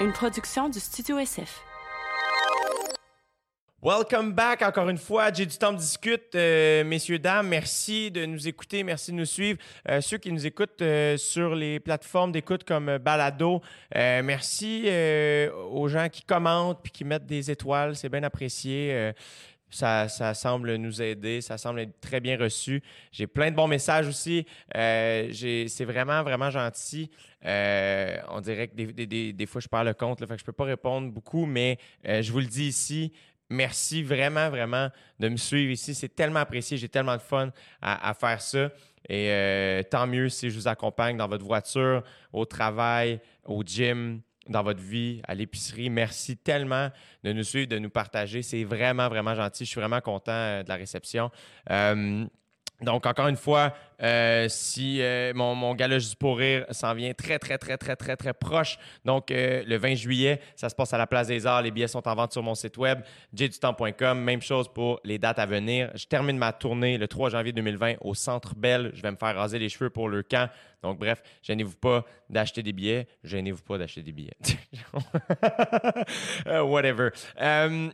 [0.00, 1.64] une production du Studio SF.
[3.82, 5.32] Welcome back encore une fois.
[5.32, 6.34] J'ai du temps de discute.
[6.34, 9.58] Euh, messieurs, dames, merci de nous écouter, merci de nous suivre.
[9.88, 13.60] Euh, ceux qui nous écoutent euh, sur les plateformes d'écoute comme Balado,
[13.94, 14.88] merci
[15.70, 17.96] aux gens qui commentent puis qui mettent des étoiles.
[17.96, 19.12] C'est bien apprécié.
[19.70, 22.82] Ça, ça, semble nous aider, ça semble être très bien reçu.
[23.12, 24.46] J'ai plein de bons messages aussi.
[24.72, 27.10] c'est vraiment, vraiment gentil.
[27.44, 28.74] on dirait que
[29.32, 32.32] des, fois, je parle le compte, fait que je peux pas répondre beaucoup, mais je
[32.32, 33.12] vous le dis ici,
[33.50, 35.94] Merci vraiment, vraiment de me suivre ici.
[35.94, 36.76] C'est tellement apprécié.
[36.76, 38.70] J'ai tellement de fun à, faire ça.
[39.08, 44.20] Et euh, tant mieux si je vous accompagne dans votre voiture, au travail, au gym,
[44.48, 45.90] dans votre vie, à l'épicerie.
[45.90, 46.90] Merci tellement
[47.24, 48.42] de nous suivre, de nous partager.
[48.42, 49.64] C'est vraiment, vraiment gentil.
[49.64, 51.30] Je suis vraiment content euh, de la réception.
[51.70, 52.24] Euh,
[52.80, 57.38] donc, encore une fois, euh, si euh, mon, mon juste pour rire s'en vient très,
[57.38, 58.78] très, très, très, très, très proche.
[59.04, 61.62] Donc, euh, le 20 juillet, ça se passe à la Place des Arts.
[61.62, 63.00] Les billets sont en vente sur mon site web,
[63.34, 64.20] jdutemps.com.
[64.20, 65.90] Même chose pour les dates à venir.
[65.94, 68.92] Je termine ma tournée le 3 janvier 2020 au Centre Bell.
[68.94, 70.48] Je vais me faire raser les cheveux pour le camp.
[70.80, 73.08] Donc, bref, gênez-vous pas d'acheter des billets.
[73.24, 74.36] Gênez-vous pas d'acheter des billets.
[76.46, 77.10] whatever.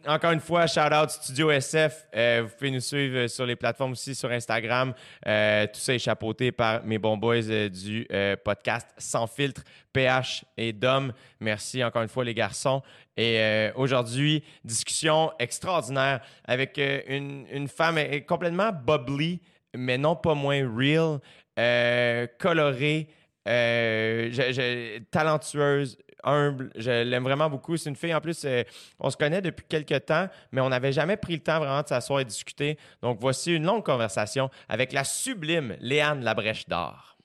[0.07, 2.09] encore une fois, shout out Studio SF.
[2.13, 4.93] vous pouvez nous suivre sur les plateformes aussi, sur Instagram.
[4.93, 10.73] tout ça chapeauté par mes bons boys euh, du euh, podcast Sans filtre, PH et
[10.73, 11.13] Dom.
[11.41, 12.83] Merci encore une fois, les garçons.
[13.17, 19.41] Et euh, aujourd'hui, discussion extraordinaire avec une, une, femme complètement bubbly,
[19.77, 21.21] mais non pas moins real,
[22.39, 23.09] colorée.
[25.11, 27.77] talentueuse, Je l'aime vraiment beaucoup.
[27.77, 28.63] C'est une fille, en plus, euh,
[28.99, 31.89] on se connaît depuis quelques temps, mais on n'avait jamais pris le temps vraiment de
[31.89, 32.79] s'asseoir et discuter.
[33.03, 37.17] Donc, voici une longue conversation avec la sublime Léane Labrèche d'Or.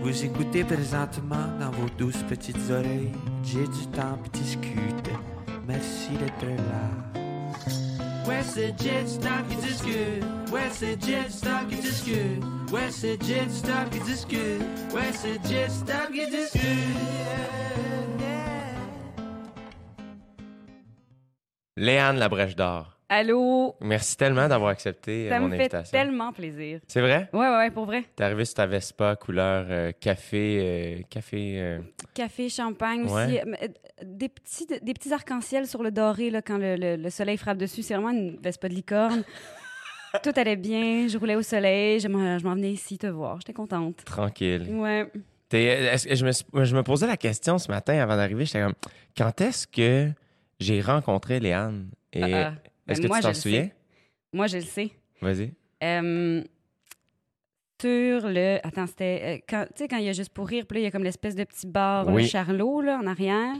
[0.00, 3.12] Vous écoutez présentement dans vos douces petites oreilles.
[3.42, 4.18] J'ai du temps.
[5.66, 7.17] Merci d'être là.
[8.28, 9.06] Ouais, c'est Jet
[13.16, 13.40] Jet Jet
[22.28, 22.97] Jet d'Or.
[23.10, 23.74] Allô?
[23.80, 25.70] Merci tellement d'avoir accepté euh, mon invitation.
[25.70, 26.80] Ça me fait tellement plaisir.
[26.86, 27.30] C'est vrai?
[27.32, 28.04] Ouais, ouais, pour vrai.
[28.14, 31.78] T'es arrivé sur ta Vespa couleur euh, café, euh, café...
[32.12, 33.40] Café, champagne aussi.
[34.02, 37.82] Des petits, des petits arcs-en-ciel sur le doré là, quand le, soleil frappe dessus.
[37.82, 39.24] C'est vraiment une Vespa de licorne.
[40.22, 41.08] Tout allait bien.
[41.08, 42.00] Je roulais au soleil.
[42.00, 43.38] Je m'en venais ici te voir.
[43.40, 44.04] J'étais contente.
[44.04, 44.66] Tranquille.
[44.70, 45.10] Ouais.
[45.50, 48.44] je, me, je me posais la question ce matin avant d'arriver.
[48.44, 48.74] J'étais comme,
[49.16, 50.10] quand est-ce que
[50.60, 51.88] j'ai rencontré Léane?
[52.12, 52.68] Et ah, ah.
[52.88, 53.70] Est-ce ben, que tu t'en souviens?
[54.32, 54.90] Moi, je le sais.
[55.20, 55.52] Vas-y.
[55.82, 56.42] Euh,
[57.80, 58.58] sur le.
[58.66, 59.22] Attends, c'était.
[59.24, 60.86] Euh, quand, tu sais, quand il y a juste pour rire, puis là, il y
[60.86, 62.26] a comme l'espèce de petit bar oui.
[62.26, 63.54] Charlot, là, en arrière.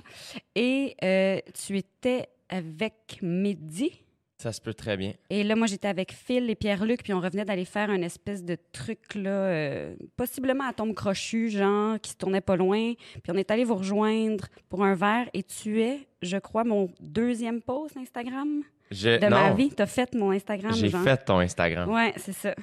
[0.54, 4.02] Et euh, tu étais avec Mehdi?
[4.40, 5.14] Ça se peut très bien.
[5.30, 8.44] Et là, moi, j'étais avec Phil et Pierre-Luc, puis on revenait d'aller faire un espèce
[8.44, 12.94] de truc, là, possiblement à tombe crochu, genre, qui se tournait pas loin.
[13.22, 16.88] Puis on est allé vous rejoindre pour un verre, et tu es, je crois, mon
[17.00, 18.62] deuxième post Instagram
[18.92, 19.70] de ma vie.
[19.74, 20.72] Tu as fait mon Instagram.
[20.72, 21.90] J'ai fait ton Instagram.
[21.90, 22.54] Ouais, c'est ça.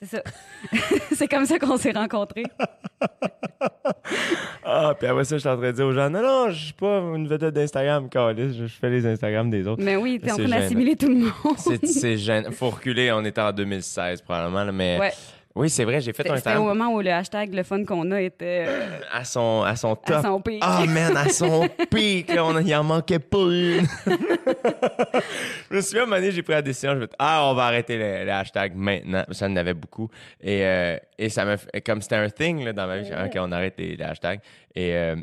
[0.00, 0.22] C'est ça.
[1.14, 2.44] c'est comme ça qu'on s'est rencontrés.
[4.64, 6.64] ah, puis après ça, je suis en train de dire aux gens, non, non, je
[6.64, 9.82] suis pas une vedette d'Instagram, je fais les Instagrams des autres.
[9.82, 11.58] Mais oui, t'es en train d'assimiler tout le monde.
[11.84, 12.50] c'est gênant.
[12.50, 14.98] Faut reculer, on était en 2016 probablement, mais...
[14.98, 15.12] Ouais.
[15.56, 18.10] Oui, c'est vrai, j'ai fait un C'était au moment où le hashtag le fun qu'on
[18.10, 20.16] a était euh, à son à son top.
[20.16, 20.58] À son pic.
[20.60, 23.86] Ah man, à son pic, on il en manquait pas une.
[25.70, 27.54] je me souviens à un moment donné, j'ai pris la décision, je me ah, on
[27.54, 30.10] va arrêter le, hashtag maintenant, ça en avait beaucoup
[30.40, 31.56] et euh, et ça me
[31.86, 34.40] comme c'était un thing là, dans ma vie, OK, on arrête les, hashtags
[34.74, 35.14] et euh,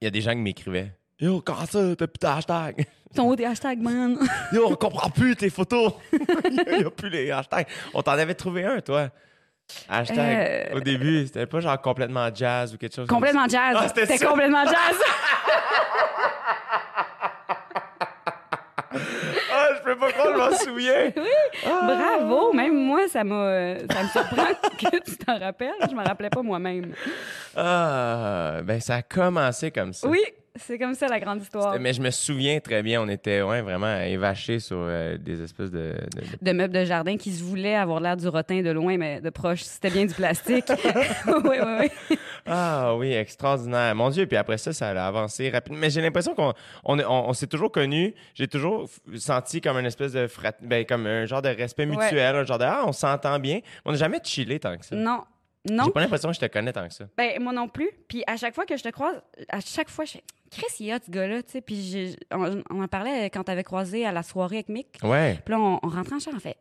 [0.00, 2.86] il y a des gens qui m'écrivaient Yo, comment ça, t'as plus de hashtags?
[3.12, 4.16] Ils sont où tes hashtags, man?
[4.52, 5.92] Yo, on comprend plus tes photos.
[6.50, 7.66] Il n'y a plus les hashtags.
[7.92, 9.10] On t'en avait trouvé un, toi.
[9.88, 10.18] Hashtag.
[10.18, 13.76] Euh, au début, c'était pas genre complètement jazz ou quelque chose Complètement jazz.
[13.78, 14.74] Ah, c'était complètement jazz.
[19.52, 21.12] ah, je peux pas croire, je m'en souviens.
[21.16, 21.66] Oui.
[21.66, 21.80] Ah.
[22.18, 22.52] Bravo.
[22.52, 24.46] Même moi, ça m'a, ça me surprend
[24.78, 25.72] que tu t'en rappelles.
[25.88, 26.94] Je me rappelais pas moi-même.
[27.56, 30.08] Ah, ben ça a commencé comme ça.
[30.08, 30.20] Oui,
[30.56, 31.78] c'est comme ça la grande histoire.
[31.78, 35.70] Mais je me souviens très bien, on était ouais, vraiment évachés sur euh, des espèces
[35.70, 35.94] de,
[36.40, 39.30] de, meubles de jardin qui se voulaient avoir l'air du rotin de loin, mais de
[39.30, 40.66] proche, c'était bien du plastique.
[41.26, 42.18] oui, oui, oui.
[42.46, 43.94] Ah oui, extraordinaire.
[43.94, 45.78] Mon Dieu, puis après ça, ça a avancé rapidement.
[45.78, 46.52] Mais j'ai l'impression qu'on
[46.84, 48.14] on, on, s'est toujours connus.
[48.34, 50.52] J'ai toujours senti comme une espèce de frat...
[50.62, 53.60] ben, comme un genre de respect mutuel, un genre de ah, on s'entend bien.
[53.84, 54.96] On n'a jamais chillé tant que ça.
[54.96, 55.22] Non,
[55.68, 55.84] Non.
[55.86, 57.04] J'ai pas l'impression que je te connais tant que ça.
[57.16, 57.90] Ben, moi non plus.
[58.08, 60.88] Puis à chaque fois que je te croise, à chaque fois, je fais Chris, il
[60.88, 61.60] est hot, ce gars-là, tu sais.
[61.60, 64.98] Puis on, on en parlait quand t'avais croisé à la soirée avec Mick.
[65.02, 65.38] Ouais.
[65.44, 66.56] Puis là, on, on rentrait en chambre, on fait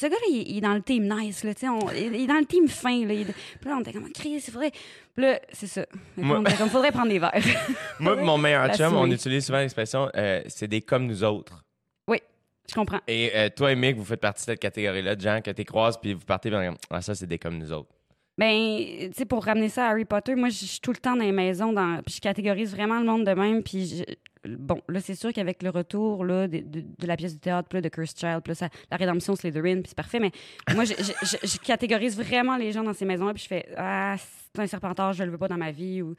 [0.00, 1.68] ce gars-là, il, il est dans le team nice, là, tu sais.
[1.68, 3.14] on- Il, il est dans le team fin, là.
[3.14, 4.70] Il- puis là, on était comme Chris, c'est vrai.
[5.14, 5.86] Puis là, c'est ça.
[6.16, 7.32] Moi- était comme, faudrait prendre des verres.
[8.00, 11.62] Moi, mon meilleur chum, on utilise souvent l'expression euh, c'est des comme nous autres.
[12.08, 13.00] je comprends.
[13.08, 15.64] Et euh, toi et Mick, vous faites partie de cette catégorie-là de gens que tu
[15.64, 17.92] croises puis vous partez bien ah ça c'est des comme nous autres.
[18.42, 21.14] Ben, tu sais, pour ramener ça à Harry Potter, moi, je suis tout le temps
[21.14, 23.62] dans les maisons, dans, puis je catégorise vraiment le monde de même.
[23.62, 24.04] Puis,
[24.44, 27.68] bon, là, c'est sûr qu'avec le retour là, de, de- de la pièce du théâtre,
[27.72, 30.18] là, de Cursed Child, ça- la rédemption Slytherin, puis c'est parfait.
[30.18, 30.32] Mais
[30.74, 33.68] moi, je, je- je- je catégorise vraiment les gens dans ces maisons-là, puis je fais
[33.76, 36.02] Ah, c'est un serpentard, je le veux pas dans ma vie.
[36.02, 36.16] Ou...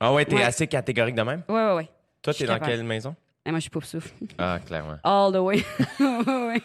[0.00, 0.42] Ah ouais, t'es Ouais.
[0.42, 1.42] assez catégorique de même?
[1.48, 1.88] Ouais, ouais, ouais.
[2.22, 2.72] Toi, t'es dans capable.
[2.72, 3.14] quelle maison?
[3.44, 4.10] Et moi, je suis pouf souffle.
[4.36, 4.96] Ah clairement.
[5.04, 5.62] All the way.
[6.00, 6.62] Ouais, ouais.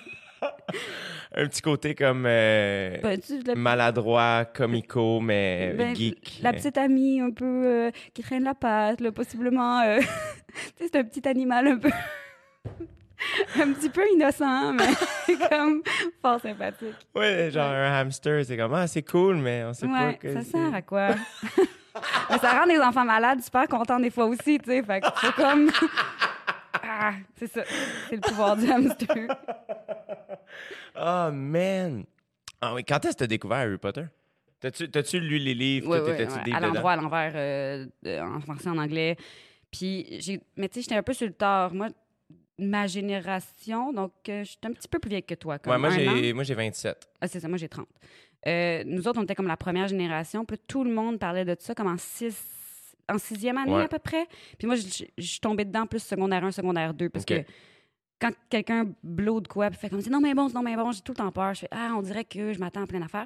[1.36, 6.40] Un petit côté comme euh, Ben, tu- la, maladroit, comico mais ben, geek.
[6.42, 9.80] la petite amie un peu euh, qui traîne la patte, là, possiblement.
[9.82, 10.00] euh,
[10.78, 11.90] tu sais, c'est un petit animal un peu.
[13.62, 15.84] un petit peu innocent, mais comme
[16.22, 16.96] fort sympathique.
[17.16, 20.34] Ouais, genre un hamster, c'est comme ah c'est cool mais on sait pas Ouais, que
[20.34, 21.10] ça c'est- sert à quoi?
[22.30, 24.82] mais ça rend les enfants malades super contents des fois aussi, tu sais.
[24.84, 25.70] Fait que faut comme.
[26.84, 27.62] ah, c'est ça.
[28.10, 29.28] C'est le pouvoir du hamster.
[30.96, 32.04] Oh man.
[32.62, 34.04] Ah oui, quand est-ce que t'as découvert Harry Potter?
[34.60, 35.96] T'as-tu lu les livres?
[36.10, 36.44] Était-tu ouais.
[36.44, 37.88] deep À l'endroit, à l'envers, euh,
[38.22, 39.16] en français, en anglais.
[39.72, 40.40] Puis, j'ai...
[40.56, 41.74] mais tu sais, j'étais un peu sur le tard.
[41.74, 41.88] Moi,
[42.60, 45.58] ma génération, donc euh, j'étais un petit peu plus vieille que toi.
[45.58, 47.10] Comme Ouais, moi j'ai moi j'ai 27.
[47.22, 47.88] Ah, c'est ça, moi j'ai 30.
[48.48, 50.46] Euh, nous autres, on était comme la première génération.
[50.46, 52.38] Puis tout le monde parlait de ça comme en, six,
[53.10, 53.84] en sixième année Ouais.
[53.84, 54.28] à peu près.
[54.60, 57.10] Puis moi, je je- je suis tombée dedans plus secondaire 1, secondaire 2.
[57.10, 57.44] Parce que
[58.22, 60.76] quand quelqu'un blow de quoi, puis fait comme c'est non, mais bon, c'est non, mais
[60.76, 61.54] bon, j'ai tout le temps peur.
[61.56, 63.26] Je fais ah, on dirait que je m'attends à plein d'affaires.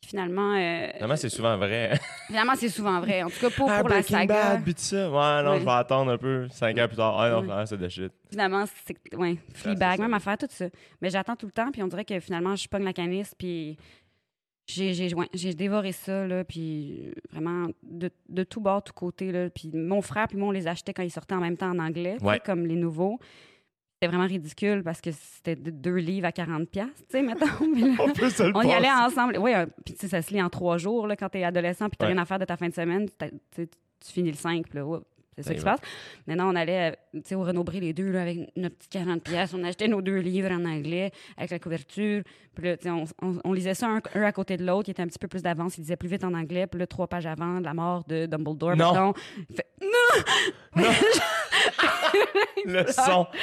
[0.00, 1.98] Puis finalement, euh, Finalement, c'est souvent vrai.
[2.28, 3.24] finalement c'est souvent vrai.
[3.24, 4.26] En tout cas, pour, ah, pour la saga.
[4.52, 5.10] Bad, puis tout ça.
[5.10, 5.58] Ouais, non, Ouais.
[5.60, 6.46] je vais attendre un peu.
[6.50, 7.18] Cinq ans plus tard.
[7.18, 7.66] Ah non, Ouais.
[7.66, 8.12] c'est de shit.
[8.30, 10.02] Finalement, c'est ouais, c'est Fleabag, ça.
[10.02, 10.66] même affaire, tout ça.
[11.02, 13.76] Mais j'attends tout le temps, puis on dirait que finalement, je pogne la canisse, puis
[14.68, 19.32] j'ai j'ai ouais, j'ai dévoré ça, là, puis vraiment de, de tout bord, tout côté,
[19.32, 19.50] là.
[19.50, 21.78] Puis mon frère, puis moi, on les achetait quand ils sortaient en même temps en
[21.80, 22.38] anglais, Ouais.
[22.38, 23.18] comme les nouveaux.
[24.00, 27.46] C'était vraiment ridicule parce que c'était de- deux livres à 40$, tu sais, mettons.
[27.76, 29.36] Là, On peut se le on y allait ensemble.
[29.38, 29.50] Oui,
[29.84, 32.06] puis tu sais, ça se lit en trois jours, là, quand t'es adolescent, puis t'as
[32.06, 32.12] Ouais.
[32.12, 33.08] rien à faire de ta fin de semaine,
[33.56, 33.66] tu
[34.04, 35.00] finis le 5, puis là,
[35.38, 35.80] c'est ça Ça qui se passe.
[36.26, 39.22] Maintenant, on allait euh, tu sais, au Renaud-Bré, les deux, là, avec notre petite 40
[39.22, 39.54] pièces.
[39.54, 42.22] On achetait nos deux livres en anglais avec la couverture.
[42.54, 44.88] Puis là, on, on- on lisait ça un, un à côté de l'autre.
[44.88, 45.78] Il était un petit peu plus d'avance.
[45.78, 46.66] Il lisait plus vite en anglais.
[46.66, 48.76] Puis là, trois pages avant, de la mort de Dumbledore.
[48.76, 48.92] Non.
[48.92, 49.12] mettons.
[49.54, 49.66] Fait,
[52.64, 53.26] Le son.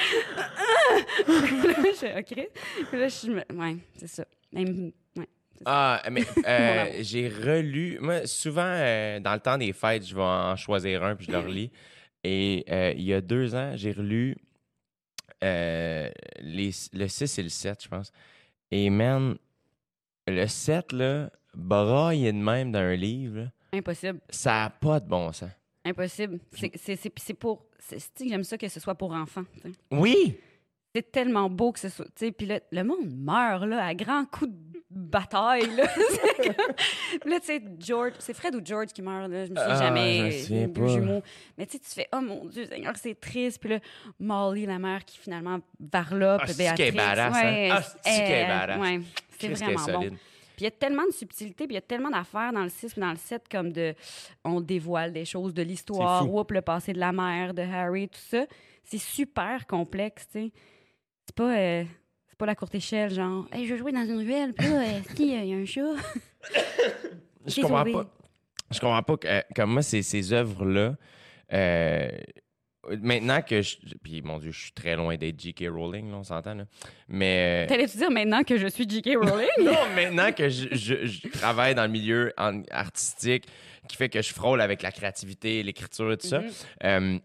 [1.28, 2.50] Là, je OK.
[2.90, 3.42] Puis là, je me...
[3.60, 4.26] Ouais, c'est ça.
[4.54, 4.92] Même-.
[5.66, 7.98] Ah, mais euh, j'ai relu.
[8.02, 11.32] Moi, souvent, euh, dans le temps des fêtes, je vais en choisir un puis je
[11.32, 11.72] le relis.
[12.24, 14.36] Et euh, il y a deux ans, j'ai relu
[15.42, 18.12] les, le 6 et le 7, je pense.
[18.72, 19.38] Et man,
[20.28, 24.20] le 7, là, braillé de même dans un livre, là, Impossible.
[24.30, 25.50] ça n'a pas de bon sens.
[25.84, 26.40] Impossible.
[26.52, 27.66] C'est- C'est c'est- c'est pour...
[27.78, 29.44] c'est- c'est- J'aime ça que ce soit pour enfants.
[29.62, 29.78] tu sais?
[29.92, 30.38] Oui!
[30.96, 32.06] C'est tellement beau que ce soit.
[32.06, 35.76] tu sais, Puis là, le monde meurt là, à grands coups de bataille.
[35.76, 35.84] Là,
[37.26, 39.30] là tu sais, George, c'est Fred ou George qui meurt.
[39.30, 40.30] Là, je me souviens Ah, jamais.
[40.50, 41.22] les deux jumeaux.
[41.58, 43.60] Mais tu sais, tu fais, oh mon Dieu, Seigneur, c'est triste.
[43.60, 43.80] Puis là,
[44.20, 46.94] Molly, la mère qui finalement varlope Ah, Béatrice.
[46.96, 47.70] badass, hein?
[47.72, 50.10] Ah, ouais, c'est vraiment bon.
[50.56, 52.70] Puis il y a tellement de subtilité, puis il y a tellement d'affaires dans le
[52.70, 53.94] 6 puis dans le 7, comme de.
[54.46, 58.20] On dévoile des choses de l'histoire, oups, le passé de la mère, de Harry, tout
[58.30, 58.46] ça.
[58.84, 60.52] C'est super complexe, tu sais.
[61.26, 61.58] C'est pas.
[61.58, 61.84] euh,
[62.36, 65.00] c'est pas la courte échelle, genre, hey, je jouer dans une ruelle, puis là, euh,
[65.16, 65.82] si, il y a un chat.
[67.48, 67.94] Je comprends sauvé.
[67.94, 68.06] pas.
[68.72, 70.96] Je comprends pas que, euh, comme moi, ces, ces œuvres-là.
[71.54, 72.10] euh,
[73.02, 73.78] maintenant que je.
[74.04, 75.66] Puis, mon Dieu, je suis très loin d'être J.K.
[75.70, 76.66] Rowling, là, on s'entend, là.
[77.08, 77.64] Mais.
[77.66, 79.12] euh, T'allais-tu dire maintenant que je suis J.K.
[79.16, 79.48] Rowling?
[79.64, 83.46] non, maintenant que je, je- je travaille dans le milieu en- artistique,
[83.88, 86.50] qui fait que je frôle avec la créativité, l'écriture et tout ça, Mhm.
[86.84, 87.18] euh,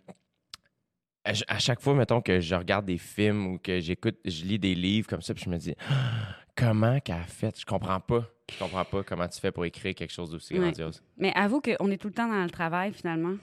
[1.30, 4.44] à, ch- à chaque fois, mettons, que je regarde des films ou que j'écoute, je
[4.44, 5.92] lis des livres comme ça, puis je me dis, Ah,
[6.56, 7.58] comment qu'elle a fait?
[7.58, 8.26] Je comprends pas.
[8.52, 10.60] Je comprends pas comment tu fais pour écrire quelque chose d'aussi Ouais.
[10.60, 11.02] grandiose.
[11.16, 13.37] Mais avoue qu'on est tout le temps dans le travail, finalement.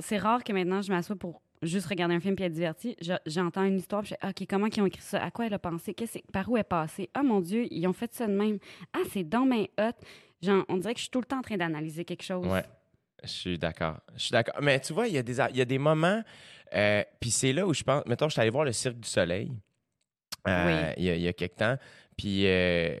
[0.00, 2.94] C'est rare que maintenant, je m'assois pour juste regarder un film puis être divertie.
[3.00, 5.22] Je- J'entends une histoire, puis je OK, comment ils ont écrit ça?
[5.22, 5.94] À quoi elle a pensé?
[6.32, 7.10] Par où elle est passée?
[7.14, 8.58] Ah, mon Dieu, ils ont fait ça de même.
[8.92, 9.90] Ah, c'est dans mes hot.
[10.42, 12.46] Genre, on dirait que je suis tout le temps en train d'analyser quelque chose.
[12.46, 12.62] Ouais.
[13.24, 13.98] Je suis d'accord.
[14.16, 14.54] Je suis d'accord.
[14.62, 16.22] Mais tu vois, il y, a des il y a des moments,
[16.74, 18.04] euh, puis c'est là où je pense.
[18.06, 19.50] Mettons, je suis allé voir le Cirque du Soleil
[20.46, 20.94] euh, Oui.
[20.98, 21.76] il, y a, il y a quelque temps,
[22.16, 22.96] puis euh,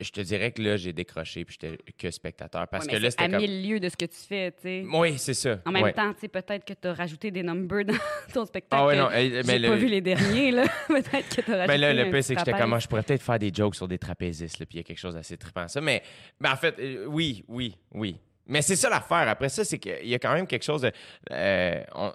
[0.00, 2.66] je te dirais que là, j'ai décroché puis j'étais que spectateur.
[2.66, 3.36] Parce Ouais, que mais là, c'était à comme.
[3.40, 4.84] mille lieues de ce que tu fais, tu sais.
[4.92, 5.60] Oui, c'est ça.
[5.64, 5.92] En même Ouais.
[5.92, 7.94] temps, tu sais, peut-être que tu as rajouté des numbers dans
[8.34, 8.82] ton spectacle.
[8.84, 9.08] Ah que non.
[9.12, 10.64] J'ai mais pas le- vu les derniers, là.
[10.88, 12.88] peut-être que tu as rajouté Ben là, le petit c'est que j'étais comme, Ah, je
[12.88, 15.14] pourrais peut-être faire des jokes sur des trapézistes, là, puis il y a quelque chose
[15.14, 15.80] d'assez trippant, ça.
[15.80, 16.02] Mais,
[16.40, 16.74] mais en fait,
[17.06, 18.18] oui, oui, oui.
[18.46, 19.28] Mais c'est ça l'affaire.
[19.28, 20.92] Après ça, c'est qu'il y a quand même quelque chose de.
[21.30, 22.12] euh, on-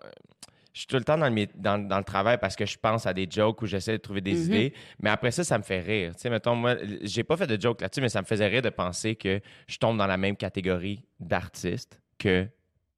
[0.74, 3.08] je suis tout le temps dans le, dans, dans le travail parce que je pense
[3.08, 4.44] à des jokes où j'essaie de trouver des Mhm.
[4.44, 4.74] idées.
[5.00, 6.14] Mais après ça, ça me fait rire.
[6.16, 8.62] Tu sais, mettons, moi, j'ai pas fait de joke là-dessus, mais ça me faisait rire
[8.62, 12.48] de penser que je tombe dans la même catégorie d'artistes que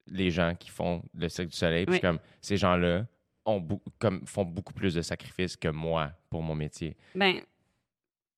[0.07, 1.85] les gens qui font le Cirque du Soleil.
[1.85, 2.01] Puis Oui.
[2.01, 3.05] comme, ces gens-là
[3.45, 6.97] ont bou- comme, font beaucoup plus de sacrifices que moi pour mon métier.
[7.15, 7.35] Ben,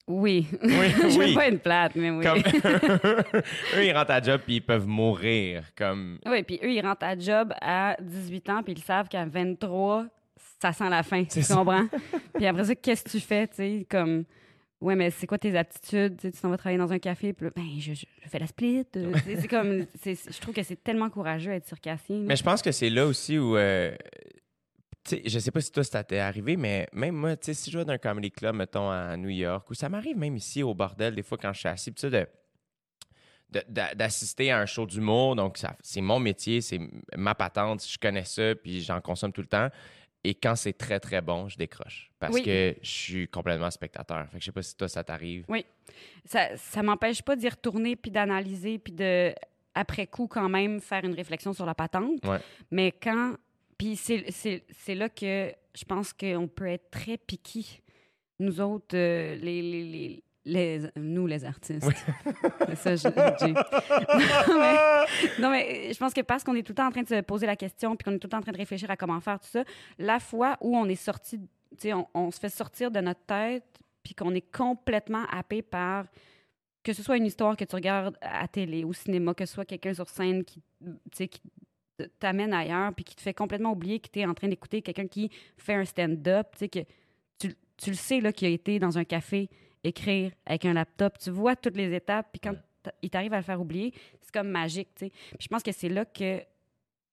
[0.08, 0.48] oui.
[0.64, 0.70] Oui,
[1.10, 1.30] je oui.
[1.30, 2.24] veux pas une plate, mais oui.
[2.26, 2.40] Comme
[3.78, 5.64] eux, ils rentrent à job puis ils peuvent mourir.
[5.76, 9.26] Comme Oui, puis eux, ils rentrent à job à 18 ans, puis ils savent qu'à
[9.26, 10.06] 23,
[10.62, 11.24] ça sent la fin.
[11.24, 11.56] Tu ça.
[11.56, 11.88] comprends?
[12.36, 13.88] puis après ça, qu'est-ce que tu fais, tu sais?
[13.90, 14.26] Comme,
[14.82, 16.18] ouais, mais c'est quoi tes aptitudes?
[16.18, 18.40] Tu sais, tu t'en vas travailler dans un café, puis ben, je, je- je fais
[18.40, 18.86] la split.
[18.98, 22.18] euh, c'est comme, je trouve que c'est tellement courageux d'être circassien.
[22.26, 23.56] Mais je pense que c'est là aussi où.
[23.58, 23.96] euh,
[25.10, 27.72] sais, je sais pas si toi, ça t'est arrivé, mais même moi, tu sais, si
[27.72, 30.62] je vais dans un comedy club, mettons, à New York, ou ça m'arrive même ici
[30.64, 32.28] au bordel, des fois, quand je suis assis, tu sais, de
[33.50, 35.36] de- d'a- d'assister à un show d'humour.
[35.36, 36.80] Donc, ça- c'est mon métier, c'est
[37.18, 39.68] ma patente, je connais ça, puis j'en consomme tout le temps.
[40.24, 42.12] Et quand c'est très, très bon, je décroche.
[42.18, 42.44] Parce Oui.
[42.44, 44.26] que je suis complètement spectateur.
[44.30, 45.44] Fait que je sais pas si toi, ça t'arrive.
[46.24, 49.34] ça, ça m'empêche pas d'y retourner, puis d'analyser, puis de,
[49.76, 52.26] après coup, quand même, faire une réflexion sur la patente.
[52.26, 52.40] Ouais.
[52.72, 53.36] Mais quand.
[53.82, 57.66] Puis c'est- là que je pense qu'on peut être très piqué.
[58.40, 60.24] Nous autres, euh, les, les, les,
[60.78, 61.90] les- Nous, les artistes.
[62.76, 63.08] C'est ça, je
[64.52, 67.02] non, mais, non, mais je pense que parce qu'on est tout le temps en train
[67.02, 68.92] de se poser la question, puis qu'on est tout le temps en train de réfléchir
[68.92, 69.64] à comment faire tout ça,
[69.98, 71.48] la fois où on est sorti, tu
[71.80, 73.66] sais, on, on se fait sortir de notre tête,
[74.04, 76.06] puis qu'on est complètement happé par
[76.84, 79.66] que ce soit une histoire que tu regardes à télé, au cinéma, que ce soit
[79.66, 81.42] quelqu'un sur scène qui, tu sais, qui
[82.20, 85.08] t'amène ailleurs, puis qui te fait complètement oublier que tu es en train d'écouter quelqu'un
[85.08, 86.80] qui fait un stand-up, tu sais, que
[87.40, 89.50] tu, tu le sais, là, qui a été dans un café
[89.84, 92.56] écrire avec un laptop, tu vois toutes les étapes, puis quand
[93.02, 95.10] il t'arrive à le faire oublier, c'est comme magique, tu sais.
[95.10, 96.42] Puis je pense que c'est là que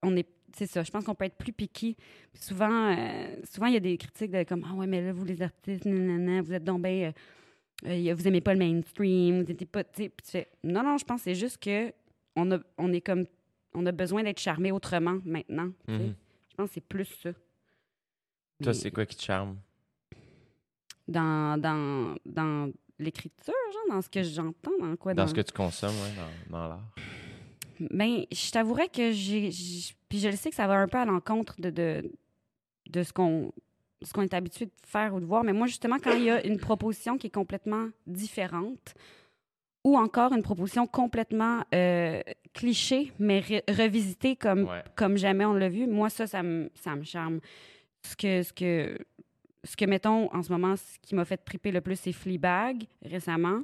[0.02, 1.94] on est c'est ça, je pense qu'on peut être plus piqué.
[2.34, 5.24] Souvent, euh, souvent il y a des critiques de comme ah ouais mais là vous
[5.24, 7.12] les artistes, nanana, vous êtes donc euh,
[7.86, 10.82] euh, vous aimez pas le mainstream, vous étiez pas, tu sais, puis tu fais non
[10.82, 11.92] non, je pense que c'est juste que
[12.34, 13.26] on a on est comme
[13.74, 15.70] on a besoin d'être charmé autrement maintenant.
[15.88, 16.14] Mhm.
[16.50, 17.32] Je pense que c'est plus ça.
[17.32, 17.38] Toi,
[18.66, 19.56] Mais c'est quoi qui te charme?
[21.06, 25.52] dans dans dans l'écriture, genre dans ce que j'entends, dans quoi Dans ce que tu
[25.52, 26.12] consommes, ouais,
[26.50, 26.88] dans, dans l'art.
[27.80, 29.50] Ben, je t'avouerais que j'ai.
[29.50, 32.10] j'ai- Puis je le sais que ça va un peu à l'encontre de, de,
[32.90, 33.52] de ce qu'on
[34.02, 35.42] ce qu'on est habitué de faire ou de voir.
[35.44, 38.94] Mais moi, justement, quand il y a une proposition qui est complètement différente,
[39.84, 42.20] ou encore une proposition complètement euh,
[42.52, 44.82] cliché, mais re- revisitée comme, Ouais.
[44.96, 47.40] comme jamais on l'a vu, moi, ça, ça me, ça me charme.
[48.02, 48.98] Ce que, ce que,
[49.64, 52.84] ce que, mettons, en ce moment, ce qui m'a fait triper le plus, c'est Fleabag,
[53.04, 53.62] récemment.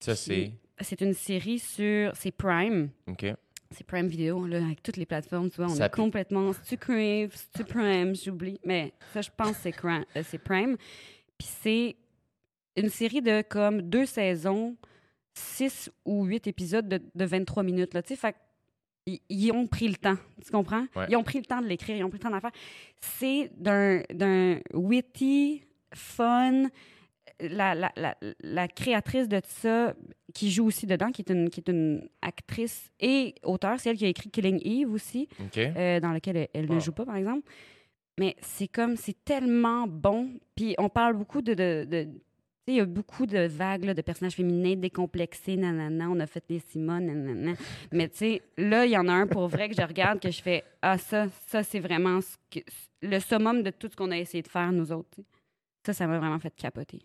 [0.00, 0.50] Ça, c'est.
[0.80, 2.10] C'est une série sur...
[2.16, 2.88] C'est Prime.
[3.06, 3.26] OK.
[3.70, 6.52] C'est Prime Video, là, avec toutes les plateformes, tu vois, on Ça est complètement...
[6.52, 8.58] C'est-tu Crave, c'est-tu Prime, j'oublie.
[8.64, 10.76] Mais ça, je pense c'est euh, c'est Prime.
[11.38, 11.96] Puis c'est
[12.76, 14.76] une série de comme deux saisons,
[15.34, 18.36] six ou huit épisodes de, de 23 minutes, là, fait
[19.06, 20.86] ils, ils ont pris le temps, tu comprends?
[20.96, 21.06] Ouais.
[21.10, 22.52] Ils ont pris le temps de l'écrire, ils ont pris le temps d'en faire.
[23.00, 25.62] C'est d'un witty,
[25.94, 26.68] fun...
[27.40, 29.92] La, la, la, la créatrice de ça,
[30.34, 33.96] qui joue aussi dedans, qui est une, qui est une actrice et auteure, c'est elle
[33.96, 37.16] qui a écrit Killing Eve aussi, euh, dans lequel elle, elle ne joue pas, par
[37.16, 37.42] exemple.
[38.20, 40.30] Mais c'est comme, c'est tellement bon.
[40.54, 42.06] Puis on parle beaucoup de.
[42.66, 46.42] Il y a beaucoup de vagues là, de personnages féminins décomplexés, nanana, on a fait
[46.48, 47.52] des Simone, nanana.
[47.92, 50.30] Mais tu sais, là, il y en a un pour vrai que je regarde, que
[50.30, 52.64] je fais Ah, ça, ça, c'est vraiment ce que-
[53.02, 55.18] le summum de tout ce qu'on a essayé de faire, nous autres.
[55.84, 57.02] Ça, ça m'a vraiment fait capoter.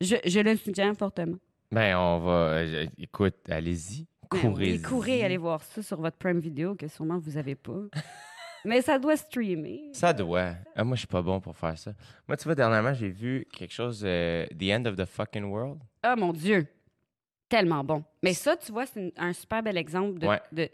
[0.00, 1.36] Je, je le suggère fortement.
[1.70, 2.32] Ben, on va.
[2.32, 4.06] euh, écoute, allez-y.
[4.30, 4.80] Ben Courez.
[4.82, 7.78] courez, allez voir ça sur votre Prime Video que sûrement vous avez pas.
[8.64, 9.90] Mais ça doit streamer.
[9.92, 10.54] Ça doit.
[10.74, 11.92] Ah, moi, je suis pas bon pour faire ça.
[12.26, 15.78] Moi, tu vois, dernièrement, j'ai vu quelque chose, euh, The End of the Fucking World.
[16.02, 16.66] Ah mon Dieu!
[17.48, 18.02] Tellement bon.
[18.22, 20.40] Mais ça, tu vois, c'est un super bel exemple de, Ouais.
[20.50, 20.68] de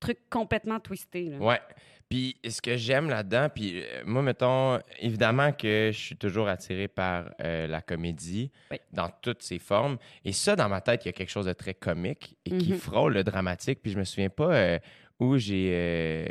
[0.00, 1.28] truc complètement twisté.
[1.30, 1.38] là.
[1.38, 1.60] Ouais.
[2.08, 6.86] Puis ce que j'aime là-dedans, puis euh, moi, mettons, évidemment que je suis toujours attiré
[6.86, 8.78] par euh, la comédie Oui.
[8.92, 9.98] dans toutes ses formes.
[10.24, 12.72] Et ça, dans ma tête, il y a quelque chose de très comique et qui
[12.72, 12.78] Mhm.
[12.78, 13.80] frôle le dramatique.
[13.82, 14.78] Puis je me souviens pas euh,
[15.20, 16.26] où j'ai euh,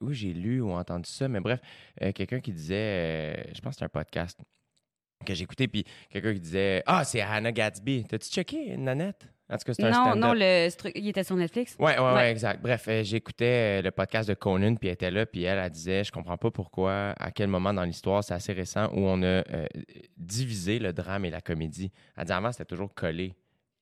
[0.00, 1.60] où j'ai lu ou entendu ça, mais bref,
[2.02, 4.38] euh, quelqu'un qui disait, euh, je pense que c'est un podcast,
[5.24, 8.04] que j'ai écouté, puis quelqu'un qui disait Ah, c'est Hannah Gatsby.
[8.08, 11.74] T'as-tu checké, Nanette En tout cas, c'est un Non, non, le, il était sur Netflix.
[11.78, 12.30] Ouais, ouais, ouais, Ouais.
[12.30, 12.62] exact.
[12.62, 15.70] Bref, euh, j'écoutais euh, le podcast de Conan, puis elle était là, puis elle, elle
[15.70, 19.20] disait Je comprends pas pourquoi, à quel moment dans l'histoire, c'est assez récent, où on
[19.22, 19.66] a euh,
[20.16, 21.90] divisé le drame et la comédie.
[22.16, 23.34] Elle dit avant, c'était toujours collé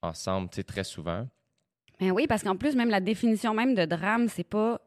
[0.02, 1.28] ensemble, tu sais, très souvent.
[2.00, 4.80] Mais oui, parce qu'en plus, même la définition même de drame, c'est pas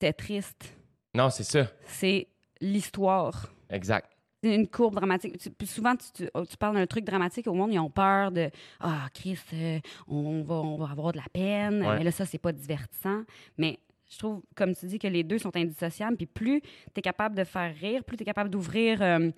[0.00, 0.74] c'est triste.
[1.14, 1.66] Non, c'est ça.
[1.86, 2.28] C'est
[2.60, 3.48] l'histoire.
[3.70, 4.10] Exact.
[4.42, 5.36] C'est une courbe dramatique.
[5.38, 8.30] Tu- souvent, tu, tu- oh, tu parles d'un truc dramatique au monde, ils ont peur
[8.30, 11.82] de Ah, Chris, euh, on, va, on va avoir de la peine.
[11.84, 11.98] Ouais.
[11.98, 13.22] Mais là, ça, c'est pas divertissant.
[13.56, 16.16] Mais je trouve, comme tu dis, que les deux sont indissociables.
[16.16, 16.68] Puis plus tu
[16.98, 19.30] es capable de faire rire, plus tu es capable d'ouvrir euh,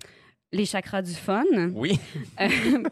[0.53, 1.43] les chakras du fun,
[1.73, 1.97] Oui.
[2.41, 2.47] euh,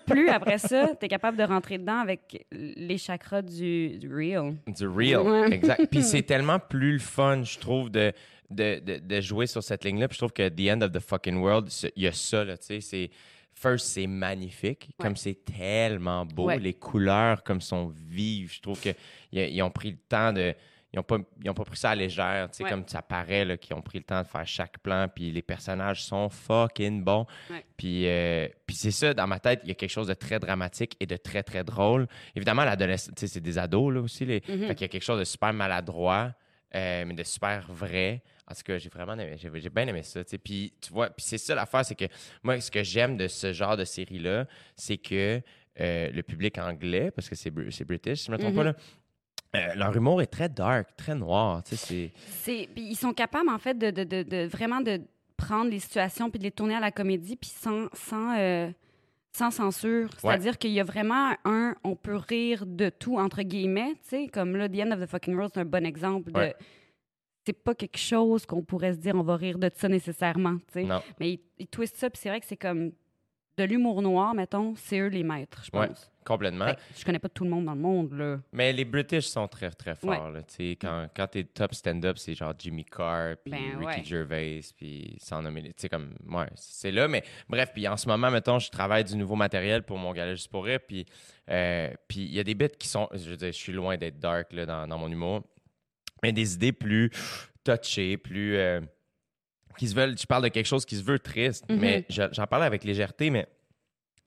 [0.08, 4.56] plus après ça, tu es capable de rentrer dedans avec les chakras du, du real.
[4.68, 5.22] Du real.
[5.22, 5.54] Ouais.
[5.54, 5.88] Exact.
[5.92, 8.13] Puis c'est tellement plus le fun, je trouve, de,
[8.50, 10.08] de, de, de jouer sur cette ligne-là.
[10.08, 12.58] Puis je trouve que The End of the Fucking World, il y a ça, là,
[12.58, 12.82] tu sais.
[12.82, 13.10] C'est.
[13.51, 15.04] First, c'est magnifique, Ouais.
[15.06, 16.46] comme c'est tellement beau.
[16.46, 16.58] Ouais.
[16.60, 18.54] Les couleurs, comme sont vives.
[18.54, 18.96] Je trouve qu'ils
[19.34, 20.54] ils ont pris le temps de.
[20.91, 22.69] Ils n'ont pas, pas pris ça à légère, tu sais, Ouais.
[22.72, 25.43] comme ça paraît, là, qu'ils ont pris le temps de faire chaque plan, puis les
[25.43, 27.27] personnages sont fucking bons.
[27.51, 27.63] Ouais.
[27.77, 30.39] Puis, euh, puis c'est ça, dans ma tête, il y a quelque chose de très
[30.39, 32.08] dramatique et de très, très drôle.
[32.36, 34.25] Évidemment, l'adolescence, tu sais, c'est des ados, là, aussi.
[34.25, 34.39] Les...
[34.39, 36.34] Fait qu'il y a quelque chose de super maladroit,
[36.74, 38.24] euh, mais de super vrai.
[38.50, 40.38] En tout cas, j'ai vraiment aimé, j'ai, bien aimé ça, tu sais.
[40.39, 42.05] Puis, tu vois, puis c'est ça l'affaire, c'est que
[42.41, 45.39] moi, ce que j'aime de ce genre de série-là, c'est que
[45.79, 48.58] euh, le public anglais, parce que c'est british, si je ne me trompe Mhm.
[48.58, 48.74] pas, là,
[49.56, 52.12] euh, leur humour est très dark, très noir, c'est...
[52.75, 55.01] Ils sont capables, en fait, de, de, de, de vraiment de
[55.38, 58.70] prendre les situations puis de les tourner à la comédie, puis sans, sans, euh,
[59.32, 60.10] sans censure.
[60.20, 63.94] C'est-à-dire qu'il y a vraiment un on peut rire de tout, entre guillemets,
[64.34, 66.38] comme là, The End of the Fucking World, c'est un bon exemple de.
[66.39, 66.56] Ouais.
[67.46, 70.58] C'est pas quelque chose qu'on pourrait se dire on va rire de ça nécessairement.
[70.75, 72.91] Mais ils, ils twistent ça, puis c'est vrai que c'est comme
[73.58, 75.89] de l'humour noir, mettons, c'est eux les maîtres, je Ouais.
[76.30, 76.68] Complètement.
[76.68, 78.40] Fait que je connais pas tout le monde dans le monde, là.
[78.54, 80.10] Mais les British sont très, très forts.
[80.28, 80.32] Ouais.
[80.34, 84.00] là, tu sais, quand quand t'es top stand-up, c'est genre Jimmy Carr, puis Ben, Ricky
[84.00, 84.04] ouais.
[84.06, 87.08] Gervais, puis sans nommer Tu comme, ouais, c'est là.
[87.08, 90.36] Mais bref, puis en ce moment, mettons, je travaille du nouveau matériel pour mon gala
[90.36, 90.80] juste pour rire.
[90.88, 91.06] Puis
[91.50, 93.10] euh, puis il y a des bits qui sont.
[93.13, 95.42] Je veux dire, je suis loin d'être dark là, dans, dans mon humour.
[96.22, 97.10] Mais des idées plus
[97.63, 98.56] touchées, plus.
[98.56, 98.82] euh,
[99.78, 100.18] qui se veulent.
[100.18, 101.80] Je parle de quelque chose qui se veut triste, Mhm.
[101.80, 103.48] mais je- j'en parle avec légèreté, mais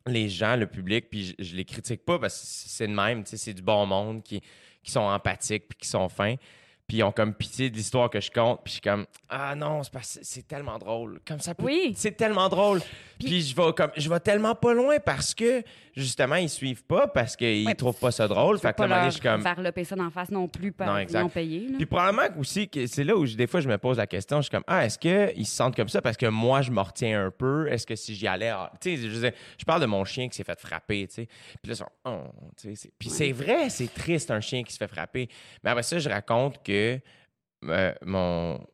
[0.07, 3.25] les gens, le public, puis je, je les critique pas parce que c'est de même,
[3.25, 4.41] tu sais, c'est du bon monde qui,
[4.83, 6.35] qui sont empathiques puis qui sont fins.
[6.89, 9.55] Puis ils ont comme pitié de l'histoire que je compte, puis je suis comme ah
[9.55, 11.21] non, c'est parce que c'est tellement drôle.
[11.27, 11.95] Comme ça peut- Oui.
[11.97, 12.81] c'est tellement drôle.
[13.19, 15.63] Puis- Puis, je vais comme je vais tellement pas loin parce que
[15.95, 18.59] justement ils suivent pas parce qu'ils Ouais, trouvent pas ça drôle.
[18.59, 20.99] Fait que pas là, je suis comme varloper ça d'en face non plus, par Non,
[20.99, 21.23] exact.
[21.25, 21.77] ont payé, là.
[21.77, 24.39] puis probablement aussi, que c'est là où je- des fois je me pose la question,
[24.39, 26.81] je suis comme ah est-ce qu'ils se sentent comme ça parce que moi je me
[26.81, 30.05] retiens un peu, est-ce que si j'y allais, ah, tu sais, je, parle de mon
[30.05, 31.27] chien qui s'est fait frapper, tu sais,
[31.63, 32.25] puis là ils sont oh,
[32.57, 35.29] tu sais, c'est- puis c'est vrai, c'est triste un chien qui se fait frapper,
[35.63, 36.99] mais après ça je raconte que
[37.65, 38.67] euh, mon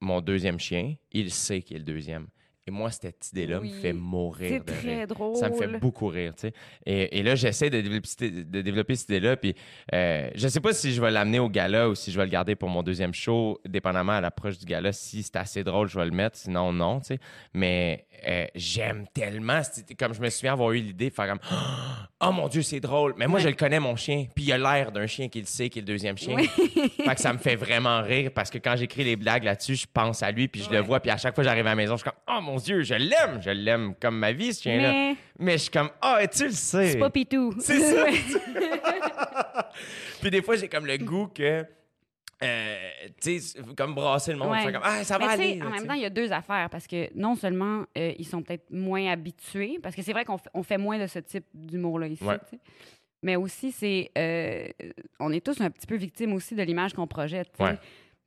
[0.00, 2.26] mon deuxième chien, il sait qu'il est le deuxième.
[2.66, 4.80] Et moi, cette idée-là me fait mourir C'est de rire.
[4.96, 5.34] très drôle.
[5.34, 6.52] Ça me fait beaucoup rire, tu sais.
[6.86, 9.36] Et, et là, j'essaie de développer, cette- de développer cette idée-là.
[9.36, 9.56] Puis,
[9.92, 12.30] euh, je sais pas si je vais l'amener au gala ou si je vais le
[12.30, 14.92] garder pour mon deuxième show, dépendamment à l'approche du gala.
[14.92, 16.36] Si c'est assez drôle, je vais le mettre.
[16.36, 17.18] Sinon, non, tu sais.
[17.52, 19.60] Mais euh, j'aime tellement.
[19.98, 21.40] Comme je me souviens avoir eu l'idée de faire comme
[22.24, 23.14] Oh mon Dieu, c'est drôle.
[23.16, 23.42] Mais moi, Ouais.
[23.44, 24.26] je le connais, mon chien.
[24.36, 26.36] Puis, il a l'air d'un chien qui le sait, qui est le deuxième chien.
[26.36, 26.46] Oui.
[27.04, 29.86] fait que ça me fait vraiment rire parce que quand j'écris les blagues là-dessus, je
[29.92, 30.86] pense à lui, puis je le Ouais.
[30.86, 31.00] vois.
[31.00, 32.82] Puis, à chaque fois que j'arrive à la maison, je suis comme Oh mon Dieu,
[32.82, 33.40] je l'aime.
[33.42, 34.90] Je l'aime comme ma vie, ce chien-là.
[34.92, 36.92] Mais Mais je suis comme, ah, et tu le sais.
[36.92, 37.54] c'est pas Pitou.
[37.60, 38.06] C'est ça.
[40.20, 41.64] Puis des fois, j'ai comme le goût que,
[42.42, 42.76] euh,
[43.20, 44.50] tu sais, comme brasser le monde.
[44.50, 44.72] Ouais.
[44.72, 45.56] Comme, ah, ça va aller.
[45.56, 48.26] là, en même temps, il y a deux affaires parce que non seulement euh, ils
[48.26, 51.18] sont peut-être moins habitués, parce que c'est vrai qu'on fait, on fait moins de ce
[51.20, 52.38] type d'humour-là ici, Ouais.
[53.22, 54.66] mais aussi, c'est euh,
[55.20, 57.50] on est tous un petit peu victimes aussi de l'image qu'on projette.
[57.58, 57.78] Ouais.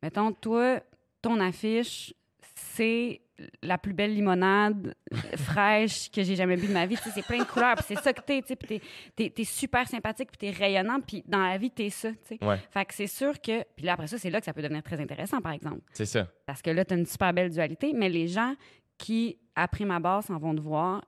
[0.01, 0.79] Mettons, toi,
[1.21, 2.13] ton affiche,
[2.55, 3.21] c'est
[3.62, 4.95] la plus belle limonade
[5.38, 6.95] fraîche que j'ai jamais bu de ma vie.
[7.13, 8.82] C'est plein de couleurs, puis c'est ça que t'es, tu puis t'es,
[9.15, 12.43] t'es- t'es super sympathique, puis t'es rayonnant, puis dans la vie, t'es ça, tu sais.
[12.43, 12.58] Ouais.
[12.71, 13.63] Fait que c'est sûr que...
[13.76, 15.82] Puis là, après ça, c'est là que ça peut devenir très intéressant, par exemple.
[15.91, 16.28] C'est ça.
[16.45, 18.56] Parce que là, tu as une super belle dualité, mais les gens
[18.98, 21.04] qui, après ma base, s'en vont te voir,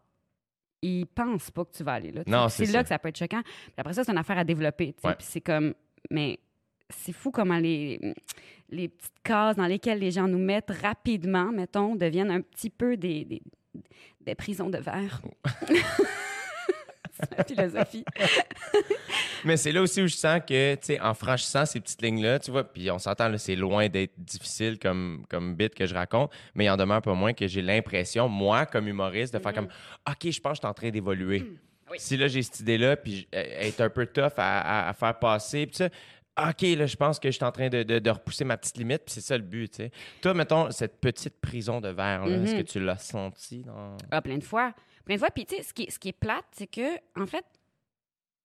[0.82, 2.22] ils pensent pas que tu vas aller là.
[2.28, 3.42] Non, c'est là que ça peut être choquant.
[3.42, 4.94] Puis après ça, c'est une affaire à développer.
[4.94, 5.08] tu sais.
[5.08, 5.16] Ouais.
[5.16, 5.74] Puis c'est comme.
[6.12, 6.40] Mais
[6.90, 8.00] c'est fou comment les,
[8.70, 12.98] les petites cases dans lesquelles les gens nous mettent rapidement, mettons, deviennent un petit peu
[12.98, 13.42] des, des,
[14.22, 15.22] des prisons de verre.
[17.38, 18.04] la philosophie.
[19.46, 22.40] Mais c'est là aussi où je sens que, tu sais, en franchissant ces petites lignes-là,
[22.40, 25.94] tu vois, puis on s'entend, là, c'est loin d'être difficile comme, comme bit que je
[25.96, 29.54] raconte, mais il en demeure pas moins que j'ai l'impression, moi, comme humoriste, de faire
[29.54, 29.68] comme,
[30.10, 31.44] OK, je pense que je suis en train d'évoluer.
[31.90, 31.98] Oui.
[32.00, 35.18] Si là, j'ai cette idée-là, puis euh, être un peu tough à, à- à faire
[35.18, 35.90] passer, puis ça,
[36.38, 38.78] OK, là, je pense que je suis en train de, de- de repousser ma petite
[38.78, 39.92] limite, puis c'est ça le but, tu sais.
[40.22, 42.64] Toi, mettons, cette petite prison de verre, là, est-ce Mhm.
[42.64, 43.98] que tu l'as senti dans...
[44.12, 44.74] Ah, plein de fois.
[45.06, 45.32] Plein de fois.
[45.32, 47.46] Puis, tu sais, ce qui, est- ce qui est plate, c'est que, en fait,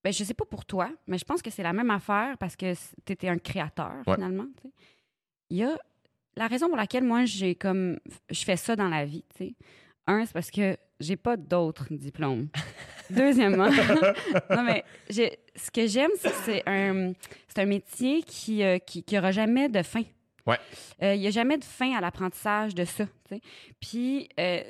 [0.03, 2.57] ben, je sais pas pour toi, mais je pense que c'est la même affaire parce
[2.57, 2.73] que
[3.05, 4.15] tu étais un créateur, Ouais.
[4.15, 4.47] finalement.
[4.61, 4.75] tu sais.
[5.51, 5.79] Il y a
[6.37, 7.99] la raison pour laquelle moi, j'ai comme.
[8.31, 9.55] Je fais ça dans la vie, tu sais.
[10.07, 12.49] Un, c'est parce que j'ai pas d'autres diplômes.
[13.11, 13.69] Deuxièmement,
[14.51, 16.11] non, mais ce que j'aime,
[16.45, 17.13] c'est un,
[17.49, 20.03] c'est un métier qui, euh, qui, qui aura jamais de fin.
[20.47, 20.59] Ouais.
[21.03, 23.05] Euh, Il n'y a jamais de fin à l'apprentissage de ça.
[23.81, 24.63] Puis, euh,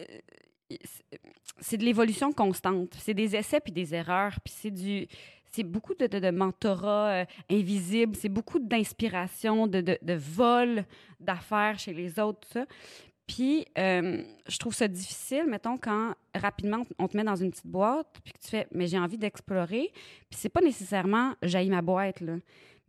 [0.70, 1.20] c'est-
[1.60, 2.94] c'est de l'évolution constante.
[2.98, 4.34] C'est des essais puis des erreurs.
[4.44, 5.06] Puis c'est du.
[5.54, 8.16] C'est beaucoup de, de, de mentorat euh, invisible.
[8.16, 10.84] C'est beaucoup d'inspiration, de, de, de vol
[11.20, 12.64] d'affaires chez les autres, tout ça.
[13.26, 17.66] Puis, euh, je trouve ça difficile, mettons, quand rapidement on te met dans une petite
[17.66, 19.90] boîte, puis que tu fais, mais j'ai envie d'explorer.
[20.28, 22.36] Puis, c'est pas nécessairement j'aille ma boîte, là.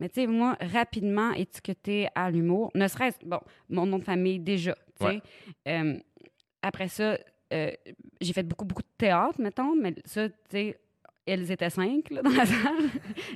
[0.00, 4.40] Mais tu sais, moi, rapidement étiqueté à l'humour, ne serait-ce, bon, mon nom de famille
[4.40, 5.12] déjà, tu sais.
[5.12, 5.22] Ouais.
[5.68, 5.98] Euh,
[6.62, 7.16] après ça,
[7.52, 7.70] euh,
[8.20, 10.78] j'ai fait beaucoup, beaucoup de théâtre, mettons, mais ça, tu sais,
[11.26, 12.90] elles étaient cinq là, dans la salle.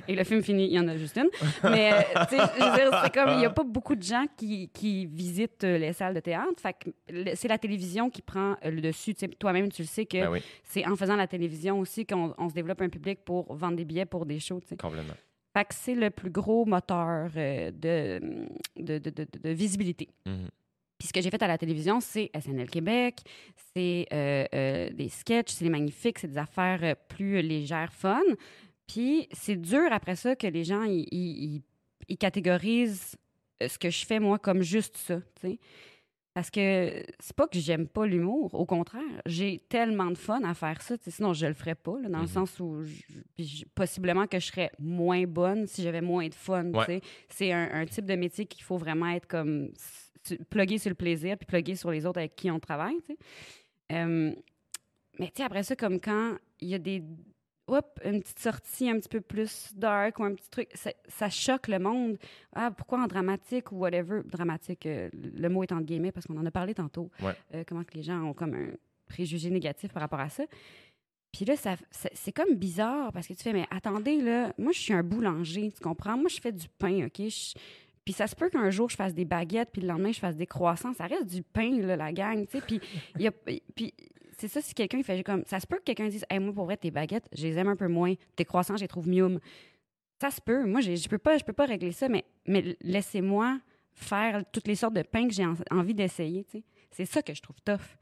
[0.07, 1.29] Et le film fini, il y en a juste une.
[1.63, 1.97] Mais, euh,
[2.29, 4.69] tu sais, je veux dire, c'est comme, il n'y a pas beaucoup de gens qui,
[4.69, 6.53] qui visitent euh, les salles de théâtre.
[6.61, 9.13] Fait que c'est la télévision qui prend euh, le dessus.
[9.39, 12.49] Toi-même, tu le sais que Ben oui, c'est en faisant la télévision aussi qu'on on
[12.49, 14.77] se développe un public pour vendre des billets pour des shows, tu sais.
[14.77, 15.13] complètement.
[15.51, 19.09] Fait que c'est le plus gros moteur de, de, de,
[19.43, 20.07] de- visibilité.
[20.27, 20.47] Mhm.
[20.99, 23.21] Puis ce que j'ai fait à la télévision, c'est SNL Québec,
[23.73, 28.21] c'est euh, euh, des sketchs, c'est les magnifiques, c'est des affaires euh, plus légères, fun.
[28.85, 31.61] Puis c'est dur après ça que les gens ils-
[32.19, 33.15] catégorisent
[33.65, 35.59] ce que je fais moi comme juste ça, tu sais.
[36.33, 40.53] Parce que c'est pas que j'aime pas l'humour, au contraire, j'ai tellement de fun à
[40.53, 42.29] faire ça, sinon je le ferais pas, là, dans le Mhm.
[42.29, 42.83] sens où
[43.37, 47.01] je- possiblement que je serais moins bonne si j'avais moins de fun, Ouais.
[47.29, 49.71] C'est un, un type de métier qu'il faut vraiment être comme
[50.49, 53.17] plugger sur le plaisir puis plugger sur les autres avec qui on travaille, tu sais.
[53.91, 54.31] Euh,
[55.19, 57.03] mais tu sais, après ça, comme quand il y a des...
[57.67, 61.29] Hop, une petite sortie un petit peu plus dark ou un petit truc, ça, ça
[61.29, 62.17] choque le monde.
[62.55, 64.21] Ah, pourquoi en dramatique ou whatever?
[64.25, 67.11] Dramatique, euh, le mot est entre guillemets parce qu'on en a parlé tantôt.
[67.21, 67.33] Ouais.
[67.53, 68.69] Euh, comment que les gens ont comme un
[69.07, 70.45] préjugé négatif par rapport à ça.
[71.31, 74.71] Puis là, ça, ça- c'est comme bizarre parce que tu fais, mais attendez, là, moi,
[74.71, 76.17] je suis un boulanger, tu comprends?
[76.17, 77.17] Moi, je fais du pain, OK?
[77.29, 77.53] Je-
[78.09, 80.35] puis ça se peut qu'un jour, je fasse des baguettes, puis le lendemain, je fasse
[80.35, 80.93] des croissants.
[80.93, 82.65] Ça reste du pain, la gang, tu sais.
[82.65, 82.81] Puis,
[83.75, 83.93] puis
[84.35, 85.43] c'est ça, si quelqu'un fait comme...
[85.45, 87.67] Ça se peut que quelqu'un dise, hey, moi, pour vrai, tes baguettes, je les aime
[87.67, 88.15] un peu moins.
[88.35, 89.39] Tes croissants, je les trouve mieux.
[90.19, 90.65] Ça se peut.
[90.65, 93.59] Moi, je peux pas, je peux pas régler ça, mais, mais laissez-moi
[93.91, 96.63] faire toutes les sortes de pains que j'ai en- envie d'essayer, tu sais.
[96.89, 97.95] C'est ça que je trouve tough.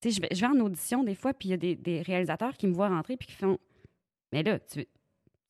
[0.00, 2.02] Tu sais, je vais, je vais en audition des fois, puis il y a des,
[2.02, 3.58] réalisateurs qui me voient rentrer, puis qui font
[4.30, 4.86] Mais là, tu,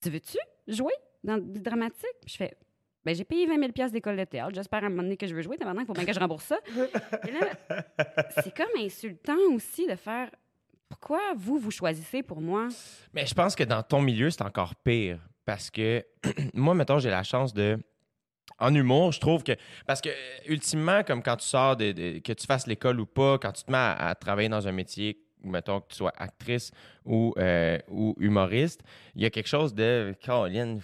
[0.01, 2.57] tu veux-tu jouer dans du dramatique je fais
[3.05, 4.53] Ben, j'ai payé 20 000 pièces d'école de théâtre.
[4.55, 5.57] J'espère à un moment donné que je veux jouer.
[5.59, 6.59] Maintenant, il faut bien que je rembourse ça.
[7.29, 7.85] Et là,
[8.43, 10.31] c'est comme insultant aussi de faire
[10.89, 12.69] Pourquoi vous, vous choisissez pour moi
[13.15, 15.19] Mais je pense que dans ton milieu, c'est encore pire.
[15.47, 16.05] Parce que
[16.55, 17.79] moi, mettons, j'ai la chance de.
[18.59, 19.53] En humour, je trouve que.
[19.87, 20.11] Parce que,
[20.47, 23.65] ultimement, comme quand tu sors, de, de- que tu fasses l'école ou pas, quand tu
[23.65, 26.71] te mets à, à travailler dans un métier, mettons que tu sois actrice
[27.05, 28.83] ou, euh, ou humoriste,
[29.15, 30.15] il y a quelque chose de.
[30.21, 30.81] Caroline,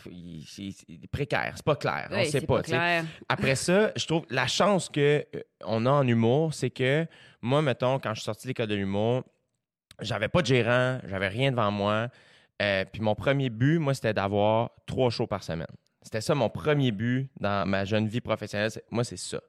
[0.47, 0.75] c'est
[1.11, 2.09] précaire, c'est pas clair.
[2.11, 2.63] on sait pas.
[2.63, 3.05] clair.
[3.29, 7.07] Après ça, je trouve la chance que euh, on a en humour, c'est que
[7.43, 9.23] moi, mettons, quand je suis sorti de l'école de l'humour,
[10.01, 12.09] j'avais pas de gérant, j'avais rien devant moi.
[12.63, 15.67] Euh, puis mon premier but, moi, c'était d'avoir trois shows par semaine.
[16.03, 18.71] C'était ça mon premier but dans ma jeune vie professionnelle.
[18.91, 19.41] Moi, c'est ça.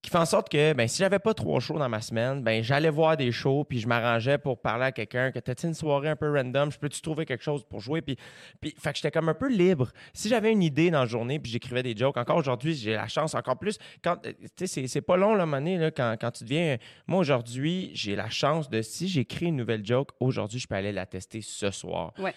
[0.00, 2.62] Qui fait en sorte que ben, si j'avais pas trois shows dans ma semaine, ben
[2.62, 6.08] j'allais voir des shows, puis je m'arrangeais pour parler à quelqu'un que t'as-tu une soirée
[6.08, 8.00] un peu random, je peux-tu trouver quelque chose pour jouer?
[8.00, 8.16] Puis,
[8.60, 9.90] puis fait que j'étais comme un peu libre.
[10.14, 13.08] Si j'avais une idée dans la journée, puis j'écrivais des jokes, encore aujourd'hui, j'ai la
[13.08, 13.76] chance encore plus.
[14.02, 16.76] Quand, euh, tu sais, c'est, c'est pas long, là, monnaie, là, quand, quand tu deviens.
[17.08, 20.92] Moi, aujourd'hui, j'ai la chance de, si j'écris une nouvelle joke, aujourd'hui, je peux aller
[20.92, 22.34] la tester ce soir Ouais.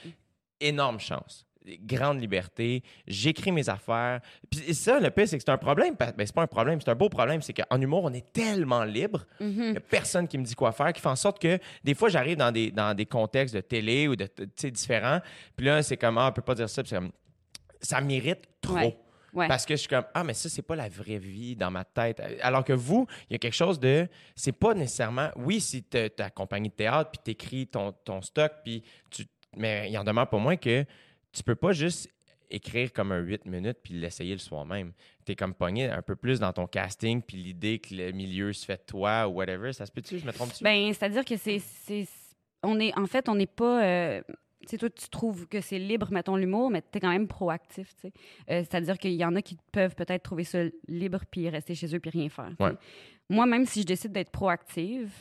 [0.60, 1.46] énorme chance.
[1.82, 4.20] Grande liberté, j'écris mes affaires.
[4.50, 5.96] Puis ça, le pire, c'est que c'est un problème.
[5.98, 7.42] Ben, c'est pas un problème, c'est un beau problème.
[7.42, 9.26] C'est qu'en humour, on est tellement libre.
[9.40, 9.72] Il Mhm.
[9.72, 12.10] n'y a personne qui me dit quoi faire, qui fait en sorte que des fois,
[12.10, 15.20] j'arrive dans des, dans des contextes de télé ou de, tu sais, différents.
[15.56, 16.82] Puis là, c'est comme, ah, on peut pas dire ça.
[16.82, 17.12] Puis comme,
[17.80, 18.76] ça m'irrite trop.
[18.76, 18.98] Ouais.
[19.34, 19.48] Ouais.
[19.48, 21.86] Parce que je suis comme, ah, mais ça, c'est pas la vraie vie dans ma
[21.86, 22.22] tête.
[22.42, 24.08] Alors que vous, il y a quelque chose de.
[24.36, 25.30] C'est pas nécessairement.
[25.38, 29.26] Oui, si tu ta compagnie de théâtre, puis tu écris ton, ton stock, puis tu
[29.58, 30.86] mais il en demeure pas moins que
[31.32, 32.10] tu peux pas juste
[32.50, 34.92] écrire comme un 8 minutes puis l'essayer le soir même.
[35.26, 38.52] Tu es comme pogné un peu plus dans ton casting puis l'idée que le milieu
[38.54, 39.74] se fait de toi ou whatever.
[39.74, 40.20] Ça se peut-tu?
[40.20, 40.64] Je me trompe-tu?
[40.64, 41.62] Ben, c'est-à-dire que c'est.
[42.64, 43.84] On est, en fait, on n'est pas.
[43.84, 44.22] euh,
[44.62, 47.28] tu sais, toi, tu trouves que c'est libre, mettons, l'humour, mais tu es quand même
[47.28, 48.14] proactif, tu sais.
[48.50, 51.96] Euh, c'est-à-dire qu'il y en a qui peuvent peut-être trouver ça libre puis rester chez
[51.96, 52.52] eux puis rien faire.
[52.60, 52.74] Ouais.
[53.30, 55.12] Moi, même si je décide d'être proactive,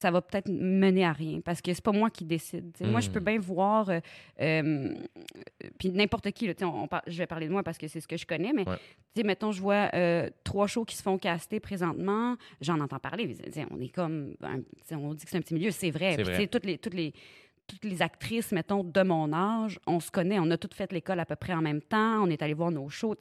[0.00, 2.72] ça va peut-être mener à rien parce que c'est pas moi qui décide.
[2.82, 3.24] Moi, je peux Mm.
[3.24, 4.00] bien voir, euh,
[4.40, 4.94] euh,
[5.78, 8.00] puis n'importe qui, là, on, on par- je vais parler de moi parce que c'est
[8.00, 9.24] ce que je connais, mais Ouais.
[9.24, 13.36] mettons, je vois euh, trois shows qui se font caster présentement, j'en entends parler.
[13.70, 14.34] On est comme,
[14.92, 16.16] on dit que c'est un petit milieu, c'est vrai.
[16.48, 17.12] Toutes les, toutes les
[17.66, 21.20] toutes les actrices, mettons, de mon âge, on se connaît, on a toutes fait l'école
[21.20, 23.14] à peu près en même temps, on est allé voir nos shows,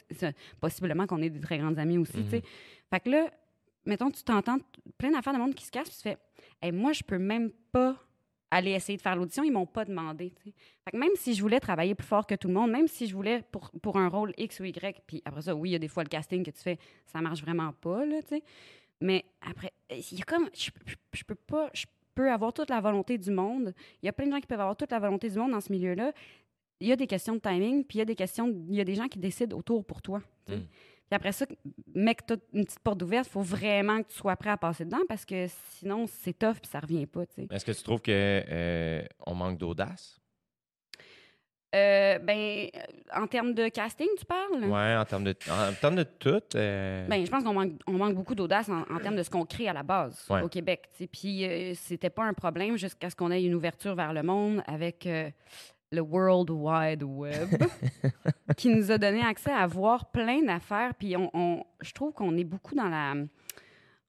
[0.61, 2.43] possiblement qu'on est des très grandes amies aussi, tu sais.
[2.89, 3.29] Fait que là,
[3.85, 4.57] mettons, tu t'entends
[4.97, 6.17] plein d'affaires de monde qui se casse, puis tu fais,
[6.61, 7.95] Hey, moi, je peux même pas
[8.49, 10.33] aller essayer de faire l'audition, ils m'ont pas demandé,
[10.93, 13.43] même si je voulais travailler plus fort que tout le monde, même si je voulais
[13.51, 15.87] pour, pour un rôle X ou Y, puis après ça, oui, il y a des
[15.87, 18.19] fois le casting que tu fais, ça marche vraiment pas, là.
[19.01, 23.17] Mais après, il y a comme, je, peux pas, je peux avoir toute la volonté
[23.17, 23.73] du monde.
[24.01, 25.61] Il y a plein de gens qui peuvent avoir toute la volonté du monde dans
[25.61, 26.13] ce milieu-là.
[26.79, 28.81] Il y a des questions de timing, puis il y a des questions, il y
[28.81, 30.21] a des gens qui décident autour pour toi.
[30.45, 30.59] tu sais.
[30.59, 30.67] Mm.
[31.09, 31.45] Puis après ça,
[31.95, 34.83] mec, tu une petite porte ouverte, il faut vraiment que tu sois prêt à passer
[34.85, 37.23] dedans parce que sinon, c'est tough puis ça revient pas.
[37.49, 40.19] Est-ce que tu trouves que euh, on manque d'audace?
[41.75, 42.79] Euh, ben, euh,
[43.21, 44.63] en termes de casting, tu parles?
[44.63, 46.41] Ouais, en termes de, en termes de tout.
[46.55, 49.29] euh, Ben, je pense qu'on manque, on manque beaucoup d'audace en, en termes de ce
[49.29, 50.41] qu'on crée à la base Ouais.
[50.41, 50.89] au Québec.
[51.11, 54.63] Puis euh, c'était pas un problème jusqu'à ce qu'on ait une ouverture vers le monde
[54.65, 55.07] avec
[55.91, 57.49] le World Wide Web
[58.57, 60.93] qui nous a donné accès à voir plein d'affaires.
[60.95, 63.13] Puis on, on- je trouve qu'on est beaucoup dans la...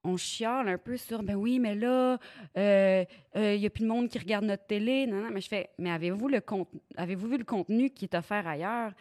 [0.04, 2.18] On chiale un peu sur, ben oui, mais là,
[2.56, 5.06] il n'y a plus de monde qui regarde notre télé.
[5.06, 6.40] Non, non, mais je fais, mais avez-vous le
[6.96, 8.92] avez-vous vu le contenu qui est offert ailleurs?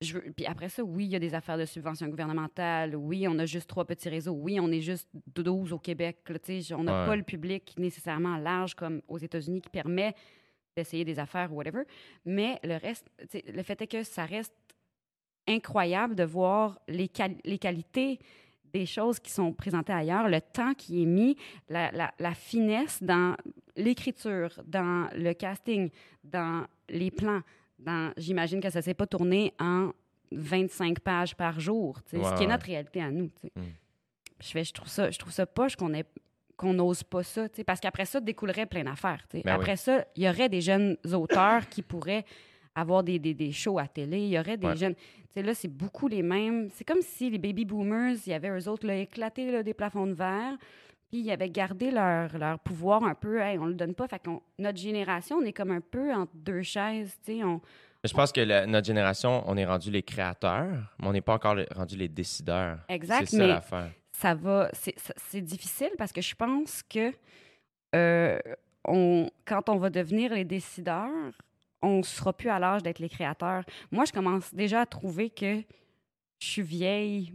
[0.00, 2.94] Je veux- Puis après ça, oui, il y a des affaires de subventions gouvernementales.
[2.94, 4.32] Oui, on a juste trois petits réseaux.
[4.34, 6.18] Oui, on est juste 12 au Québec.
[6.28, 6.36] là,
[6.78, 7.06] on n'a Ouais.
[7.06, 10.14] pas le public nécessairement large comme aux États-Unis qui permet
[10.76, 11.82] d'essayer des affaires ou whatever.
[12.24, 13.06] Mais le reste,
[13.52, 14.54] le fait est que ça reste
[15.46, 18.18] incroyable de voir les, quali- les qualités
[18.72, 21.36] des choses qui sont présentées ailleurs, le temps qui est mis,
[21.68, 23.34] la, la- la finesse dans
[23.76, 25.90] l'écriture, dans le casting,
[26.22, 27.40] dans les plans.
[27.78, 29.92] Dans, j'imagine que ça ne s'est pas tourné en
[30.32, 33.30] 25 pages par jour, ce qui est notre réalité à nous.
[33.56, 33.62] Mm.
[34.40, 36.04] Je, fais, je, trouve ça, je trouve ça poche qu'on ait
[36.58, 39.24] qu'on n'ose pas ça, parce qu'après ça, découlerait plein d'affaires.
[39.32, 39.50] Ben oui.
[39.50, 42.24] Après ça, il y aurait des jeunes auteurs qui pourraient
[42.74, 44.18] avoir des, des, des shows à télé.
[44.18, 44.76] Il y aurait des Ouais.
[44.76, 44.94] jeunes...
[44.94, 46.68] Tu sais, là, c'est beaucoup les mêmes.
[46.74, 49.74] C'est comme si les baby boomers, il y avait eux autres, là, éclaté là, des
[49.74, 50.56] plafonds de verre,
[51.10, 53.40] puis ils avaient gardé leur, leur pouvoir un peu.
[53.40, 54.08] Hey, on le donne pas.
[54.08, 57.16] Fait qu'on, notre génération, on est comme un peu entre deux chaises.
[57.28, 57.60] On,
[58.04, 61.34] Je pense que la- notre génération, on est rendu les créateurs, mais on n'est pas
[61.34, 62.78] encore rendu les décideurs.
[62.88, 63.90] Exact, C'est ça l'affaire.
[64.20, 64.68] Ça va.
[64.72, 67.12] C'est, difficile parce que je pense que
[67.94, 68.38] euh,
[68.84, 71.32] on, quand on va devenir les décideurs,
[71.82, 73.64] on sera plus à l'âge d'être les créateurs.
[73.92, 75.62] Moi, je commence déjà à trouver que
[76.40, 77.32] je suis vieille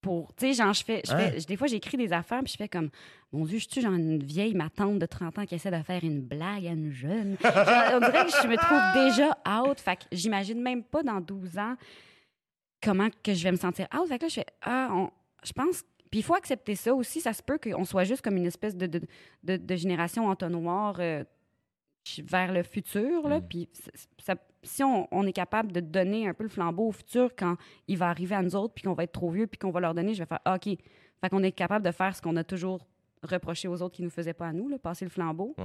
[0.00, 0.34] pour.
[0.34, 1.02] Tu sais, genre, je fais.
[1.06, 1.30] Je Hein?
[1.30, 2.90] fais des fois, j'écris des affaires puis je fais comme.
[3.32, 5.80] Mon Dieu, je suis genre une vieille, ma tante de 30 ans qui essaie de
[5.84, 7.36] faire une blague à une jeune?
[7.44, 9.78] On dirait que je me trouve déjà out.
[9.78, 11.76] Fait que j'imagine même pas dans 12 ans
[12.82, 14.08] comment que je vais me sentir out.
[14.08, 15.10] Fait que là, je fais, ah, on-
[15.44, 15.84] je pense.
[16.10, 17.20] Puis il faut accepter ça aussi.
[17.20, 19.00] Ça se peut qu'on soit juste comme une espèce de, de,
[19.44, 21.22] de- de génération entonnoir euh,
[22.24, 23.28] vers le futur.
[23.28, 23.38] Là.
[23.40, 23.48] Mm.
[23.48, 23.68] Puis
[24.18, 27.56] ça- si on, on est capable de donner un peu le flambeau au futur quand
[27.88, 29.80] il va arriver à nous autres, puis qu'on va être trop vieux, puis qu'on va
[29.80, 30.64] leur donner, je vais faire, ah, OK.
[31.20, 32.86] Fait qu'on est capable de faire ce qu'on a toujours
[33.22, 35.54] reproché aux autres qui ne nous faisaient pas à nous, là, passer le flambeau.
[35.58, 35.64] Ouais.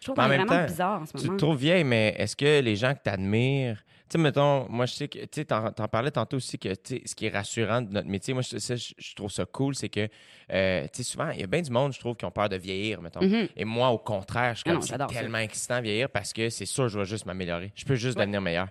[0.00, 1.32] Je trouve Mais en qu'on est même vraiment temps, bizarre en ce Tu moment.
[1.38, 3.82] te trouves vieille, mais est-ce que les gens que tu admires.
[4.08, 5.18] Tu sais, mettons, moi, je sais que.
[5.18, 8.06] Tu sais, t'en, t'en parlais tantôt aussi que, tu ce qui est rassurant de notre
[8.08, 10.08] métier, moi, je, ça, je, je trouve ça cool, c'est que,
[10.52, 12.48] euh, tu sais, souvent, il y a bien du monde, je trouve, qui ont peur
[12.48, 13.20] de vieillir, mettons.
[13.24, 13.48] Mhm.
[13.56, 15.18] Et moi, au contraire, je suis Ah comme, c'est j'adore ça.
[15.20, 17.72] tellement excitant de vieillir parce que c'est sûr, je vais juste m'améliorer.
[17.74, 18.68] Je peux juste devenir meilleur.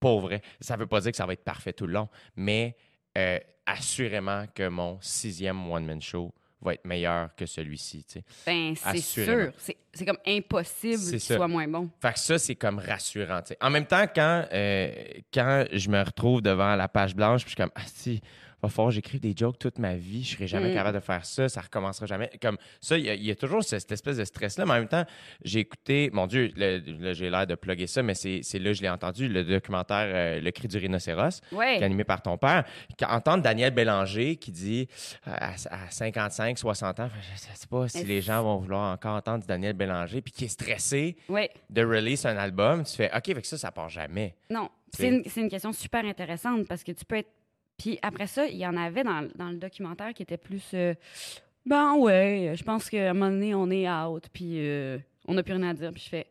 [0.00, 0.42] Pour vrai.
[0.60, 2.76] Ça veut pas dire que ça va être parfait tout le long, mais
[3.16, 8.04] euh, assurément que mon sixième one-man show va être meilleur que celui-ci.
[8.46, 9.52] Ben, c'est sûr.
[9.92, 11.88] C'est, comme impossible qu'il soit moins bon.
[12.00, 13.40] Fait que ça, c'est comme rassurant.
[13.60, 14.92] En même temps, quand, euh,
[15.32, 18.20] quand je me retrouve devant la page blanche, puis je suis comme, ah si,
[18.64, 20.74] va falloir que j'écrive des jokes toute ma vie, je serai jamais Mm.
[20.74, 22.30] capable de faire ça, ça recommencera jamais.
[22.40, 24.72] Comme ça, il y, a- il y a toujours ce- cette espèce de stress-là, mais
[24.72, 25.04] en même temps,
[25.44, 28.74] j'ai écouté, mon Dieu, le- là, j'ai l'air de plugger ça, mais c'est là que
[28.74, 31.76] je l'ai entendu, le documentaire euh, Le cri du rhinocéros, Ouais.
[31.76, 32.64] qui est animé par ton père.
[33.08, 34.88] Entendre Daniel Bélanger qui dit
[35.26, 39.16] euh, à, à 55, 60 ans, je sais pas si les gens vont vouloir encore
[39.16, 41.50] entendre Daniel Bélanger, puis qui est stressé Ouais.
[41.70, 44.34] de release un album, tu fais OK, avec ça, ça part jamais.
[44.50, 47.30] Non, C'est- c'est une, c'est une question super intéressante parce que tu peux être.
[47.78, 50.62] Puis après ça, il y en avait dans, dans le documentaire qui était plus.
[50.74, 50.94] euh,
[51.66, 55.42] ben ouais, je pense qu'à un moment donné, on est out, puis euh, on n'a
[55.42, 55.92] plus rien à dire.
[55.92, 56.26] Puis je fais.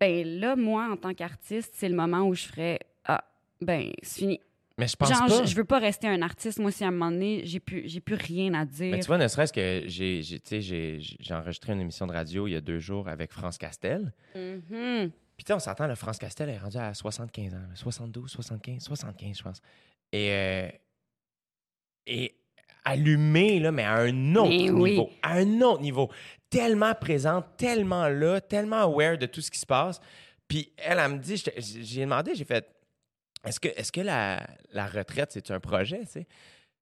[0.00, 2.80] Ben là, moi, en tant qu'artiste, c'est le moment où je ferais.
[3.04, 3.22] Ah,
[3.60, 4.40] ben, c'est fini.
[4.78, 5.44] Mais je pense Genre, pas.
[5.44, 6.58] je, je veux pas rester un artiste.
[6.58, 8.90] Moi, si à un moment donné, j'ai plus, j'ai plus rien à dire.
[8.90, 12.48] Mais tu vois, ne serait-ce que j'ai, j'ai, j'ai, j'ai enregistré une émission de radio
[12.48, 14.12] il y a deux jours avec France Castel.
[14.34, 15.10] Mhm.
[15.36, 18.82] Puis tu sais, on s'entend, le France Castel est rendu à 75 ans, 72, 75,
[18.82, 19.60] 75, je pense.
[20.12, 20.68] Et, euh,
[22.06, 22.34] et
[22.84, 24.90] allumé, là, mais à un autre Mais oui.
[24.92, 25.10] niveau.
[25.22, 26.10] À un autre niveau.
[26.50, 30.00] Tellement présente, tellement là, tellement aware de tout ce qui se passe.
[30.48, 32.68] Puis elle, elle me dit, j'ai demandé, j'ai fait,
[33.44, 36.24] est-ce que, est-ce que la, la retraite, c'est un projet, tu sais?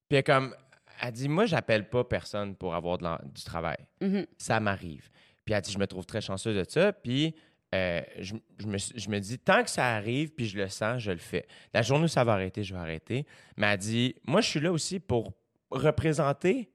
[0.09, 0.55] Puis elle, est comme,
[1.03, 4.27] elle dit, moi, j'appelle pas personne pour avoir de du travail Mhm.
[4.39, 5.09] ça m'arrive.
[5.45, 6.93] Puis elle dit, je me trouve très chanceux de ça.
[6.93, 7.35] Puis
[7.75, 11.01] euh, je, je me, je me dis, tant que ça arrive, puis je le sens,
[11.03, 11.47] je le fais.
[11.73, 13.27] La journée où ça va arrêter, je vais arrêter.
[13.57, 15.33] Mais elle dit, moi, je suis là aussi pour
[15.71, 16.71] représenter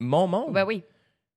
[0.00, 0.52] mon monde.
[0.52, 0.82] Ben oui.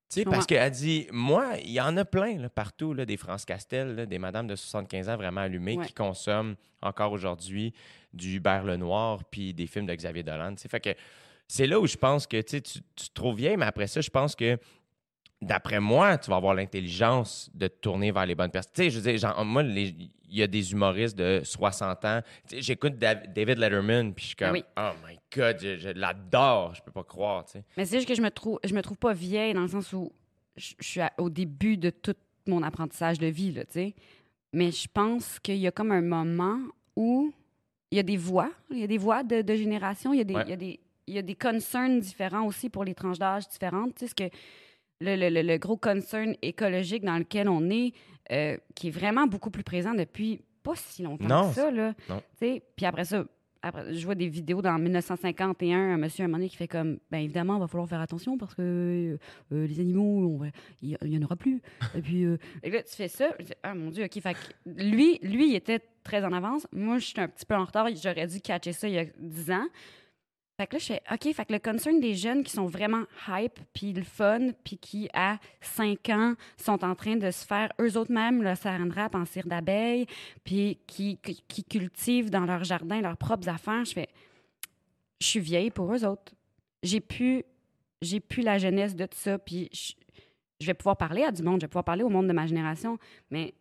[0.10, 3.16] Tu sais, parce qu'elle dit, moi, il y en a plein là, partout, là, des
[3.16, 5.86] France Castel, là, des madames de 75 ans vraiment allumées Ouais.
[5.86, 7.74] qui consomment encore aujourd'hui
[8.14, 10.56] du Hubert Lenoir puis des films de Xavier Dolan.
[10.58, 10.90] Fait que
[11.48, 14.10] c'est là où je pense que tu tu te trouves vieille, mais après ça, je
[14.10, 14.58] pense que
[15.42, 18.72] d'après moi, tu vas avoir l'intelligence de te tourner vers les bonnes personnes.
[18.76, 22.22] Tu sais, je veux dire, genre, moi, il y a des humoristes de 60 ans.
[22.48, 24.64] Tu sais, J'écoute Dav- David Letterman, puis je suis comme, oui.
[24.78, 27.64] oh my God, je, je l'adore, je peux pas croire, tu sais.
[27.76, 29.92] Mais c'est juste que je me trouve, je me trouve pas vieille dans le sens
[29.94, 30.12] où
[30.56, 32.16] je, je suis à- au début de tout
[32.48, 33.96] mon apprentissage de vie, là, tu sais.
[34.54, 36.60] Mais je pense qu'il y a comme un moment
[36.96, 37.34] où
[37.90, 40.22] il y a des voix, il y a des voix de, de génération, il y
[40.22, 40.44] a des, Ouais.
[40.46, 43.48] il y a des, il y a des concerns différents aussi pour les tranches d'âge
[43.50, 44.34] différentes, tu sais, ce que
[45.02, 47.92] le, le- le- le gros concern écologique dans lequel on est,
[48.32, 51.94] euh, qui est vraiment beaucoup plus présent depuis pas si longtemps Non, que ça, là.
[52.40, 53.26] puis après ça,
[53.64, 56.68] après, je vois des vidéos dans 1951, un monsieur à un moment donné qui fait
[56.68, 59.18] comme, ben évidemment, il va falloir faire attention parce que euh,
[59.56, 60.42] euh, les animaux,
[60.82, 61.62] il y, en aura plus.
[61.96, 64.34] et puis, euh, et là, tu fais ça, je dis, ah mon Dieu, ok, fait
[64.34, 64.40] que
[64.84, 66.66] lui, lui, il était très en avance.
[66.72, 67.88] Moi, je suis un petit peu en retard.
[68.02, 69.68] J'aurais dû catcher ça il y a 10 ans.
[70.62, 73.06] Fait que là, je fais, OK, fait que le concern des jeunes qui sont vraiment
[73.28, 77.72] hype, puis le fun, puis qui, à 5 ans, sont en train de se faire
[77.82, 80.06] eux autres mêmes le saran wrap en cire d'abeille,
[80.44, 84.10] puis qui, qui, cultivent dans leur jardin leurs propres affaires, je fais,
[85.20, 86.32] je suis vieille pour eux autres.
[86.84, 87.44] J'ai plus,
[88.04, 89.68] j'ai plus la jeunesse de tout ça, puis
[90.60, 92.46] je, vais pouvoir parler à du monde, je vais pouvoir parler au monde de ma
[92.46, 93.00] génération,
[93.32, 93.56] mais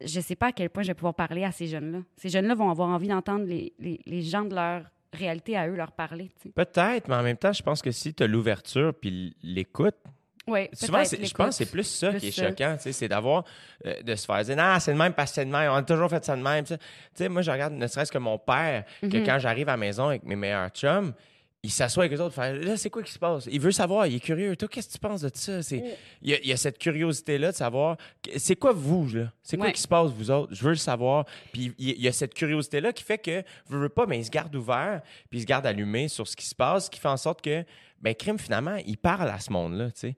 [0.00, 2.02] je sais pas à quel point je vais pouvoir parler à ces jeunes-là.
[2.18, 5.74] Ces jeunes-là vont avoir envie d'entendre les, les, les gens de leur réalité à eux
[5.76, 6.30] leur parler.
[6.54, 9.96] Peut-être, mais en même temps, je pense que si tu as l'ouverture puis l'écoute,
[10.46, 12.48] Ouais, souvent, je pense que c'est plus ça Plus qui est ça.
[12.48, 13.44] choquant, tu sais, c'est d'avoir,
[13.84, 15.74] euh, de se faire dire, non, c'est le même parce que c'est le même, on
[15.74, 16.64] a toujours fait ça de même.
[16.64, 16.78] Tu sais.
[16.78, 16.84] Tu
[17.16, 19.26] sais, moi, je regarde ne serait-ce que mon père, que Mhm.
[19.26, 21.12] quand j'arrive à la maison avec mes meilleurs chums,
[21.64, 23.48] il s'assoit avec eux autres, fait, là, c'est quoi qui se passe?
[23.50, 24.54] Il veut savoir, il est curieux.
[24.54, 25.60] Toi, qu'est-ce que tu penses de ça?
[25.62, 25.82] C'est,
[26.22, 27.96] il, y a, il y a cette curiosité-là de savoir,
[28.36, 29.32] c'est quoi vous, là?
[29.42, 29.72] C'est quoi Ouais.
[29.72, 30.54] qui se passe, vous autres?
[30.54, 31.24] Je veux le savoir.
[31.52, 34.30] Puis il y a- cette curiosité-là qui fait que, veux, veux pas, mais il se
[34.30, 37.16] garde ouvert, puis il se garde allumé sur ce qui se passe, qui fait en
[37.16, 37.64] sorte que,
[38.00, 40.16] ben, crime, finalement, il parle à ce monde-là, tu sais.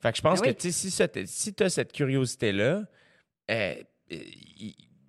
[0.00, 2.82] Fait que je pense Ben que, si, tu as cette curiosité-là,
[3.50, 3.74] euh,
[4.12, 4.16] euh,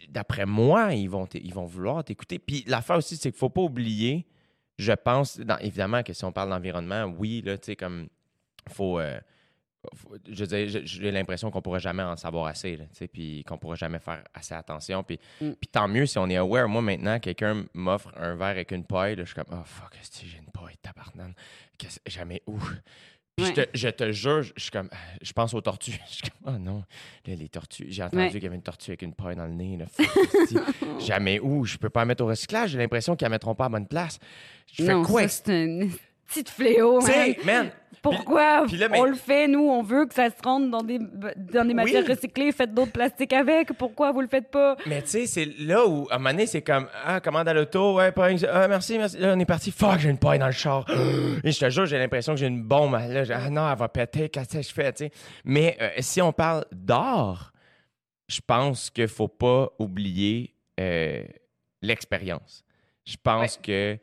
[0.10, 2.40] d'après moi, ils vont, ils vont vouloir t'écouter.
[2.40, 4.26] Puis l'affaire aussi, c'est qu'il faut pas oublier,
[4.78, 8.08] je pense, dans- évidemment que si on parle d'environnement, oui, là, tu sais, comme,
[8.70, 9.00] faut...
[9.00, 9.20] euh,
[9.96, 13.08] faut- je veux dire, j'ai- l'impression qu'on pourrait jamais en savoir assez, là, tu sais,
[13.08, 15.04] puis qu'on pourrait jamais faire assez attention.
[15.04, 15.52] Puis, Mm.
[15.54, 16.68] puis tant mieux si on est aware.
[16.68, 19.96] Moi, maintenant, quelqu'un m'offre un verre avec une paille, là, je suis comme, oh fuck,
[20.02, 21.34] est-ce que j'ai une paille, tabarnane?
[22.06, 22.60] Jamais où?
[23.38, 24.90] Puis je, te, je te jure, je suis comme,
[25.22, 25.92] je pense aux tortues.
[26.10, 26.84] Je suis comme, oh non,
[27.28, 27.86] là, les tortues.
[27.90, 28.32] J'ai entendu Ouais.
[28.32, 29.78] qu'il y avait une tortue avec une paille dans le nez.
[29.78, 29.86] Là.
[31.00, 31.64] Jamais où?
[31.64, 32.72] Je peux pas la mettre au recyclage.
[32.72, 34.18] J'ai l'impression qu'ils la mettront pas à bonne place.
[34.74, 35.28] Je fais non, quoi?
[35.28, 35.88] c'est un
[36.28, 37.14] petit fléau, Tu man.
[37.14, 37.70] sais, man,
[38.02, 39.68] Pourquoi puis là, mais- on le fait, nous?
[39.70, 42.14] On veut que ça se rende dans des, dans des matières Oui.
[42.14, 43.74] recyclées, faites d'autres plastiques avec.
[43.74, 44.76] Pourquoi vous le faites pas?
[44.86, 47.54] Mais tu sais, c'est là où, à un moment donné, c'est comme, ah, commande à
[47.54, 49.18] l'auto, ouais, pas, ah, merci, merci.
[49.18, 49.72] Là, on est parti.
[49.72, 50.86] Fuck, j'ai une paille dans le char.
[51.44, 52.94] Et je te jure, j'ai l'impression que j'ai une bombe.
[52.94, 55.12] Là, ah non, elle va péter, qu'est-ce que je fais, tu sais.
[55.44, 57.52] Mais euh, si on parle d'art,
[58.28, 61.24] je pense qu'il faut pas oublier euh,
[61.82, 62.64] l'expérience.
[63.06, 63.98] Je pense que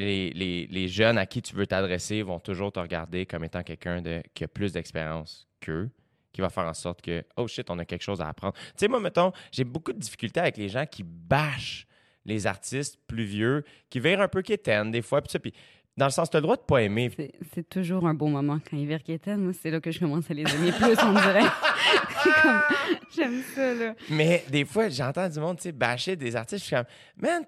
[0.00, 3.62] les, les- les jeunes à qui tu veux t'adresser vont toujours te regarder comme étant
[3.62, 5.90] quelqu'un de, qui a plus d'expérience qu'eux,
[6.32, 8.54] qui va faire en sorte que, oh shit, on a quelque chose à apprendre.
[8.54, 11.86] Tu sais, moi, mettons, j'ai beaucoup de difficultés avec les gens qui bâchent
[12.24, 15.52] les artistes plus vieux, qui virent un peu quétaines des fois, puis ça, puis
[15.96, 17.10] dans le sens, tu as le droit de pas aimer.
[17.52, 19.38] C'est- toujours un bon moment quand ils virent Kéten.
[19.42, 21.42] Moi, c'est là que je commence à les aimer plus, on dirait.
[23.14, 23.94] J'aime ça, là.
[24.10, 26.84] Mais des fois, j'entends du monde, tu sais, bâcher des artistes, je suis comme,
[27.16, 27.44] man,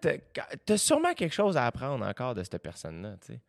[0.64, 3.40] t'as sûrement quelque chose à apprendre encore de cette personne-là, tu sais.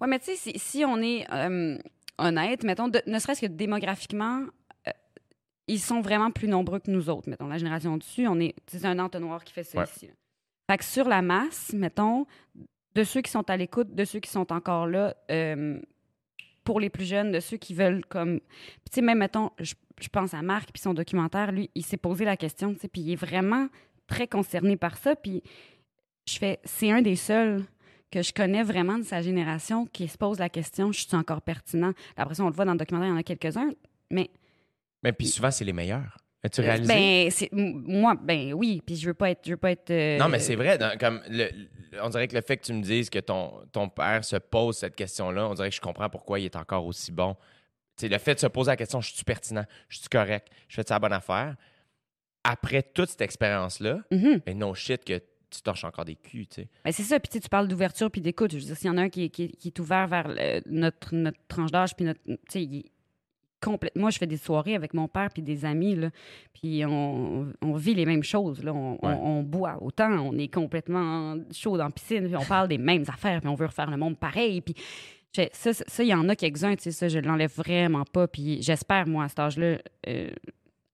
[0.00, 1.78] Ouais, mais tu sais, si, si on est euh,
[2.18, 4.42] honnête, mettons, de- ne serait-ce que démographiquement,
[4.86, 4.90] euh,
[5.66, 7.28] ils sont vraiment plus nombreux que nous autres.
[7.28, 9.84] Mettons, la génération dessus, on est, c'est un entonnoir qui fait ça Ouais.
[9.84, 10.06] ici.
[10.08, 10.12] là.
[10.70, 12.26] Fait que sur la masse, mettons,
[12.94, 15.78] de ceux qui sont à l'écoute, de ceux qui sont encore là, euh,
[16.64, 18.40] pour les plus jeunes, de ceux qui veulent comme...
[18.40, 21.96] Tu sais, même, mettons, je, je pense à Marc, puis son documentaire, lui, il s'est
[21.96, 23.68] posé la question, tu sais, puis il est vraiment
[24.06, 25.42] très concerné par ça, puis
[26.28, 27.64] je fais, c'est un des seuls
[28.10, 31.42] que je connais vraiment de sa génération qui se pose la question, je suis encore
[31.42, 31.92] pertinent?
[32.16, 33.70] Après ça, on le voit dans le documentaire, il y en a quelques-uns,
[34.10, 34.30] mais
[35.02, 36.16] Mais puis souvent, c'est les meilleurs.
[36.42, 36.92] As-tu réalisé?
[36.94, 39.90] ben, c'est, moi, ben oui, puis je veux pas être, je veux pas être.
[39.90, 40.76] euh, Non, mais c'est vrai.
[40.76, 41.48] dans- comme le-
[42.02, 44.76] on dirait que le fait que tu me dises que ton, ton père se pose
[44.76, 47.34] cette question-là, on dirait que je comprends pourquoi il est encore aussi bon.
[48.02, 50.82] Le fait de se poser la question, je suis pertinent, je suis correct, je fais
[50.82, 51.56] de la bonne affaire.
[52.42, 54.40] Après toute cette expérience-là, Mhm.
[54.44, 55.18] ben non shit que
[55.50, 56.68] tu torches encore des culs, tu sais.
[56.84, 58.50] Ben, c'est ça, puis tu parles d'ouverture puis d'écoute.
[58.52, 60.06] Je veux dire, s'il y en a un qui, est- qui, est- qui est ouvert
[60.08, 62.20] vers le- notre, notre tranche d'âge, puis notre.
[62.26, 62.84] Tu sais, il est
[63.62, 66.10] complète- Moi, je fais des soirées avec mon père puis des amis, là,
[66.52, 68.62] puis on, on vit les mêmes choses.
[68.62, 68.74] Là.
[68.74, 69.14] On, on- Ouais.
[69.14, 73.04] on boit autant, on est complètement chaud dans la piscine, puis on parle des mêmes
[73.08, 74.60] affaires, puis on veut refaire le monde pareil.
[74.60, 74.74] Puis
[75.52, 78.28] ça, il y en a quelques-uns, tu sais, ça, je l'enlève vraiment pas.
[78.28, 79.78] Puis j'espère, moi, à cet âge-là,
[80.08, 80.30] euh,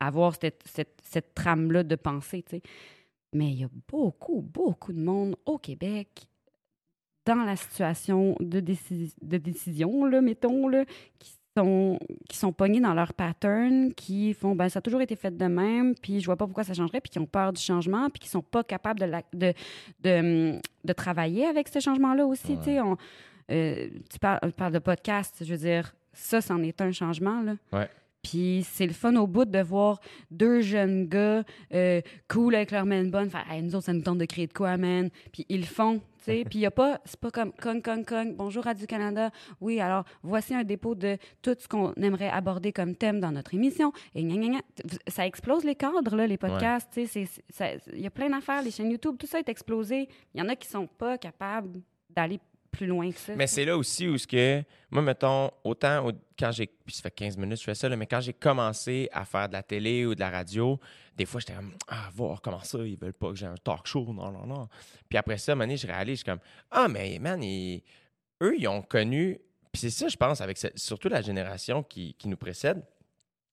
[0.01, 2.63] avoir cette, cette, cette trame-là de pensée, tu sais.
[3.33, 6.09] Mais il y a beaucoup, beaucoup de monde au Québec
[7.27, 10.85] dans la situation de, déci- de décision, là, mettons, là,
[11.19, 15.15] qui sont, qui sont pognés dans leur pattern, qui font, ben ça a toujours été
[15.17, 17.61] fait de même, puis je vois pas pourquoi ça changerait, puis qui ont peur du
[17.61, 19.53] changement, puis qui sont pas capables de, la- de,
[20.01, 22.57] de, hum, de travailler avec ce changement-là aussi.
[22.59, 22.81] tu sais.
[22.81, 22.97] On-
[23.51, 27.43] euh, tu, parles, tu parles de podcast, je veux dire, ça, c'en est un changement,
[27.43, 27.55] là.
[27.73, 27.89] Ouais.
[28.23, 31.43] Puis c'est le fun au bout de voir deux jeunes gars
[31.73, 34.47] euh, cool avec leur main bonne faire Hey, nous autres ça nous tente de créer
[34.47, 37.19] de quoi man puis ils le font tu sais puis il y a pas c'est
[37.19, 39.31] pas comme cong cong cong bonjour Radio Canada
[39.63, 43.55] oui alors voici un dépôt de tout ce qu'on aimerait aborder comme thème dans notre
[43.55, 44.61] émission et gna, gna, gna.
[45.09, 47.27] ça explose les cadres là les podcasts tu sais
[47.95, 50.49] il y a plein d'affaires les chaînes YouTube tout ça est explosé il y en
[50.51, 51.81] a qui sont pas capables
[52.11, 52.39] d'aller
[52.71, 56.13] plus loin que ça Mais c'est là aussi où ce que moi mettons autant au-
[56.39, 58.33] quand j'ai puis ça fait 15 minutes que je fais ça là, mais quand j'ai
[58.33, 60.79] commencé à faire de la télé ou de la radio,
[61.17, 63.87] des fois j'étais comme ah voir comment ça ils veulent pas que j'ai un talk
[63.87, 64.69] show non non non.
[65.09, 66.41] Puis après ça, à un moment donné, je réalise je suis comme
[66.71, 67.83] ah mais man ils-
[68.43, 69.41] eux ils ont connu
[69.73, 72.83] puis c'est ça je pense avec surtout la génération qui, qui nous précède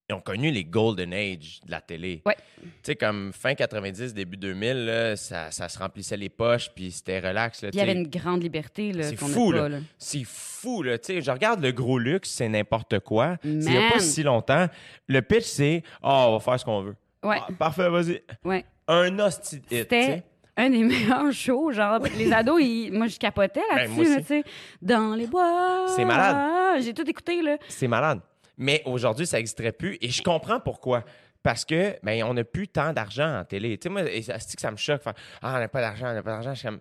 [0.10, 2.22] ils ont connu les golden age de la télé.
[2.26, 2.36] Ouais.
[2.62, 6.92] Tu sais, comme fin 90, début 2000, là, ça, ça se remplissait les poches, puis
[6.92, 7.62] c'était relax.
[7.62, 9.68] là, il y avait une grande liberté C'est fou, là.
[9.98, 10.98] C'est fou, là.
[10.98, 13.36] Tu sais, je regarde le gros luxe, c'est n'importe quoi.
[13.44, 14.68] C'est Il n'y a pas si longtemps.
[15.08, 16.96] Le pitch, c'est Ah, on va faire ce qu'on veut.
[17.24, 17.38] Ouais.
[17.42, 18.22] Ah, parfait, vas-y.
[18.46, 19.94] ouais Un hostie hit,
[20.56, 21.72] un des meilleurs shows.
[21.72, 24.44] Genre, les ados, ils- moi, je capotais Ben, là-dessus, là, tu sais.
[24.82, 25.86] Dans les bois.
[25.96, 26.82] C'est malade.
[26.82, 27.58] J'ai tout écouté, là.
[27.68, 28.22] C'est malade.
[28.58, 29.98] Mais aujourd'hui, ça n'existerait plus.
[30.02, 31.04] Et je comprends pourquoi.
[31.44, 33.78] Parce que, ben, on n'a plus tant d'argent en télé.
[33.78, 34.02] Tu sais, moi,
[34.40, 35.02] c'est que ça me choque.
[35.06, 35.14] Ah,
[35.56, 36.54] on n'a pas d'argent, on n'a pas d'argent.
[36.62, 36.80] Comme,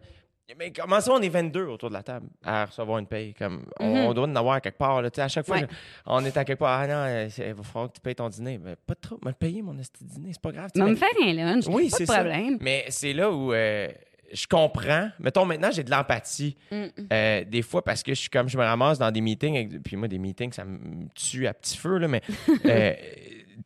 [0.59, 3.35] mais comment ça, on est 22 autour de la table à recevoir une paye?
[3.35, 4.05] Comme, on, Mhm.
[4.07, 5.03] on doit en avoir quelque part.
[5.03, 5.67] Là, Tu sais, à chaque fois, Ouais.
[6.07, 6.81] on est à quelque part.
[6.81, 8.59] Ah non, euh, il va falloir que tu payes ton dîner.
[8.59, 9.19] Mais pas de trop.
[9.25, 10.33] Le payer, mon dîner.
[10.33, 10.71] C'est pas grave.
[10.75, 11.65] tu Mais mais- me faire un lunch.
[11.69, 12.15] Oui, pas c'est ça.
[12.15, 12.59] problème.
[12.61, 13.89] Mais c'est là où euh,
[14.33, 15.09] je comprends.
[15.21, 16.57] Mettons, maintenant, j'ai de l'empathie.
[16.71, 16.85] Mm.
[17.13, 19.57] Euh, des fois, parce que je suis comme je me ramasse dans des meetings.
[19.57, 22.23] avec- puis moi, des meetings, ça me tue à petit feu, là, mais
[22.67, 22.95] euh,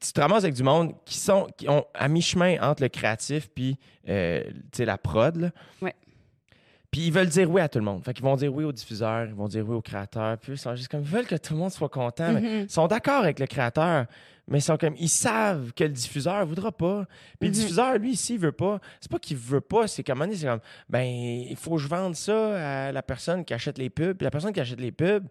[0.01, 3.49] tu te ramasses avec du monde qui sont qui ont à mi-chemin entre le créatif
[3.55, 3.77] puis
[4.09, 5.37] euh, tu sais, la prod.
[5.37, 5.51] là.
[5.83, 5.95] Ouais.
[6.91, 8.05] Puis ils veulent dire oui à tout le monde.
[8.05, 10.37] Fait qu'ils vont dire oui aux diffuseurs, ils vont dire oui aux créateurs.
[10.39, 12.33] Puis ils sont juste comme ils veulent que tout le monde soit content.
[12.33, 12.61] mais Mhm.
[12.65, 14.07] ils sont d'accord avec le créateur,
[14.51, 17.07] mais ils sont comme ils savent que le diffuseur voudra pas.
[17.38, 17.61] Puis le Mhm.
[17.61, 18.80] diffuseur, lui, ici, il veut pas.
[19.01, 22.14] C'est pas qu'il veut pas, c'est donné, c'est comme ben il faut que je vende
[22.16, 24.16] ça à la personne qui achète les pubs.
[24.16, 25.26] Puis la personne qui achète les pubs,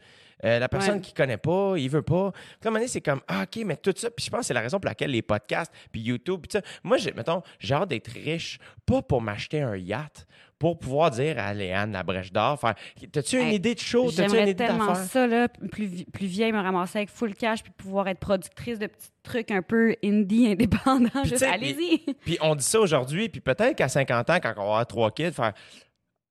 [0.46, 1.02] euh, la personne Ouais.
[1.02, 2.32] qui connaît pas, il veut pas.
[2.32, 4.10] Puis à un moment donné, c'est comme ah, OK, mais tout ça.
[4.10, 6.62] Puis je pense que c'est la raison pour laquelle les podcasts, puis YouTube, puis ça.
[6.84, 10.26] Moi, j'ai, mettons, j'ai hâte d'être riche, pas pour m'acheter un yacht,
[10.60, 12.76] pour pouvoir dire à Léane, la brèche d'or, faire
[13.12, 14.12] T'as-tu une Hey, idée de show?
[14.12, 17.64] T'as-tu une J'aimerais idée tellement ça, là, plus, plus vieille, me ramasser avec full cash,
[17.64, 21.10] puis pouvoir être productrice de petits trucs un peu indie, indépendants.
[21.50, 22.14] Allez-y.
[22.26, 25.12] Puis on dit ça aujourd'hui, puis peut-être qu'à 50 ans, quand on va avoir trois
[25.12, 25.54] kids, faire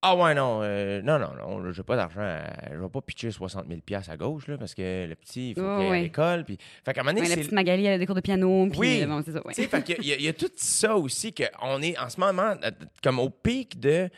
[0.01, 2.21] Ah ouais, non, euh, non, non, non, j'ai pas d'argent.
[2.21, 5.51] à- Je vais pas pitcher 60 000 piastres à gauche, là, parce que le petit,
[5.51, 6.03] il faut Ouais, qu'il aille à ouais.
[6.03, 6.45] l'école.
[6.45, 6.57] Puis...
[6.85, 8.21] Fait qu'à un moment donné, Ouais, la c'est- petite Magali, elle a des cours de
[8.21, 8.69] piano.
[8.71, 9.03] Puis, Oui.
[9.03, 9.55] euh, bon, c'est ça, ouais.
[9.55, 12.09] Tu sais, fait qu'il y, a- il y a tout ça aussi qu'on est en
[12.09, 12.71] ce moment euh,
[13.03, 13.89] comme au pic de.
[13.91, 14.09] euh,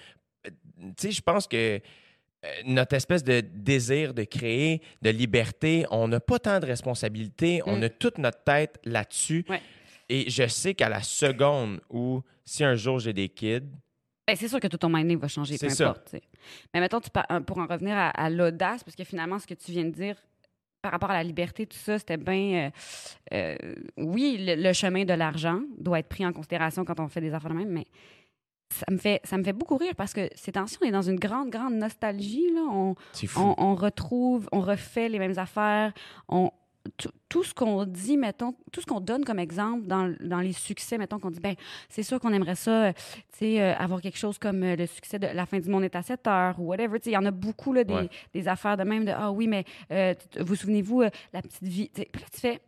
[0.81, 6.09] Tu sais, je pense que euh, notre espèce de désir de créer, de liberté, on
[6.09, 7.83] n'a pas tant de responsabilités, on Mm.
[7.85, 9.45] a toute notre tête là-dessus.
[9.49, 9.61] Ouais.
[10.11, 13.61] Et je sais qu'à la seconde où, si un jour j'ai des kids,
[14.31, 15.91] Ben, c'est sûr que tout ton minding va changer, peu ça.
[15.91, 16.15] importe.
[16.73, 19.55] Mais mettons, tu euh, pour en revenir à, à l'audace, parce que finalement, ce que
[19.55, 20.17] tu viens de dire
[20.83, 22.71] par rapport à la liberté, tout ça, c'était bien.
[23.35, 27.09] euh, euh, oui, le, le chemin de l'argent doit être pris en considération quand on
[27.09, 27.87] fait des affaires de même, mais
[28.73, 31.03] ça me fait, ça me fait beaucoup rire parce que ces temps-ci, on est dans
[31.03, 32.51] une grande, grande nostalgie.
[32.55, 32.63] Là.
[32.71, 32.95] On,
[33.27, 33.41] fou.
[33.41, 35.93] on, on retrouve, on refait les mêmes affaires.
[36.29, 36.51] On,
[37.29, 40.99] tout, ce qu'on dit, mettons, tout ce qu'on donne comme exemple dans, dans les succès,
[40.99, 41.55] mettons qu'on dit, ben
[41.89, 42.93] c'est sûr qu'on aimerait ça, euh,
[43.33, 45.85] tu sais, euh, avoir quelque chose comme euh, le succès de La fin du monde
[45.85, 46.99] est à 7 heures ou whatever.
[46.99, 48.09] Tu sais, il y en a beaucoup, là, des, Ouais.
[48.35, 51.91] des affaires de même de, ah oui, mais euh, vous souvenez-vous, la petite vie.
[51.95, 52.61] Tu sais, Puis là, tu fais.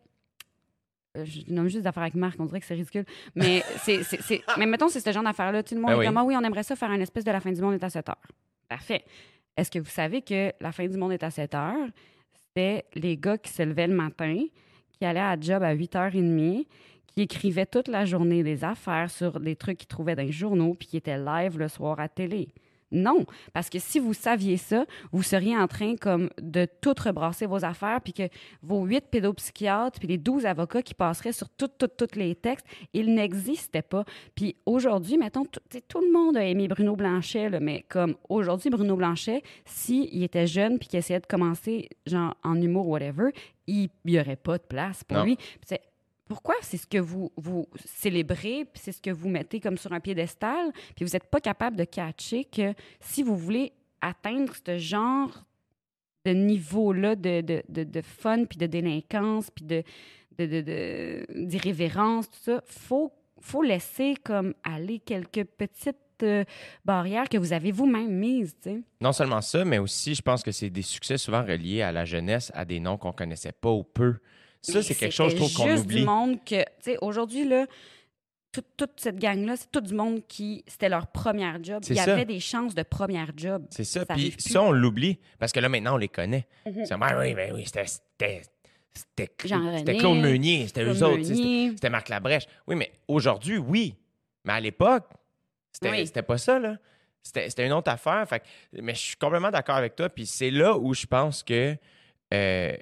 [1.14, 3.04] Je nomme juste des affaires avec Marc, on dirait que c'est ridicule.
[3.34, 5.62] Mais, c'est, c'est, mais mettons, c'est ce genre d'affaires-là.
[5.62, 6.06] Tout le monde Ben est oui.
[6.06, 7.84] comme, ah oui, on aimerait ça faire une espèce de La fin du monde est
[7.84, 8.16] à 7 heures.
[8.68, 9.04] Parfait.
[9.54, 11.88] Est-ce que vous savez que La fin du monde est à 7 heures?
[12.54, 14.44] C'était les gars qui se levaient le matin,
[14.92, 16.66] qui allaient à job à 8h30,
[17.06, 20.74] qui écrivaient toute la journée des affaires sur des trucs qu'ils trouvaient dans les journaux,
[20.74, 22.50] puis qui étaient live le soir à télé.
[22.92, 27.46] Non, parce que si vous saviez ça, vous seriez en train comme de tout rebrasser
[27.46, 28.28] vos affaires, puis que
[28.62, 32.66] vos huit pédopsychiatres, puis les 12 avocats qui passeraient sur tout, tout, tous les textes,
[32.92, 34.04] ils n'existaient pas.
[34.34, 38.94] Puis aujourd'hui, mettons, tout, le monde a aimé Bruno Blanchet, là, mais comme aujourd'hui, Bruno
[38.96, 43.30] Blanchet, s'il était jeune puis qu'il essayait de commencer genre en humour, whatever,
[43.66, 45.24] il n'y aurait pas de place pour Non.
[45.24, 45.36] lui.
[45.36, 45.78] Puis
[46.32, 46.54] pourquoi?
[46.62, 50.00] C'est ce que vous, vous célébrez, puis c'est ce que vous mettez comme sur un
[50.00, 53.70] piédestal, puis vous n'êtes pas capable de catcher que si vous voulez
[54.00, 55.44] atteindre ce genre
[56.24, 59.84] de niveau-là de, fun, puis de délinquance, puis de,
[61.44, 66.44] d'irrévérence, tout ça, faut, faut laisser comme aller quelques petites euh,
[66.82, 68.56] barrières que vous avez vous-même mises.
[69.02, 72.06] Non seulement ça, mais aussi, je pense que c'est des succès souvent reliés à la
[72.06, 74.16] jeunesse, à des noms qu'on connaissait pas ou peu.
[74.62, 76.00] Ça, c'est quelque chose, je trouve, qu'on juste oublie.
[76.00, 77.66] du monde que, tu sais, aujourd'hui, là,
[78.52, 81.82] tout- toute cette gang-là, c'est tout du monde qui, c'était leur première job.
[81.88, 82.12] Il y ça.
[82.12, 83.66] avait des chances de première job.
[83.70, 84.04] C'est ça.
[84.06, 85.18] Ça Puis ça, on l'oublie.
[85.38, 86.46] Parce que là, maintenant, on les connaît.
[86.66, 86.84] Mhm.
[86.86, 88.42] C'est ah, oui, ben oui, c'était.
[88.94, 89.26] C'était
[89.96, 91.22] Claude Meunier, c'était eux autres.
[91.24, 92.44] C'était Marc Labrèche.
[92.66, 93.94] Oui, mais aujourd'hui, oui.
[94.44, 95.08] Mais à l'époque,
[95.72, 96.22] c'était Oui.
[96.26, 96.76] pas ça, là.
[97.22, 98.28] C'était une autre affaire.
[98.28, 98.42] Fait
[98.82, 100.10] mais je suis complètement d'accord avec toi.
[100.10, 101.74] Puis c'est là où je pense que.
[102.34, 102.76] euh,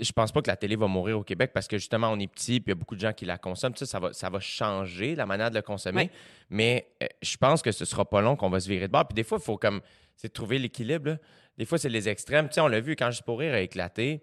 [0.00, 2.26] je pense pas que la télé va mourir au Québec parce que justement, on est
[2.26, 3.74] petit puis il y a beaucoup de gens qui la consomment.
[3.76, 6.02] Ça, ça va, ça va changer la manière de le consommer.
[6.02, 6.10] Ouais.
[6.50, 9.06] Mais euh, je pense que ce sera pas long qu'on va se virer de bord.
[9.06, 9.80] Puis des fois, il faut comme.
[10.16, 11.18] C'est de trouver l'équilibre.
[11.58, 12.48] Des fois, c'est les extrêmes.
[12.48, 14.22] Tu sais, on l'a vu quand Juste pour rire a éclaté.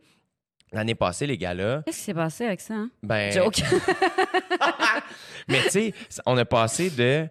[0.71, 2.73] L'année passée, les gars-là, Qu'est-ce qui s'est passé avec ça?
[2.73, 2.89] Hein?
[3.03, 3.31] ben.
[3.31, 3.57] Joke.
[5.47, 5.93] Mais tu sais,
[6.25, 7.27] on a passé de.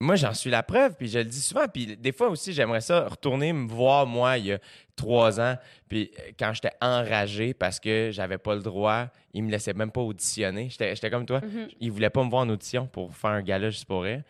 [0.00, 1.66] Moi, j'en suis la preuve, puis je le dis souvent.
[1.72, 4.58] Puis des fois aussi, j'aimerais ça retourner me voir, moi, il y a
[4.96, 5.56] trois ans,
[5.88, 9.90] puis euh, quand j'étais enragé parce que j'avais pas le droit, ils me laissaient même
[9.90, 10.68] pas auditionner.
[10.70, 11.40] J'étais comme toi.
[11.40, 11.68] Mhm.
[11.80, 14.22] Ils voulaient pas me voir en audition pour faire un gala juste pour rire.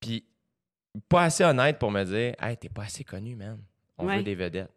[0.00, 0.24] Puis
[1.08, 3.58] pas assez honnête pour me dire Hey, t'es pas assez connu, man.
[3.98, 4.16] On Ouais.
[4.18, 4.70] veut des vedettes.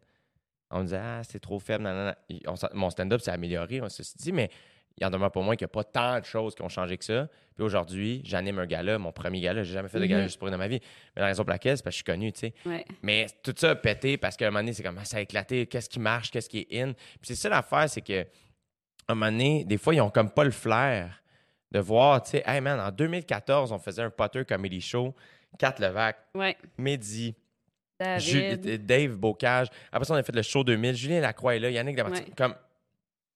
[0.72, 1.84] On me disait Ah, c'est trop faible.
[1.84, 2.18] nanana.
[2.30, 4.50] Il- on s'en- mon stand-up s'est amélioré, on se dit, mais
[4.98, 6.98] il en demeure pour moi qu'il n'y a pas tant de choses qui ont changé
[6.98, 7.28] que ça.
[7.56, 9.64] Puis aujourd'hui, j'anime un gala, mon premier gala.
[9.64, 10.28] J'ai jamais fait de gala Mhm.
[10.28, 10.80] juste pour une de ma vie.
[11.16, 12.54] Mais la raison pour laquelle, c'est parce que je suis connu, tu sais.
[12.66, 12.86] Ouais.
[13.02, 15.22] Mais tout ça a pété parce qu'à un moment donné, c'est comme ah, ça a
[15.22, 15.66] éclaté.
[15.68, 16.32] Qu'est-ce qui marche?
[16.32, 16.94] Qu'est-ce qui est in?
[16.94, 20.30] Puis c'est ça l'affaire, c'est que à un moment donné, des fois, ils ont comme
[20.32, 21.22] pas le flair
[21.72, 25.14] de voir, tu sais, hey man, en 2014, on faisait un Potter Comedy Show,
[25.60, 26.56] Kat Levac, Ouais.
[26.78, 27.36] Mehdi,
[28.00, 28.64] David.
[28.64, 29.68] Ju- Dave Bocage.
[29.92, 30.96] Après ça, on a fait le show 2000.
[30.96, 32.26] Julien Lacroix est là, Yannick Damartine.
[32.26, 32.34] Ouais.
[32.38, 32.56] Comme...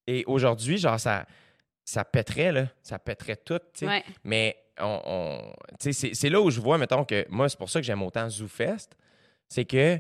[0.08, 1.26] Et aujourd'hui, genre, ça,
[1.92, 2.68] ça pèterait, là.
[2.82, 3.88] Ça pèterait tout, tu sais.
[3.88, 4.04] Ouais.
[4.24, 5.42] Mais on,
[5.80, 8.90] c'est, là où je vois, mettons, que moi, c'est pour ça que j'aime autant ZooFest.
[9.48, 10.00] C'est que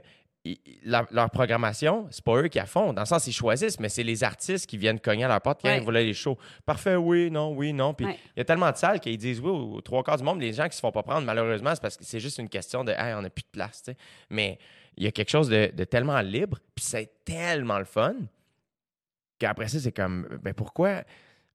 [0.86, 2.94] la- leur programmation, c'est pas eux qui la font.
[2.94, 5.62] Dans le sens, ils choisissent, mais c'est les artistes qui viennent cogner à leur porte
[5.62, 5.78] quand Ouais.
[5.80, 6.38] ils voulaient les shows.
[6.66, 7.94] Parfait, oui, non, oui, non.
[7.94, 8.20] Puis il Ouais.
[8.38, 10.40] y a tellement de salles qu'ils disent oui aux trois quarts du monde.
[10.40, 12.84] Les gens qui se font pas prendre, malheureusement, c'est parce que c'est juste une question
[12.86, 13.82] de hey, on n'a plus de place.
[13.84, 13.98] tu sais.
[14.30, 14.58] Mais
[14.96, 18.16] il y a quelque chose de, de tellement libre, puis c'est tellement le fun
[19.40, 21.04] qu'après ça, c'est comme ben pourquoi.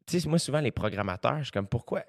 [0.06, 2.02] Tu sais, moi, souvent, les programmateurs, je suis comme pourquoi.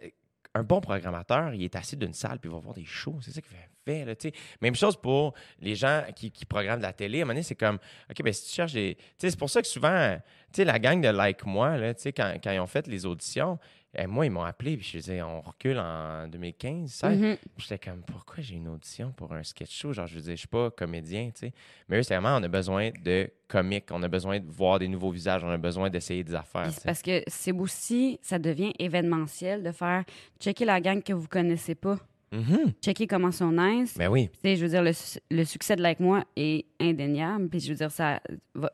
[0.54, 3.20] Un bon programmateur, il est assis d'une salle puis il va voir des shows.
[3.22, 4.06] C'est ça qu'il fait.
[4.06, 4.14] là.
[4.62, 7.20] Même chose pour les gens qui, qui programment de la télé.
[7.20, 7.78] À un moment donné, c'est comme,
[8.10, 8.98] OK, ben si tu cherches des.
[9.18, 10.18] C'est pour ça que souvent,
[10.58, 13.60] la gang de Like Moi, là, quand, quand ils ont fait les auditions,
[13.98, 17.10] Eh, moi, ils m'ont appelé, puis je disais, on recule en 2015, ça.
[17.10, 17.38] Mhm.
[17.58, 19.94] J'étais comme, pourquoi j'ai une audition pour un sketch show?
[19.94, 21.54] Genre, je veux dire, je suis pas comédien, tu sais.
[21.90, 24.88] Mais eux, c'est vraiment, on a besoin de comiques, on a besoin de voir des
[24.88, 26.70] nouveaux visages, on a besoin d'essayer des affaires.
[26.84, 30.04] Parce que c'est aussi, ça devient événementiel de faire
[30.40, 31.98] checker la gang que vous connaissez pas,
[32.32, 32.74] Mhm.
[32.82, 33.98] checker comment sont nice.
[33.98, 34.30] Ben oui.
[34.34, 34.92] Tu sais, je veux dire, le,
[35.32, 37.48] le succès de Like Moi est indéniable.
[37.50, 38.20] Puis je veux dire, ça.
[38.56, 38.74] va-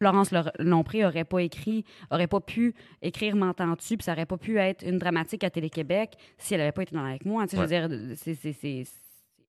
[0.00, 4.38] Florence Lor- Lompré aurait pas écrit, aurait pas pu écrire M'entends-tu, puis ça aurait pas
[4.38, 7.46] pu être une dramatique à Télé-Québec si elle avait pas été dans Like Moi.
[7.46, 8.84] Tu sais, je veux dire, c'est-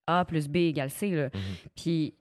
[0.08, 1.26] A plus B égale C, là.
[1.34, 1.39] Mhm.
[1.76, 2.14] Puis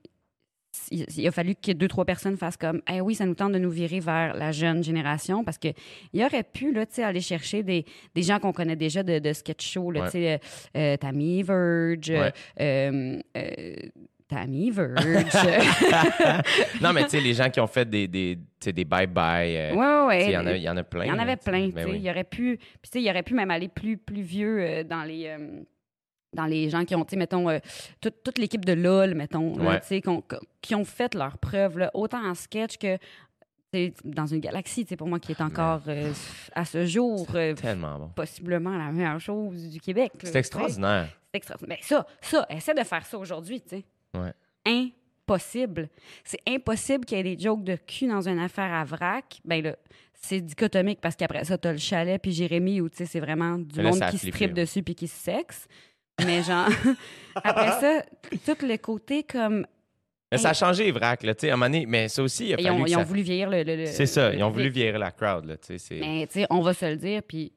[0.91, 3.51] il, il a fallu que deux, trois personnes fassent comme Eh oui, ça nous tente
[3.51, 5.73] de nous virer vers la jeune génération parce qu'il
[6.23, 7.83] aurait pu là, aller chercher des,
[8.15, 10.39] des gens qu'on connaît déjà de, de sketch show, là, Ouais.
[10.75, 12.31] euh, euh, Tammy Verge, Ouais.
[12.61, 13.75] euh, euh,
[14.31, 14.95] Tammy Verge.
[16.81, 20.25] non, mais tu sais, les gens qui ont fait des, des, bye-bye, euh, ouais, ouais,
[20.27, 21.03] il y, en a- il y en a plein.
[21.05, 21.99] Il y en avait plein, tu Ben oui.
[22.01, 24.83] Il aurait pu, puis tu sais, il aurait pu même aller plus, plus vieux euh,
[24.85, 25.61] dans les, euh,
[26.33, 27.59] dans les gens qui ont, tu sais, mettons, euh,
[27.99, 29.79] toute, toute l'équipe de LOL, mettons, là, Ouais.
[29.81, 30.23] tu sais, qu'on-
[30.61, 32.97] qui ont fait leurs preuves, là, autant en sketch que
[34.03, 36.11] dans une galaxie, tu sais, pour moi, qui est encore, euh,
[36.55, 38.07] à ce jour, euh, Tellement bon.
[38.15, 40.11] possiblement la meilleure chose du Québec.
[40.23, 41.07] C'est extraordinaire.
[41.33, 41.77] C'est extraordinaire.
[41.79, 43.85] Mais ça, ça, essaie de faire ça aujourd'hui, tu sais.
[44.17, 44.33] Ouais.
[45.27, 45.89] Impossible.
[46.23, 49.39] C'est impossible qu'il y ait des jokes de cul dans une affaire à vrac.
[49.45, 49.75] Ben là,
[50.13, 53.57] c'est dichotomique parce qu'après ça, t'as le chalet puis Jérémy où, tu sais, c'est vraiment
[53.57, 55.67] du là, monde qui se tripe dessus puis qui se sexe.
[56.25, 56.67] Mais genre,
[57.43, 58.03] après ça,
[58.45, 59.65] tout le côté comme...
[60.31, 62.47] Mais ça a changé, Vrac, là, tu sais, à un moment donné, mais ça aussi,
[62.49, 63.63] il a Ils fallu ont, que ils ont ça- voulu vieillir le...
[63.63, 65.97] le- le- C'est ça, le ils ont voulu virer la crowd, là, tu sais.
[65.99, 67.51] Mais tu sais, on va se le dire, puis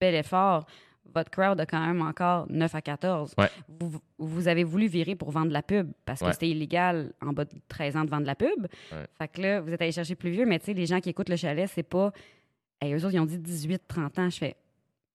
[0.00, 0.66] bel effort.
[1.14, 3.34] Votre crowd a quand même encore 9 à 14.
[3.36, 3.50] Ouais.
[3.68, 6.32] Vous, vous avez voulu virer pour vendre de la pub parce que Ouais.
[6.32, 8.66] c'était illégal en bas de 13 ans de vendre de la pub.
[8.92, 9.06] Ouais.
[9.18, 11.10] Fait que là, vous êtes allé chercher plus vieux, mais tu sais, les gens qui
[11.10, 12.12] écoutent le chalet, c'est pas.
[12.80, 14.30] Hey, eux autres, ils ont dit 18, 30 ans.
[14.30, 14.56] Je fais.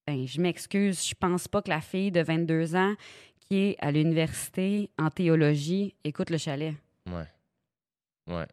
[0.06, 2.94] Ben, je m'excuse, je pense pas que la fille de 22 ans
[3.40, 6.76] qui est à l'université en théologie écoute le chalet.
[7.10, 7.26] Ouais.
[8.36, 8.46] Ouais.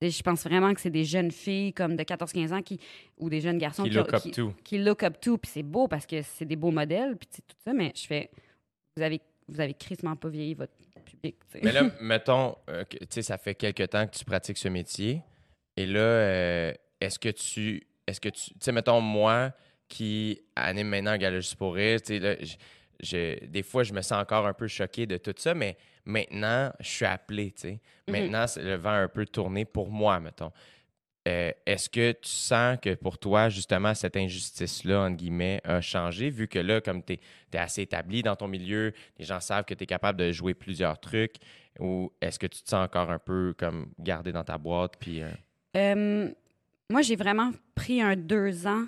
[0.00, 2.78] Je pense vraiment que c'est des jeunes filles comme de 14-15 ans qui,
[3.18, 4.54] ou des jeunes garçons Qui qui, look up qui- to.
[4.62, 7.56] qui look up to, puis c'est beau parce que c'est des beaux modèles, puis tout
[7.64, 8.30] ça, mais je fais,
[8.96, 10.72] vous avez, vous avez crissement pas vieilli votre
[11.04, 11.36] public.
[11.62, 15.22] Mais là, mettons, euh, tu sais, ça fait quelque temps que tu pratiques ce métier.
[15.76, 17.86] Et là, euh, est-ce que tu.
[18.06, 18.50] Est-ce que tu.
[18.50, 19.52] Tu sais, mettons, moi
[19.88, 22.38] qui anime maintenant un gala juste pour rire, tu sais,
[23.00, 26.72] je- des fois, je me sens encore un peu choqué de tout ça, mais maintenant,
[26.80, 27.80] je suis appelé, tu sais.
[28.08, 28.12] Mhm.
[28.12, 30.52] Maintenant, le vent a un peu tourné pour moi, mettons.
[31.26, 36.30] Euh, Est-ce que tu sens que pour toi, justement, cette injustice-là, entre guillemets, a changé,
[36.30, 37.14] vu que là, comme tu
[37.52, 40.54] es, assez établi dans ton milieu, les gens savent que tu es capable de jouer
[40.54, 41.34] plusieurs trucs,
[41.78, 45.20] ou est-ce que tu te sens encore un peu comme gardé dans ta boîte, puis...
[45.22, 45.28] euh,
[45.76, 46.30] Euh,
[46.88, 48.86] moi, j'ai vraiment pris un deux ans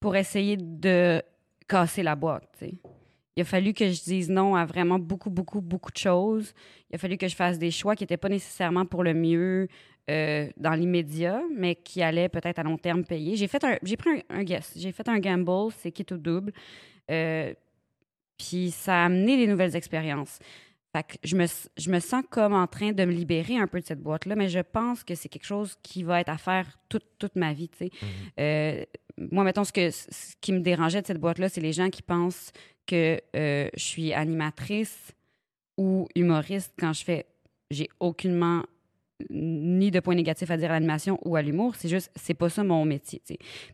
[0.00, 1.22] pour essayer de
[1.66, 2.74] casser la boîte, tu sais.
[3.38, 6.52] Il a fallu que je dise non à vraiment beaucoup, beaucoup, beaucoup de choses.
[6.90, 9.68] Il a fallu que je fasse des choix qui n'étaient pas nécessairement pour le mieux
[10.10, 13.36] euh, dans l'immédiat, mais qui allaient peut-être à long terme payer.
[13.36, 14.72] J'ai fait un, j'ai pris un, un guess.
[14.74, 16.52] J'ai fait un gamble, c'est quitte ou double.
[17.12, 17.54] Euh,
[18.36, 20.40] puis ça a amené des nouvelles expériences.
[20.92, 23.78] Fait que je me, je me sens comme en train de me libérer un peu
[23.78, 26.66] de cette boîte-là, mais je pense que c'est quelque chose qui va être à faire
[26.88, 27.90] toute, toute ma vie, tu sais.
[28.40, 28.84] Euh,
[29.30, 32.02] moi, mettons, ce, que, ce qui me dérangeait de cette boîte-là, c'est les gens qui
[32.02, 32.52] pensent
[32.86, 35.12] que euh, je suis animatrice
[35.76, 37.26] ou humoriste quand je fais...
[37.70, 38.62] J'ai aucunement
[39.30, 41.74] ni de points négatifs à dire à l'animation ou à l'humour.
[41.76, 43.20] C'est juste, c'est pas ça mon métier.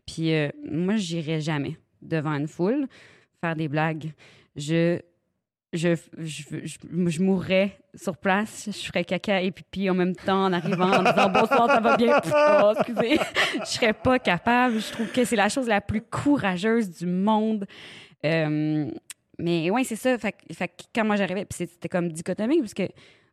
[0.05, 2.87] Puis euh, moi, j'irai jamais devant une foule
[3.39, 4.11] faire des blagues.
[4.55, 4.99] Je
[5.75, 6.77] je, je, je,
[7.09, 11.03] je mourrais sur place, je ferais caca et pipi en même temps en arrivant en
[11.03, 12.19] disant bonsoir, ça va bien?
[12.63, 13.19] Oh, excusez,
[13.59, 14.79] je serais pas capable.
[14.79, 17.65] Je trouve que c'est la chose la plus courageuse du monde.
[18.25, 18.89] Euh,
[19.37, 20.17] mais ouais, c'est ça.
[20.17, 22.89] Fait, fait quand moi j'arrivais, c'était comme dichotomique parce que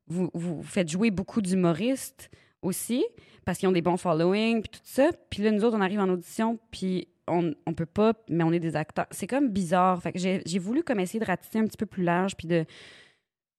[0.06, 2.30] vous, vous faites jouer beaucoup d'humoristes
[2.60, 3.04] aussi
[3.44, 5.10] parce qu'ils ont des bons followings puis tout ça.
[5.30, 8.52] Puis là, nous autres, on arrive en audition puis on, on peut pas, mais on
[8.52, 9.06] est des acteurs.
[9.10, 10.02] C'est comme bizarre.
[10.02, 12.48] Fait que j'ai j'ai voulu comme essayer de ratisser un petit peu plus large puis
[12.48, 12.64] de...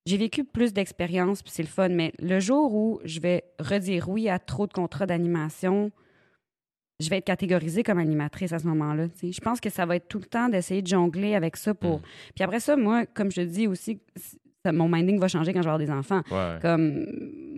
[0.06, 4.10] J'ai vécu plus d'expériences puis c'est le fun, mais le jour où je vais redire
[4.10, 5.92] oui à trop de contrats d'animation,
[7.00, 9.08] je vais être catégorisée comme animatrice à ce moment-là.
[9.22, 12.00] Je pense que ça va être tout le temps d'essayer de jongler avec ça pour...
[12.00, 12.04] Mm.
[12.36, 14.02] Puis après ça, moi, comme je te dis aussi,
[14.64, 16.22] ça- mon minding va changer quand je vais avoir des enfants.
[16.32, 16.58] Ouais.
[16.62, 17.06] Comme,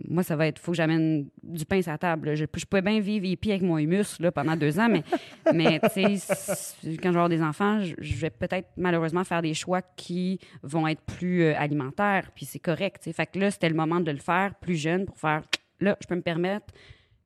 [0.08, 2.30] moi, ça va être, faut que j'amène du pain sur la table.
[2.30, 2.36] là.
[2.36, 5.03] Je, je pouvais bien vivre hippie avec mon humus là, pendant deux ans, mais,
[5.53, 9.24] mais tu sais, c- quand je vais avoir des enfants, je, je vais peut-être malheureusement
[9.24, 12.97] faire des choix qui vont être plus euh, alimentaires, puis c'est correct.
[13.03, 13.14] tu sais.
[13.14, 15.41] Fait que là, c'était le moment de le faire plus jeune pour faire,
[15.80, 16.66] là, je peux me permettre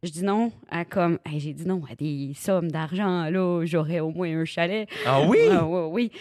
[0.03, 3.99] Je dis non à comme, Hey, j'ai dit non à des sommes d'argent, là, j'aurais
[3.99, 4.87] au moins un chalet.
[5.05, 5.37] Ah oui?
[5.51, 6.11] Ah, oui.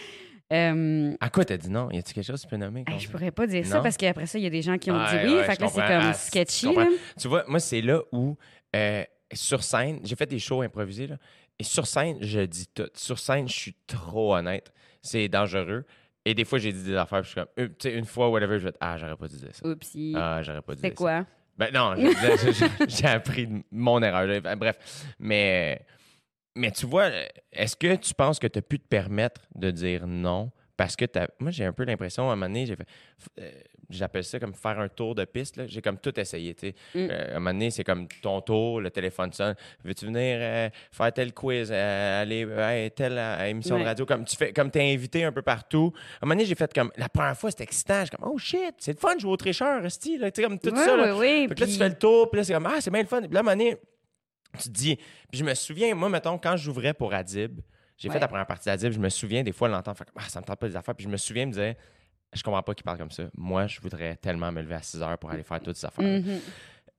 [0.51, 1.89] Euh, À quoi t'as dit non?
[1.91, 2.83] Y a-tu quelque chose que tu peux nommer?
[2.87, 3.11] hey, je ça?
[3.11, 3.83] pourrais pas dire ça Non?
[3.83, 5.33] parce qu'après ça, il y a des gens qui ont dit oui.
[5.35, 6.73] ouais, fait que là, c'est comme Ah, sketchy.
[6.75, 6.87] là.
[7.19, 8.35] Tu vois, moi, c'est là où,
[8.75, 11.17] euh, sur scène, j'ai fait des shows improvisés, là,
[11.59, 12.89] et sur scène, je dis tout.
[12.95, 14.71] Sur scène, je suis trop honnête.
[15.01, 15.85] C'est dangereux.
[16.25, 18.05] Et des fois, j'ai dit des affaires, puis je suis comme, euh, tu sais, une
[18.05, 19.67] fois, whatever, je vais être, ah, j'aurais pas dû dire ça.
[19.67, 20.13] Oupsie.
[20.15, 21.03] Ah, j'aurais pas dû c'est dire ça.
[21.03, 21.25] quoi?
[21.57, 21.93] Ben non,
[22.87, 24.41] j'ai appris mon erreur.
[24.57, 24.77] Bref,
[25.19, 25.81] mais,
[26.55, 27.09] mais tu vois,
[27.51, 31.03] est-ce que tu penses que tu as pu te permettre de dire non parce que
[31.03, 32.87] t'as- moi j'ai un peu l'impression à un moment donné, j'ai fait,
[33.41, 33.51] euh,
[33.89, 35.57] j'appelle ça comme faire un tour de piste.
[35.57, 35.67] là.
[35.67, 36.53] J'ai comme tout essayé.
[36.55, 36.75] tu sais.
[36.95, 37.07] Mm.
[37.11, 39.55] Euh, à un moment donné, c'est comme ton tour, le téléphone sonne.
[39.83, 42.43] Veux-tu venir euh, faire tel quiz, euh, aller
[42.85, 43.19] à telle
[43.49, 44.05] émission de radio?
[44.05, 45.91] Comme tu fais, comme t'es invité un peu partout.
[45.93, 48.05] À un moment donné, j'ai fait comme la première fois, c'était excitant.
[48.05, 50.31] J'ai comme oh shit, c'est le fun de jouer au tricheur, esti, là.
[50.31, 50.95] Tu sais, comme tout ça.
[50.95, 51.13] là.
[51.17, 51.55] oui, oui.
[51.55, 53.07] Que là, tu puis- fais le tour, puis là, c'est comme, ah, c'est bien le
[53.07, 53.19] fun.
[53.21, 53.75] Puis là, à un moment donné,
[54.57, 57.59] tu te dis, puis je me souviens, moi, mettons, quand j'ouvrais pour Adib,
[57.97, 60.39] j'ai fait la première partie d'Adib, je me souviens, des fois, l'entendre, comme, ah, ça
[60.39, 60.95] me tente pas des affaires.
[60.95, 61.75] Puis je me souviens me dire,
[62.33, 63.23] je comprends pas qu'il parle comme ça.
[63.35, 66.05] Moi, je voudrais tellement me lever à 6 heures pour aller faire toutes ces affaires.
[66.05, 66.39] Mhm.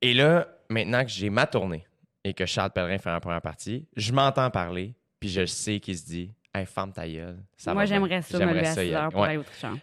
[0.02, 1.86] Et là, maintenant que j'ai ma tournée
[2.24, 5.96] et que Charles Pellerin fait la première partie, je m'entends parler, puis je sais qu'il
[5.96, 7.38] se dit, hey, ferme ta gueule.
[7.56, 9.04] Ça Moi, j'aimerais ça, me lever à ça y 6 aller.
[9.04, 9.28] heures pour Ouais.
[9.28, 9.76] aller au tricheur.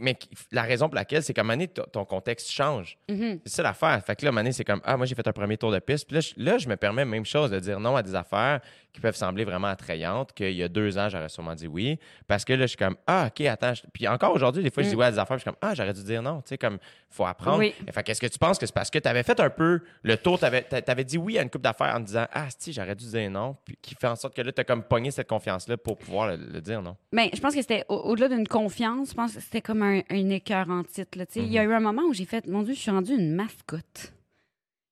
[0.00, 0.16] Mais
[0.52, 2.96] la raison pour laquelle, c'est qu'à un moment donné, ton- contexte change.
[3.08, 3.40] Mhm.
[3.44, 4.00] C'est ça l'affaire.
[4.04, 5.56] Fait que là, à un moment donné, c'est comme, ah, moi, j'ai fait un premier
[5.56, 6.06] tour de piste.
[6.06, 8.60] Puis là, je, là, je me permets même chose de dire non à des affaires
[8.98, 11.98] qui peuvent sembler vraiment attrayantes, qu'il y a deux ans, j'aurais sûrement dit oui.
[12.26, 13.74] Parce que là, je suis comme, ah, OK, attends.
[13.74, 14.98] je- Puis encore aujourd'hui, des fois, je dis Mm.
[14.98, 16.42] oui à des affaires, puis je suis comme, ah, j'aurais dû dire non.
[16.42, 16.78] Tu sais, comme,
[17.08, 17.58] faut apprendre.
[17.58, 17.72] Oui.
[17.92, 19.80] Fait que est-ce que tu penses que c'est parce que tu avais fait un peu
[20.02, 22.96] le tour, tu avais, dit oui à une coupe d'affaires en disant, ah, si, j'aurais
[22.96, 25.28] dû dire non, puis qui fait en sorte que là, tu as comme pogné cette
[25.28, 26.96] confiance-là pour pouvoir le, le dire non?
[27.12, 30.00] Ben, je pense que c'était au- au-delà d'une confiance, je pense que c'était comme un,
[30.10, 31.16] un écœur en titre.
[31.18, 31.40] là, tu sais.
[31.40, 33.34] Il y a eu un moment où j'ai fait, mon Dieu, je suis rendue une
[33.34, 34.12] mascotte.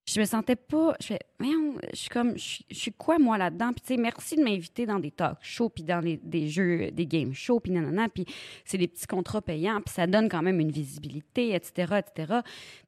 [0.08, 0.94] Je me sentais pas.
[1.00, 3.72] Je fais, je suis comme, je suis- quoi moi là-dedans?
[3.72, 7.06] Puis tu sais, merci de m'inviter dans des talk shows, puis dans des jeux, des
[7.06, 8.24] game shows, puis nanana, puis
[8.64, 12.40] c'est des petits contrats payants, puis ça donne quand même une visibilité, etc., etc.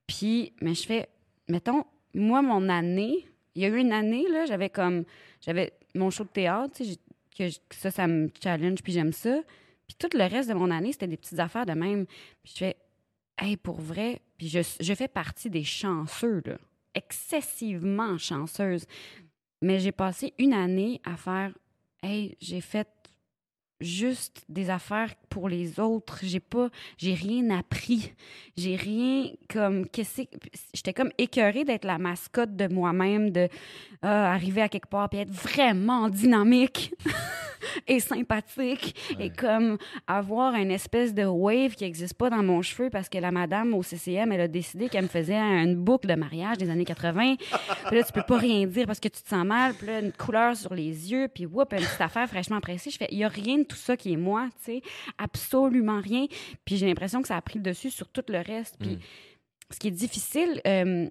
[0.06, 1.08] Puis, mais je fais,
[1.48, 5.04] mettons, moi, mon année, il y a eu une année, là, j'avais comme,
[5.40, 9.40] j'avais mon show de théâtre, tu sais, ça, ça me challenge, puis j'aime ça.
[9.88, 12.06] Puis tout le reste de mon année, c'était des petites affaires de même.
[12.42, 12.76] Puis je fais,
[13.38, 16.58] hey, pour vrai, puis je, je fais partie des chanceux, là,
[16.94, 18.86] excessivement chanceuse.
[19.62, 21.52] Mais j'ai passé une année à faire,
[22.02, 22.88] hey, j'ai fait
[23.80, 26.18] juste des affaires pour les autres.
[26.22, 28.12] J'ai pas, j'ai rien appris.
[28.56, 30.36] J'ai rien comme, qu'est-ce que-
[30.74, 33.48] j'étais comme écœurée d'être la mascotte de moi-même, de
[34.02, 36.92] ah, arriver à quelque part puis être vraiment dynamique
[37.86, 42.90] et sympathique et comme avoir une espèce de wave qui n'existe pas dans mon cheveu
[42.90, 46.14] parce que la madame au CCM, elle a décidé qu'elle me faisait une boucle de
[46.14, 47.36] mariage des années 80.
[47.86, 49.74] Puis là, tu peux pas rien dire parce que tu te sens mal.
[49.74, 52.90] Puis là, une couleur sur les yeux, puis whoop, une petite affaire fraîchement pressée.
[52.90, 54.82] Je fais, il y a rien de tout ça qui est moi, tu sais.
[55.32, 56.26] Absolument rien.
[56.64, 58.76] Puis j'ai l'impression que ça a pris le dessus sur tout le reste.
[58.78, 59.00] Puis Mm.
[59.70, 61.06] ce qui est difficile euh,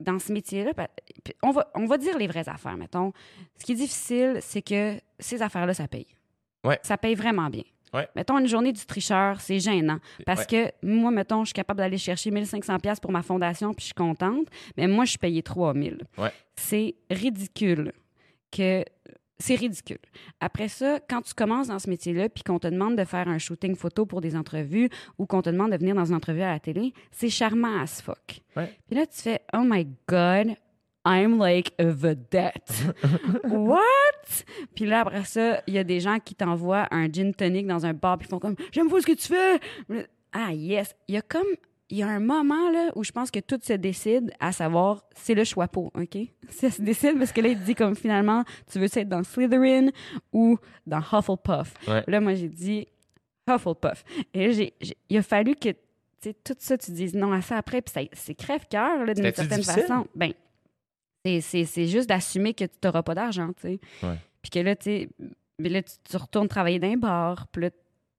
[0.00, 3.12] dans ce métier-là, puis on va, on va dire les vraies affaires, mettons.
[3.58, 6.06] Ce qui est difficile, c'est que ces affaires-là, ça paye.
[6.64, 6.78] Ouais.
[6.82, 7.62] Ça paye vraiment bien.
[7.94, 8.08] Ouais.
[8.16, 9.98] Mettons une journée du tricheur, c'est gênant.
[10.24, 13.82] Parce que moi, mettons, je suis capable d'aller chercher 1500 pièces pour ma fondation, puis
[13.82, 14.46] je suis contente.
[14.78, 15.98] Mais moi, je suis payée 3000.
[16.16, 16.32] Ouais.
[16.56, 17.92] C'est ridicule
[18.50, 18.82] que
[19.42, 19.98] c'est ridicule.
[20.40, 23.38] Après ça, quand tu commences dans ce métier-là, puis qu'on te demande de faire un
[23.38, 24.88] shooting photo pour des entrevues
[25.18, 28.00] ou qu'on te demande de venir dans une entrevue à la télé, c'est charmant as
[28.00, 28.40] fuck.
[28.56, 28.72] Ouais.
[28.86, 30.56] Puis là, tu fais Oh my God,
[31.04, 32.84] I'm like a vedette.
[33.44, 33.80] What?
[34.76, 37.84] Puis là, après ça, il y a des gens qui t'envoient un gin tonic dans
[37.84, 40.06] un bar, puis ils font comme J'aime pas ce que tu fais.
[40.32, 40.94] Ah, yes.
[41.08, 41.48] Il y a comme.
[41.92, 45.04] Il y a un moment là où je pense que tout se décide à savoir
[45.14, 46.16] c'est le choix pour, OK?
[46.48, 49.22] Ça se décide parce que là, il te dit comme finalement, tu veux être dans
[49.22, 49.88] Slytherin
[50.32, 51.74] ou dans Hufflepuff?
[51.86, 52.02] Ouais.
[52.06, 52.88] Là, moi, j'ai dit
[53.46, 54.04] Hufflepuff.
[54.32, 54.74] Et là, j'ai-
[55.10, 55.76] il a fallu que tu
[56.30, 59.24] sais, tout ça, tu dises non à ça après, puis ça- c'est crève-cœur là, d'une
[59.34, 59.82] certaine difficile?
[59.82, 60.06] façon.
[60.14, 60.32] Ben,
[61.40, 63.80] c'est- juste d'assumer que tu n'auras pas d'argent, tu sais.
[64.40, 65.08] Puis que là, tu
[65.58, 67.70] mais là, tu, tu retournes travailler dans un bar, puis là,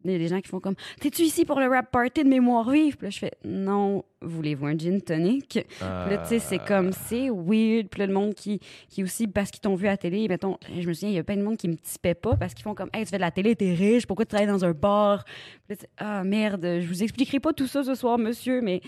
[0.05, 2.29] il y a des gens qui font comme T'es-tu ici pour le rap party de
[2.29, 2.97] mémoire vive?
[2.97, 5.49] Puis là, je fais Non, voulez-vous un gin tonic?
[5.49, 7.87] Puis là, tu sais, c'est comme, c'est weird.
[7.89, 10.57] Puis là, le monde qui, qui aussi, parce qu'ils t'ont vu à la télé, mettons,
[10.77, 12.63] je me souviens, il y a plein de monde qui me tipait pas parce qu'ils
[12.63, 14.71] font comme, hey, tu fais de la télé, t'es riche, pourquoi tu travailles dans un
[14.71, 15.25] bar?
[15.67, 18.81] Puis là, ah, merde, je vous expliquerai pas tout ça ce soir, monsieur, mais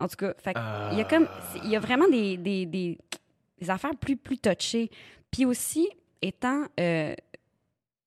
[0.00, 0.54] en tout cas, fait
[0.92, 1.28] il y a comme,
[1.64, 2.98] il y a vraiment des, des, des,
[3.60, 4.90] des affaires plus, plus touchées.
[5.30, 5.88] Puis aussi,
[6.20, 7.14] étant euh,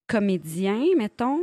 [0.08, 1.40] comédien, mettons,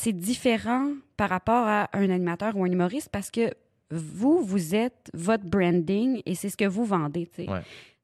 [0.00, 3.52] c'est différent par rapport à un animateur ou un humoriste parce que
[3.90, 7.28] vous, vous êtes votre branding et c'est ce que vous vendez.
[7.36, 7.60] Ouais.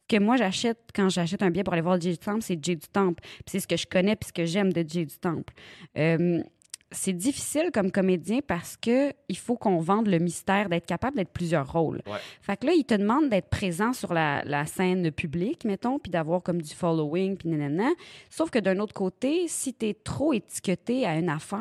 [0.06, 2.76] que moi j'achète quand j'achète un billet pour aller voir Jay du Temple, c'est Jay
[2.76, 3.22] du Temple.
[3.46, 5.54] C'est ce que je connais puis ce que j'aime de Jay du Temple.
[5.96, 6.42] Euh,
[6.92, 11.32] c'est difficile comme comédien parce que il faut qu'on vende le mystère d'être capable d'être
[11.32, 12.00] plusieurs rôles.
[12.06, 12.18] Ouais.
[12.42, 16.10] Fait que là, il te demande d'être présent sur la, la scène publique, mettons, puis
[16.10, 17.90] d'avoir comme du following, puis nanana.
[18.30, 21.60] Sauf que d'un autre côté, si tu es trop étiqueté à une affaire,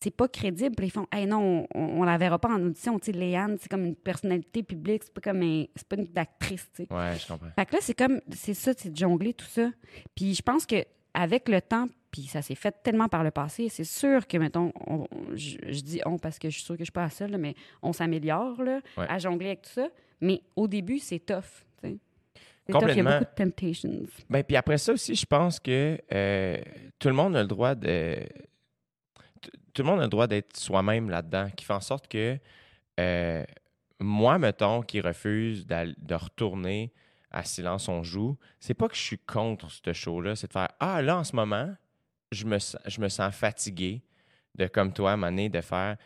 [0.00, 0.76] c'est pas crédible.
[0.84, 2.96] Ils font, hey non, on, on la verra pas en audition.
[3.00, 6.06] Tu sais, Léane, c'est comme une personnalité publique, c'est pas comme un- c'est pas une
[6.16, 6.94] actrice, tu sais.
[6.94, 7.48] Ouais, je comprends.
[7.58, 9.68] Fait que là, c'est comme, c'est ça, c'est de jongler tout ça.
[10.14, 10.76] Puis je pense que
[11.14, 11.86] avec le temps,
[12.20, 15.80] puis ça s'est fait tellement par le passé, c'est sûr que, mettons, on- je, je
[15.82, 17.54] dis on parce que je suis sûre que je suis pas la seule, là, mais
[17.82, 18.78] on s'améliore Ouais.
[18.96, 19.88] à jongler avec tout ça.
[20.20, 21.36] Mais au début, c'est tough.
[21.80, 23.10] tough, il y a Complètement.
[23.20, 24.00] beaucoup de temptations.
[24.28, 26.58] Ben, puis après ça aussi, je pense que euh,
[26.98, 28.16] tout le monde a le droit de.
[29.72, 32.36] Tout le monde a le droit d'être soi-même là-dedans, qui fait en sorte que
[32.98, 33.44] euh,
[34.00, 36.92] moi, mettons, qui refuse de retourner
[37.30, 40.68] à Silence on joue, c'est pas que je suis contre ce show-là, c'est de faire
[40.80, 41.74] Ah, là, en ce moment,
[42.32, 44.02] je me, sens- je me sens fatigué
[44.56, 45.96] de, comme toi, Mané, de faire.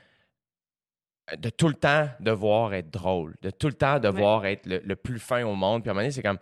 [1.36, 4.96] de tout le temps devoir être drôle, de tout le temps devoir être le, le
[4.96, 5.82] plus fin au monde.
[5.82, 6.38] Puis à un moment donné, c'est comme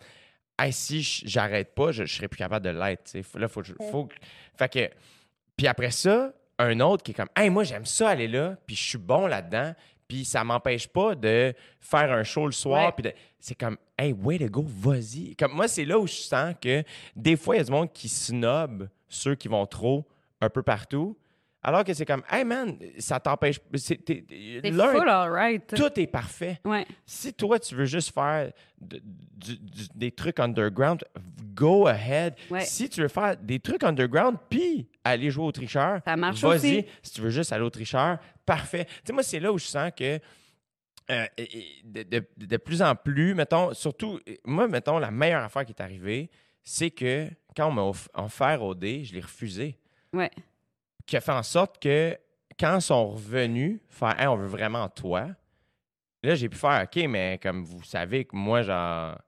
[0.59, 3.17] Hey, si j'arrête pas, je, je serais plus capable de l'être.
[3.39, 4.09] Là, faut, faut
[4.59, 4.91] Fait que.
[5.57, 8.77] Puis après ça, un autre qui est comme Hey, moi, j'aime ça aller là, puis
[8.77, 9.75] je suis bon là-dedans,
[10.11, 12.87] puis ça m'empêche pas de faire un show le soir.
[12.87, 12.93] Ouais.
[12.97, 15.37] Puis de- c'est comme Hey, way to go, vas-y.
[15.37, 16.83] Comme moi, c'est là où je sens que
[17.15, 20.05] des fois, il y a du monde qui snob ceux qui vont trop
[20.41, 21.17] un peu partout.
[21.63, 23.61] Alors que c'est comme, hey man, ça t'empêche.
[23.75, 25.75] c'est- t'es- t'es- C'est l'un- full all right.
[25.77, 26.59] tout est parfait.
[26.65, 26.87] Ouais.
[27.05, 28.51] Si toi, tu veux juste faire
[28.81, 29.03] de-
[29.37, 31.05] du- du- des trucs underground,
[31.55, 32.35] go ahead.
[32.51, 32.63] Ouais.
[32.63, 36.55] Si tu veux faire des trucs underground, puis aller jouer au tricheur, Ça marche vas-y.
[36.57, 36.85] aussi.
[37.03, 38.17] Si tu veux juste aller au tricheur,
[38.55, 38.85] parfait.
[38.87, 40.19] Tu sais, moi, c'est là où je sens que
[41.11, 41.27] euh,
[41.85, 45.81] de, de- de plus en plus, mettons, surtout, moi, mettons, la meilleure affaire qui est
[45.83, 46.31] arrivée,
[46.63, 49.79] c'est que quand on m'a off- offert au dé, je l'ai refusé
[50.13, 50.31] Ouais.
[51.07, 52.17] qui a fait en sorte que
[52.59, 55.29] quand ils sont revenus faire Hey, on veut vraiment toi,
[56.23, 59.19] là j'ai pu faire OK, mais comme vous savez que moi, genre,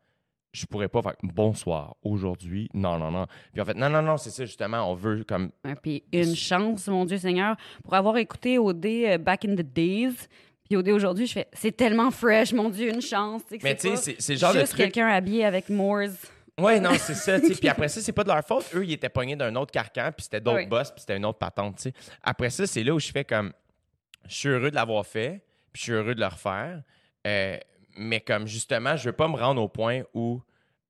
[0.53, 2.69] je pourrais pas faire bonsoir aujourd'hui.
[2.75, 3.27] Non, non, non.
[3.53, 5.51] Puis en fait, non, non, non, c'est ça justement, on veut comme.
[5.65, 9.63] Ouais, Puis une chance, mon Dieu Seigneur, pour avoir écouté OD euh, back in the
[9.63, 10.15] days.
[10.69, 13.43] Puis OD aujourd'hui, je fais c'est tellement fresh, mon Dieu, une chance.
[13.51, 16.09] que Mais tu sais, c'est- genre de juste truc- quelqu'un habillé avec Moores.
[16.61, 17.41] Ouais, non, c'est ça.
[17.41, 18.67] Puis après ça, c'est pas de leur faute.
[18.75, 20.67] Eux, ils étaient pognés d'un autre carcan, puis c'était d'autres Oui.
[20.67, 21.93] boss, puis c'était une autre patente, tu sais.
[22.23, 23.53] Après ça, c'est là où je fais comme.
[24.29, 25.43] Je suis heureux de l'avoir fait,
[25.73, 26.83] puis je suis heureux de le refaire.
[27.27, 27.57] Euh,
[27.97, 30.41] mais comme justement, je veux pas me rendre au point où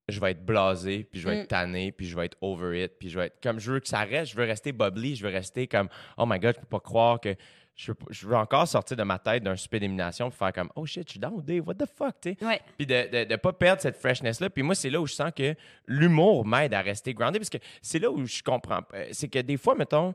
[0.09, 1.41] je vais être blasé, puis je vais Mm.
[1.41, 3.81] être tanné, puis je vais être over it, puis je vais être comme je veux
[3.81, 5.89] que ça reste, je veux rester bubbly, je veux rester comme
[6.19, 7.35] oh my god, je peux pas croire que
[7.75, 10.71] je veux, je veux encore sortir de ma tête d'un super d'élimination pour faire comme
[10.77, 12.45] oh shit, je suis down, Dave, what the fuck, tu sais.
[12.45, 12.61] Ouais.
[12.77, 14.51] Puis de ne de, de pas perdre cette freshness-là.
[14.51, 15.55] Puis moi, c'est là où je sens que
[15.87, 17.39] l'humour m'aide à rester grounded.
[17.41, 18.81] Parce que c'est là où je comprends.
[18.93, 20.15] euh, C'est que des fois, mettons,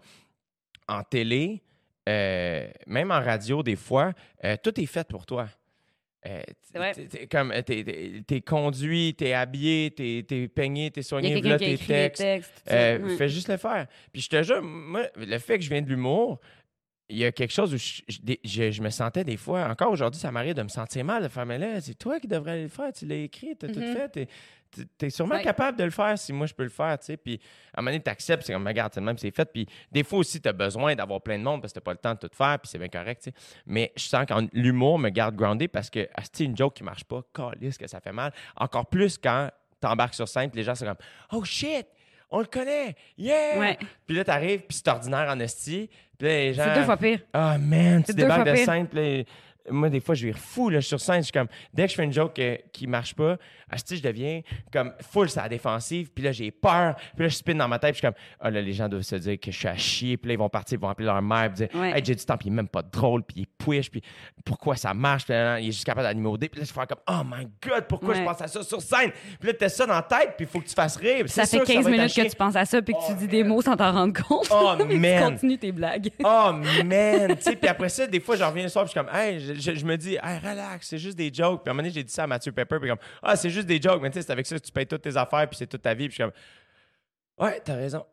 [0.87, 1.63] en télé,
[2.07, 4.13] euh, même en radio, des fois,
[4.43, 5.47] euh, tout est fait pour toi.
[6.25, 6.41] Euh,
[6.73, 6.93] vrai.
[6.93, 12.63] t'es- comme, t'es, conduit, t'es habillé, t'es, t'es peigné, t'es soigné, a tes textes.
[12.71, 13.15] Euh.
[13.17, 13.87] Fais juste le faire.
[14.11, 16.39] Puis je te jure, moi, le fait que je viens de l'humour,
[17.09, 19.65] il y a quelque chose où je, je- des- je- je me sentais des fois,
[19.69, 22.27] encore aujourd'hui, ça m'arrive de me sentir mal, de faire, mais là, c'est toi qui
[22.27, 23.93] devrais le faire, tu l'as écrit, tu as tout Mhm.
[23.93, 24.27] fait, t'es-
[24.99, 25.43] tu es sûrement Ouais.
[25.43, 27.15] capable de le faire si moi je peux le faire, tu sais.
[27.17, 27.39] Puis
[27.73, 29.49] à un moment donné, tu acceptes, c'est comme, regarde, c'est le même, c'est fait.
[29.51, 31.93] Puis des fois aussi, tu as besoin d'avoir plein de monde parce que tu pas
[31.93, 33.35] le temps de tout faire, puis c'est bien correct, tu sais.
[33.65, 37.05] Mais je sens que l'humour me garde groundé parce que, c'est une joke qui marche
[37.05, 38.33] pas, calisse que ça fait mal.
[38.57, 39.49] Encore plus quand
[39.81, 40.97] tu embarques sur scène, puis les gens sont comme,
[41.31, 41.87] oh shit!
[42.29, 42.93] On le connaît!
[43.17, 43.57] Yeah!
[43.57, 43.77] Ouais.
[44.05, 45.89] Puis là, t'arrives, puis c'est ordinaire en esti.
[46.19, 46.63] Gens.
[46.65, 47.19] C'est deux fois pire.
[47.33, 49.25] Ah, man, tu débarques de.
[49.69, 51.85] Moi, des fois, je vais fou, là, je suis sur scène, je suis comme, dès
[51.85, 53.37] que je fais une joke euh, qui marche pas,
[53.69, 54.41] asti, je deviens
[54.71, 57.79] comme full sur la défensive, puis là, j'ai peur, puis là, je spin dans ma
[57.79, 59.67] tête, puis je suis comme, ah là, les gens doivent se dire que je suis
[59.67, 61.91] à chier, puis là, ils vont partir, ils vont appeler leur mère, puis dire, Ouais.
[61.97, 64.01] hey, j'ai du temps, puis il est même pas drôle, puis il est push, puis
[64.45, 66.71] pourquoi ça marche, puis là, il est juste capable d'animer au dé, puis là, je
[66.73, 69.69] fais comme, oh my god, pourquoi je pense à ça sur scène, puis là, t'as
[69.69, 71.67] ça dans la tête, puis il faut que tu fasses rire, Ça fait sûr 15
[71.67, 73.43] ça va être à minutes que tu penses à ça puis que tu dis des
[73.43, 74.47] mots sans t'en rendre compte.
[74.49, 75.31] Oh, tu man.
[75.33, 76.09] continues tes blagues.
[76.23, 76.51] Oh
[76.83, 79.05] man, tu sais, puis après ça, des fois, je reviens le soir, puis je suis
[79.07, 81.63] comme, hey, je, me dis, hey, relax, c'est juste des jokes.
[81.63, 83.49] Puis à un moment donné, j'ai dit ça à Mathieu Pepper, puis comme, ah, c'est
[83.49, 85.47] juste des jokes, mais tu sais, c'est avec ça que tu payes toutes tes affaires,
[85.47, 88.05] puis c'est toute ta vie, puis je suis comme, ouais, t'as raison.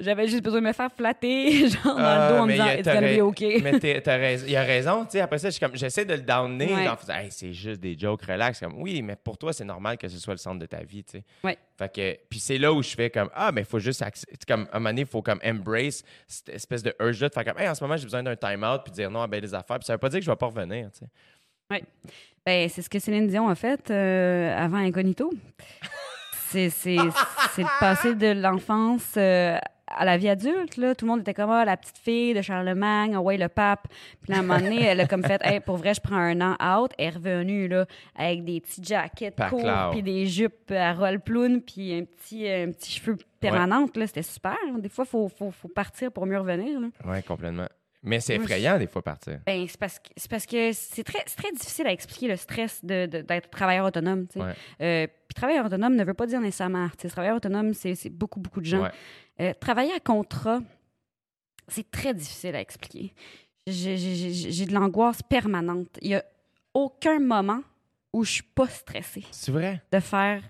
[0.00, 2.66] J'avais juste besoin de me faire flatter, genre dans Ah, le dos en me disant
[2.68, 3.60] It's gonna be okay.
[3.62, 6.88] Mais t'as raison, il a raison, tu sais, après ça, j'essaie de le downer, Ouais.
[6.88, 8.60] en faisant, hey, c'est juste des jokes, relax.
[8.60, 11.04] Comme, oui, mais pour toi, c'est normal que ce soit le centre de ta vie,
[11.04, 11.24] tu sais.
[11.44, 11.56] Ouais.
[11.76, 14.04] Fait que, puis c'est là où je fais comme, ah, mais il faut juste,
[14.46, 17.44] comme, à un moment donné, il faut comme embrace cette espèce de urge-là, de faire
[17.44, 19.54] comme, hey, en ce moment, j'ai besoin d'un time-out, puis dire non à ben des
[19.54, 21.06] affaires, puis ça veut pas dire que je vais pas revenir, tu sais.
[22.46, 25.30] Ben, c'est ce que Céline Dion a fait euh, avant Incognito.
[26.50, 30.76] C'est le passé de l'enfance euh, à la vie adulte.
[30.76, 30.94] Là.
[30.94, 33.88] Tout le monde était comme ah, la petite fille de Charlemagne, ah ouais, le pape.
[34.22, 36.40] Puis à un moment donné, elle a comme fait Hey, pour vrai, je prends un
[36.40, 36.92] an out.
[36.98, 37.86] Elle est revenue là,
[38.16, 39.88] avec des petits jackets clair.
[39.90, 43.96] puis des jupes à roll ploune, puis un petit, un petit cheveu permanente.
[43.96, 44.06] là.
[44.06, 44.56] C'était super.
[44.78, 46.78] Des fois, il faut, faut, faut partir pour mieux revenir.
[47.04, 47.66] Oui, complètement.
[48.02, 49.40] Mais c'est effrayant, des fois, partir.
[49.44, 52.84] Ben, c'est parce que c'est parce que c'est très, très difficile à expliquer le stress
[52.84, 54.26] de, de- d'être travailleur autonome.
[54.80, 57.12] Euh, puis travailleur autonome ne veut pas dire nécessairement artiste.
[57.12, 58.82] Travailleur autonome, c'est, beaucoup, beaucoup de gens.
[58.82, 58.90] Ouais.
[59.40, 60.60] Euh, travailler à contrat,
[61.66, 63.12] c'est très difficile à expliquer.
[63.66, 63.96] J'ai,
[64.66, 65.98] de l'angoisse permanente.
[66.00, 66.24] Il n'y a
[66.74, 67.60] aucun moment
[68.12, 69.82] où je suis pas stressée C'est vrai?
[69.92, 70.42] de faire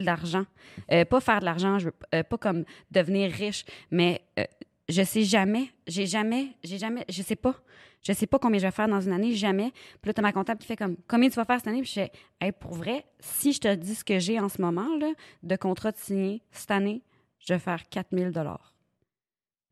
[0.00, 0.46] de l'argent.
[0.90, 4.44] Euh, pas faire de l'argent, je veux euh, pas comme devenir riche, mais euh,
[4.92, 7.56] je sais jamais, j'ai jamais, j'ai jamais, je sais pas.
[8.02, 9.70] Je sais pas combien je vais faire dans une année, jamais.
[10.00, 11.82] Puis là, t'as ma comptable qui fait comme combien tu vas faire cette année?
[11.82, 12.08] Puis je
[12.40, 15.12] fais, pour vrai, si je te dis ce que j'ai en ce moment, là,
[15.44, 17.02] de contrat de signé, cette année,
[17.38, 18.74] je vais faire 4000 dollars.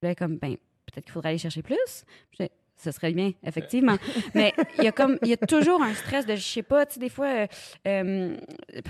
[0.03, 0.57] Là, comme, ben,
[0.87, 2.05] peut-être qu'il faudrait aller chercher plus.
[2.31, 3.97] Je fais, ce serait bien, effectivement.
[4.35, 6.87] Mais il y a comme, il y a toujours un stress de, je sais pas,
[6.87, 7.47] tu sais, des fois, euh,
[7.87, 8.37] euh,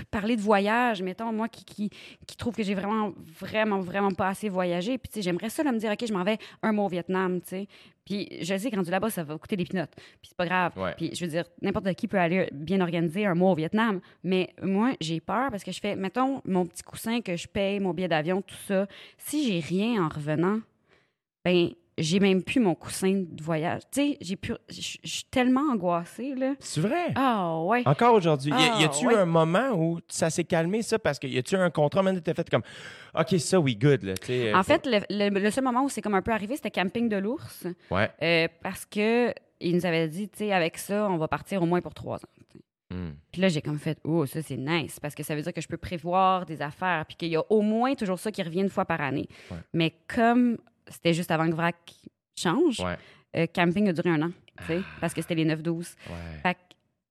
[0.09, 1.89] parler de voyage, mettons, moi qui, qui,
[2.25, 4.97] qui trouve que j'ai vraiment, vraiment, vraiment pas assez voyagé.
[4.97, 6.89] Puis, tu sais, j'aimerais ça, là, me dire, OK, je m'en vais un mois au
[6.89, 7.67] Vietnam, tu sais.
[8.05, 9.93] Puis, je sais que rendu là-bas, ça va coûter des pinottes.
[9.95, 10.73] Puis, c'est pas grave.
[10.75, 10.93] Ouais.
[10.97, 14.01] Puis, je veux dire, n'importe qui peut aller bien organiser un mois au Vietnam.
[14.23, 17.79] Mais moi, j'ai peur parce que je fais, mettons, mon petit coussin que je paye,
[17.79, 18.87] mon billet d'avion, tout ça.
[19.17, 20.59] Si j'ai rien en revenant,
[21.45, 21.71] ben
[22.01, 23.81] j'ai même plus mon coussin de voyage.
[23.91, 24.55] Tu sais, j'ai plus...
[24.69, 26.53] Je suis tellement angoissée, là.
[26.59, 27.07] C'est vrai?
[27.15, 27.83] Ah, ouais.
[27.85, 28.51] Encore aujourd'hui.
[28.53, 29.15] Ah, y a-tu ouais.
[29.15, 30.99] un moment où ça s'est calmé, ça?
[30.99, 32.63] Parce que y a-tu un contrat, maintenant, t'as fait comme,
[33.17, 34.13] OK, ça, we good, là.
[34.23, 36.55] sais, En faut- fait, le, le- le seul moment où c'est comme un peu arrivé,
[36.55, 37.65] c'était camping de l'ours.
[37.89, 38.09] Ouais.
[38.21, 41.65] Euh, parce que il nous avait dit, tu sais, avec ça, on va partir au
[41.65, 42.29] moins pour trois ans.
[42.93, 43.11] Hmm.
[43.31, 45.61] Puis là, j'ai comme fait, oh, ça, c'est nice, parce que ça veut dire que
[45.61, 48.61] je peux prévoir des affaires, puis qu'il y a au moins toujours ça qui revient
[48.61, 49.29] une fois par année.
[49.49, 49.57] Ouais.
[49.73, 50.57] Mais comme
[50.87, 51.75] c'était juste avant que VRAC
[52.35, 52.97] change, Ouais.
[53.35, 54.31] euh, camping a duré un an,
[54.67, 55.95] sais, parce que c'était les 9-12.
[56.09, 56.55] Ouais.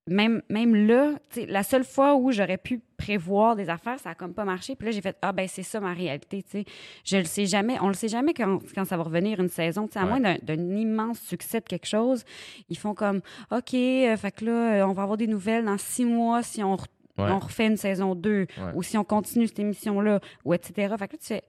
[0.08, 1.12] Même, même là,
[1.46, 4.74] la seule fois où j'aurais pu prévoir des affaires, ça a comme pas marché.
[4.74, 6.42] Puis là, j'ai fait Ah, ben c'est ça ma réalité.
[6.42, 6.64] tu sais.
[7.04, 7.76] Je le sais jamais.
[7.80, 9.88] On le sait jamais quand, quand ça va revenir une saison.
[9.94, 10.08] À Ouais.
[10.08, 12.24] moins d'un, immense succès de quelque chose,
[12.68, 13.20] ils font comme
[13.52, 16.64] OK, euh, fait que là, euh, on va avoir des nouvelles dans six mois si
[16.64, 17.30] on, Ouais.
[17.30, 18.72] on refait une saison 2 Ouais.
[18.74, 20.72] ou si on continue cette émission-là, ou etc.
[20.98, 21.42] Fait que là, tu fais.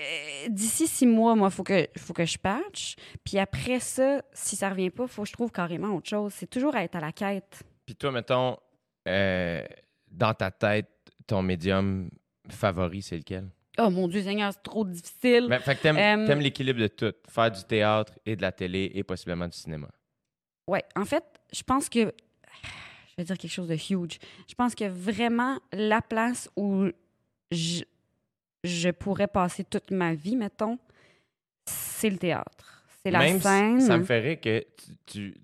[0.00, 2.96] Euh, D'ici six mois, moi, il faut que, faut que je patche.
[3.24, 6.32] Puis après ça, si ça revient pas, il faut que je trouve carrément autre chose.
[6.34, 7.62] C'est toujours à être à la quête.
[7.84, 8.56] Puis toi, mettons,
[9.08, 9.64] euh,
[10.10, 10.88] dans ta tête,
[11.26, 12.08] ton médium
[12.48, 13.48] favori, c'est lequel?
[13.78, 15.46] Oh mon Dieu Seigneur, c'est trop difficile.
[15.48, 17.12] Ben, fait que t'aimes, Euh, t'aimes l'équilibre de tout.
[17.28, 19.88] Faire du théâtre et de la télé et possiblement du cinéma.
[20.66, 24.18] Ouais, en fait, je pense que je vais dire quelque chose de huge.
[24.48, 26.86] Je pense que vraiment la place où
[27.50, 27.82] je,
[28.66, 30.78] je pourrais passer toute ma vie, mettons,
[31.66, 32.84] c'est le théâtre.
[33.02, 33.80] C'est la Même si scène.
[33.80, 35.34] ça me ferait que tu, tu-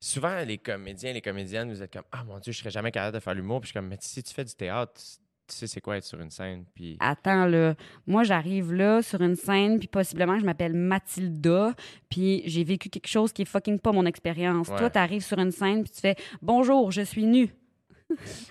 [0.00, 3.14] Souvent, les comédiens, les comédiennes, vous êtes comme Ah mon Dieu, je serais jamais capable
[3.16, 3.60] de faire l'humour.
[3.60, 6.04] Puis je suis comme Mais si tu fais du théâtre, tu sais c'est quoi être
[6.04, 6.64] sur une scène.
[6.72, 6.96] Puis.
[7.00, 7.74] Attends, là.
[8.06, 11.74] Moi, j'arrive là sur une scène, puis possiblement, je m'appelle Mathilda,
[12.08, 14.68] puis j'ai vécu quelque chose qui est fucking pas mon expérience.
[14.68, 14.76] Ouais.
[14.76, 17.50] Toi, t'arrives sur une scène, puis tu fais Bonjour, je suis nue.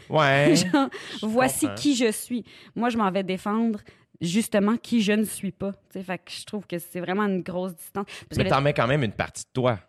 [0.10, 0.54] Ouais.
[0.74, 0.90] Genre,
[1.22, 1.76] voici comprends.
[1.82, 2.44] qui je suis.
[2.76, 3.80] Moi, je m'en vais défendre
[4.22, 5.74] justement qui je ne suis pas.
[5.92, 8.06] Tu fait que je trouve que c'est vraiment une grosse distance.
[8.30, 9.80] Parce Mais t'en mets quand même une partie de toi.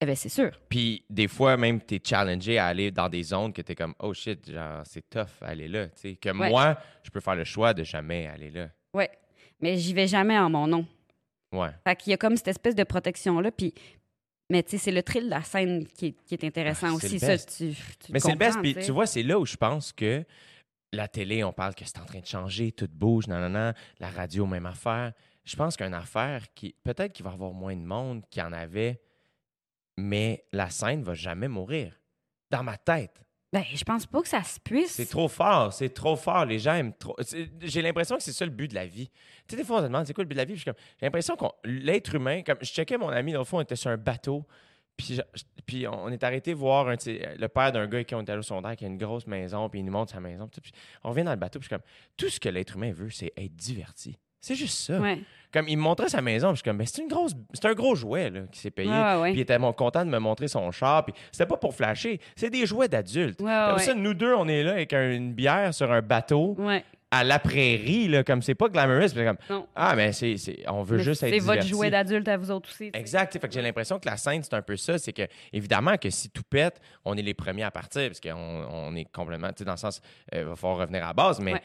[0.00, 0.50] Eh ben, c'est sûr.
[0.68, 4.12] Puis des fois, même, t'es challengé à aller dans des zones que t'es comme Oh
[4.12, 5.86] shit, genre, c'est tough, aller là.
[5.86, 6.16] tu sais.
[6.16, 6.48] Que Ouais.
[6.48, 8.68] moi, je peux faire le choix de jamais aller là.
[8.94, 9.08] Ouais.
[9.60, 10.84] Mais j'y vais jamais en mon nom.
[11.52, 11.68] Ouais.
[11.86, 13.52] Fait qu'il y a comme cette espèce de protection-là.
[13.52, 13.72] Puis,
[14.50, 16.94] mais tu sais, c'est le thrill de la scène qui est, qui est intéressant Ah,
[16.94, 17.20] aussi.
[17.20, 17.72] Ça, tu,
[18.04, 18.58] tu Mais c'est le best.
[18.60, 20.24] Puis tu tu vois, c'est là où je pense que
[20.92, 23.72] la télé, on parle que c'est en train de changer, tout bouge, non, non, non.
[23.98, 25.12] La radio, même affaire.
[25.44, 28.46] Je pense qu'une affaire qui, peut-être qu'il va y avoir moins de monde qu'il y
[28.46, 29.00] en avait,
[29.96, 31.98] mais la scène va jamais mourir.
[32.50, 33.22] Dans ma tête.
[33.52, 34.92] Ben, je pense pas que ça se puisse.
[34.92, 36.46] C'est trop fort, c'est trop fort.
[36.46, 37.16] Les gens aiment trop.
[37.60, 39.08] J'ai l'impression que c'est ça le but de la vie.
[39.08, 40.56] Tu sais, des fois, on se demande c'est quoi le but de la vie?
[40.56, 40.72] J'ai
[41.02, 43.98] l'impression que l'être humain, comme je checkais mon ami, l'autre fois, on était sur un
[43.98, 44.46] bateau.
[44.96, 45.20] Puis,
[45.66, 48.40] puis on est arrêté voir un, le père d'un gars avec qui on était allé
[48.40, 50.48] au qui a une grosse maison, puis il nous montre sa maison.
[50.48, 50.72] puis
[51.02, 51.86] on revient dans le bateau, puis je suis comme,
[52.16, 54.18] tout ce que l'être humain veut, c'est être diverti.
[54.40, 54.98] C'est juste ça.
[54.98, 55.20] Ouais.
[55.52, 57.64] Comme il me montrait sa maison, puis je suis comme, mais c'est une grosse, c'est
[57.66, 58.90] un gros jouet là, qui s'est payé.
[58.90, 59.30] Ouais.
[59.30, 61.04] Puis il était content de me montrer son char.
[61.04, 63.40] Puis c'était pas pour flasher, c'est des jouets d'adultes.
[63.40, 66.56] Ouais, Comme ça, nous deux, on est là avec un- une bière sur un bateau.
[67.14, 69.08] À la prairie, là, comme c'est pas glamorous.
[69.08, 69.66] c'est comme, Non.
[69.76, 72.50] ah, mais c'est, c'est- on veut Mais juste être C'est votre jouet d'adulte à vous
[72.50, 72.86] autres aussi.
[72.90, 72.98] tu sais.
[73.00, 73.32] Exact.
[73.38, 74.96] Fait que j'ai l'impression que la scène, c'est un peu ça.
[74.98, 78.32] C'est que, évidemment, que si tout pète, on est les premiers à partir, parce qu'on
[78.34, 80.00] on est complètement, tu sais, dans le sens,
[80.34, 81.62] il va falloir revenir à la base, mais Ouais.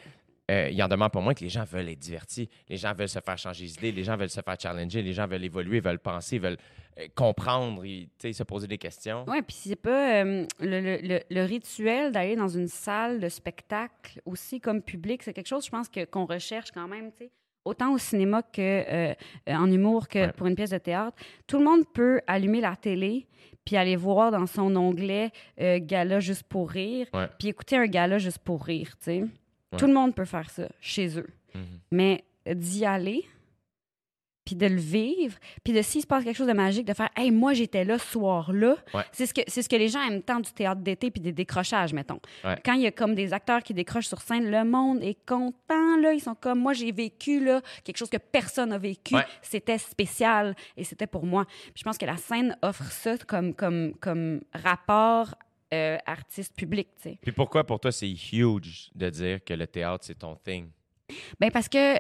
[0.50, 2.50] Euh, il en demande pas moins que les gens veulent être divertis.
[2.70, 5.28] Les gens veulent se faire changer d'idée, les gens veulent se faire challenger, les gens
[5.28, 6.58] veulent évoluer, veulent penser, veulent
[7.00, 9.26] euh, comprendre, et, se poser des questions.
[9.28, 14.22] Oui, puis c'est pas euh, le, le- le- rituel d'aller dans une salle de spectacle
[14.26, 17.32] aussi comme public, c'est quelque chose, je pense, que, qu'on recherche quand même, tu sais.
[17.66, 19.14] Autant au cinéma que euh,
[19.50, 20.32] euh, en humour que Ouais.
[20.32, 21.18] pour une pièce de théâtre.
[21.48, 23.28] Tout le monde peut allumer la télé
[23.66, 28.18] puis aller voir dans son onglet euh, Gala juste pour rire, puis écouter un gala
[28.20, 29.24] juste pour rire, tu sais.
[29.78, 31.28] Tout le monde peut faire ça chez eux.
[31.54, 31.80] Mhm.
[31.92, 33.26] Mais d'y aller,
[34.48, 37.10] puis de le vivre, puis de s'il se passe quelque chose de magique, de faire
[37.18, 38.78] Hey, moi, j'étais là ce soir-là.
[38.94, 39.04] Ouais.
[39.12, 41.34] C'est ce, que, c'est ce que les gens aiment tant du théâtre d'été puis des
[41.34, 42.22] décrochages, mettons.
[42.46, 42.56] Ouais.
[42.64, 45.98] Quand il y a comme des acteurs qui décrochent sur scène, le monde est content,
[46.02, 46.14] là.
[46.14, 49.16] Ils sont comme Moi, j'ai vécu, là, quelque chose que personne n'a vécu.
[49.16, 49.26] Ouais.
[49.42, 51.44] C'était spécial et c'était pour moi.
[51.46, 55.36] Puis je pense que la scène offre ça comme, comme, comme rapport
[55.74, 57.18] euh, artiste-public, tu sais.
[57.22, 60.70] Puis pourquoi pour toi c'est huge de dire que le théâtre c'est ton thing?
[61.40, 61.98] Ben parce que, euh,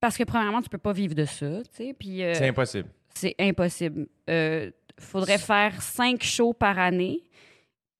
[0.00, 1.94] parce que premièrement, tu peux pas vivre de ça, tu sais.
[1.98, 2.22] Puis.
[2.22, 2.88] euh, C'est impossible.
[3.14, 4.06] C'est impossible.
[4.30, 7.22] Euh, faudrait faire cinq shows par année.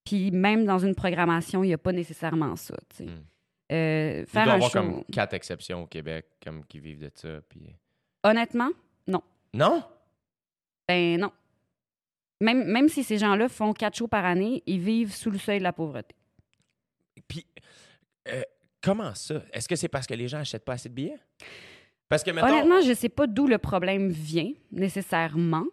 [0.04, 2.74] Puis même dans une programmation, il n'y a pas nécessairement ça.
[2.90, 3.04] tu sais.
[3.04, 3.24] Mm.
[3.72, 4.78] Euh, Il faire doit y un avoir show.
[4.78, 7.40] comme quatre exceptions au Québec comme qui vivent de ça.
[7.48, 7.74] Puis...
[8.24, 8.70] Honnêtement,
[9.06, 9.22] non.
[9.54, 9.82] Non?
[10.88, 11.32] Ben non.
[12.42, 15.58] Même, même si ces gens-là font quatre shows par année, ils vivent sous le seuil
[15.58, 16.14] de la pauvreté.
[17.28, 17.46] Puis,
[18.28, 18.42] euh,
[18.82, 19.42] comment ça?
[19.52, 21.18] Est-ce que c'est parce que les gens achètent pas assez de billets?
[22.08, 22.48] Parce que, mettons...
[22.48, 25.64] Honnêtement, je ne sais pas d'où le problème vient nécessairement.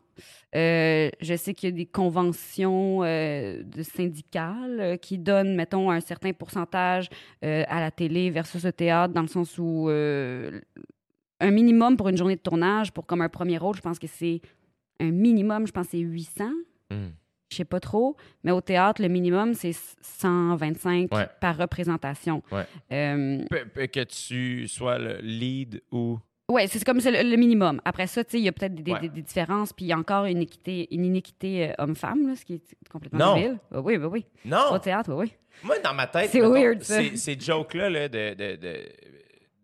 [0.56, 5.90] Euh, je sais qu'il y a des conventions euh, de syndicales euh, qui donnent, mettons,
[5.90, 7.10] un certain pourcentage
[7.42, 12.36] à la télé versus le théâtre, dans le sens où un minimum pour une journée
[12.36, 14.42] de tournage, pour comme un premier rôle, je pense que c'est
[15.00, 16.50] un minimum, je pense que c'est 800.
[16.92, 17.10] Hmm.
[17.52, 21.28] Je sais pas trop, mais au théâtre, le minimum, c'est 125 Ouais.
[21.42, 22.44] par représentation.
[22.52, 22.66] Ouais.
[22.92, 26.20] Euh, Pe- pe- que tu sois le lead ou...
[26.52, 27.80] Oui, c'est comme le, le minimum.
[27.86, 29.00] Après ça, tu sais, il y a peut-être des, des- Ouais.
[29.02, 32.44] des- des différences, puis il y a encore une équité, une inéquité euh, homme-femme, ce
[32.46, 33.58] qui est complètement débile.
[33.72, 34.26] Bah oui, bah oui.
[34.46, 34.72] Non!
[34.74, 35.32] Au théâtre, oui,
[35.64, 36.98] Moi, dans ma tête, C'est weird, ça.
[37.02, 38.76] ces, ces jokes-là là, de, de, de,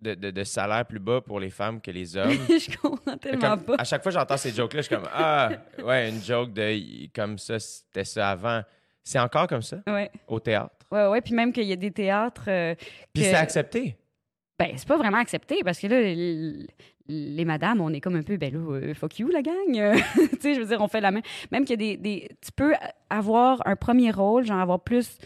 [0.05, 2.31] de, de- de salaire plus bas pour les femmes que les hommes...
[2.49, 3.75] je comprends tellement Comme, pas.
[3.77, 5.49] à chaque fois que j'entends ces jokes-là, je suis comme Ah,
[5.83, 8.61] ouais, une joke de comme ça, c'était ça avant.
[9.03, 9.77] C'est encore comme ça?
[9.87, 10.73] Ouais, au théâtre?
[10.91, 11.21] ouais, ouais.
[11.21, 12.45] Puis même qu'il y a des théâtres.
[12.47, 12.73] euh,
[13.13, 13.97] Puis que- c'est accepté?
[14.57, 15.99] Ben, c'est pas vraiment accepté parce que là,
[17.07, 19.53] les madames, on est comme un peu, ben là, euh, fuck you, la gang.
[20.15, 21.21] Tu sais, je veux dire, on fait la même.
[21.51, 22.29] Même qu'il y a des, des.
[22.41, 22.73] Tu peux
[23.09, 25.17] avoir un premier rôle, genre avoir plus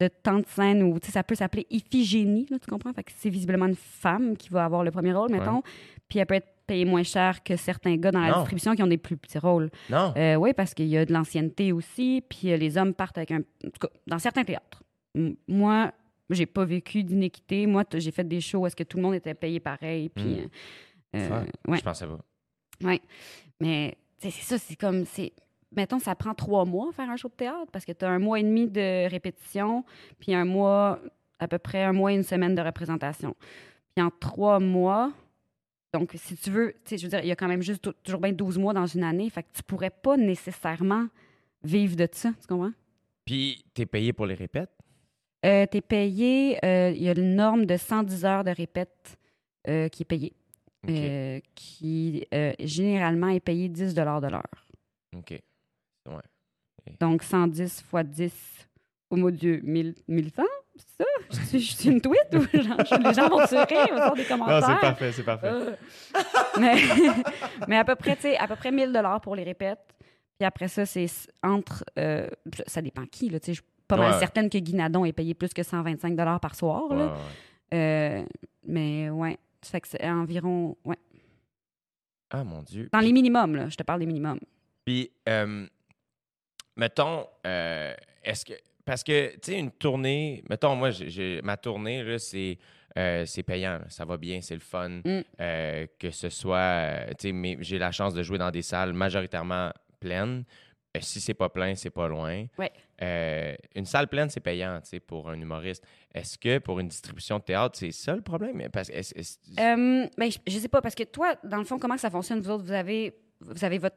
[0.00, 2.92] de temps de scène sais, ça peut s'appeler Iphigénie, là, tu comprends?
[2.92, 5.62] Fait que c'est visiblement une femme qui va avoir le premier rôle, mettons.
[6.08, 8.36] Puis elle peut être payée moins cher que certains gars dans la Non.
[8.38, 9.70] distribution qui ont des plus petits rôles.
[9.90, 10.12] Non.
[10.16, 13.30] Euh, oui, parce qu'il y a de l'ancienneté aussi, puis euh, les hommes partent avec
[13.32, 13.40] un...
[13.40, 14.82] En tout cas, dans certains théâtres.
[15.48, 15.92] Moi,
[16.30, 17.66] j'ai pas vécu d'inéquité.
[17.66, 20.24] Moi, j'ai fait des shows où est-ce que tout le monde était payé pareil, puis...
[21.12, 21.16] Mm.
[21.16, 22.18] euh, ouais, Je pensais pas.
[22.86, 23.00] ouais.
[23.60, 25.04] Mais, c'est ça, c'est comme...
[25.04, 25.32] c'est
[25.76, 28.18] Mettons, ça prend trois mois faire un show de théâtre, parce que tu as un
[28.18, 29.84] mois et demi de répétition,
[30.18, 30.98] puis un mois,
[31.38, 33.36] à peu près un mois et une semaine de représentation.
[33.94, 35.12] Puis en trois mois...
[35.92, 37.82] Donc, si tu veux, tu sais, je veux dire, il y a quand même juste
[37.82, 41.08] tou- toujours bien 12 mois dans une année, fait que tu pourrais pas nécessairement
[41.64, 42.70] vivre de ça, tu comprends?
[43.24, 44.70] Puis t'es payé pour les répètes?
[45.44, 49.18] Euh, tu es payé, euh, il y a une norme de 110 heures de répète
[49.66, 50.32] euh, qui est payée,
[50.88, 52.24] euh, qui
[52.60, 54.66] généralement est payé 10 de l'heure.
[55.16, 55.42] OK.
[56.98, 58.32] Donc 110 fois 10,
[59.10, 60.42] au mot Dieu, 1000, 1100,
[60.76, 61.04] c'est ça?
[61.52, 64.24] Je suis, une tweet ou genre, les gens vont se rire, ils vont faire des
[64.24, 64.80] commentaires?
[64.80, 65.48] parfait, c'est parfait.
[65.48, 65.74] Euh.
[66.58, 66.76] mais,
[67.68, 69.78] mais à peu près, tu sais, à peu près 1000 dollars pour les répètes.
[70.38, 71.06] Puis après ça, c'est
[71.42, 72.26] entre, euh,
[72.66, 75.34] ça dépend qui, là, tu sais, je suis pas mal certaine que Guinadon est payé
[75.34, 77.06] plus que 125 dollars par soir, Ouais, là.
[77.06, 77.12] ouais.
[77.74, 78.24] Euh,
[78.64, 80.96] mais ouais, ça fait que c'est environ, ouais,
[82.30, 82.88] Ah, mon Dieu.
[82.92, 84.40] dans les minimums, là, je te parle des minimums.
[84.84, 85.66] Puis, euh,
[86.76, 87.94] mettons, euh,
[88.24, 88.54] est-ce que.
[88.84, 90.42] Parce que, tu sais, une tournée.
[90.48, 90.90] Mettons, moi,
[91.42, 92.58] ma tournée, là, c'est.
[92.98, 94.88] euh, c'est payant, ça va bien, c'est le fun.
[95.04, 95.20] Mm.
[95.40, 97.06] Euh, que ce soit.
[97.18, 99.70] tu sais, j'ai la chance de jouer dans des salles majoritairement
[100.00, 100.44] pleines.
[100.98, 102.46] Si c'est pas plein, c'est pas loin.
[102.58, 102.72] Ouais.
[103.76, 105.84] Une salle pleine, c'est payant, tu sais, pour un humoriste.
[106.12, 108.60] Est-ce que pour une distribution de théâtre, c'est ça le problème?
[108.72, 109.14] Parce est-ce-
[109.60, 112.40] Euh, ben, je, je sais pas, parce que toi, dans le fond, comment ça fonctionne,
[112.40, 113.94] vous autres, vous avez, vous avez votre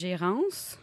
[0.00, 0.78] gérance,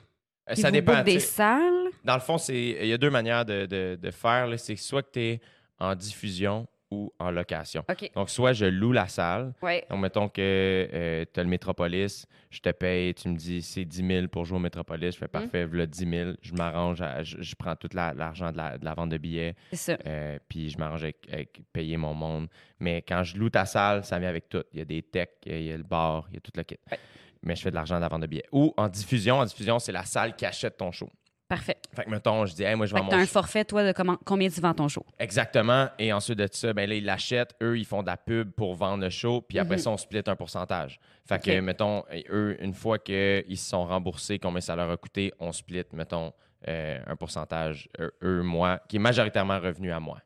[0.54, 1.04] puis ça vous dépend.
[1.04, 1.90] des salles?
[2.04, 4.48] Dans le fond, il y a deux manières de, de- de faire.
[4.60, 5.42] C'est soit que tu es
[5.80, 7.84] en diffusion ou en location.
[8.16, 9.54] Donc, soit je loue la salle.
[9.62, 9.86] Ouais.
[9.92, 14.08] Donc, mettons que tu as le Métropolis, je te paye, tu me dis c'est 10
[14.08, 15.14] 000 pour jouer au Métropolis.
[15.14, 16.32] Je fais parfait, voilà 10 000.
[16.42, 19.56] Je m'arrange, je, je prends tout la- l'argent de la, de la vente de billets,
[19.70, 19.98] C'est ça.
[20.08, 22.48] euh, puis je m'arrange avec, avec payer mon monde.
[22.80, 24.64] Mais quand je loue ta salle, ça vient avec tout.
[24.74, 26.64] Il y a des techs, il y a le bar, il y a tout le
[26.64, 26.78] kit.
[26.92, 26.98] Ouais.
[27.44, 28.46] Mais je fais de l'argent de la vente de billets.
[28.52, 31.10] Ou en diffusion, en diffusion, c'est la salle qui achète ton show.
[31.48, 31.78] Parfait.
[31.96, 33.32] Fait que, mettons, je dis, hey, moi, je Fait vends mon un show.
[33.32, 35.04] forfait, toi, de comment, combien tu vends ton show?
[35.18, 35.88] Exactement.
[35.98, 37.56] Et ensuite de ça, ben là, ils l'achètent.
[37.64, 39.42] Eux, ils font de la pub pour vendre le show.
[39.42, 39.82] Puis après Mhm.
[39.82, 41.00] ça, on split un pourcentage.
[41.28, 44.98] Fait que, mettons, et eux, une fois qu'ils se sont remboursés, combien ça leur a
[44.98, 46.34] coûté, on split, mettons,
[46.68, 50.20] euh, un pourcentage, eux, eux, moi, qui est majoritairement revenu à moi.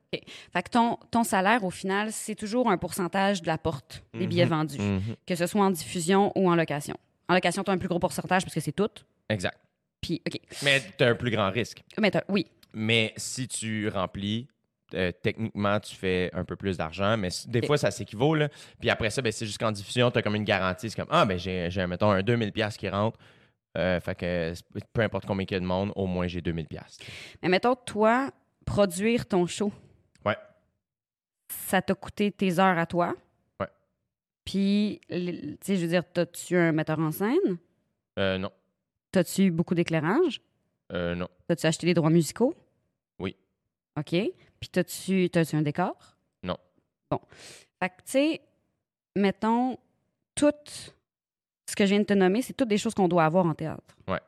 [0.52, 4.26] Fait que ton, ton salaire, au final, c'est toujours un pourcentage de la porte des
[4.28, 4.50] billets Mhm.
[4.50, 5.16] vendus, Mhm.
[5.28, 6.96] que ce soit en diffusion ou en location.
[7.30, 8.90] En location, tu as un plus gros pourcentage parce que c'est tout.
[9.30, 9.58] Exact.
[10.02, 10.40] Puis, OK.
[10.64, 11.84] Mais tu as un plus grand risque.
[12.00, 14.48] Mais oui, Mais si tu remplis,
[14.96, 18.34] euh, techniquement, tu fais un peu plus d'argent, mais des fois, ça s'équivaut.
[18.34, 18.50] là.
[18.80, 20.90] Puis après ça, ben, c'est jusqu'en diffusion, tu as comme une garantie.
[20.90, 23.18] C'est comme, ah, ben j'ai, j'ai, mettons, un 2000$ piastres qui rentre.
[23.78, 26.42] Euh, fait que c'est- peu importe combien il y a de monde, au moins j'ai
[26.42, 26.68] 2000$.
[26.68, 27.04] piastres.
[27.42, 28.30] Mais mettons, toi,
[28.66, 29.72] produire ton show,
[30.26, 30.38] Ouais.
[31.50, 33.16] ça t'a coûté tes heures à toi.
[33.60, 33.68] Ouais.
[34.46, 37.58] Puis, tu sais, je veux dire, t'as-tu un metteur en scène?
[38.20, 38.52] Euh, non.
[39.12, 40.42] T'as-tu beaucoup d'éclairage?
[40.92, 41.28] Euh, non.
[41.48, 42.54] T'as-tu acheté les droits musicaux?
[43.20, 43.36] Oui.
[43.98, 44.10] OK.
[44.60, 46.16] Puis, t'as-tu t'as-tu un décor?
[46.44, 46.58] Non.
[47.10, 47.20] Bon.
[47.80, 48.42] Fait que, tu sais,
[49.16, 49.78] mettons,
[50.36, 50.52] tout
[51.74, 53.56] ce que je viens de te nommer, c'est toutes des choses qu'on doit avoir en
[53.56, 53.82] théâtre.
[54.08, 54.20] Ouais.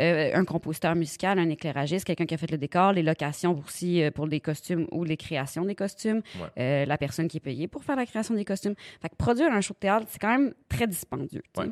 [0.00, 4.02] Euh, un compositeur musical, un éclairagiste, quelqu'un qui a fait le décor, les locations aussi
[4.02, 6.48] euh, pour des costumes ou les créations des costumes, Ouais.
[6.58, 8.74] euh, la personne qui est payée pour faire la création des costumes.
[9.02, 11.42] Fait que produire un show de théâtre, c'est quand même très dispendieux.
[11.58, 11.66] Ouais.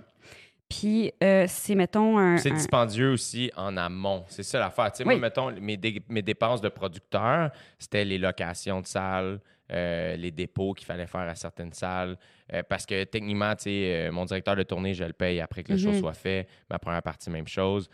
[0.68, 2.36] Puis, euh, c'est, mettons, un.
[2.36, 4.24] C'est un- dispendieux aussi en amont.
[4.28, 4.92] C'est ça l'affaire.
[4.92, 5.14] Tu sais, Oui.
[5.14, 9.40] Moi, mettons, mes, dé- mes dépenses de producteur, c'était les locations de salles,
[9.72, 12.16] euh, les dépôts qu'il fallait faire à certaines salles.
[12.52, 15.62] Euh, parce que techniquement, tu sais, euh, mon directeur de tournée, je le paye après
[15.62, 16.00] que le show Mhm.
[16.00, 16.48] soit fait.
[16.68, 17.88] Ma première partie, même chose.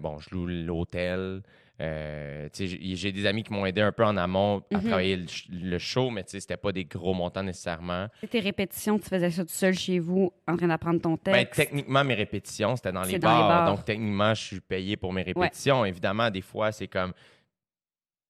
[0.00, 1.42] Bon, je loue l'hôtel.
[1.78, 4.84] J'ai des amis qui m'ont aidé un peu en amont à Mhm.
[4.84, 8.06] travailler le, show, mais c'était pas des gros montants nécessairement.
[8.30, 11.54] Tes répétitions, tu faisais ça tout seul chez vous, en train d'apprendre ton Ben, texte?
[11.56, 13.64] techniquement, mes répétitions, c'était dans, les C'est dans les bars.
[13.66, 15.84] Donc, techniquement, je suis payé pour mes répétitions.
[15.84, 17.12] Évidemment, des fois, c'est comme.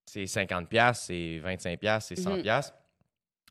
[0.07, 2.37] C'est 50$, piastres, c'est 25$, piastres, c'est 100$.
[2.37, 2.43] Mhm.
[2.43, 2.75] piastres.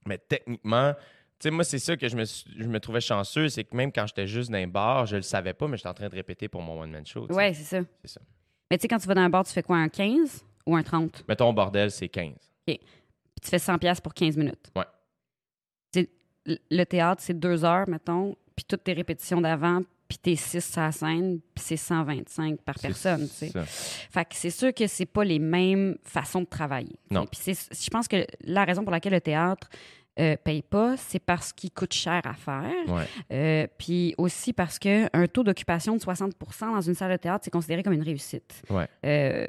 [0.06, 3.64] Mais techniquement, tu sais, moi, c'est ça que je me, je me trouvais chanceux, c'est
[3.64, 5.94] que même quand j'étais juste dans un bar, je le savais pas, mais j'étais en
[5.94, 7.26] train de répéter pour mon one-man show.
[7.32, 7.86] Ouais, c'est ça.
[8.04, 8.22] C'est ça.
[8.70, 10.76] Mais tu sais, quand tu vas dans un bar, tu fais quoi, un 15 ou
[10.76, 11.26] un 30?
[11.28, 12.34] Mettons, bordel, c'est 15.
[12.66, 12.80] Puis
[13.42, 14.72] tu fais 100 pièces pour 15 minutes.
[14.76, 14.86] Ouais.
[16.46, 20.82] Le théâtre, c'est deux heures, mettons, puis toutes tes répétitions d'avant, puis tes 6 à
[20.82, 23.50] la scène, puis c'est 125 par personne, tu sais.
[23.50, 23.64] ça.
[23.66, 26.98] Fait que c'est sûr que c'est pas les mêmes façons de travailler.
[27.10, 27.26] Non.
[27.26, 29.70] Puis je pense que la raison pour laquelle le théâtre
[30.20, 32.72] euh, paye pas, c'est parce qu'il coûte cher à faire.
[32.88, 33.06] Ouais.
[33.32, 36.34] Euh, puis aussi parce qu'un taux d'occupation de 60%
[36.74, 38.62] dans une salle de théâtre, c'est considéré comme une réussite.
[38.70, 38.88] Ouais.
[39.06, 39.46] Euh,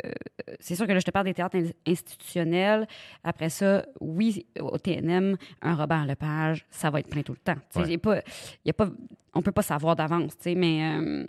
[0.60, 2.86] c'est sûr que là, je te parle des théâtres in- institutionnels.
[3.24, 7.60] Après ça, oui, au TNM, un Robert Lepage, ça va être plein tout le temps.
[7.76, 7.88] Ouais.
[7.90, 8.20] y a pas,
[8.64, 8.88] y a pas,
[9.34, 11.26] on peut pas savoir d'avance, mais, euh,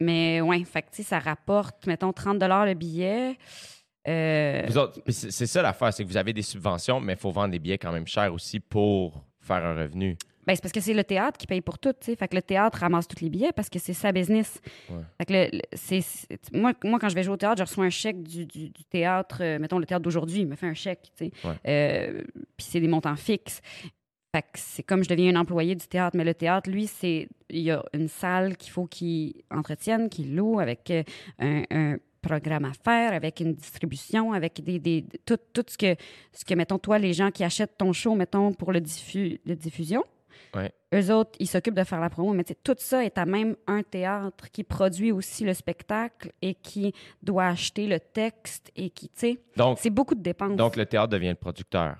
[0.00, 3.38] mais ouais, fait que, ça rapporte, mettons, 30 le billet.
[4.08, 4.66] Euh,
[5.08, 7.78] c'est ça l'affaire, c'est que vous avez des subventions, mais il faut vendre des billets
[7.78, 10.16] quand même cher aussi pour faire un revenu.
[10.46, 12.14] Ben, c'est parce que c'est le théâtre qui paye pour tout, tu sais.
[12.16, 14.60] Fait que le théâtre ramasse tous les billets parce que c'est sa business.
[14.88, 14.96] Ouais.
[15.18, 17.64] Fait que le- le- c'est, c'est- moi, moi, quand je vais jouer au théâtre, je
[17.64, 20.68] reçois un chèque du, du- du théâtre, euh, mettons le théâtre d'aujourd'hui, il me fait
[20.68, 21.32] un chèque, tu sais.
[21.44, 21.54] Ouais.
[21.66, 22.22] Euh,
[22.56, 23.60] Puis c'est des montants fixes.
[24.32, 27.26] Fait que c'est comme je deviens un employé du théâtre, mais le théâtre, lui, c'est
[27.50, 30.92] il y a une salle qu'il faut qu'il entretienne, qu'il loue avec
[31.40, 35.96] un, un programme à faire, avec une distribution, avec des, des tout, tout ce que
[36.32, 39.56] ce que mettons toi les gens qui achètent ton show mettons pour le diffu, le
[39.56, 40.02] diffusion.
[40.54, 40.72] Ouais.
[40.94, 43.26] Eux autres, ils s'occupent de faire la promo, mais tu sais, tout ça est à
[43.26, 48.90] même un théâtre qui produit aussi le spectacle et qui doit acheter le texte et
[48.90, 50.56] qui, tu sais, Donc, c'est beaucoup de dépenses.
[50.56, 51.96] donc, le théâtre devient le producteur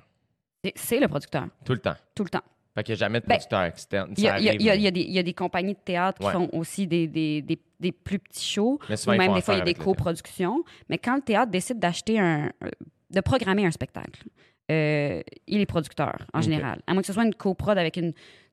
[0.74, 1.94] c'est le producteur, tout le temps.
[2.14, 2.43] tout le temps.
[2.77, 4.15] Fait qu'il n'y a jamais de Ben, producteur externe.
[4.16, 4.48] Il y, a, y y
[4.86, 6.32] y des, il y a des compagnies de théâtre qui Ouais.
[6.32, 9.55] font aussi des, des, des, des plus petits shows, Mais ou souvent, même des fois,
[9.55, 10.62] il y a des coproductions.
[10.90, 12.53] Mais quand le théâtre décide d'acheter un.
[12.62, 12.69] euh,
[13.11, 14.24] de programmer un spectacle,
[14.70, 16.82] euh, il est producteur, en général.
[16.86, 18.12] À moins que ce soit une coprod avec une,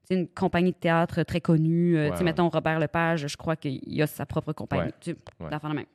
[0.09, 1.97] une compagnie de théâtre très connue.
[1.97, 4.91] euh, tu sais, Ouais, mettons Robert Lepage, je crois qu'il a sa propre compagnie.
[4.91, 4.93] Ouais.
[5.01, 5.85] Tu même.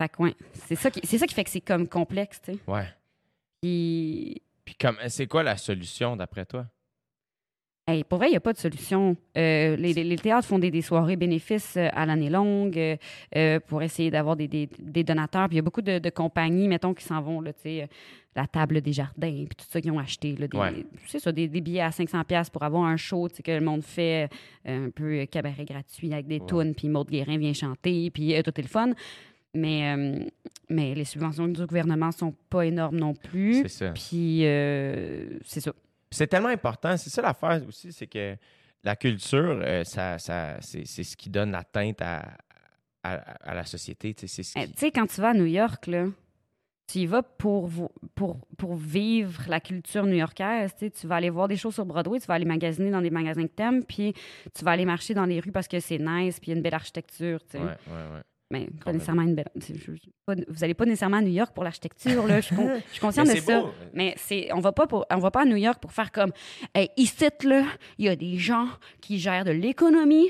[0.00, 2.52] Fait que, ouais, c'est ça, qui, c'est ça qui fait que c'est comme complexe, tu
[2.54, 2.58] sais.
[2.66, 2.86] Ouais.
[3.60, 6.66] Puis, Puis comme, c'est quoi la solution d'après toi?
[7.90, 9.16] Hey, pour vrai, il n'y a pas de solution.
[9.38, 12.78] Euh, les, théâtres font des, des soirées bénéfices euh, à l'année longue
[13.34, 15.48] euh, pour essayer d'avoir des, des- des donateurs.
[15.48, 17.50] Puis il y a beaucoup de, de compagnies, mettons, qui s'en vont, là,
[18.36, 20.84] la table des jardins, puis tout ça, qui ont acheté là, des, Ouais.
[21.06, 24.28] c'est ça, des, billets à 500$ piastres pour avoir un show, que le monde fait
[24.68, 26.46] euh, un peu cabaret gratuit avec des Ouais.
[26.46, 28.90] tunes, puis Maud Guérin vient chanter, puis tout est le fun.
[29.54, 30.18] Mais, euh,
[30.68, 33.62] mais les subventions du gouvernement sont pas énormes non plus.
[33.62, 33.90] C'est ça.
[33.92, 35.72] Puis euh, c'est ça.
[36.10, 36.96] C'est tellement important.
[36.96, 38.36] C'est ça l'affaire aussi, c'est que
[38.84, 42.24] la culture, euh, ça, ça, c'est ce qui donne la teinte à,
[43.02, 43.12] à,
[43.50, 44.14] à la société.
[44.14, 44.72] tu sais, C'est ce Eh, qui...
[44.72, 46.06] Tu sais, quand tu vas à New York, là,
[46.86, 47.68] tu y vas pour,
[48.14, 50.74] pour, pour vivre la culture new-yorkaise.
[50.78, 53.42] Tu vas aller voir des choses sur Broadway, tu vas aller magasiner dans des magasins
[53.46, 54.14] que t'aimes, puis
[54.54, 56.56] tu vas aller marcher dans les rues parce que c'est nice, puis il y a
[56.56, 57.40] une belle architecture.
[57.44, 57.58] tu sais.
[57.58, 58.22] Ouais, ouais, ouais.
[58.50, 59.50] Mais pas nécessairement une belle.
[59.60, 62.40] tu sais, je- je- pas- vous n'allez pas nécessairement à New York pour l'architecture, là.
[62.40, 63.60] Je suis, con- je suis consciente Mais de ça.
[63.60, 63.70] beau.
[63.92, 66.32] Mais c'est, on va pas pour, on va pas à New York pour faire comme,
[66.74, 67.64] hey, ici là,
[67.98, 68.68] il y a des gens
[69.02, 70.28] qui gèrent de l'économie,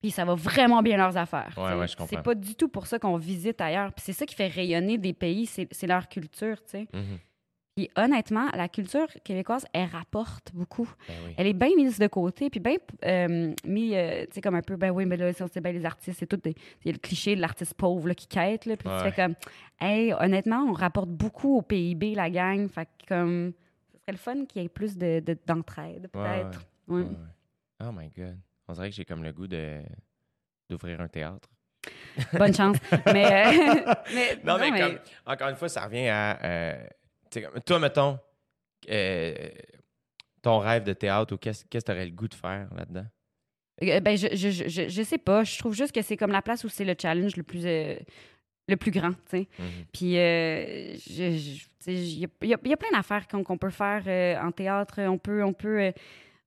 [0.00, 1.54] puis ça va vraiment bien leurs affaires.
[1.56, 2.08] Ouais, ouais, je comprends.
[2.16, 3.92] C'est pas du tout pour ça qu'on visite ailleurs.
[3.92, 6.88] Puis c'est ça qui fait rayonner des pays, c'est, c'est leur culture, tu sais.
[6.92, 7.18] Mhm.
[7.74, 10.86] Puis honnêtement, la culture québécoise, elle rapporte beaucoup.
[11.08, 11.34] Ben oui.
[11.38, 12.76] Elle est bien mise de côté, puis bien
[13.06, 15.86] euh, mis, euh, tu sais, comme un peu, ben oui, mais là, c'est bien les
[15.86, 16.36] artistes, c'est tout.
[16.36, 16.54] des-
[16.84, 18.98] Il y a le cliché de l'artiste pauvre là, qui quête, là, puis Ouais.
[18.98, 19.34] tu fais comme,
[19.80, 23.52] hey, honnêtement, on rapporte beaucoup au PIB, la gang, fait que comme,
[23.90, 26.66] ce serait le fun qu'il y ait plus de, de- d'entraide, Ouais, peut-être.
[26.88, 27.00] Ouais.
[27.00, 27.16] Ouais, ouais.
[27.88, 28.36] Oh my God.
[28.68, 29.80] On dirait que j'ai comme le goût de
[30.68, 31.48] d'ouvrir un théâtre.
[32.34, 32.76] Bonne chance.
[33.12, 36.76] mais, euh, mais, Non, mais, comme, encore une fois, ça revient à.
[37.64, 38.18] Toi, mettons,
[38.90, 39.34] euh,
[40.42, 43.06] ton rêve de théâtre ou qu'est-ce que tu aurais le goût de faire là-dedans?
[43.82, 45.44] Euh, ben, je, je, je, je- sais pas.
[45.44, 47.94] Je trouve juste que c'est comme la place où c'est le challenge le plus, euh,
[48.68, 49.48] le plus grand, tu sais.
[49.58, 49.66] Mhm.
[49.92, 51.36] Puis, euh, il
[51.88, 52.28] y, y a-
[52.64, 55.00] il y a plein d'affaires qu'on peut faire en théâtre.
[55.00, 55.92] On peut, on peut,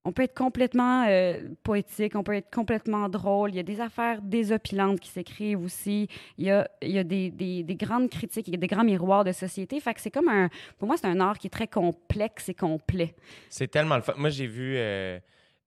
[0.06, 3.50] on peut être complètement euh, poétique, on peut être complètement drôle.
[3.50, 6.08] Il y a des affaires désopilantes qui s'écrivent aussi.
[6.38, 8.68] Il y a, il y a des, des, des grandes critiques, il y a des
[8.68, 9.80] grands miroirs de société.
[9.80, 10.50] Fait que c'est comme un...
[10.78, 13.16] Pour moi, c'est un art qui est très complexe et complet.
[13.50, 14.14] C'est tellement le fun.
[14.18, 14.76] Moi, j'ai vu.
[14.78, 15.20] euh,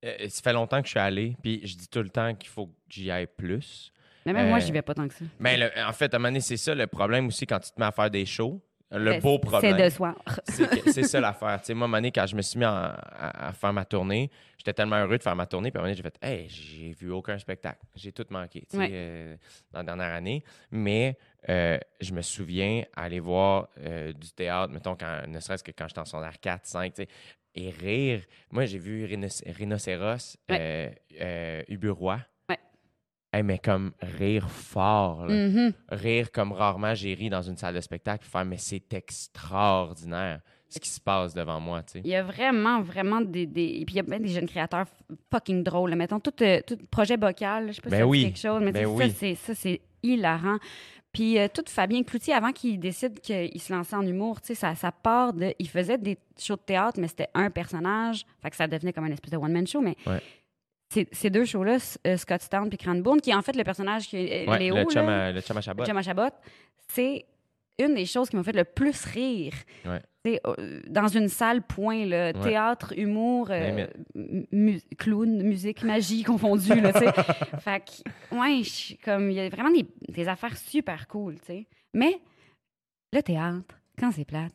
[0.04, 2.48] euh, ça fait longtemps que je suis allé, puis je dis tout le temps qu'il
[2.48, 3.92] faut que j'y aille plus.
[4.24, 5.24] Mais même moi, Euh, j'y vais pas tant que ça.
[5.40, 7.70] Mais le- en fait, à un moment donné, c'est ça le problème aussi quand tu
[7.72, 8.60] te mets à faire des shows.
[8.90, 9.76] Le Ben, beau C'est problème.
[9.76, 10.14] de soi.
[10.44, 11.60] C'est c'est ça l'affaire.
[11.60, 13.52] Tu sais, moi, à un moment donné, quand je me suis mis en- à, à
[13.52, 15.70] faire ma tournée, j'étais tellement heureux de faire ma tournée.
[15.70, 17.80] Puis à un moment donné, j'ai fait Hey, j'ai vu aucun spectacle.
[17.94, 18.88] J'ai tout manqué tu sais, Ouais.
[18.92, 19.36] euh,
[19.72, 20.42] dans la dernière année.
[20.70, 21.18] Mais
[21.50, 25.86] euh, je me souviens aller voir euh, du théâtre, mettons, quand, ne serait-ce que quand
[25.88, 27.08] j'étais en secondaire 4, 5, tu sais,
[27.54, 28.22] et rire.
[28.52, 30.90] Moi, j'ai vu Rhinoc- Rhinocéros, euh,
[31.20, 31.62] euh.
[33.32, 35.26] Hey, mais comme rire fort.
[35.26, 35.72] là Mhm.
[35.90, 40.40] rire comme rarement j'ai ri dans une salle de spectacle, faire mais c'est extraordinaire
[40.70, 42.00] ce qui se passe devant moi, tu sais.
[42.04, 43.46] Il y a vraiment, vraiment des.
[43.46, 44.86] puis il y a des jeunes créateurs
[45.32, 45.94] fucking drôles.
[45.94, 48.22] Mettons, tout, euh, tout projet bocal, je sais pas Ben si oui.
[48.24, 49.08] quelque chose, mais Ben oui.
[49.10, 50.58] ça, c'est, ça, c'est hilarant.
[51.10, 54.54] Puis euh, tout Fabien Cloutier, avant qu'il décide qu'il se lançait en humour, tu sais,
[54.54, 55.54] ça, ça part de.
[55.58, 58.26] Il faisait des shows de théâtre, mais c'était un personnage.
[58.42, 59.96] Fait que ça devenait comme un espèce de one-man show, mais.
[60.06, 60.20] Ouais.
[60.90, 64.16] Ces, ces deux shows-là, euh, Scottstown puis Cranbourne, qui est en fait le personnage qui
[64.16, 65.84] est Ouais, Léo, le chum là, le chum à Chabot.
[65.84, 66.30] Jim à Chabot,
[66.88, 67.26] c'est
[67.78, 69.52] une des choses qui m'a fait le plus rire.
[69.84, 70.00] Ouais.
[70.46, 72.40] Euh, Dans une salle, point, là, Ouais.
[72.42, 73.86] théâtre, humour, euh,
[74.50, 76.80] mu- clown, musique, magie confondue.
[76.80, 76.92] Là,
[77.60, 78.62] fait que, ouais,
[79.04, 81.36] comme, il y a vraiment des, des affaires super cool.
[81.40, 81.66] tu sais.
[81.94, 82.18] Mais
[83.12, 84.52] le théâtre, quand c'est plate,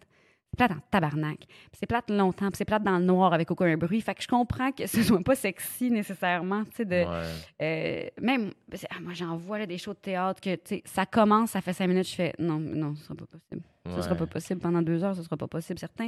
[0.55, 1.39] plate en tabarnak.
[1.71, 4.01] C'est plate longtemps, c'est plate dans le noir avec aucun bruit.
[4.01, 6.95] Fait que je comprends que ce soit pas sexy nécessairement, tu sais, de...
[6.95, 7.23] Ouais.
[7.61, 8.51] Euh, même,
[8.89, 11.61] ah, moi, j'en vois là, des shows de théâtre que, tu sais, ça commence, ça
[11.61, 13.61] fait cinq minutes, je fais non, non, ce sera pas possible.
[13.85, 14.17] Ce sera Ouais.
[14.19, 16.07] pas possible pendant deux heures, ce sera pas possible, certain.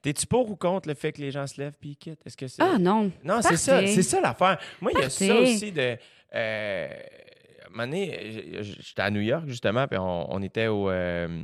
[0.00, 2.26] T'es-tu pour ou contre le fait que les gens se lèvent puis quittent?
[2.26, 2.60] Est-ce que c'est.
[2.62, 3.12] Ah non!
[3.22, 4.58] non, c'est ça, c'est ça l'affaire.
[4.80, 5.96] Moi, il y a ça aussi de.
[6.34, 10.42] Euh, à un moment donné, j- j- j'étais à New York, justement, puis on, on
[10.42, 10.90] était au.
[10.90, 11.42] euh,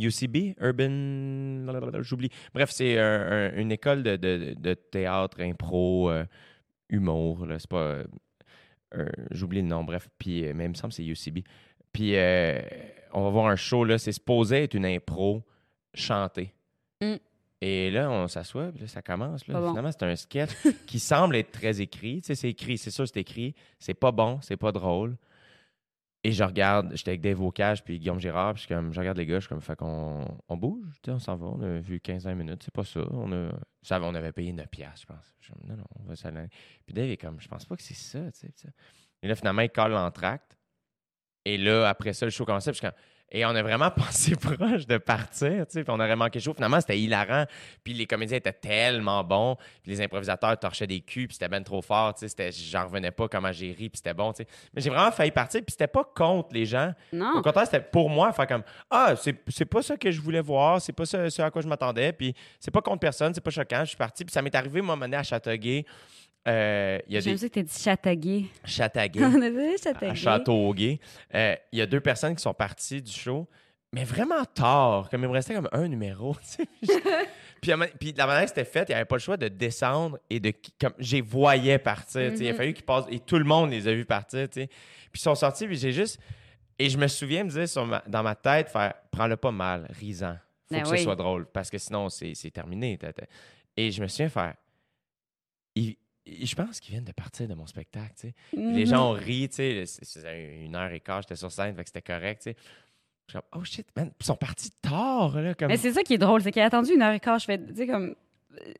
[0.00, 2.00] UCB, Urban.
[2.02, 2.30] J'oublie.
[2.54, 6.24] Bref, c'est un- un- une école de, de- de théâtre, impro, euh,
[6.88, 7.46] humour.
[7.58, 8.02] C'est pas.
[8.94, 10.08] euh, J'oublie le nom, bref.
[10.18, 11.44] Puis, euh, mais il me semble que c'est UCB.
[11.92, 12.12] Puis,
[13.12, 13.98] on va voir un show, là.
[13.98, 15.42] C'est supposé être une impro
[15.94, 16.52] chantée.
[17.00, 17.14] Mm.
[17.62, 19.46] Et là, on s'assoit, là, ça commence.
[19.46, 19.60] Là.
[19.60, 19.68] Bon.
[19.68, 20.50] Finalement, c'est un sketch
[20.86, 22.20] qui semble être très écrit.
[22.22, 23.54] Tu sais, c'est écrit, c'est sûr, c'est écrit.
[23.78, 25.16] C'est pas bon, c'est pas drôle.
[26.22, 29.16] Et je regarde, j'étais avec Dave Bocage puis Guillaume Girard, puis je, comme, je regarde
[29.16, 31.96] les gars, je suis comme, fait qu'on on bouge, on s'en va, on a vu
[31.96, 33.00] 15-20 minutes, c'est pas ça.
[33.10, 33.50] On, a,
[33.82, 35.34] ça, on avait payé 9 piastres, je pense.
[35.40, 36.48] Je non, non, on va s'aller.
[36.84, 38.68] Puis Dave est comme, je pense pas que c'est ça, tu sais.
[39.22, 40.58] Et là, finalement, il colle l'entracte.
[41.46, 42.88] Et là, après ça, le show commençait, puis je
[43.32, 46.52] Et on a vraiment pensé proche de partir, tu sais, puis on aurait manqué chaud.
[46.54, 47.44] Finalement, c'était hilarant.
[47.84, 49.56] Puis les comédiens étaient tellement bons.
[49.82, 52.50] Puis les improvisateurs torchaient des culs, puis c'était ben trop fort, tu sais.
[52.52, 54.48] J'en revenais pas comment j'ai ri, puis c'était bon, tu sais.
[54.74, 56.92] Mais j'ai vraiment failli partir, puis c'était pas contre les gens.
[57.12, 57.42] Au Non.
[57.42, 60.92] contraire, c'était pour moi, faire comme Ah, c'est pas ça que je voulais voir, c'est
[60.92, 63.80] pas ça, ce à quoi je m'attendais, puis c'est pas contre personne, c'est pas choquant,
[63.80, 64.24] je suis parti.
[64.24, 65.84] Puis ça m'est arrivé, moi, mener à Châteauguay.
[66.48, 68.44] Euh, Il y a J'aime des que t'as dit Châteauguay.
[68.64, 71.00] Châteauguay On a dit Châteauguay.
[71.34, 73.46] Euh, Il y a deux personnes qui sont parties du show,
[73.92, 76.36] mais vraiment tard, comme il me restait comme un numéro.
[76.56, 76.64] tu
[77.60, 80.18] puis, puis la manière que c'était fait, il n'y avait pas le choix de descendre
[80.30, 80.52] et de.
[80.80, 82.32] Comme, j'ai voyais partir.
[82.34, 82.42] tu.
[82.44, 82.56] Il a Mhm.
[82.56, 83.04] fallu qu'ils passent.
[83.10, 84.48] Et tout le monde les a vus partir.
[84.48, 84.66] tu.
[84.66, 84.70] Puis
[85.14, 86.18] ils sont sortis, puis j'ai juste.
[86.78, 89.86] Et je me souviens me dire sur ma- dans ma tête, faire prends-le pas mal,
[90.00, 90.36] risant.
[90.70, 90.98] Faut Ben que oui.
[90.98, 92.98] ce soit drôle, parce que sinon, c'est terminé.
[93.76, 94.54] Et je me souviens faire.
[96.26, 98.34] Je pense qu'ils viennent de partir de mon spectacle, tu sais.
[98.52, 98.86] Les Mhm.
[98.86, 99.84] gens ont ri, tu sais.
[100.64, 102.56] une heure et quart, j'étais sur scène, fait que c'était correct, tu sais.
[103.28, 104.10] Je suis comme, oh shit, man.
[104.20, 105.54] Ils sont partis tard, là.
[105.54, 105.68] Comme...
[105.68, 107.38] Mais c'est ça qui est drôle, c'est qu'il a attendu une heure et quart.
[107.38, 108.14] Je fais, tu sais, comme.
[108.60, 108.72] euh,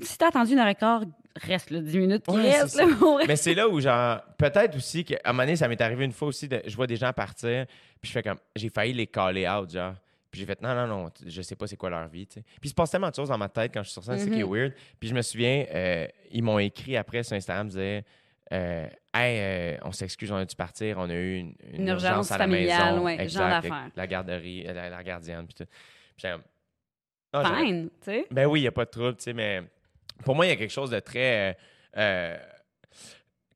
[0.00, 1.04] Si t'as attendu une heure et quart,
[1.36, 3.18] reste là, 10 minutes, qui Ouais, reste c'est là.
[3.28, 6.12] Mais c'est là où, genre, peut-être aussi qu'à un moment donné, ça m'est arrivé une
[6.12, 7.66] fois aussi, de, je vois des gens partir,
[8.00, 9.94] puis je fais comme, j'ai failli les caller out, genre.
[10.32, 12.26] Puis j'ai fait, non, non, non, je sais pas c'est quoi leur vie.
[12.26, 14.18] Puis il se passe tellement de choses dans ma tête quand je suis sur scène,
[14.18, 14.50] c'est qui est Mhm.
[14.52, 14.72] weird.
[14.98, 18.04] Puis je me souviens, euh, ils m'ont écrit après sur Instagram, ils disaient,
[18.52, 22.32] euh, hey, euh, on s'excuse, on a dû partir, on a eu une, Une urgence
[22.32, 23.04] à la familiale, maison.
[23.04, 23.92] ouais, genre exact.
[23.94, 25.70] La garderie, euh, la, la gardienne, puis tout.
[26.16, 26.26] Puis
[27.34, 28.26] Ah, Fine, tu sais.
[28.30, 29.62] ben oui, il n'y a pas de trouble, tu sais, mais
[30.24, 31.56] pour moi, il y a quelque chose de très.
[31.96, 32.36] euh,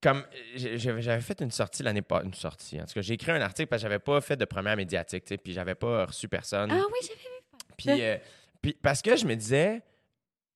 [0.07, 0.25] comme
[0.55, 2.81] j'avais j'avais fait une sortie l'année pas une sortie.
[2.81, 5.25] En tout cas, j'ai écrit un article parce que j'avais pas fait de première médiatique,
[5.25, 6.71] tu sais, puis j'avais pas reçu personne.
[6.71, 7.67] Ah oui, j'ai vu.
[7.77, 8.17] Puis, euh,
[8.63, 9.83] puis parce que je me disais,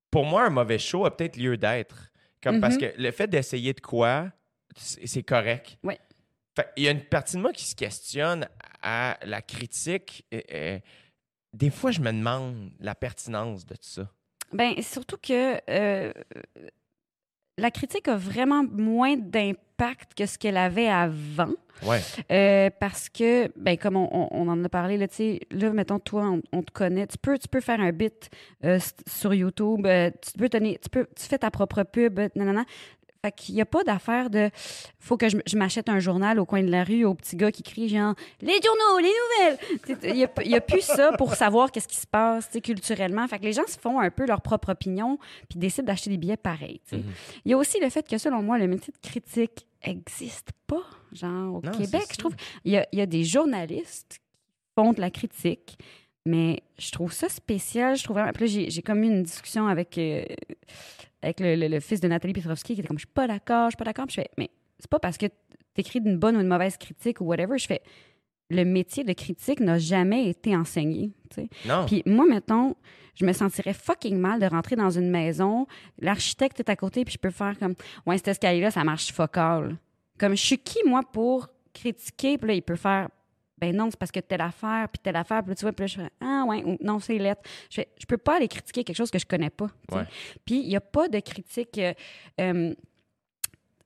[0.08, 2.12] pour moi, un mauvais show a peut-être lieu d'être.
[2.40, 2.80] Comme parce Mhm.
[2.80, 4.30] que le fait d'essayer de quoi,
[4.76, 5.78] c'est correct.
[6.54, 8.48] Fait, il y a une partie de moi qui se questionne
[8.82, 10.26] à la critique.
[11.52, 14.08] des fois, je me demande la pertinence de tout ça.
[14.52, 16.12] Ben, surtout que euh,
[17.60, 21.50] la critique a vraiment moins d'impact que ce qu'elle avait avant.
[21.86, 22.00] Ouais.
[22.30, 25.70] Euh, parce que, ben, comme on, on- on en a parlé, là, tu sais, là,
[25.72, 28.28] mettons, toi, on, on te connaît, tu peux, tu peux faire un bit
[28.64, 28.78] euh,
[29.08, 32.64] sur YouTube, euh, tu peux donner, tu peux, tu fais ta propre pub, nanana.
[33.22, 34.48] Fait qu'il n'y a pas d'affaire de
[34.98, 37.62] faut que je, m'achète un journal au coin de la rue au petit gars qui
[37.62, 39.98] crie genre les journaux, les nouvelles.
[40.04, 43.28] Il n'y a, il y a plus ça pour savoir qu'est-ce qui se passe culturellement.
[43.28, 45.18] Fait que les gens se font un peu leur propre opinion
[45.50, 46.80] puis décident d'acheter des billets pareils.
[46.92, 47.02] Mhm.
[47.44, 50.82] Il y a aussi le fait que selon moi, le métier de critique existe pas.
[51.12, 52.34] Genre au Non, Québec, je trouve.
[52.64, 55.76] Il y a, il y a des journalistes qui font de la critique,
[56.24, 57.96] mais je trouve ça spécial.
[57.96, 60.24] Je trouve j'ai, j'ai comme eu une discussion avec, euh,
[61.22, 63.66] avec le, le- le fils de Nathalie Petrovski qui était comme Je suis pas d'accord,
[63.66, 64.06] je suis pas d'accord.
[64.06, 65.32] Puis je fais Mais c'est pas parce que tu
[65.80, 67.58] écris d'une bonne ou une mauvaise critique ou whatever.
[67.58, 67.82] Je fais
[68.50, 71.12] Le métier de critique n'a jamais été enseigné.
[71.30, 71.48] tu sais.
[71.66, 71.86] Non.
[71.86, 72.74] Puis moi, mettons,
[73.14, 75.66] je me sentirais fucking mal de rentrer dans une maison,
[76.00, 77.74] l'architecte est à côté, puis je peux faire comme
[78.06, 79.76] Ouais, cet escalier-là, ça marche focal.
[80.18, 83.08] Comme je suis qui, moi, pour critiquer, puis là, il peut faire
[83.60, 85.82] ben non, c'est parce que telle affaire, puis telle affaire, puis là, tu vois, puis
[85.82, 87.42] là, je fais Ah ouais, ou non, c'est lettre.
[87.70, 89.68] Je fais, je peux pas aller critiquer quelque chose que je connais pas.
[90.44, 91.78] Puis il y a pas de critique.
[91.78, 91.92] euh,
[92.40, 92.74] euh,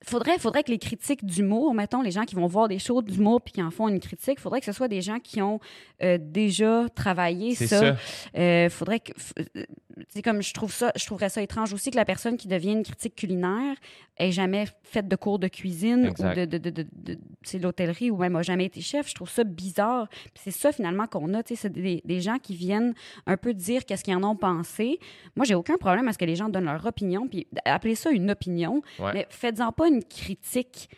[0.03, 3.41] faudrait, faudrait que les critiques d'humour, mettons, les gens qui vont voir des shows d'humour
[3.41, 5.59] puis qui en font une critique, faudrait que ce soit des gens qui ont
[6.03, 7.67] euh, déjà travaillé ça.
[7.67, 7.95] ça.
[8.37, 9.11] Euh, faudrait que.
[9.39, 9.63] euh,
[10.09, 12.73] C'est comme je trouve ça, je trouverais ça étrange aussi que la personne qui devient
[12.73, 13.75] une critique culinaire
[14.17, 16.31] ait jamais fait de cours de cuisine Exact.
[16.31, 17.17] ou de, de, de, de,
[17.61, 19.09] l'hôtellerie ou même a jamais été chef.
[19.09, 20.07] Je trouve ça bizarre.
[20.09, 22.93] Puis c'est ça finalement qu'on a, tu sais, c'est des, des gens qui viennent
[23.25, 24.99] un peu dire qu'est-ce qu'ils en ont pensé.
[25.35, 28.09] Moi, j'ai aucun problème à ce que les gens donnent leur opinion, puis appelez ça
[28.11, 29.11] une opinion, Ouais.
[29.13, 30.89] mais faites-en pas une critique.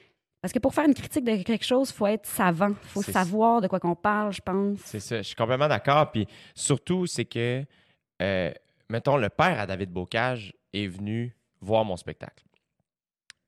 [0.41, 2.69] Parce que pour faire une critique de quelque chose, il faut être savant.
[2.69, 4.79] Il faut savoir de quoi qu'on parle, je pense.
[4.85, 6.11] C'est ça, je suis complètement d'accord.
[6.11, 7.63] Puis surtout, c'est que,
[8.21, 8.51] euh,
[8.89, 12.43] mettons, le père à David Bocage est venu voir mon spectacle.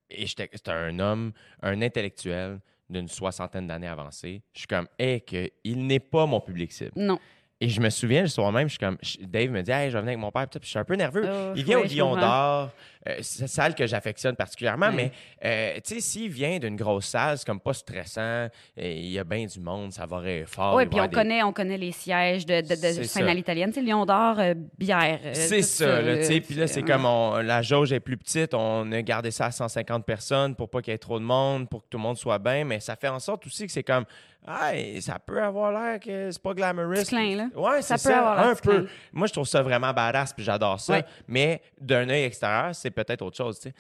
[0.10, 2.60] Et c'était un homme, un intellectuel
[2.90, 4.42] d'une soixantaine d'années avancées.
[4.54, 6.92] Je suis comme, hé, que il n'est pas mon public cible.
[6.96, 7.20] Non.
[7.62, 9.90] Et je me souviens, le soir même, je suis comme, je- Dave me dit, hey,
[9.90, 11.26] je vais venir avec mon père, puis je suis un peu nerveux.
[11.30, 12.70] Oh, il vient au Lion d'Or,
[13.06, 14.94] euh, c'est une salle que j'affectionne particulièrement, Ouais.
[14.96, 15.12] mais
[15.44, 19.20] euh, tu sais, s'il vient d'une grosse salle, c'est comme pas stressant, et il y
[19.20, 20.76] a bien du monde, ça va fort.
[20.76, 23.72] Oui, puis on des- connaît, on connaît les sièges de, de, à l'italienne.
[23.74, 25.20] Tu sais, Lion d'or, euh, bière.
[25.26, 26.36] euh, C'est ça, tu sais.
[26.38, 29.32] euh, Puis là, c'est euh, comme on- la jauge est plus petite, on a gardé
[29.32, 31.98] ça à 150 personnes pour pas qu'il y ait trop de monde, pour que tout
[31.98, 34.06] le monde soit bien, mais ça fait en sorte aussi que c'est comme,
[34.52, 37.06] ah, ça peut avoir l'air que c'est pas glamorous.
[37.08, 37.50] Clin, là.
[37.56, 38.82] Ouais, Ça peut ça, avoir un peu.
[38.84, 38.86] clin.
[39.14, 40.94] Moi, je trouve ça vraiment badass, puis j'adore ça.
[40.94, 41.06] Ouais.
[41.28, 43.76] Mais d'un œil extérieur, c'est peut-être autre chose, tu sais.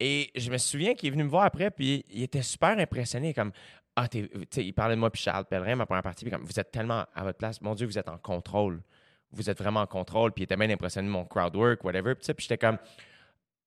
[0.00, 3.32] Et je me souviens qu'il est venu me voir après, puis il était super impressionné,
[3.34, 3.52] comme,
[3.96, 6.32] ah, t'es- tu sais, il parlait de moi puis Charles Pellerin, ma première partie, puis
[6.32, 8.82] comme, vous êtes tellement à votre place, mon Dieu, vous êtes en contrôle.
[9.30, 12.14] Vous êtes vraiment en contrôle, puis il était bien impressionné de mon crowd work, whatever.
[12.14, 12.78] Puis j'étais comme,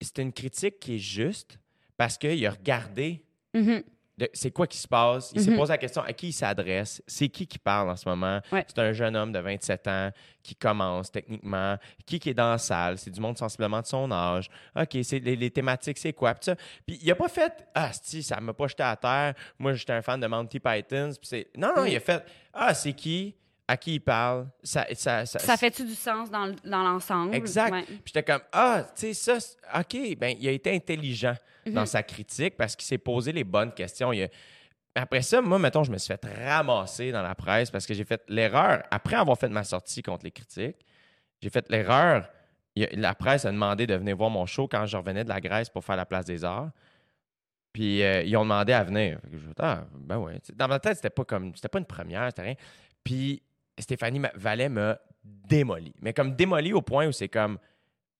[0.01, 1.59] c'était une critique qui est juste
[1.97, 3.23] parce qu'il a regardé
[3.53, 3.65] Mhm.
[3.65, 3.85] de-
[4.33, 5.31] c'est quoi qui se passe?
[5.35, 5.57] Il s'est Mhm.
[5.57, 8.41] posé la question à qui il s'adresse, c'est qui qui parle en ce moment?
[8.51, 8.65] Ouais.
[8.67, 10.11] C'est un jeune homme de 27 ans
[10.41, 14.11] qui commence techniquement, qui qui est dans la salle, c'est du monde sensiblement de son
[14.11, 14.49] âge.
[14.75, 16.33] OK, c'est les, les thématiques, c'est quoi?
[16.33, 16.55] Puis, ça.
[16.85, 19.33] Puis il a pas fait Ah, si, ça m'a pas jeté à terre.
[19.59, 21.11] Moi, j'étais un fan de Monty Python.
[21.21, 21.45] Puis.
[21.55, 21.87] Non, non, Mm.
[21.87, 23.35] il a fait Ah, c'est qui?
[23.69, 24.47] À qui il parle?
[24.63, 27.35] Ça, ça, ça, Ça fait-tu du sens dans, l'ensemble?
[27.35, 27.71] Exact.
[27.73, 27.83] Ouais.
[27.83, 31.35] Puis j'étais comme, ah, tu sais, ça, OK, ben, il a été intelligent
[31.65, 31.73] Mhm.
[31.73, 34.13] dans sa critique parce qu'il s'est posé les bonnes questions.
[34.13, 34.29] Il a-
[34.95, 38.05] Après ça, moi, mettons, je me suis fait ramasser dans la presse parce que j'ai
[38.05, 40.77] fait l'erreur, après avoir fait ma sortie contre les critiques,
[41.41, 42.29] j'ai fait l'erreur.
[42.93, 45.69] La presse a demandé de venir voir mon show quand je revenais de la Grèce
[45.69, 46.69] pour faire la place des arts.
[47.73, 49.19] Puis euh, ils ont demandé à venir.
[49.31, 50.39] Je ah, ben ouais.
[50.55, 51.53] Dans ma tête, c'était pas comme.
[51.55, 52.55] C'était pas une première, c'était rien.
[53.03, 53.41] Puis
[53.79, 55.93] Stéphanie Vallet m'a démoli.
[56.01, 57.57] Mais comme démoli au point où c'est comme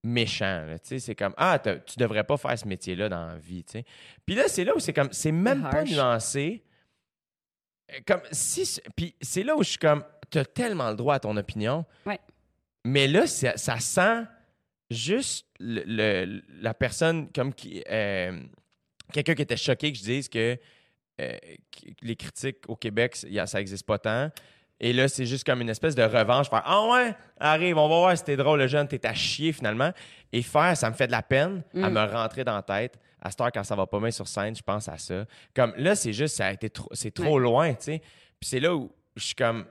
[0.04, 0.66] méchant.
[0.66, 3.64] là, tu sais, C'est comme Ah, tu devrais pas faire ce métier-là dans la vie.
[4.26, 5.10] Puis là, c'est là où c'est comme.
[5.12, 6.64] C'est même pas nuancé.
[7.92, 8.80] Euh, Comme si.
[8.96, 10.04] Puis c'est là où je suis comme.
[10.30, 11.86] T'as tellement le droit à ton opinion.
[12.06, 12.20] Ouais.
[12.86, 14.24] Mais là, ça, ça sent
[14.92, 17.84] juste le- le- la personne comme qui.
[17.90, 18.42] euh,
[19.14, 20.58] Quelqu'un qui était choqué que je dise que
[21.22, 21.38] euh,
[22.02, 24.30] les critiques au Québec, ça n'existe pas tant.
[24.80, 26.50] Et là, c'est juste comme une espèce de revanche.
[26.50, 29.52] Faire Ah ouais, arrive, on va voir si t'es drôle, le jeune, t'es à chier
[29.52, 29.92] finalement.
[30.32, 31.94] Et faire, ça me fait de la peine à Mm.
[31.94, 33.00] me rentrer dans la tête.
[33.20, 35.26] À cette heure, quand ça va pas bien sur scène, je pense à ça.
[35.56, 38.00] Comme là, c'est juste, ça a été trop, c'est trop loin, tu sais.
[38.40, 39.66] Puis c'est là où je suis comme.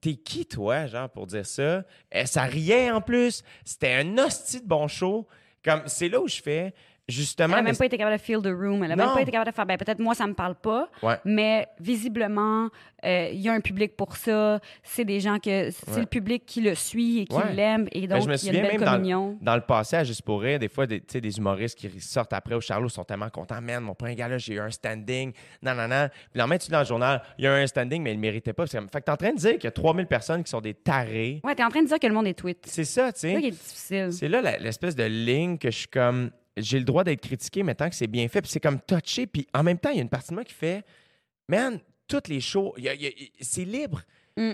[0.00, 1.82] T'es qui, toi, genre, pour dire ça?
[2.12, 3.42] Eh, ça riait en plus.
[3.64, 5.26] C'était un hostie de bon show.
[5.64, 6.72] Comme, c'est là où je fais,
[7.08, 7.56] justement.
[7.56, 8.82] Elle n'a même pas été capable de feel the room.
[8.82, 9.66] Elle n'a même pas été capable de faire.
[9.66, 10.88] Ben, peut-être moi, ça me parle pas.
[11.02, 11.16] Ouais.
[11.24, 12.68] Mais visiblement,
[13.04, 14.60] euh, il y a un public pour ça.
[14.82, 15.70] C'est des gens que.
[15.70, 16.00] C'est Ouais.
[16.00, 17.52] le public qui le suit et qui Ouais.
[17.54, 17.88] l'aime.
[17.92, 19.38] Et Ben, donc, je me il y a souviens une belle même dans, communion.
[19.40, 22.00] dans le passé, à Juste pour rire, des fois, des, tu sais, des humoristes qui
[22.00, 23.60] sortent après au Charlot sont tellement contents.
[23.60, 25.32] Man, mon premier gars-là, j'ai eu un standing.
[25.62, 26.08] Non, non, non.
[26.08, 28.16] Puis le lendemain, tu dans le journal, il y a eu un standing, mais il
[28.16, 28.66] ne méritait pas.
[28.66, 30.74] Fait que t'es en train de dire qu'il y a 3000 personnes qui sont des
[30.74, 31.40] tarés.
[31.44, 32.64] Ouais, t'es en train de dire que le monde est tweet.
[32.66, 33.48] C'est ça, tu C'est ça qui sais.
[33.48, 34.08] est difficile.
[34.12, 36.30] C'est là l'espèce de ligne que je suis comme.
[36.58, 38.42] J'ai le droit d'être critiqué, mais tant que c'est bien fait.
[38.42, 39.26] Puis c'est comme touché.
[39.26, 40.84] Puis en même temps, il y a une partie de moi qui fait
[41.48, 42.74] Man, toutes les shows,
[43.40, 44.02] c'est libre.
[44.36, 44.52] Mm.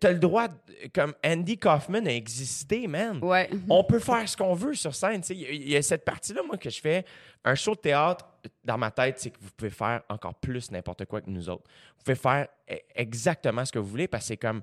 [0.00, 0.48] T'as le droit,
[0.94, 3.18] comme Andy Kaufman a existé, man.
[3.22, 3.50] Ouais.
[3.68, 5.20] on peut faire ce qu'on veut sur scène.
[5.28, 7.04] Il y y, a cette partie-là, moi, que je fais.
[7.44, 8.26] Un show de théâtre,
[8.64, 11.64] dans ma tête, c'est que vous pouvez faire encore plus n'importe quoi que nous autres.
[11.98, 14.62] Vous pouvez faire e- exactement ce que vous voulez parce que c'est comme.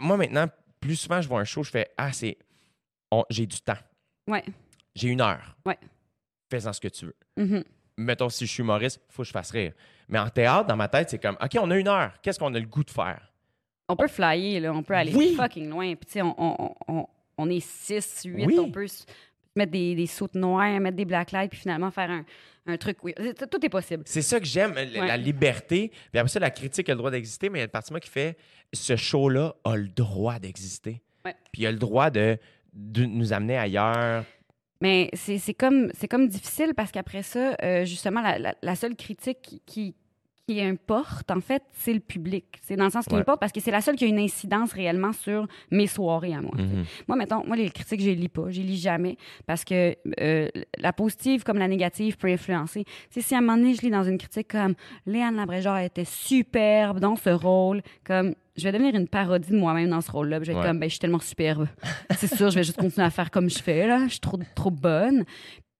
[0.00, 0.46] Moi, maintenant,
[0.80, 2.36] plus souvent, je vois un show, je fais Ah, c'est.
[3.12, 3.78] on- J'ai du temps.
[4.26, 4.42] Ouais.
[4.98, 5.56] J'ai une heure.
[5.64, 5.78] Ouais.
[6.50, 7.16] Fais-en ce que tu veux.
[7.36, 7.64] Mhm.
[7.98, 9.72] Mettons, si je suis humoriste, il faut que je fasse rire.
[10.08, 12.12] Mais en théâtre, dans ma tête, c'est comme OK, on a une heure.
[12.22, 13.32] Qu'est-ce qu'on a le goût de faire?
[13.88, 14.72] On peut flyer, là.
[14.72, 15.34] On peut aller Oui.
[15.36, 15.94] fucking loin.
[15.94, 17.06] Puis, tu sais, on, on, on,
[17.38, 18.46] on est 6, 8.
[18.46, 18.58] Oui.
[18.58, 18.86] On peut
[19.56, 22.24] mettre des, des sautes noires, mettre des black lights, puis finalement faire un,
[22.66, 22.98] un truc.
[23.02, 23.14] Oui.
[23.50, 24.02] Tout est possible.
[24.06, 25.06] C'est ça que j'aime, la, Ouais.
[25.08, 25.88] la liberté.
[26.10, 27.88] Puis après ça, la critique a le droit d'exister, mais il y a une partie
[27.90, 28.36] de moi qui fait
[28.72, 31.02] ce show-là a le droit d'exister.
[31.24, 31.34] Ouais.
[31.52, 32.38] Puis il a le droit de,
[32.74, 34.24] de nous amener ailleurs.
[34.80, 39.60] Mais c'est comme, comme difficile parce qu'après ça, euh, justement, la, la- la seule critique
[39.66, 39.94] qui,
[40.48, 42.46] qui importe, en fait, c'est le public.
[42.62, 43.20] C'est dans le sens qui Ouais.
[43.20, 46.40] importe parce que c'est la seule qui a une incidence réellement sur mes soirées à
[46.40, 46.54] moi.
[46.56, 46.84] Mhm.
[47.06, 48.44] Moi, mettons, moi, les critiques, je les lis pas.
[48.48, 50.48] Je les lis jamais parce que euh,
[50.78, 52.84] la positive comme la négative peut influencer.
[52.84, 55.80] Tu sais, si à un moment donné, je lis dans une critique comme Léane Labrégard
[55.80, 60.10] était superbe dans ce rôle, comme je vais devenir une parodie de moi-même dans ce
[60.10, 60.38] rôle-là.
[60.38, 60.68] puis Je vais être Ouais.
[60.70, 61.68] comme, ben, je suis tellement superbe.
[62.16, 64.04] C'est sûr, je vais juste continuer à faire comme je fais, là.
[64.06, 65.24] Je suis trop, trop bonne.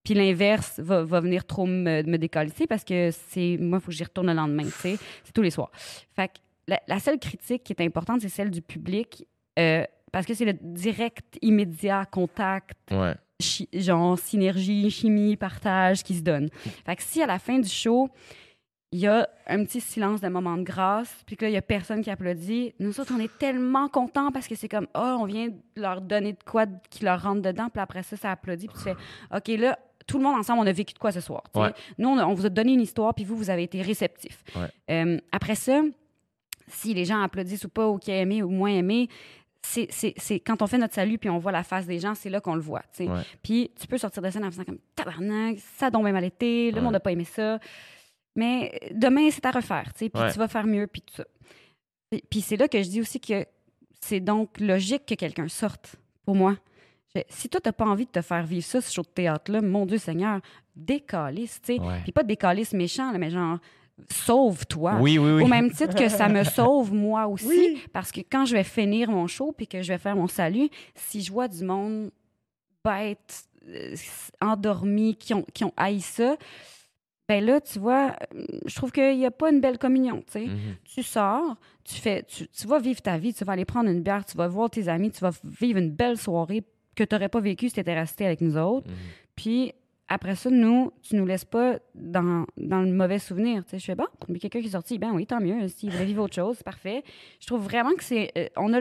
[0.09, 3.91] Puis l'inverse va, va venir trop me, me décalisser parce que c'est moi, il faut
[3.91, 4.97] que j'y retourne le lendemain, tu sais.
[5.23, 5.69] C'est tous les soirs.
[6.15, 6.33] Fait que
[6.67, 9.27] la, la seule critique qui est importante, c'est celle du public.
[9.59, 13.13] euh, parce que c'est le direct, immédiat contact, Ouais.
[13.39, 16.49] chi- genre synergie, chimie, partage qui se donne.
[16.87, 18.09] Fait que si à la fin du show,
[18.91, 21.57] il y a un petit silence d'un moment de grâce, puis que là, il y
[21.57, 25.17] a personne qui applaudit, nous autres, on est tellement contents parce que c'est comme, oh,
[25.19, 28.67] on vient leur donner de quoi qui leur rentre dedans, puis après ça, ça applaudit,
[28.67, 28.95] puis tu fais,
[29.35, 29.77] OK, là,
[30.09, 31.43] tout le monde ensemble, on a vécu de quoi ce soir.
[31.55, 31.71] Ouais.
[31.99, 34.43] Nous, on, a- on vous a donné une histoire, puis vous, vous avez été réceptifs.
[34.55, 34.67] Ouais.
[34.89, 35.81] Euh, après ça,
[36.67, 39.07] si les gens applaudissent ou pas, ou qui a aimé ou moins aimé,
[39.61, 39.87] c'est,
[40.39, 42.55] quand on fait notre salut puis on voit la face des gens, c'est là qu'on
[42.55, 42.81] le voit.
[42.99, 43.07] Ouais.
[43.43, 46.23] Puis tu peux sortir de scène en faisant comme tabarnak, ça a donc bien mal
[46.23, 47.59] été, le monde n'a pas aimé ça.
[48.35, 51.25] Mais demain, c'est à refaire, puis tu vas faire mieux, puis tout ça.
[52.29, 53.45] Puis c'est là que je dis aussi que
[54.01, 55.95] c'est donc logique que quelqu'un sorte,
[56.25, 56.55] pour moi.
[57.29, 59.85] Si toi, t'as pas envie de te faire vivre ça, ce show de théâtre-là, mon
[59.85, 60.39] Dieu Seigneur,
[60.75, 61.81] décalisse, tu sais.
[61.81, 62.01] Ouais.
[62.03, 63.59] Puis pas décalisse méchant, là, mais genre,
[64.11, 64.97] sauve-toi.
[64.99, 65.43] Oui, oui, oui.
[65.43, 69.09] Au même titre que ça me sauve moi aussi, parce que quand je vais finir
[69.09, 72.11] mon show puis que je vais faire mon salut, si je vois du monde
[72.83, 73.95] bête, euh,
[74.41, 76.37] endormi, qui ont, qui ont haï ça,
[77.27, 78.15] ben là, tu vois,
[78.65, 80.45] je trouve qu'il n'y a pas une belle communion, tu sais.
[80.47, 80.75] Mhm.
[80.83, 84.01] Tu sors, tu fais, tu, tu vas vivre ta vie, tu vas aller prendre une
[84.01, 86.63] bière, tu vas voir tes amis, tu vas vivre une belle soirée
[86.99, 88.87] que tu n'aurais pas vécue si tu étais resté avec nous autres.
[88.89, 88.95] Mhm.
[89.35, 89.73] Puis
[90.11, 93.63] après ça, nous, tu nous laisses pas dans, dans le mauvais souvenir.
[93.63, 95.67] Tu sais, je fais bon, mais quelqu'un qui est sorti, ben oui, tant mieux.
[95.67, 97.03] S'il voulait vivre autre chose, c'est parfait.
[97.39, 98.31] Je trouve vraiment que c'est.
[98.35, 98.79] euh, on, a,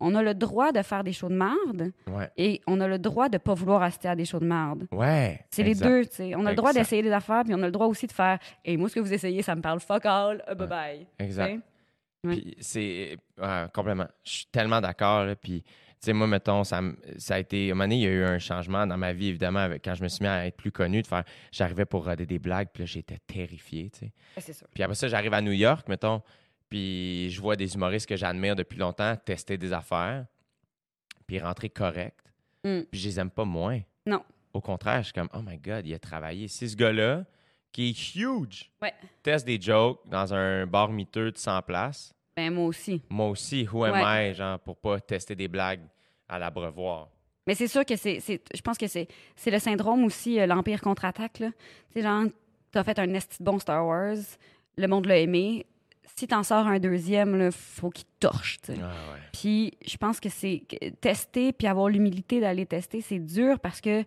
[0.00, 2.30] on a le droit de faire des shows de marde Ouais.
[2.38, 4.86] et on a le droit de pas vouloir assister à des shows de marde.
[4.90, 5.40] Ouais.
[5.50, 6.34] C'est les deux, tu sais.
[6.34, 8.38] On a le droit d'essayer des affaires, puis on a le droit aussi de faire
[8.64, 11.06] Et moi, ce que vous essayez, ça me parle fuck all, uh, bye bye.
[11.18, 11.52] Exact.
[11.52, 11.60] Tu sais?
[12.26, 12.36] Ouais.
[12.36, 14.06] Puis c'est ouais, complètement.
[14.24, 15.26] Je suis tellement d'accord.
[15.42, 15.62] Puis,
[16.06, 16.80] sais, moi, mettons, ça,
[17.18, 17.68] ça a été.
[17.68, 19.84] À un moment donné, il y a eu un changement dans ma vie, évidemment, avec,
[19.84, 21.24] quand je me suis mis à être plus connu, de faire.
[21.52, 24.04] J'arrivais pour roder des blagues, puis là, j'étais terrifié, tu sais.
[24.06, 24.66] Ouais, C'est sûr.
[24.72, 26.22] Puis après ça, j'arrive à New York, mettons,
[26.68, 30.26] puis je vois des humoristes que j'admire depuis longtemps tester des affaires,
[31.26, 32.32] puis rentrer correct.
[32.64, 32.80] Mm.
[32.90, 33.80] Puis je les aime pas moins.
[34.06, 34.22] Non.
[34.52, 36.48] Au contraire, je suis comme, oh my God, il a travaillé.
[36.48, 37.24] Si ce gars-là,
[37.72, 38.92] qui est huge, Ouais.
[39.22, 43.02] teste des jokes dans un bar miteux de 100 places, Ben, moi aussi.
[43.10, 44.30] moi aussi, who am Ouais.
[44.30, 45.80] I, genre, pour pas tester des blagues
[46.28, 47.08] à l'abreuvoir?
[47.46, 48.18] Mais c'est sûr que c'est.
[48.54, 51.38] Je pense que c'est c'est le syndrome aussi, euh, l'Empire contre-attaque.
[51.40, 51.48] là.
[51.92, 52.24] Tu sais, genre,
[52.70, 54.16] t'as fait un esti bon Star Wars,
[54.76, 55.66] le monde l'a aimé.
[56.16, 58.58] Si t'en sors un deuxième, il faut qu'il torche.
[58.62, 58.78] tu sais.
[58.82, 59.20] Ah ouais.
[59.32, 60.62] Puis je pense que c'est
[61.00, 64.04] tester puis avoir l'humilité d'aller tester, c'est dur parce que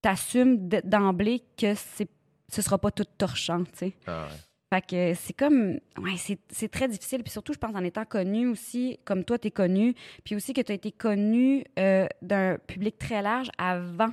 [0.00, 2.08] t'assumes d'emblée que c'est
[2.48, 3.92] ce sera pas tout torchant, tu sais.
[4.06, 4.36] Ah ouais.
[4.72, 8.06] Fait que c'est comme ouais, c'est c'est très difficile puis surtout je pense en étant
[8.06, 9.94] connu aussi comme toi tu es connu,
[10.24, 14.08] puis aussi que tu as été connu euh, d'un public très large avant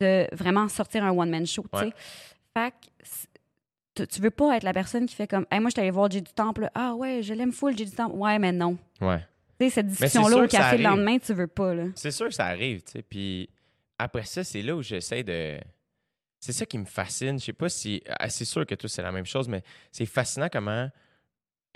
[0.00, 1.86] de vraiment sortir un one man show, tu sais.
[1.86, 1.92] Ouais.
[2.56, 2.74] Fait
[3.96, 5.90] que tu, veux pas être la personne qui fait comme hey, moi je suis allée
[5.90, 8.14] voir Jay du Temple, ah ouais, je l'aime full Jay du Temple.
[8.14, 8.78] Ouais, mais non.
[9.00, 9.18] Ouais.
[9.58, 11.86] Tu sais, cette discussion-là au café le lendemain, tu veux pas, là.
[11.96, 13.02] C'est sûr que ça arrive, tu sais.
[13.02, 13.50] Puis
[13.98, 15.58] après ça, c'est là où j'essaie de.
[16.44, 17.38] C'est ça qui me fascine.
[17.38, 18.02] Je sais pas si.
[18.18, 19.62] ah, C'est sûr que tout c'est la même chose, mais
[19.92, 20.90] c'est fascinant comment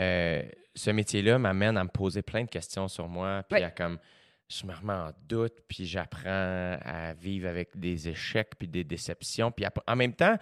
[0.01, 0.43] euh,
[0.75, 3.45] ce métier-là m'amène à me poser plein de questions sur moi.
[3.49, 3.65] Puis Ouais.
[3.65, 3.99] à comme.
[4.49, 9.51] Je me remets en doute, puis j'apprends à vivre avec des échecs, puis des déceptions.
[9.51, 10.37] Puis en même temps,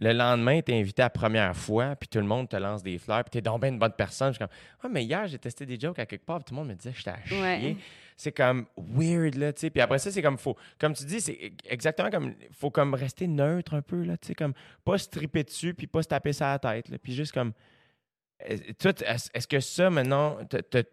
[0.00, 2.82] le lendemain, tu es invité à la première fois, puis tout le monde te lance
[2.82, 4.28] des fleurs, puis tu es donc bien une bonne personne.
[4.28, 6.54] Je suis comme, ah, mais hier, j'ai testé des jokes à quelque part, puis tout
[6.54, 7.76] le monde me disait j'étais à chier Ouais.
[8.20, 11.20] C'est comme weird là tu sais puis après ça c'est comme faut comme tu dis
[11.20, 14.52] c'est exactement comme faut comme rester neutre un peu là tu sais comme
[14.84, 17.32] pas se triper dessus puis pas se taper ça à la tête là, puis juste
[17.32, 17.52] comme
[18.48, 18.92] euh, toi,
[19.34, 20.38] est-ce que ça maintenant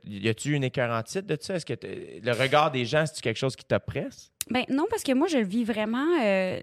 [0.04, 1.56] y a-tu une écœur en titre de ça?
[1.56, 4.32] Est-ce que le regard des gens c'est quelque chose qui t'oppresse?
[4.50, 6.22] Ben non, parce que moi, je le vis vraiment.
[6.22, 6.60] euh,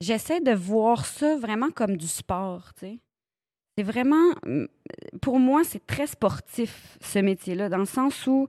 [0.00, 2.98] J'essaie de voir ça vraiment comme du sport, tu sais.
[3.78, 4.34] C'est vraiment.
[5.20, 8.48] Pour moi, c'est très sportif, ce métier-là, dans le sens où.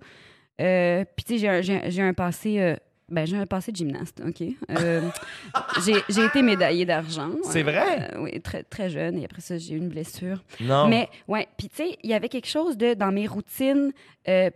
[0.64, 2.60] Euh, Puis, tu sais, j'ai un- un- passé.
[2.60, 2.76] euh,
[3.10, 4.41] ben, j'ai un passé de gymnaste, OK?
[4.72, 5.02] Euh,
[6.10, 7.30] j'ai été médaillée d'argent.
[7.44, 8.10] C'est vrai?
[8.14, 9.18] euh, oui, très, très jeune.
[9.19, 10.41] Et après ça, j'ai eu une blessure.
[10.61, 13.91] non Mais, ouais, puis tu sais, il y avait quelque chose de, dans mes routines,
[14.27, 14.49] euh,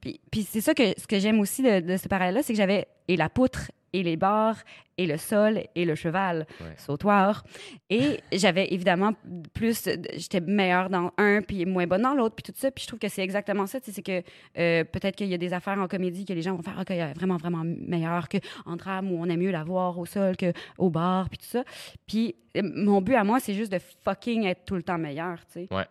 [0.00, 2.56] puis, puis c'est ça que, ce que j'aime aussi de, de ce parallèle-là, c'est que
[2.58, 4.58] j'avais et la poutre, et les barres,
[4.98, 6.66] et le sol, et le cheval, Ouais.
[6.76, 7.44] sautoir.
[7.90, 9.12] Et j'avais évidemment
[9.54, 12.70] plus, j'étais meilleure dans un, puis moins bonne dans l'autre, puis tout ça.
[12.70, 14.22] Puis je trouve que c'est exactement ça, tu sais, c'est que
[14.58, 16.90] euh, peut-être qu'il y a des affaires en comédie que les gens vont faire, OK,
[16.90, 20.34] elle est vraiment, vraiment meilleure qu'en drame, où on aime mieux la voir au sol
[20.36, 21.64] qu'au bar, puis tout ça.
[22.06, 25.38] Puis euh, mon but à moi, c'est juste de fucking être tout le temps meilleur,
[25.46, 25.68] tu sais.
[25.74, 25.84] Ouais.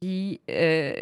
[0.00, 0.94] Puis euh,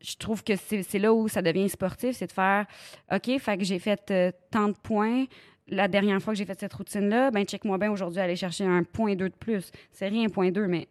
[0.00, 2.64] je trouve que c'est c'est là où ça devient sportif, c'est de faire
[3.12, 5.24] OK, fait que j'ai fait euh, tant de points.
[5.68, 8.82] La dernière fois que j'ai fait cette routine-là, ben check-moi bien aujourd'hui aller chercher un
[8.82, 9.70] point 2 de plus.
[9.92, 10.88] C'est rien, point 2, mais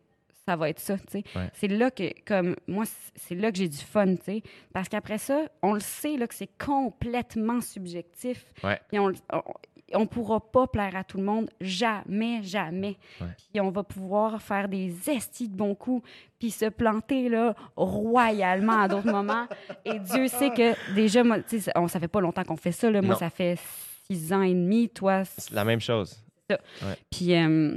[0.48, 1.24] ça va être ça, tu sais.
[1.36, 1.50] Ouais.
[1.54, 2.84] C'est là que, comme, moi,
[3.16, 4.44] c'est là que j'ai du fun, tu sais.
[4.74, 8.46] Parce qu'après ça, on le sait, là, que c'est complètement subjectif.
[8.64, 8.82] Ouais.
[8.90, 9.12] Puis on,
[9.94, 12.98] on pourra pas plaire à tout le monde, jamais, jamais.
[13.22, 13.28] Ouais.
[13.52, 16.06] Puis on va pouvoir faire des estis de bons coups,
[16.40, 19.46] puis se planter, là, royalement à d'autres moments.
[19.86, 22.90] Et Dieu sait que, déjà, moi, tu sais, ça fait pas longtemps qu'on fait ça,
[22.92, 23.02] là.
[23.02, 23.20] Moi, Non.
[23.20, 23.58] ça fait
[24.08, 26.20] six ans et demi, toi, c'est la même chose
[27.10, 27.76] puis euh,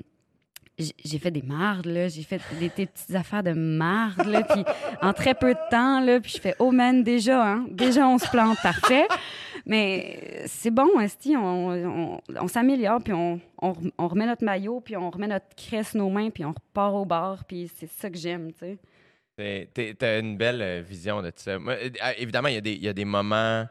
[0.79, 2.09] j'ai fait des mardes, là.
[2.09, 4.43] J'ai fait des, des petites affaires de marde, là.
[4.43, 4.63] Puis
[5.01, 6.21] en très peu de temps, là.
[6.21, 7.67] Puis je fais, oh man, déjà, hein.
[7.71, 9.07] Déjà, on se plante, parfait.
[9.65, 11.35] Mais c'est bon, Esti.
[11.37, 15.29] On, on, on s'améliore, puis on, on, rem- on remet notre maillot, puis on remet
[15.29, 17.45] notre cresse nos mains, puis on repart au bar.
[17.47, 18.77] Puis c'est ça que j'aime, tu
[19.39, 19.69] sais.
[19.99, 21.59] T'as une belle euh, vision de ça.
[21.59, 23.65] Moi, euh, ah, évidemment, il y, y a des moments.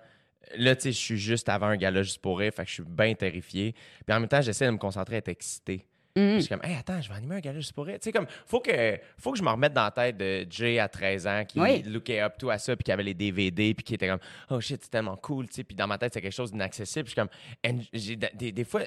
[0.57, 2.75] Là, tu sais, je suis juste avant un gala juste pour rire, fait que je
[2.75, 3.73] suis bien terrifié.
[4.05, 5.85] Puis en même temps, j'essaie de me concentrer à être excité.
[6.13, 7.99] Puis je suis comme, hey, attends, je vais animer un gala juste pour elle.
[7.99, 10.79] Tu sais, comme, faut que, faut que je me remette dans la tête de Jay
[10.79, 11.83] à 13 ans qui Oui.
[11.83, 14.19] lookait up tout à ça, puis qui avait les DVD, puis qui était comme,
[14.49, 15.63] oh shit, c'est tellement cool, tu sais.
[15.65, 17.03] Puis dans ma tête, c'est quelque chose d'inaccessible.
[17.05, 18.81] Puis je suis comme, j'ai de- des, des fois,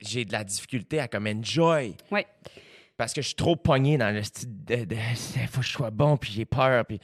[0.00, 1.96] j'ai de la difficulté à comme enjoy.
[2.12, 2.26] Ouais.
[2.96, 4.94] Parce que je suis trop pogné dans le style de, de,
[5.50, 7.00] faut que je sois bon, puis j'ai peur, puis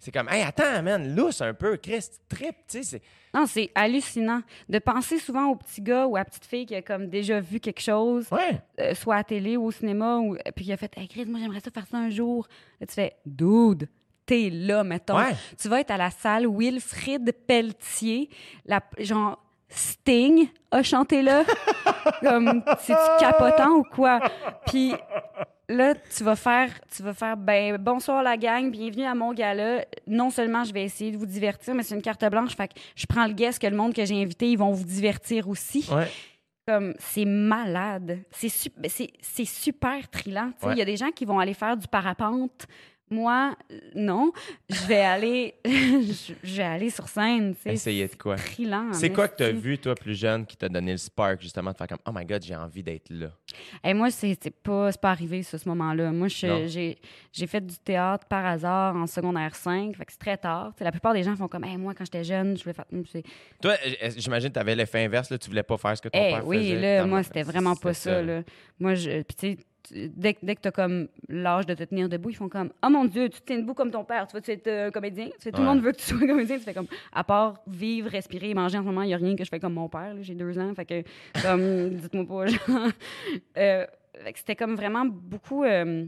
[0.00, 3.02] c'est comme, hey, attends, man, lousse un peu, Chris, trip, tu sais, c'est.
[3.32, 6.74] Non, c'est hallucinant de penser souvent au petit gars ou à la petite fille qui
[6.74, 8.60] a comme déjà vu quelque chose, Ouais.
[8.80, 11.38] euh, soit à télé ou au cinéma, ou, puis qui a fait Hey, Chris, moi
[11.38, 12.48] j'aimerais ça faire ça un jour.
[12.80, 13.88] Là, tu fais Dude,
[14.26, 15.16] t'es là, mettons.
[15.16, 15.36] Ouais.
[15.60, 18.30] Tu vas être à la salle Wilfrid Pelletier,
[18.64, 21.44] la, genre Sting a chanté là.
[22.20, 24.18] comme, c'est-tu capotant ou quoi?
[24.66, 24.92] Puis
[25.70, 29.84] là, tu vas faire, tu vas faire, ben, bonsoir la gang, bienvenue à mon gala.
[30.06, 32.74] Non seulement je vais essayer de vous divertir, mais c'est une carte blanche, fait que
[32.96, 35.86] je prends le guess que le monde que j'ai invité, ils vont vous divertir aussi.
[35.92, 36.08] Ouais.
[36.66, 38.18] Comme, c'est malade.
[38.30, 40.52] C'est su- ben, c'est super trillant.
[40.62, 40.76] Il Ouais.
[40.76, 42.66] y a des gens qui vont aller faire du parapente.
[43.10, 44.32] Moi, euh, non.
[44.68, 47.54] Je vais aller, je je vais aller sur scène.
[47.56, 47.72] tu sais.
[47.74, 48.36] Essayer de quoi?
[48.92, 51.72] C'est quoi que tu as vu, toi, plus jeune, qui t'a donné le spark, justement,
[51.72, 53.28] de faire comme, oh my god, j'ai envie d'être là?
[53.82, 56.12] Et moi, c'est pas, c'est pas arrivé, ça, ce moment-là.
[56.12, 56.98] Moi, j'ai
[57.32, 59.96] j'ai fait du théâtre par hasard en secondaire 5.
[59.96, 60.72] Fait que c'est très tard.
[60.74, 62.74] Tu sais, la plupart des gens font comme, Hey, moi, quand j'étais jeune, je voulais
[62.74, 62.84] faire.
[63.10, 63.24] C'est-
[63.60, 63.74] Toi,
[64.16, 66.30] j'imagine que tu avais l'effet inverse, là, tu voulais pas faire ce que ton Eh
[66.32, 66.80] père oui, faisait.
[66.80, 68.22] là, Dans- moi, c'était vraiment pas ça.
[68.22, 68.42] Là.
[68.78, 69.22] Moi, je.
[69.22, 72.30] Puis, tu sais, tu- dès, que- dès que t'as comme l'âge de te tenir debout,
[72.30, 74.50] ils font comme Oh mon Dieu, tu te tiens debout comme ton père, tu vas-tu
[74.50, 75.26] être euh, comédien?
[75.26, 75.74] Tu sais, tout le Ouais.
[75.74, 76.56] monde veut que tu sois comédien.
[76.58, 79.34] Tu fais comme, à part vivre, respirer, manger en ce moment, il n'y a rien
[79.36, 80.14] que je fais comme mon père.
[80.20, 81.02] J'ai deux ans, fait que,
[81.42, 82.88] comme, dites-moi pas, genre.
[83.56, 83.86] Euh,
[84.34, 85.64] c'était comme vraiment beaucoup.
[85.64, 86.04] euh,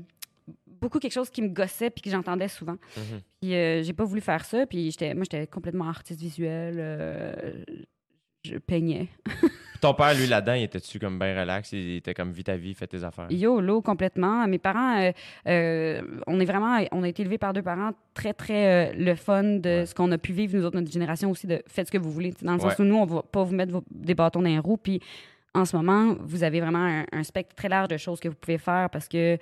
[0.66, 2.76] beaucoup quelque chose qui me gossait puis que j'entendais souvent.
[2.96, 3.20] Mhm.
[3.40, 4.66] Puis euh, j'ai pas voulu faire ça.
[4.66, 6.74] Puis j'étais, moi, j'étais complètement artiste visuel.
[8.44, 9.08] Je peignais.
[9.80, 11.72] Ton père, lui, là-dedans, il était-tu comme bien relax?
[11.72, 13.26] Il était comme, vis ta vie, fais tes affaires.
[13.30, 14.46] YOLO complètement.
[14.46, 15.10] Mes parents, euh,
[15.48, 19.14] euh, on est vraiment, on a été élevés par deux parents très, très euh, le
[19.16, 19.86] fun de Ouais.
[19.86, 22.12] ce qu'on a pu vivre, nous autres, notre génération aussi, de faites ce que vous
[22.12, 22.32] voulez.
[22.42, 24.58] Dans le sens où nous, on va pas vous mettre vos- des bâtons dans les
[24.60, 24.76] roues.
[24.76, 25.00] Puis
[25.54, 28.34] en ce moment, vous avez vraiment un, un spectre très large de choses que vous
[28.34, 29.36] pouvez faire parce que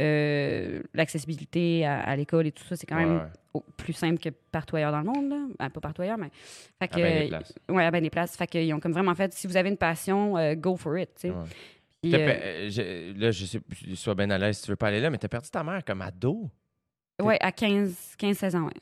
[0.00, 3.60] euh, l'accessibilité à, à l'école et tout ça, c'est quand Ouais, même ouais.
[3.76, 5.28] plus simple que partout ailleurs dans le monde.
[5.30, 5.38] Là.
[5.58, 6.30] Ben, pas partout ailleurs, mais.
[6.78, 7.54] Fait que, À bien des places.
[7.68, 8.36] ouais, à bien des places.
[8.36, 11.10] Fait qu'ils ont comme vraiment fait, si vous avez une passion, euh, go for it.
[11.24, 11.32] Ouais.
[12.02, 13.60] Puis, euh, je- là, je sais,
[13.94, 15.84] sois bien à l'aise si tu veux pas aller là, mais t'as perdu ta mère
[15.84, 16.48] comme ado.
[17.20, 18.72] ouais, à 15, 15 16 ans, ouais.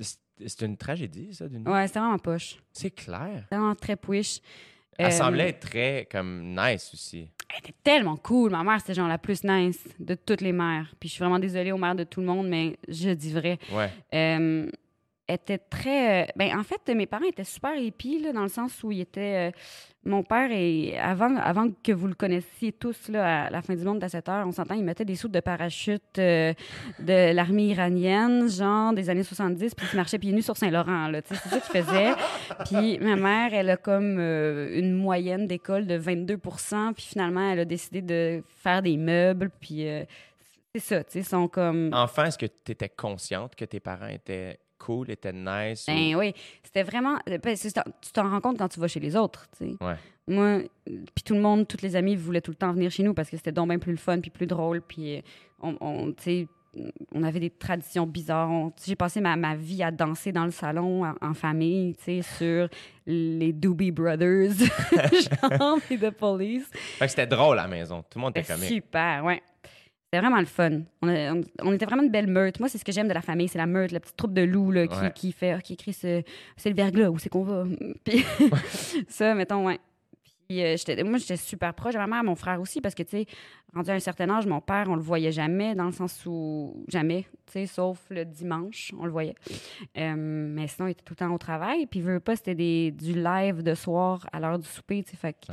[0.00, 2.58] C'est- C'est une tragédie, ça, d'une Ouais, c'était vraiment poche.
[2.72, 3.40] C'est clair.
[3.42, 4.38] C'était vraiment très push.
[4.98, 7.28] Elle Euh, semblait être très, comme, nice aussi.
[7.50, 8.50] Elle était tellement cool.
[8.50, 10.92] Ma mère, c'était genre la plus nice de toutes les mères.
[11.00, 13.58] Puis je suis vraiment désolée aux mères de tout le monde, mais je dis vrai.
[13.72, 13.90] Ouais.
[15.30, 16.22] Était très.
[16.22, 19.02] euh, ben, en fait, mes parents étaient super épis, là, dans le sens où ils
[19.02, 19.50] étaient.
[19.50, 19.58] euh,
[20.04, 23.84] mon père, est, avant, avant que vous le connaissiez tous, là, à la fin du
[23.84, 26.54] monde à 7 heures, on s'entend, il mettait des sous de parachute euh,
[27.00, 31.08] de l'armée iranienne, genre des années 70, puis il marchait pieds nus sur Saint-Laurent.
[31.08, 32.12] là, C'est ça qu'il faisait.
[32.66, 37.64] Puis ma mère, elle a comme une moyenne d'école de 22% puis finalement, elle a
[37.66, 39.84] décidé de faire des meubles, puis
[40.74, 41.90] c'est ça, tu sais, sont comme.
[41.92, 44.58] Enfant, est-ce que tu étais consciente que tes parents étaient
[44.88, 45.84] cool, étaient nice?
[45.86, 47.16] ou- Ben oui, c'était vraiment.
[47.26, 49.84] ben, c'est- tu t'en rends compte quand tu vas chez les autres, tu sais.
[49.84, 49.94] Ouais.
[50.26, 53.14] Moi, puis tout le monde, toutes les amies voulaient tout le temps venir chez nous
[53.14, 54.80] parce que c'était donc bien plus le fun puis plus drôle.
[54.82, 55.20] Puis euh,
[55.60, 56.48] on, on, tu sais,
[57.14, 58.70] on avait des traditions bizarres.
[58.84, 62.22] J'ai passé ma, ma vie à danser dans le salon en, en famille, tu sais,
[62.22, 62.68] sur
[63.06, 64.50] les Doobie Brothers,
[65.58, 66.68] genre, et The Police.
[66.72, 68.02] Fait que c'était drôle à la maison.
[68.08, 68.70] Tout le monde était C'était comique.
[68.84, 69.42] super, ouais.
[70.10, 70.80] C'était vraiment le fun.
[71.02, 72.60] On, a- on- on était vraiment une belle meute.
[72.60, 74.40] Moi, c'est ce que j'aime de la famille, c'est la meute, la petite troupe de
[74.42, 75.12] loups là, qui, Ouais.
[75.14, 76.22] qui fait OK, Chris, euh,
[76.56, 77.64] c'est le verglas, où c'est qu'on va?
[78.04, 78.24] Puis
[79.08, 79.78] ça, mettons, ouais.
[80.48, 83.10] Puis euh, moi, j'étais super proche de ma mère, mon frère aussi, parce que, tu
[83.18, 83.26] sais,
[83.74, 86.84] rendu à un certain âge, mon père, on le voyait jamais, dans le sens où,
[86.88, 89.34] jamais, tu sais, sauf le dimanche, on le voyait.
[89.98, 91.84] Euh, mais sinon, il était tout le temps au travail.
[91.84, 95.16] Puis, veut pas, c'était des, du live de soir à l'heure du souper, tu sais,
[95.18, 95.52] fait que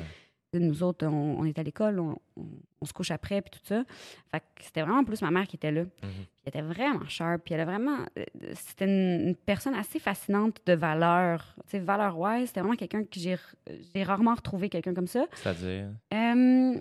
[0.59, 2.45] nous autres, on, on est à l'école, on, on-
[2.81, 3.83] on se couche après, puis tout ça.
[4.31, 5.85] Fait que c'était vraiment plus ma mère qui était là.
[5.85, 6.09] Puis
[6.45, 7.97] elle était vraiment sharp, puis elle a vraiment...
[8.19, 8.23] euh,
[8.53, 11.55] C'était une, une personne assez fascinante de valeur.
[11.65, 15.25] Tu sais, valeur-wise, c'était vraiment quelqu'un que j'ai rarement retrouvé quelqu'un comme ça.
[15.33, 15.87] C'est-à-dire?
[16.13, 16.73] Euh,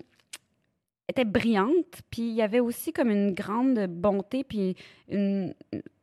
[1.07, 4.75] elle était brillante, puis il y avait aussi comme une grande bonté, puis
[5.09, 5.53] une,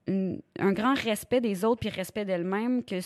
[0.07, 2.97] une- un grand respect des autres, puis respect d'elle-même, que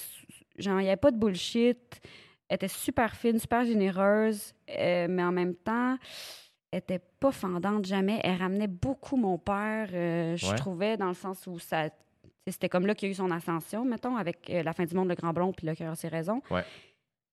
[0.58, 2.00] genre, il n'y avait pas de bullshit.
[2.48, 5.96] Elle était super fine, super généreuse, euh, mais en même temps,
[6.70, 8.20] elle était pas fendante jamais.
[8.22, 10.54] Elle ramenait beaucoup mon père, euh, je Ouais.
[10.56, 11.88] trouvais, dans le sens où ça...
[12.48, 14.94] C'était comme là qu'il y a eu son ascension, mettons, avec euh, La fin du
[14.94, 16.40] monde, Le Grand Blond, puis Le cœur a ses raisons.
[16.50, 16.62] Ouais.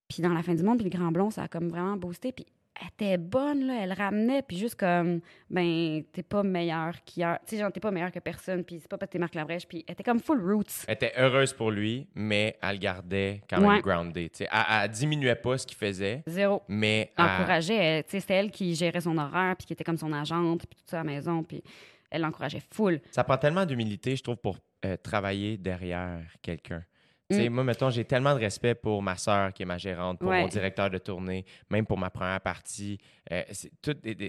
[0.08, 2.32] Puis dans La fin du monde, puis Le Grand Blond, ça a comme vraiment boosté.
[2.32, 2.48] Puis
[2.82, 7.38] elle était bonne, là, elle ramenait, puis juste comme, ben, t'es pas meilleur qu'hier.
[7.46, 9.36] Tu sais, genre, t'es pas meilleur que personne, puis c'est pas parce que t'es Marc
[9.36, 10.86] Labrèche, puis elle était comme full roots.
[10.88, 13.82] Elle était heureuse pour lui, mais elle le gardait quand même Ouais.
[13.82, 14.32] grounded.
[14.32, 14.50] tu sais.
[14.52, 16.64] Elle, elle diminuait pas ce qu'il faisait, Zéro.
[16.68, 17.76] mais elle- L'encourageait.
[17.76, 20.66] elle- Tu sais, c'était elle qui gérait son horaire, puis qui était comme son agente,
[20.66, 21.64] puis tout ça à la maison, puis
[22.10, 23.00] elle l'encourageait full.
[23.12, 26.84] ça prend tellement d'humilité, je trouve, pour euh, travailler derrière quelqu'un.
[27.30, 27.50] Mm.
[27.50, 30.42] Moi, mettons, j'ai tellement de respect pour ma sœur qui est ma gérante, pour Ouais.
[30.42, 32.98] mon directeur de tournée, même pour ma première partie.
[33.32, 33.44] Euh,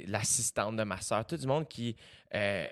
[0.06, 1.96] l'assistante de ma sœur, tout du monde qui,
[2.34, 2.66] euh,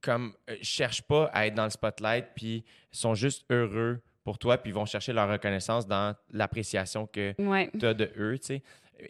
[0.00, 4.58] comme, euh, cherche pas à être dans le spotlight, puis sont juste heureux pour toi,
[4.58, 7.70] puis vont chercher leur reconnaissance dans l'appréciation que Ouais.
[7.78, 8.38] tu as de eux.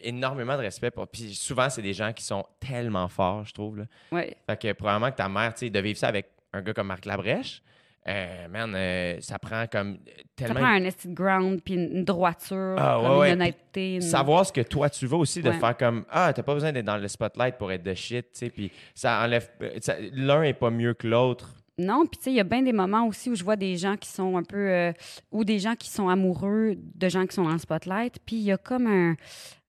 [0.01, 0.89] Énormément de respect.
[0.89, 1.07] Pour...
[1.07, 3.77] Puis souvent, c'est des gens qui sont tellement forts, je trouve.
[3.77, 3.85] Là.
[4.11, 4.35] Ouais.
[4.49, 7.61] Fait que probablement que ta mère, de vivre ça avec un gars comme Marc Labrèche,
[8.07, 10.53] euh, man, euh, ça prend comme Ça tellement.
[10.59, 13.95] prend un esti ground, puis une droiture, Ah, comme ouais, ouais, une honnêteté.
[13.95, 15.59] une- Savoir ce que toi tu veux aussi, de Ouais.
[15.59, 18.39] faire comme Ah, t'as pas besoin d'être dans le spotlight pour être de shit, tu
[18.39, 18.49] sais.
[18.49, 19.49] Puis ça enlève.
[19.61, 21.49] euh, ça- L'un est pas mieux que l'autre.
[21.79, 23.77] Non, puis tu sais, il y a bien des moments aussi où je vois des
[23.77, 24.69] gens qui sont un peu.
[24.69, 24.91] euh,
[25.31, 28.43] ou des gens qui sont amoureux de gens qui sont dans le spotlight, puis il
[28.43, 29.15] y a comme un.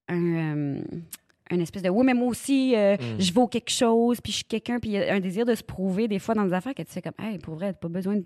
[0.08, 0.76] un
[1.50, 3.20] une espèce de oui, mais moi aussi, euh, Mm.
[3.20, 5.54] je vaux quelque chose, puis je suis quelqu'un, puis il y a un désir de
[5.54, 7.78] se prouver des fois dans des affaires que tu fais comme, hey, pour vrai, t'as
[7.78, 8.24] pas besoin de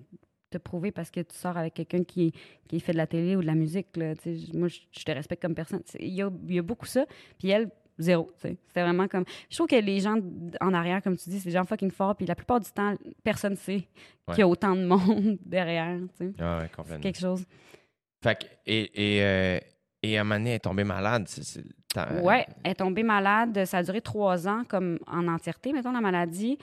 [0.51, 2.33] te prouver parce que tu sors avec quelqu'un qui,
[2.69, 3.89] qui fait de la télé ou de la musique.
[3.97, 4.53] Là, tu sais.
[4.57, 5.83] moi, je, te respecte comme personne.
[6.01, 7.05] Il y a, y a beaucoup ça,
[7.39, 7.69] puis elle,
[7.99, 8.31] zéro.
[8.41, 8.57] tu sais.
[8.69, 9.25] C'était vraiment comme.
[9.51, 10.17] Je trouve que les gens
[10.61, 12.95] en arrière, comme tu dis, c'est des gens fucking forts, puis la plupart du temps,
[13.25, 13.87] personne sait
[14.29, 14.35] Ouais.
[14.35, 15.99] qu'il y a autant de monde derrière.
[16.19, 16.33] tu sais.
[16.39, 17.03] Ah, ouais, complètement.
[17.03, 17.45] quelque chose.
[18.23, 19.59] Fait que, et, et, euh,
[20.03, 21.25] et à un moment donné, elle est tombée malade.
[21.29, 21.63] c'est- t'as-
[22.23, 23.65] Ouais, elle est tombée malade.
[23.65, 26.59] Ça a duré trois ans, comme en entièreté, mettons, la maladie.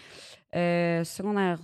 [0.56, 1.60] Euh, secondaire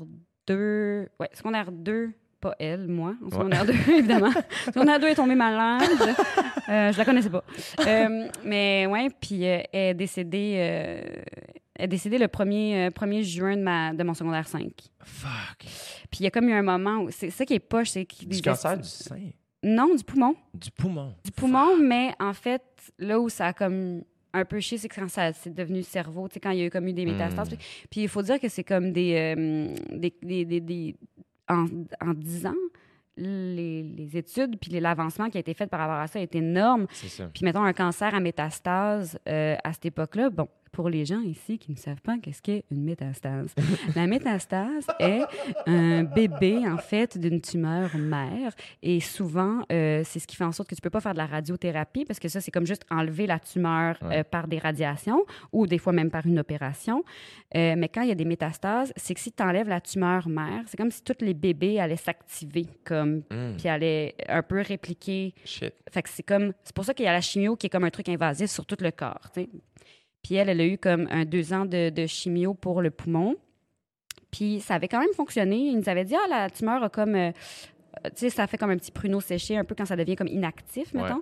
[0.48, 2.12] 2, ouais, secondaire 2,
[2.42, 3.14] pas elle, moi.
[3.24, 4.32] En secondaire 2, évidemment.
[4.66, 5.84] secondaire 2 elle est tombée malade.
[6.70, 7.44] Euh, je la connaissais pas.
[7.86, 10.56] Euh, mais ouais, puis euh, elle est décédée.
[10.58, 11.22] euh,
[11.76, 14.64] elle est décédée le 1er, euh, 1er juin de, ma, de mon secondaire 5.
[15.04, 15.60] Fuck.
[16.10, 17.12] Puis il y a comme eu un moment où.
[17.12, 19.16] C'est ça qui est poche, c'est Du cancer du sein.
[19.64, 20.36] Non, du poumon.
[20.54, 21.14] Du poumon.
[21.24, 22.64] Du poumon, mais en fait,
[22.98, 24.02] là où ça a comme
[24.34, 26.62] un peu chier, c'est que quand ça c'est devenu cerveau, tu sais, quand il y
[26.62, 27.52] a eu comme eu des métastases.
[27.52, 27.58] Mm.
[27.90, 29.36] Puis, il faut dire que c'est comme des.
[29.38, 30.96] euh, des, des, des- des-
[31.50, 31.66] en,
[32.00, 32.56] en 10 ans,
[33.18, 36.34] les, les études puis les- l'avancement qui a été fait par rapport à ça est
[36.36, 36.88] énorme.
[36.92, 37.30] C'est ça.
[37.34, 41.57] Puis mettons un cancer à métastase euh, à cette époque-là, bon, pour les gens ici
[41.60, 43.53] qui ne savent pas qu'est-ce qu'est une métastase.
[43.95, 45.22] La métastase est
[45.68, 48.53] un bébé, en fait, d'une tumeur mère.
[48.81, 51.18] Et souvent, euh, c'est ce qui fait en sorte que tu peux pas faire de
[51.18, 54.19] la radiothérapie parce que ça, c'est comme juste enlever la tumeur Ouais.
[54.19, 57.03] euh, par des radiations ou des fois même par une opération.
[57.56, 60.27] Euh, mais quand il y a des métastases, c'est que si tu enlèves la tumeur
[60.30, 63.57] mère, c'est comme si tous les bébés allaient s'activer, comme, Mm.
[63.57, 65.73] puis allaient un peu répliquer Shit.
[65.91, 66.53] fait que c'est comme.
[66.64, 68.65] C'est pour ça qu'il y a la chimio qui est comme un truc invasif sur
[68.65, 69.30] tout le corps.
[69.34, 69.49] tu sais.
[70.23, 73.35] Puis elle, elle a eu comme un deux ans de, de chimio pour le poumon.
[74.31, 75.57] Puis ça avait quand même fonctionné.
[75.57, 77.15] Ils nous avaient dit, ah, la tumeur a comme.
[77.15, 77.31] euh,
[78.06, 80.27] tu sais, ça fait comme un petit pruneau séché, un peu quand ça devient comme
[80.27, 81.02] inactif, Ouais.
[81.02, 81.22] mettons.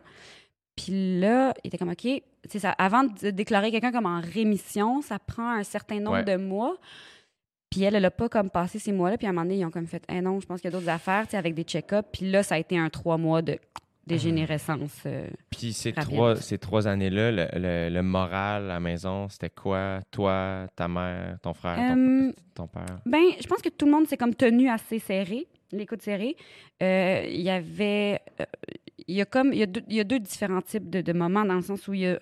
[0.75, 4.21] Puis là, il était comme, OK, tu sais, ça, avant de déclarer quelqu'un comme en
[4.21, 6.23] rémission, ça prend un certain nombre Ouais.
[6.23, 6.77] de mois.
[7.69, 9.17] Puis elle, elle n'a pas comme passé ces mois-là.
[9.17, 10.73] Puis à un moment donné, ils ont comme fait, eh non, je pense qu'il y
[10.73, 12.07] a d'autres affaires, tu sais, avec des check-ups.
[12.13, 13.57] Puis là, ça a été un trois mois de
[14.07, 15.03] dégénérescence.
[15.05, 16.13] euh, Puis ces Rapide.
[16.13, 19.99] trois, ces trois années-là, le, le- le moral à la maison, c'était quoi?
[20.11, 21.97] Toi, ta mère, ton frère, ton,
[22.27, 22.99] Euh, ton père?
[23.05, 26.35] Ben, je pense que tout le monde s'est comme tenu assez serré, les coudes serrés.
[26.81, 28.19] Euh, Il y avait,
[29.07, 31.13] il y a comme, il y a deux, y a deux différents types de, de
[31.13, 32.17] moments dans le sens où il y a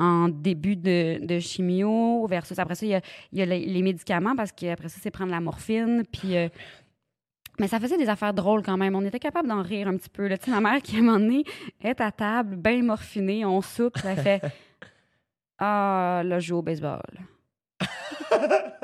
[0.00, 3.00] en début de, de chimio versus après ça il y a,
[3.30, 6.48] il y a les, les médicaments parce qu'après ça c'est prendre la morphine puis euh,
[7.58, 8.94] mais ça faisait des affaires drôles quand même.
[8.94, 10.26] On était capable d'en rire un petit peu.
[10.26, 10.36] Là.
[10.60, 11.44] Mère qui, à un moment donné,
[11.80, 14.42] est à table, bien morphinée, on soupe, puis elle fait
[15.58, 17.02] Ah, là, je joue au baseball.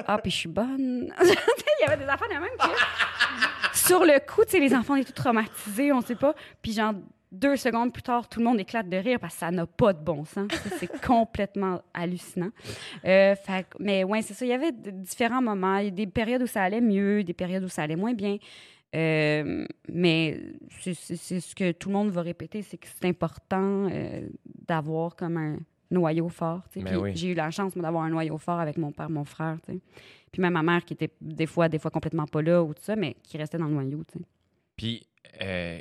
[0.06, 1.12] ah, puis je suis bonne.
[1.22, 3.78] Il y avait des affaires de même que...
[3.78, 6.34] Sur le coup, tu sais, les enfants, on est traumatisés, on sait pas.
[6.62, 6.94] Puis genre,
[7.32, 9.92] deux secondes plus tard, tout le monde éclate de rire parce que ça n'a pas
[9.92, 10.50] de bon sens.
[10.78, 12.50] C'est complètement hallucinant.
[13.04, 14.44] Euh, fait mais ouais, c'est ça.
[14.44, 15.78] Il y avait différents moments.
[15.78, 18.14] Il y a des périodes où ça allait mieux, des périodes où ça allait moins
[18.14, 18.38] bien.
[18.96, 20.40] Euh, mais
[20.80, 24.28] c'est ce que tout le monde va répéter, c'est que c'est important euh,
[24.66, 25.58] d'avoir comme un
[25.90, 26.62] noyau fort.
[26.74, 27.12] Ben oui.
[27.14, 29.58] J'ai eu la chance d'avoir un noyau fort avec mon père, mon frère.
[30.32, 32.82] Puis même ma mère qui était des fois, des fois complètement pas là ou tout
[32.82, 34.02] ça, mais qui restait dans le noyau.
[34.76, 35.06] Puis,
[35.42, 35.78] euh,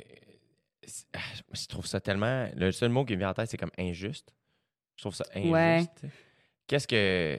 [1.52, 2.48] je trouve ça tellement.
[2.56, 4.32] Le seul mot qui me vient en tête, c'est comme injuste.
[4.96, 5.52] Je trouve ça injuste.
[5.52, 5.84] Ouais.
[6.66, 7.38] Qu'est-ce que.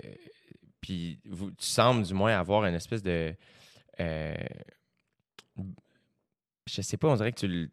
[0.82, 3.36] Puis, vous, tu sembles du moins avoir une espèce de.
[4.00, 4.34] euh,
[6.68, 7.70] je sais pas, on dirait que tu le.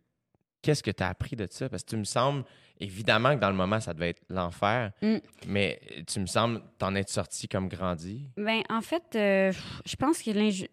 [0.62, 1.68] qu'est-ce que tu as appris de ça?
[1.68, 2.44] Parce que tu me sembles,
[2.80, 5.16] évidemment que dans le moment, ça devait être l'enfer, Mm.
[5.46, 8.28] mais tu me sembles t'en être sorti comme grandi.
[8.36, 9.52] Ben, en fait, euh,
[9.86, 10.68] je pense que l'inju-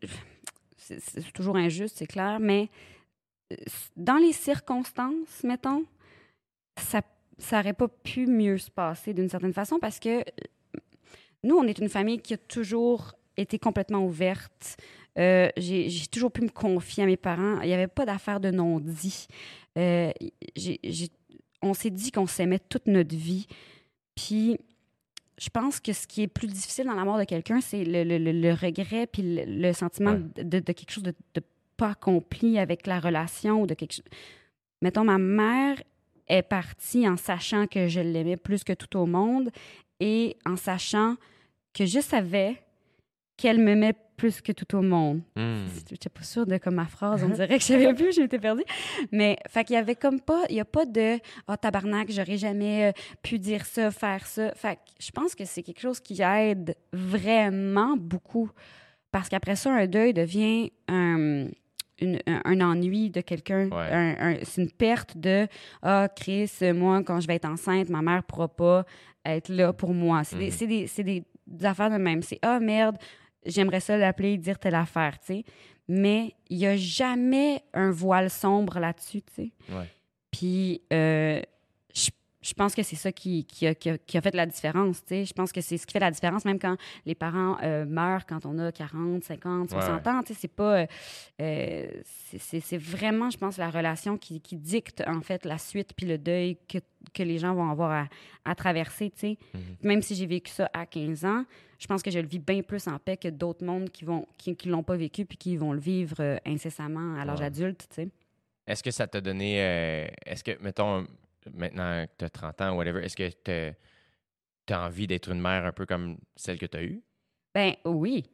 [0.78, 2.70] c'est toujours injuste, c'est clair, mais
[3.96, 5.84] dans les circonstances, mettons,
[6.78, 7.02] ça
[7.38, 10.24] ça aurait pas pu mieux se passer d'une certaine façon parce que
[11.44, 14.78] nous, on est une famille qui a toujours été complètement ouverte.
[15.20, 17.60] Euh, j'ai toujours pu me confier à mes parents.
[17.62, 19.28] Il n'y avait pas d'affaire de non-dit.
[19.78, 20.12] Euh,
[21.62, 23.48] on s'est dit qu'on s'aimait toute notre vie.
[24.16, 24.58] Puis
[25.38, 28.04] je pense que ce qui est plus difficile dans la mort de quelqu'un, c'est le,
[28.06, 30.22] le- le- regret puis le, le sentiment Ouais.
[30.36, 31.42] de, de- de quelque chose de, de
[31.78, 34.06] pas accompli avec la relation ou de quelque chose.
[34.82, 35.82] Mettons, ma mère
[36.28, 39.50] est partie en sachant que je l'aimais plus que tout au monde
[40.00, 41.16] et en sachant
[41.74, 42.62] que je savais
[43.38, 45.22] qu'elle m'aimait plus que tout au monde.
[45.36, 48.22] Je n'étais pas sûre de comme ma phrase, on dirait que je savais plus, je
[48.22, 48.64] m'étais perdue.
[49.12, 52.38] Mais fait qu'il y avait comme pas, il y a pas de ah tabarnak, j'aurais
[52.38, 52.92] jamais euh,
[53.22, 54.54] pu dire ça, faire ça.
[54.56, 58.50] Fait que je pense que c'est quelque chose qui aide vraiment beaucoup
[59.12, 61.48] parce qu'après ça un deuil devient un
[62.02, 63.90] une- un, un ennui de quelqu'un, Ouais.
[63.92, 65.48] Un- un- c'est une perte de
[65.82, 68.86] ah Chris, moi quand je vais être enceinte, ma mère pourra pas
[69.26, 70.24] être là pour moi.
[70.24, 70.52] C'est des, Mhm.
[70.52, 72.22] c'est des, c'est des- des affaires de même.
[72.22, 72.98] C'est ah merde,
[73.46, 75.44] j'aimerais ça l'appeler, dire telle affaire, tu sais.
[75.88, 79.52] Mais il n'y a jamais un voile sombre là-dessus, tu sais.
[79.72, 79.88] Ouais.
[80.32, 81.40] Puis, euh,
[81.94, 82.10] je,
[82.48, 85.00] je pense que c'est ça qui, qui, a, qui a- qui a fait la différence,
[85.04, 85.26] tu sais.
[85.26, 88.26] Je pense que c'est ce qui fait la différence, même quand les parents euh, meurent
[88.28, 90.22] quand on a 40, 50, 60 ans.
[90.32, 90.86] C'est pas...
[91.42, 91.88] euh,
[92.38, 96.18] c'est- vraiment, je pense, la relation qui, qui dicte, en fait, la suite puis le
[96.18, 96.78] deuil que,
[97.14, 98.08] que les gens vont avoir à,
[98.46, 99.12] à traverser.
[99.54, 99.62] Mhm.
[99.84, 101.46] Même si j'ai vécu ça à 15 ans,
[101.80, 104.28] je pense que je le vis bien plus en paix que d'autres mondes qui vont
[104.38, 107.46] qui, qui l'ont pas vécu puis qui vont le vivre euh, incessamment à l'âge Ouais.
[107.46, 107.88] adulte.
[108.68, 109.58] Est-ce que ça t'a donné.
[110.26, 111.06] est-ce que, mettons,
[111.54, 113.30] maintenant que tu as 30 ans, whatever, est-ce que
[114.66, 117.02] tu as envie d'être une mère un peu comme celle que tu as eue?
[117.54, 118.26] Ben oui.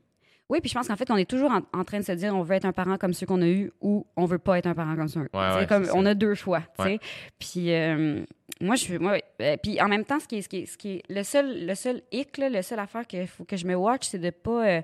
[0.51, 2.35] Oui, puis je pense qu'en fait, on est toujours en, en train de se dire
[2.35, 4.67] on veut être un parent comme ceux qu'on a eu ou on veut pas être
[4.67, 5.29] un parent comme ceux.
[5.33, 6.61] C'est ouais, comme on a deux choix.
[6.77, 6.99] Ouais.
[7.39, 8.25] Puis euh,
[8.59, 10.65] moi je suis moi euh, puis en même temps ce qui est ce qui est,
[10.65, 13.55] ce qui est le seul le seul hic là, le seul affaire qu'il faut que
[13.55, 14.81] je me watch, c'est de pas euh,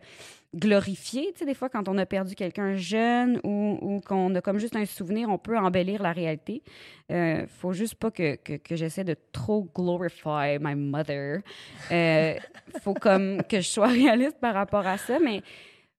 [0.56, 4.42] glorifier, tu sais des fois quand on a perdu quelqu'un jeune ou, ou qu'on a
[4.42, 6.64] comme juste un souvenir, on peut embellir la réalité.
[7.12, 11.42] Euh, faut juste pas que, que, que j'essaie de trop glorify my mother.
[11.92, 12.36] Euh,
[12.82, 15.42] faut comme que je sois réaliste par rapport à ça, mais,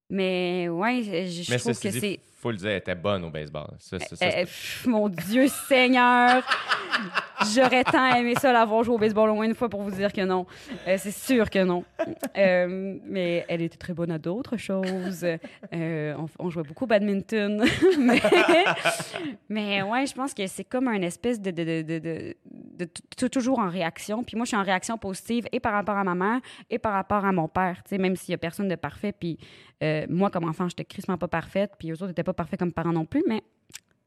[0.09, 2.19] mais ouais, je, je Mais trouve que c'est.
[2.41, 3.67] Faut le dire, elle était bonne au baseball.
[3.79, 6.43] Ça, ça, ça, Euh, c'est- pff, mon Dieu Seigneur!
[7.55, 10.11] J'aurais tant aimé ça l'avoir joué au baseball au moins une fois pour vous dire
[10.11, 10.45] que non.
[10.87, 11.83] Euh, c'est sûr que non.
[12.37, 15.23] Euh, mais elle était très bonne à d'autres choses.
[15.73, 17.63] Euh, on, on jouait beaucoup au badminton.
[17.99, 18.21] mais,
[19.47, 22.35] mais ouais, je pense que c'est comme un espèce de,
[23.31, 24.23] toujours en réaction.
[24.23, 26.39] Puis moi, je suis en réaction positive et par rapport à ma mère
[26.69, 27.77] et par rapport à mon père.
[27.83, 29.13] Tu sais, même s'il y a personne de parfait.
[29.17, 29.37] Puis
[29.83, 31.71] euh, moi, comme enfant, j'étais crissement pas parfaite.
[31.79, 33.23] Puis eux autres n'étaient pas parfaits comme parents non plus.
[33.27, 33.41] Mais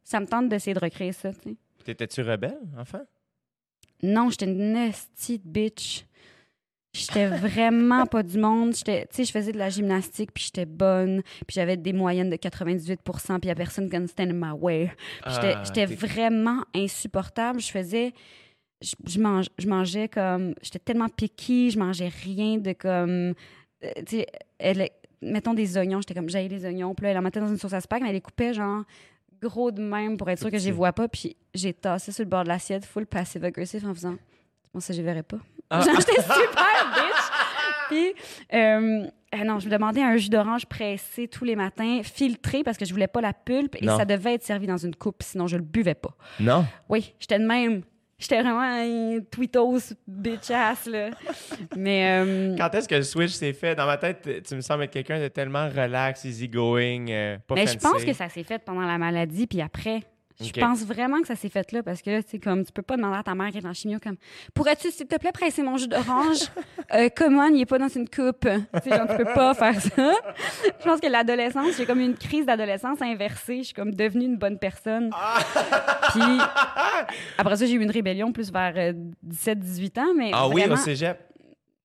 [0.05, 1.33] ça me tente d'essayer de recréer ça.
[1.33, 1.57] tu sais.
[1.85, 3.03] T'étais-tu rebelle, enfant?
[4.03, 6.05] Non, j'étais une nasty bitch.
[6.95, 8.75] J'étais vraiment pas du monde.
[8.75, 12.29] J'étais, tu sais, je faisais de la gymnastique, puis j'étais bonne, puis j'avais des moyennes
[12.29, 14.93] de 98% puis il y a personne qui stand in my way.
[15.27, 17.61] J'étais, Ah, j'étais vraiment insupportable.
[17.61, 18.13] Je faisais,
[18.83, 23.33] je, je, mange- je mangeais comme, j'étais tellement picky, je mangeais rien de comme,
[23.85, 24.27] euh, tu sais,
[25.23, 27.59] mettons des oignons, j'étais comme, j'aille les oignons, puis là, elle en mettait dans une
[27.59, 28.83] sauce à spag, mais elle les coupait genre
[29.41, 32.23] gros de même pour être sûr que je les vois pas, puis j'ai tassé sur
[32.25, 34.15] le bord de l'assiette, full passive aggressive en faisant,
[34.73, 35.39] bon, ça, je les verrais pas.
[35.71, 35.81] Ah.
[35.81, 37.89] Genre, j'étais super bitch.
[37.89, 38.15] Puis,
[38.55, 42.79] euh, ah non, je me demandais un jus d'orange pressé tous les matins, filtré parce
[42.79, 43.97] que je voulais pas la pulpe et Non.
[43.99, 46.15] ça devait être servi dans une coupe, sinon je le buvais pas.
[46.39, 46.65] Non?
[46.89, 47.83] Oui, j'étais de même.
[48.23, 51.11] J'étais vraiment un tweetos bitch ass, là.
[51.77, 53.75] Mais, euh, Quand est-ce que le switch s'est fait?
[53.75, 57.67] Dans ma tête, tu me sembles être quelqu'un de tellement relax, easy-going, euh, pas mais
[57.67, 57.79] je fancy.
[57.79, 60.03] pense que ça s'est fait pendant la maladie, puis après.
[60.43, 60.59] Je Ok.
[60.61, 62.83] pense vraiment que ça s'est fait là, parce que là, tu sais, comme, tu peux
[62.83, 64.17] pas demander à ta mère qui est en chimio, comme,
[64.55, 66.39] pourrais-tu, s'il te plaît, presser mon jus d'orange?
[66.95, 68.41] euh, comment, il est pas dans une coupe?
[68.49, 70.13] Tu sais, genre, tu peux pas faire ça.
[70.81, 73.59] je pense que l'adolescence, j'ai comme une crise d'adolescence inversée.
[73.59, 75.11] Je suis comme devenue une bonne personne.
[76.13, 76.23] Puis,
[77.39, 78.95] après ça, j'ai eu une rébellion plus vers
[79.27, 81.19] 17-18 ans, mais Ah oui, au vraiment- cégep?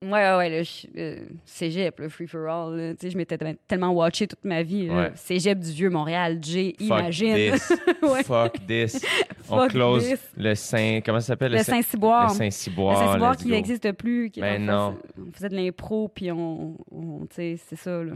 [0.03, 2.77] Ouais, ouais, ouais, là, je- euh, cégep, le free for all.
[2.77, 2.91] là.
[2.93, 4.85] Tu sais, je m'étais te- tellement watché toute ma vie.
[4.87, 4.95] là.
[4.95, 5.11] Ouais.
[5.15, 7.35] Cégep du vieux Montréal, J, Fuck imagine.
[7.53, 7.73] this.
[8.03, 8.23] Ouais.
[8.23, 9.03] Fuck this.
[9.49, 10.19] On Fuck close this.
[10.37, 10.99] le Saint...
[11.03, 11.53] Comment ça s'appelle?
[11.53, 12.27] Le Saint-Cyboire.
[12.27, 12.97] Le Le Saint-Cyboire.
[12.99, 14.29] Saint-Cyboire let's qui n'existe plus.
[14.29, 14.97] Qui Ben on non.
[15.17, 18.13] on faisait de l'impro, puis on, on- tu sais, c'est ça, là.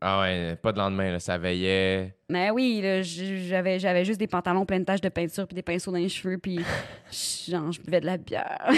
[0.00, 2.14] Ah ouais, pas de lendemain, là, ça veillait.
[2.30, 2.80] Mais oui,
[3.48, 6.08] j'avais, j'avais juste des pantalons pleins de taches de peinture puis des pinceaux dans les
[6.08, 6.60] cheveux puis
[7.48, 8.70] genre, je buvais de la bière.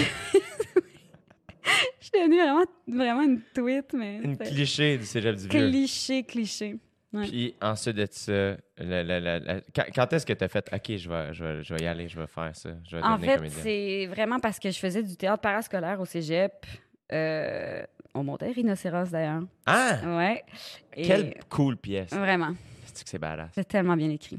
[2.12, 4.16] Je suis devenue vraiment, vraiment une tweet, mais...
[4.22, 5.68] Une cliché du cégep du vieux.
[5.68, 6.76] Cliché, cliché.
[7.12, 7.26] Ouais.
[7.26, 10.96] Puis ensuite de ça, le- le- le- quand, quand est-ce que tu as fait OK,
[10.96, 13.18] je vais, je, vais, je vais y aller, je vais faire ça, je vais En
[13.18, 16.52] fait, c'est vraiment parce que je faisais du théâtre parascolaire au cégep.
[17.12, 17.82] Euh,
[18.14, 19.42] on montait Rhinocéros, d'ailleurs.
[19.66, 19.98] Ah!
[20.18, 20.44] Ouais.
[20.96, 22.12] Et- Quelle cool pièce.
[22.12, 22.54] Vraiment.
[22.92, 23.50] C'est que c'est badass?
[23.54, 24.38] C'est tellement bien écrit.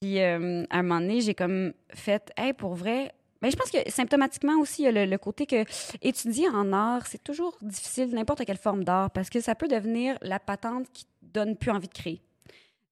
[0.00, 3.12] Puis, euh, à un moment donné, j'ai comme fait, hey, pour vrai.
[3.42, 5.64] Mais je pense que symptomatiquement aussi, il y a le, le côté que
[6.02, 10.16] étudier en art, c'est toujours difficile, n'importe quelle forme d'art, parce que ça peut devenir
[10.22, 12.22] la patente qui te donne plus envie de créer.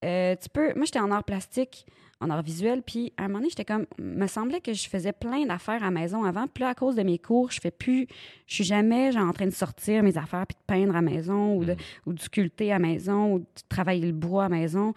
[0.04, 0.74] Euh, tu peux.
[0.74, 1.86] Moi, j'étais en art plastique,
[2.20, 3.86] en art visuel, puis à un moment donné, j'étais comme.
[3.98, 6.46] me semblait que je faisais plein d'affaires à la maison avant.
[6.46, 8.06] Puis là, à cause de mes cours, je fais plus.
[8.46, 11.02] Je suis jamais genre, en train de sortir mes affaires puis de peindre à la
[11.02, 11.76] maison ou de,
[12.06, 14.92] ou de sculpter à la maison ou de travailler le bois à la maison.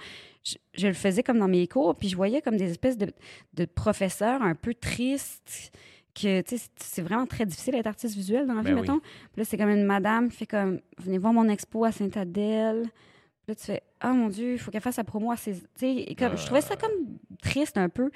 [0.47, 3.07] Je, je le faisais comme dans mes cours, puis je voyais comme des espèces de,
[3.53, 5.71] de professeurs un peu tristes.
[6.19, 8.81] Que, c'est- vraiment très difficile d'être artiste visuel dans la vie, Ben oui.
[8.81, 8.99] mettons.
[8.99, 12.85] Puis là, c'est comme une madame qui fait comme Venez voir mon expo à Sainte-Adèle.
[13.47, 15.53] Là, tu fais Ah mon Dieu, il faut qu'elle fasse sa promo à ses.
[15.53, 18.11] Tu sais, et comme, je trouvais ça comme triste un peu.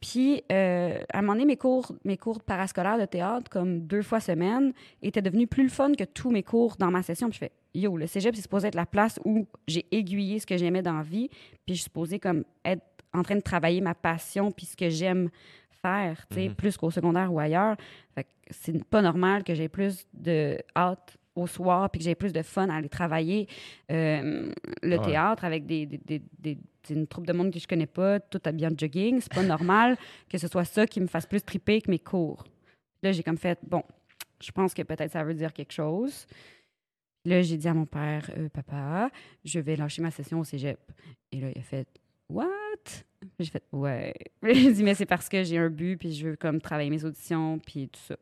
[0.00, 3.80] Puis, euh, à un moment donné, mes cours, mes cours de parascolaire de théâtre, comme
[3.80, 7.28] deux fois semaine, étaient devenus plus le fun que tous mes cours dans ma session.
[7.28, 10.46] Puis je fais Yo, le cégep, c'est supposé être la place où j'ai aiguillé ce
[10.46, 11.28] que j'aimais dans la vie.
[11.28, 12.82] Puis je suis supposée comme être
[13.12, 15.28] en train de travailler ma passion puis ce que j'aime
[15.82, 16.54] faire, tu sais, Mhm.
[16.54, 17.76] plus qu'au secondaire ou ailleurs.
[18.14, 22.14] Fait que c'est pas normal que j'ai plus de hâte au soir puis que j'ai
[22.14, 23.48] plus de fun à aller travailler
[23.90, 24.52] euh,
[24.82, 25.04] le Ouais.
[25.04, 25.88] théâtre avec des,
[26.90, 29.20] une troupe de monde que je connais pas, tout habillé en jogging.
[29.20, 29.96] C'est pas normal
[30.28, 32.44] que ce soit ça qui me fasse plus triper que mes cours.
[33.02, 33.82] Là, j'ai comme fait, bon,
[34.42, 36.26] je pense que peut-être ça veut dire quelque chose.
[37.24, 39.10] Là, j'ai dit à mon père, Euh, papa,
[39.44, 40.80] je vais lâcher ma session au cégep.
[41.32, 41.86] Et là, il a fait,
[42.28, 42.46] what?
[43.38, 44.14] J'ai fait, ouais.
[44.42, 47.04] J'ai dit, mais c'est parce que j'ai un but, puis je veux comme travailler mes
[47.04, 48.16] auditions, puis tout ça.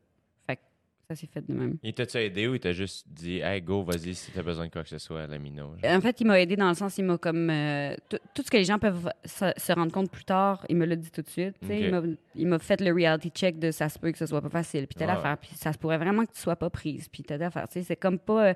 [1.09, 1.77] Ça s'est fait de même.
[1.81, 4.71] Il t'a-tu aidé ou il t'a juste dit Hey, go, vas-y, si t'as besoin de
[4.71, 5.73] quoi que ce soit, la mino?
[5.83, 7.49] En fait, il m'a aidé dans le sens, il m'a comme.
[7.49, 10.75] euh, tout tout ce que les gens peuvent se, se rendre compte plus tard, il
[10.77, 11.55] me l'a dit tout de suite.
[11.61, 11.77] tu sais.
[11.77, 11.81] Ok.
[11.83, 14.39] Il m'a- Il m'a fait le reality check de ça se peut que ce soit
[14.41, 15.15] pas facile, puis telle Ouais.
[15.15, 17.67] affaire, puis ça se pourrait vraiment que tu sois pas prise, puis telle affaire.
[17.67, 18.49] Tu sais, c'est comme pas.
[18.49, 18.53] euh,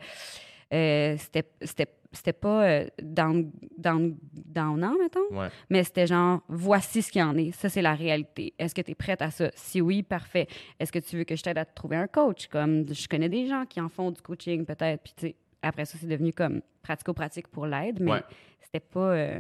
[0.73, 5.47] euh, c'était c'était c'était pas euh, down, down, downant, mettons, Ouais.
[5.71, 7.51] mais c'était genre, voici ce qu'il y en est.
[7.53, 8.53] Ça, c'est la réalité.
[8.59, 9.49] Est-ce que tu es prête à ça?
[9.55, 10.45] Si oui, parfait.
[10.79, 12.45] Est-ce que tu veux que je t'aide à te trouver un coach?
[12.49, 15.01] Comme je connais des gens qui en font du coaching, peut-être.
[15.01, 18.21] Puis, tu sais, après ça, c'est devenu comme pratico-pratique pour l'aide, mais Ouais.
[18.61, 18.99] c'était pas.
[19.13, 19.39] euh,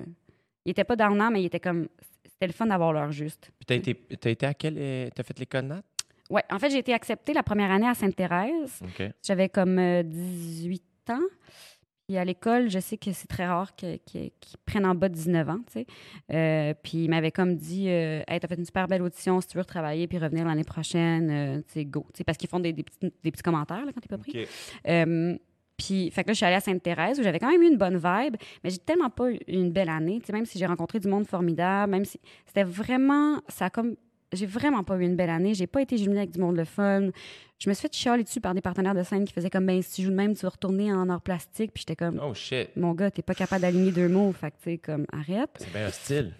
[0.65, 1.87] il était pas downant, mais il était comme.
[2.25, 3.51] C'était le fun d'avoir l'heure juste.
[3.59, 4.75] Puis t'as été, t'as été à quel.
[4.79, 5.83] euh, T'as fait l'école Nat?
[6.31, 8.81] Ouais, en fait, j'ai été acceptée la première année à Sainte-Thérèse.
[9.21, 11.21] J'avais comme euh, 18 ans.
[12.07, 14.31] Puis à l'école, je sais que c'est très rare qu'ils
[14.65, 15.85] prennent en bas de 19 ans, tu sais.
[16.33, 19.47] Euh, puis il m'avait comme dit euh, Hey, t'as fait une super belle audition, si
[19.47, 22.05] tu veux retravailler puis revenir l'année prochaine, euh, tu sais, go.
[22.13, 24.17] Tu sais, parce qu'ils font des, des petits, des petits commentaires là, quand t'es pas
[24.17, 24.45] pris.
[24.87, 25.37] Euh,
[25.77, 27.77] puis, fait que là, je suis allée à Sainte-Thérèse où j'avais quand même eu une
[27.77, 30.65] bonne vibe, mais j'ai tellement pas eu une belle année, tu sais, même si j'ai
[30.65, 33.95] rencontré du monde formidable, même si c'était vraiment, ça a comme,
[34.33, 36.65] j'ai vraiment pas eu une belle année, j'ai pas été jumelée avec du monde le
[36.65, 37.09] fun.
[37.59, 39.81] Je me suis fait chialer dessus par des partenaires de scène qui faisaient comme, ben,
[39.81, 42.33] si tu joues de même, tu vas retourner en art plastique, puis j'étais comme, Oh
[42.33, 42.75] shit.
[42.75, 45.51] mon gars, t'es pas capable d'aligner deux mots, fait que, tu sais, comme, arrête.
[45.59, 46.33] C'est bien hostile.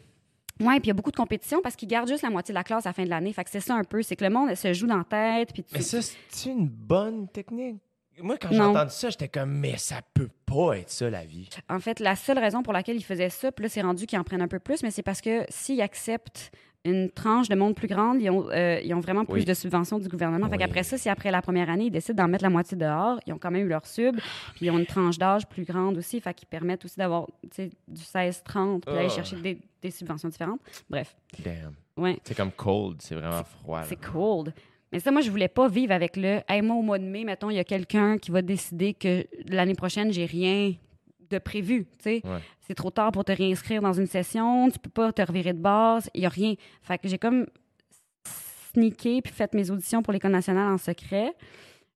[0.59, 2.57] Ouais, puis il y a beaucoup de compétition parce qu'ils gardent juste la moitié de
[2.57, 4.23] la classe à la fin de l'année, fait que c'est ça un peu, c'est que
[4.23, 5.99] le monde se joue dans la tête, puis tu- Mais ça,
[6.29, 7.77] c'est une bonne technique?
[8.21, 11.49] Moi, quand j'ai entendu ça, j'étais comme, mais ça peut pas être ça, la vie.
[11.67, 14.19] En fait, la seule raison pour laquelle ils faisaient ça, puis là, c'est rendu qu'ils
[14.19, 16.51] en prennent un peu plus, mais c'est parce que s'ils acceptent
[16.85, 19.45] une tranche de monde plus grande, ils ont, euh, ils ont vraiment plus Oui.
[19.45, 20.47] de subventions du gouvernement.
[20.47, 20.59] Fait Oui.
[20.59, 23.31] qu'après ça, si après la première année, ils décident d'en mettre la moitié dehors, ils
[23.33, 24.15] ont quand même eu leur sub,
[24.55, 28.01] puis ils ont une tranche d'âge plus grande aussi, fait qu'ils permettent aussi d'avoir du
[28.01, 29.15] 16-30, puis d'aller Ah.
[29.15, 30.59] chercher des, des subventions différentes.
[30.89, 31.73] Bref, Damn.
[31.97, 33.83] ouais, C'est comme cold, c'est vraiment froid.
[33.83, 34.53] c'est cold.
[34.91, 37.23] Mais ça, moi, je voulais pas vivre avec le «Hey, moi, au mois de mai,
[37.23, 40.73] mettons, il y a quelqu'un qui va décider que l'année prochaine, j'ai rien
[41.33, 41.85] de prévu.
[42.05, 42.21] Ouais.
[42.67, 45.59] C'est trop tard pour te réinscrire dans une session, tu peux pas te revirer de
[45.59, 46.53] base, il y a rien.
[46.81, 47.45] Fait que j'ai comme
[48.73, 51.33] sneaké puis fait mes auditions pour l'École nationale en secret.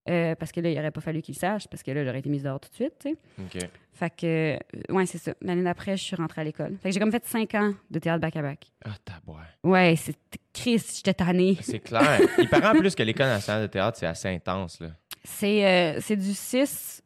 [0.10, 2.20] euh, parce que là, il aurait pas fallu qu'ils le sachent, parce que là, j'aurais
[2.20, 3.18] été mise dehors tout de suite, tu sais.
[3.64, 3.70] OK.
[3.92, 5.34] Fait que, euh, ouais, c'est ça.
[5.42, 6.78] L'année d'après, je suis rentrée à l'école.
[6.82, 8.72] Fait que j'ai comme fait cinq ans de théâtre back-à-back.
[8.86, 9.44] Ah, taboire.
[9.66, 10.16] Ouais, c'est
[10.54, 11.58] Chris, j'étais tannée.
[11.62, 12.22] C'est clair.
[12.38, 14.88] Il paraît en plus que l'École nationale de théâtre, c'est assez intense, là.
[15.26, 17.04] C'est euh, c'est du 6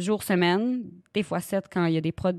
[0.00, 0.82] jours semaine,
[1.14, 2.32] des fois 7 quand il y a des prods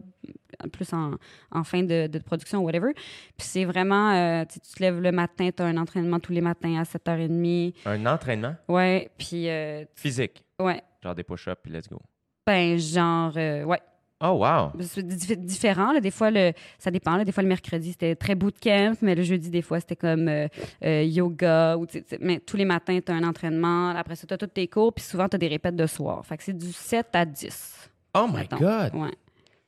[0.73, 1.13] plus en,
[1.51, 2.93] en fin de, de production ou whatever.
[2.93, 6.41] Puis c'est vraiment, euh, tu te lèves le matin, tu as un entraînement tous les
[6.41, 7.73] matins à 7h30.
[7.85, 8.55] Un entraînement?
[8.67, 10.43] Ouais, puis, euh, physique?
[10.59, 11.99] ouais, Genre des push-ups, puis let's go.
[12.45, 13.79] ben genre, euh, ouais.
[14.21, 14.71] Oh, wow.
[14.81, 15.91] C'est dif- différent.
[15.93, 15.99] Là.
[15.99, 17.17] Des fois, le, ça dépend.
[17.17, 17.25] Là.
[17.25, 20.47] Des fois, le mercredi, c'était très bootcamp, mais le jeudi, des fois, c'était comme euh,
[20.85, 21.77] euh, yoga.
[21.77, 21.87] Ou,
[22.19, 23.89] mais tous les matins, tu as un entraînement.
[23.89, 26.25] Après ça, tu as tous tes cours, puis souvent, tu as des répètes de soir.
[26.25, 27.89] Fait que c'est du 7 à 10.
[28.13, 28.57] Oh my mettons.
[28.57, 28.93] God!
[28.95, 29.11] Ouais.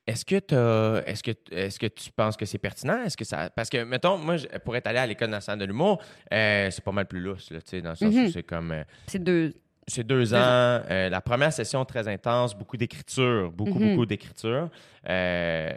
[0.05, 3.01] Est-ce que, t'as- est-ce, que, est-ce que tu penses que c'est pertinent?
[3.05, 3.49] Est-ce que ça...
[3.49, 4.35] Parce que, mettons, moi,
[4.65, 6.01] pour être allé à l'École nationale de l'humour,
[6.33, 8.25] euh, c'est pas mal plus lousse, là, tu sais, dans le sens Mhm.
[8.25, 8.75] où c'est comme...
[9.07, 9.53] C'est deux.
[9.87, 10.37] C'est deux ans.
[10.37, 13.91] euh, la première session très intense, beaucoup d'écriture, beaucoup, Mhm.
[13.93, 14.69] beaucoup d'écriture.
[15.09, 15.73] Euh,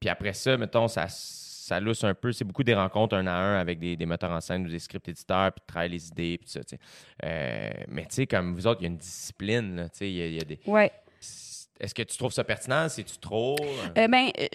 [0.00, 2.32] puis après ça, mettons, ça, ça lousse un peu.
[2.32, 4.78] C'est beaucoup des rencontres un à un avec des, des metteurs en scène ou des
[4.78, 6.80] script éditeurs, puis de travailler les idées, puis tout ça, tu sais.
[7.24, 10.10] Euh, mais tu sais, comme vous autres, il y a une discipline, là, tu sais,
[10.10, 10.60] il y a- il y a des...
[10.66, 10.90] Ouais.
[11.80, 12.88] Est-ce que tu trouves ça pertinent?
[12.88, 13.56] C'est-tu trop?
[13.96, 14.46] Euh, ben, euh,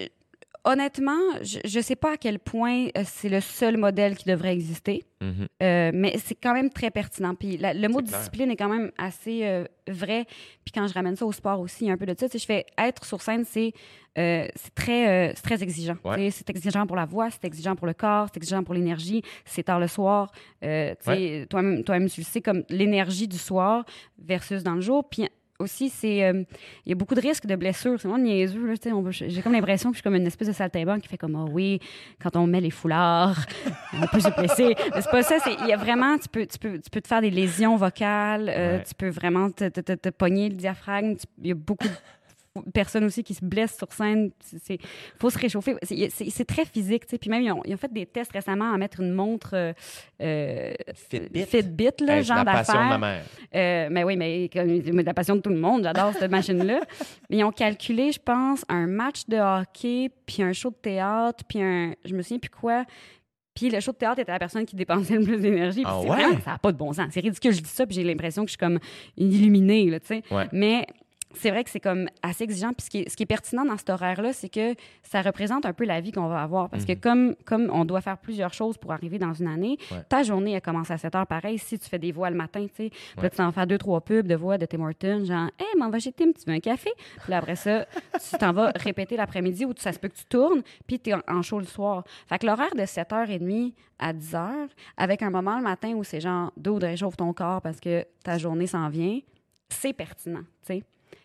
[0.66, 4.54] honnêtement, je ne sais pas à quel point euh, c'est le seul modèle qui devrait
[4.54, 5.04] exister.
[5.22, 5.48] Mhm.
[5.62, 7.36] Euh, mais c'est quand même très pertinent.
[7.36, 10.26] Puis la- le mot discipline est quand même assez euh, vrai.
[10.64, 12.28] Puis quand je ramène ça au sport aussi, il y a un peu de ça.
[12.28, 13.74] Tu sais, je fais être sur scène, c'est
[14.18, 15.96] euh, très, très exigeant.
[16.04, 16.16] Ouais.
[16.18, 18.74] Tu sais, C'est exigeant pour la voix, c'est exigeant pour le corps, c'est exigeant pour
[18.74, 19.22] l'énergie.
[19.46, 20.32] C'est tard le soir.
[20.62, 20.68] Tu
[21.02, 23.86] sais, Toi-même, toi-même, tu le sais, comme l'énergie du soir
[24.18, 25.08] versus dans le jour.
[25.10, 25.28] Puis
[25.64, 26.44] aussi, c'est euh,
[26.86, 28.00] il y a beaucoup de risques de blessures.
[28.00, 28.66] C'est vraiment niaiseux.
[28.68, 28.74] là,
[29.12, 31.46] J'ai comme l'impression que je suis comme une espèce de saltimbanque qui fait comme Ah
[31.52, 31.80] oui,
[32.22, 33.46] quand on met les foulards,
[33.94, 34.76] on peut se blesser.
[34.94, 35.40] Mais c'est pas ça.
[35.44, 37.76] c'est- Il y a vraiment, tu peux, tu, peux, tu peux te faire des lésions
[37.76, 38.50] vocales.
[38.50, 38.84] euh, Ouais.
[38.88, 41.16] Tu peux vraiment te, te, te- te pogner le diaphragme.
[41.42, 41.94] Il y a beaucoup de
[42.74, 44.32] personnes aussi qui se blessent sur scène.
[44.70, 44.78] Il
[45.20, 45.76] faut se réchauffer.
[45.82, 47.06] C'est- très physique.
[47.06, 47.18] tu sais.
[47.18, 49.74] Puis même, ils ont, ils ont fait des tests récemment à mettre une montre euh,
[50.22, 51.46] euh, Fitbit.
[51.46, 53.24] Fitbit, là, Hey, genre la passion de ma mère.
[53.56, 54.50] Euh, mais oui, mais
[55.04, 56.82] la passion de tout le monde, j'adore cette machine-là.
[57.30, 61.44] Mais ils ont calculé, je pense, un match de hockey, puis un show de théâtre,
[61.48, 61.94] puis un.
[62.06, 62.86] Je me souviens plus quoi.
[63.56, 65.84] Puis le show de théâtre était la personne qui dépensait le plus d'énergie.
[65.86, 66.24] Ah ouais?
[66.44, 67.08] ça n'a pas de bon sens.
[67.12, 68.80] C'est ridicule, je dis ça, puis j'ai l'impression que je suis comme
[69.18, 70.24] une illuminée, là, tu sais.
[70.32, 70.48] Ouais.
[70.52, 70.88] Mais
[71.36, 72.74] c'est vrai que c'est comme assez exigeant.
[72.74, 75.66] Puis ce qui est, ce qui est pertinent dans cet horaire-là, c'est que ça représente
[75.66, 76.70] un peu la vie qu'on va avoir.
[76.70, 79.98] Parce que comme, comme on doit faire plusieurs choses pour arriver dans une année, Mhm.
[79.98, 80.04] Ouais.
[80.10, 81.58] ta journée, elle commence à 7 heures pareil.
[81.58, 83.24] Si tu fais des voix le matin, tu sais, puis Ouais.
[83.24, 85.90] là, tu t'en fais deux, trois pubs de voix de Tim Hortons, genre, hey, m'en
[85.90, 86.92] va chez Tim, tu veux un café?
[87.24, 90.26] Puis là, après ça, tu t'en vas répéter l'après-midi ou ça se peut que tu
[90.26, 92.04] tournes, puis tu es en, en show le soir.
[92.28, 96.52] Fait que l'horaire de 7h30 à 10h, avec un moment le matin où c'est genre,
[96.58, 99.20] d'eau réchauffe ton corps parce que ta journée s'en vient,
[99.70, 100.84] c'est pertinent, tu sais.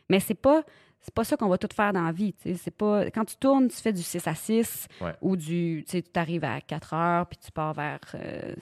[0.08, 0.62] Mais c'est pas
[1.00, 2.34] c'est pas ça qu'on va tout faire dans la vie.
[2.56, 5.12] C'est pas quand tu tournes, tu fais du 6 à 6 Ouais.
[5.22, 8.54] ou du tu arrives à 4 heures puis tu pars vers euh,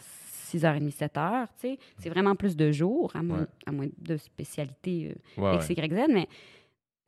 [0.52, 1.78] 6h30 7 heures, tu sais.
[1.98, 3.47] C'est vraiment plus de jours à moins, Ouais.
[3.66, 5.70] à moins de spécialité euh, Ouais, X.
[5.70, 6.28] Y, Z, mais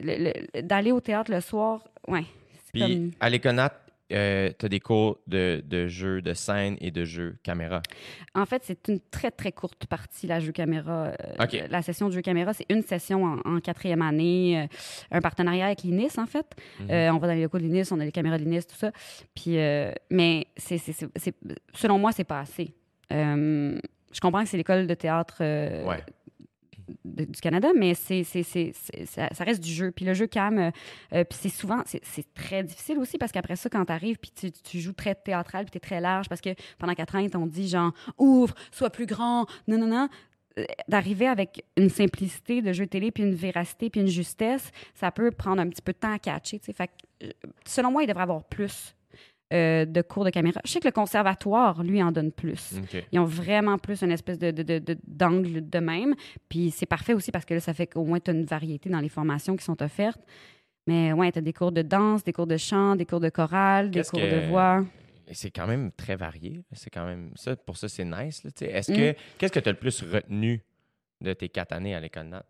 [0.01, 2.25] le- le- d'aller au théâtre le soir, ouais.
[2.73, 3.31] Puis comme- à
[4.11, 7.83] l'Éconat, tu as des cours de, de jeu de scène et de jeu caméra.
[8.35, 11.07] En fait, c'est une très, très courte partie, la jeu caméra.
[11.09, 11.65] euh, OK.
[11.71, 14.67] La session de jeu caméra, c'est une session en, en quatrième année, euh,
[15.11, 16.47] un partenariat avec l'INIS, en fait.
[16.81, 16.91] Mhm.
[16.91, 18.77] Euh, on va dans les locaux de l'INIS, on a les caméras de l'INIS, tout
[18.77, 18.93] ça.
[19.35, 20.79] Puis, euh, mais c'est,
[21.75, 22.75] selon moi, c'est pas assez.
[23.13, 23.79] Euh,
[24.13, 26.03] je comprends que c'est l'école de théâtre euh, Ouais.
[27.05, 28.73] Du Canada, mais c'est, c'est, c'est-
[29.07, 29.91] ça, reste du jeu.
[29.91, 30.71] Puis le jeu cam, euh,
[31.13, 32.03] euh, puis c'est souvent, c'est,
[32.35, 35.65] très difficile aussi parce qu'après ça, quand tu arrives, puis tu, tu joues très théâtral,
[35.65, 38.55] puis tu es très large parce que pendant quatre ans, ils t'ont dit genre, ouvre,
[38.73, 40.09] sois plus grand, non, non, non.
[40.59, 45.11] Euh, D'arriver avec une simplicité de jeu télé, puis une véracité, puis une justesse, ça
[45.11, 46.59] peut prendre un petit peu de temps à catcher.
[46.59, 47.31] Fait que, euh,
[47.67, 48.95] selon moi, il devrait avoir plus
[49.53, 50.61] euh, de cours de caméra.
[50.65, 52.75] Je sais que le conservatoire, lui, en donne plus.
[53.13, 56.15] Ils ont vraiment plus une espèce de, de- de- de- d'angle de même.
[56.49, 58.91] Puis c'est parfait aussi parce que là, ça fait qu'au moins tu as une variété
[58.91, 60.21] dans les formations qui sont offertes.
[60.87, 63.29] Mais ouais, tu as des cours de danse, des cours de chant, des cours de
[63.31, 64.85] chorale, des cours que- de voix.
[65.33, 66.63] C'est quand même très varié.
[66.73, 67.55] C'est quand même ça.
[67.57, 68.43] Pour ça, c'est nice.
[68.57, 68.67] sais.
[68.67, 68.71] Mm.
[68.77, 70.63] Est-ce que qu'est-ce que tu as le plus retenu
[71.21, 72.45] de tes quatre années à l'École Nat?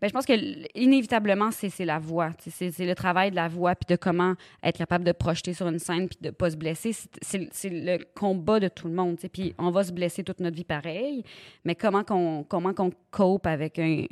[0.00, 0.32] Ben, je pense que
[0.78, 2.32] inévitablement, c'est, la voix.
[2.38, 5.78] C'est, le travail de la voix, puis de comment être capable de projeter sur une
[5.78, 6.92] scène, puis de pas se blesser.
[7.22, 9.18] C'est, le combat de tout le monde.
[9.32, 11.24] Puis on va se blesser toute notre vie pareil,
[11.64, 14.06] mais comment qu'on, comment qu'on cope avec un-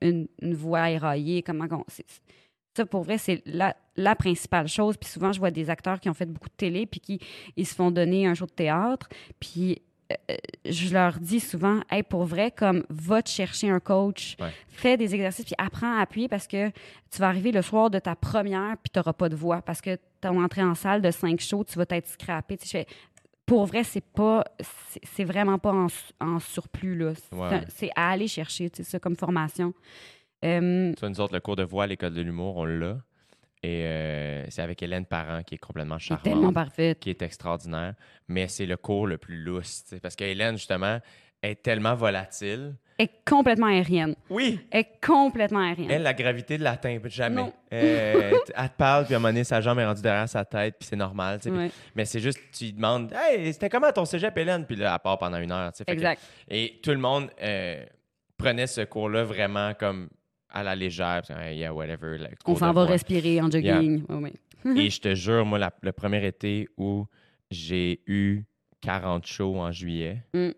[0.00, 1.84] une, une, voix éraillée, comment qu'on...
[2.76, 4.96] ça, pour vrai, c'est la, la principale chose.
[4.96, 7.20] Puis souvent, je vois des acteurs qui ont fait beaucoup de télé, puis qui
[7.56, 9.08] ils se font donner un show de théâtre,
[9.40, 9.80] puis
[10.64, 14.52] je leur dis souvent, hey, pour vrai, comme va te chercher un coach, Ouais.
[14.68, 17.98] fais des exercices, puis apprends à appuyer parce que tu vas arriver le soir de
[17.98, 21.10] ta première, puis tu n'auras pas de voix parce que ton entrée en salle de
[21.10, 22.56] cinq shows, tu vas t'être scrappé.
[22.56, 22.86] Tu sais,
[23.46, 24.44] pour vrai, c'est pas,
[25.02, 25.86] c'est- vraiment pas en,
[26.20, 27.12] en surplus là.
[27.68, 29.72] C'est Ouais, à aller chercher, tu sais, ça comme formation.
[30.44, 32.98] Euh, Tu vois, nous autres, le cours de voix à l'École de l'humour, on l'a.
[33.62, 36.24] Et euh, c'est avec Hélène Parent, qui est complètement charmante.
[36.24, 36.96] tellement parfait.
[37.00, 37.94] qui est extraordinaire,
[38.28, 39.84] mais c'est le cours le plus lousse.
[40.02, 41.00] Parce que Hélène, justement,
[41.42, 42.74] est tellement volatile.
[42.98, 44.14] Est complètement aérienne.
[44.30, 44.58] Oui.
[44.72, 45.90] Est complètement aérienne.
[45.90, 47.42] Elle, la gravité de l'atteint jamais.
[47.42, 47.52] Non.
[47.72, 50.44] Euh, elle te parle, puis à un moment donné, sa jambe est rendue derrière sa
[50.46, 51.38] tête, puis c'est normal.
[51.40, 51.70] Puis- Ouais.
[51.94, 54.64] Mais c'est juste, tu lui demandes, hey, c'était comment ton cégep, Hélène?
[54.64, 55.72] Puis là, elle part pendant une heure.
[55.72, 56.22] que- Exact.
[56.48, 57.84] et tout le monde euh,
[58.38, 60.08] prenait ce cours-là vraiment comme
[60.56, 61.22] à la légère.
[61.22, 62.16] puis, Hey, yeah, whatever.
[62.46, 62.86] On s'en va voix.
[62.86, 64.04] respirer en jogging.
[64.08, 64.32] Ouais, ouais.
[64.86, 67.06] Et je te jure, moi, la- le premier été où
[67.50, 68.42] j'ai eu
[68.80, 70.50] 40 shows en juillet, Mm.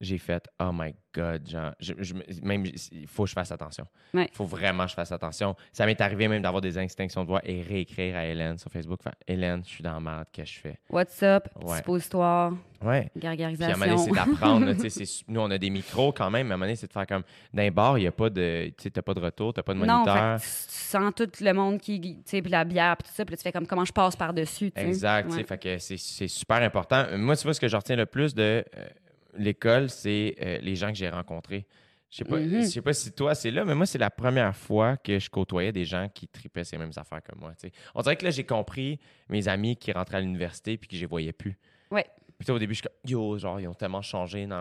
[0.00, 3.50] J'ai fait Oh my God, genre, je- je me- même il faut que je fasse
[3.52, 3.86] attention.
[4.14, 4.30] Il Ouais.
[4.32, 5.56] faut vraiment que je fasse attention.
[5.72, 9.02] Ça m'est arrivé même d'avoir des extinctions de voix et réécrire à Hélène sur Facebook.
[9.02, 10.78] Faire, Hélène, je suis dans la merde, qu'est-ce que je fais?
[10.88, 11.48] What's up?
[11.62, 11.78] Ouais.
[11.78, 12.52] Suppositoire,
[12.82, 13.10] Ouais.
[13.18, 13.56] Puis à un moment donné,
[13.98, 14.14] c'est gargarisation.
[14.14, 14.72] d'apprendre.
[14.72, 16.46] tu nous, on a des micros quand même.
[16.46, 17.24] Mais à un moment donné, c'est de faire comme.
[17.52, 18.68] D'un bar, il n'y a pas de.
[18.78, 20.40] Tu sais, t'as pas de retour, t'as pas de Non, moniteur.
[20.40, 23.06] fait que tu, tu sens tout le monde qui, tu sais, puis la bière, puis
[23.08, 24.80] tout ça, puis là, tu fais comme comment je passe par-dessus, tu.
[24.80, 25.28] Exact.
[25.28, 25.44] tu sais.
[25.44, 27.04] Fait que c'est- c'est super important.
[27.18, 28.86] Moi, tu vois, ce que je retiens le plus de euh,
[29.34, 31.66] l'école, c'est euh, les gens que j'ai rencontrés.
[32.10, 32.62] Je sais pas, Mhm.
[32.62, 35.30] je sais pas si toi c'est là, mais moi c'est la première fois que je
[35.30, 37.52] côtoyais des gens qui tripaient ces mêmes affaires que moi.
[37.94, 38.98] On dirait que là j'ai compris
[39.28, 41.56] mes amis qui rentraient à l'université puis que je les voyais plus.
[41.92, 42.06] Ouais.
[42.40, 44.56] Puis au début je suis comme yo genre ils ont tellement changé non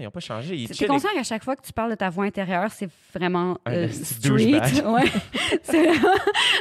[0.00, 1.90] ils ont pas changé ils Tu es chill, conscient qu'à chaque fois que tu parles
[1.90, 4.28] de ta voix intérieure, c'est vraiment euh, street.
[4.28, 4.84] douchebag.
[4.86, 5.04] Ouais.
[5.62, 6.08] C'est vraiment-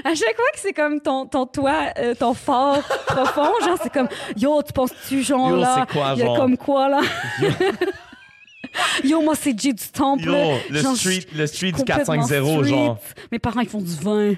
[0.06, 3.92] à chaque fois que c'est comme ton, ton toit, euh, ton fort profond, genre c'est
[3.92, 5.86] comme Yo, tu penses-tu genre Yo, là?
[5.88, 6.38] c'est quoi, Il y a genre?
[6.38, 7.02] comme quoi là?
[9.04, 10.26] Yo, moi c'est J du Temple.
[10.26, 10.34] Yo,
[10.70, 12.70] le Genre, street, le street du complètement 450 street.
[12.70, 12.98] genre.
[13.32, 14.34] Mes parents ils font du vin.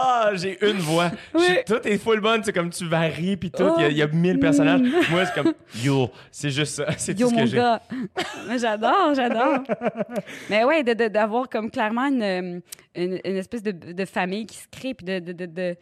[0.00, 1.10] Ah, j'ai une voix.
[1.34, 1.46] Je Oui.
[1.66, 3.64] Tout est full bonne, c'est comme tu varies puis tout.
[3.78, 4.80] Il y a- il y, a mille personnages.
[5.10, 5.52] Moi, c'est comme
[5.82, 6.86] yo, c'est juste ça.
[6.96, 7.56] C'est tout ce que mon j'ai.
[8.58, 9.58] j'adore, j'adore.
[10.50, 12.60] Mais ouais, de- de- d'avoir comme clairement une, euh,
[12.94, 15.18] une, une espèce de, de famille qui se crée, puis de.
[15.18, 15.76] de, de, de-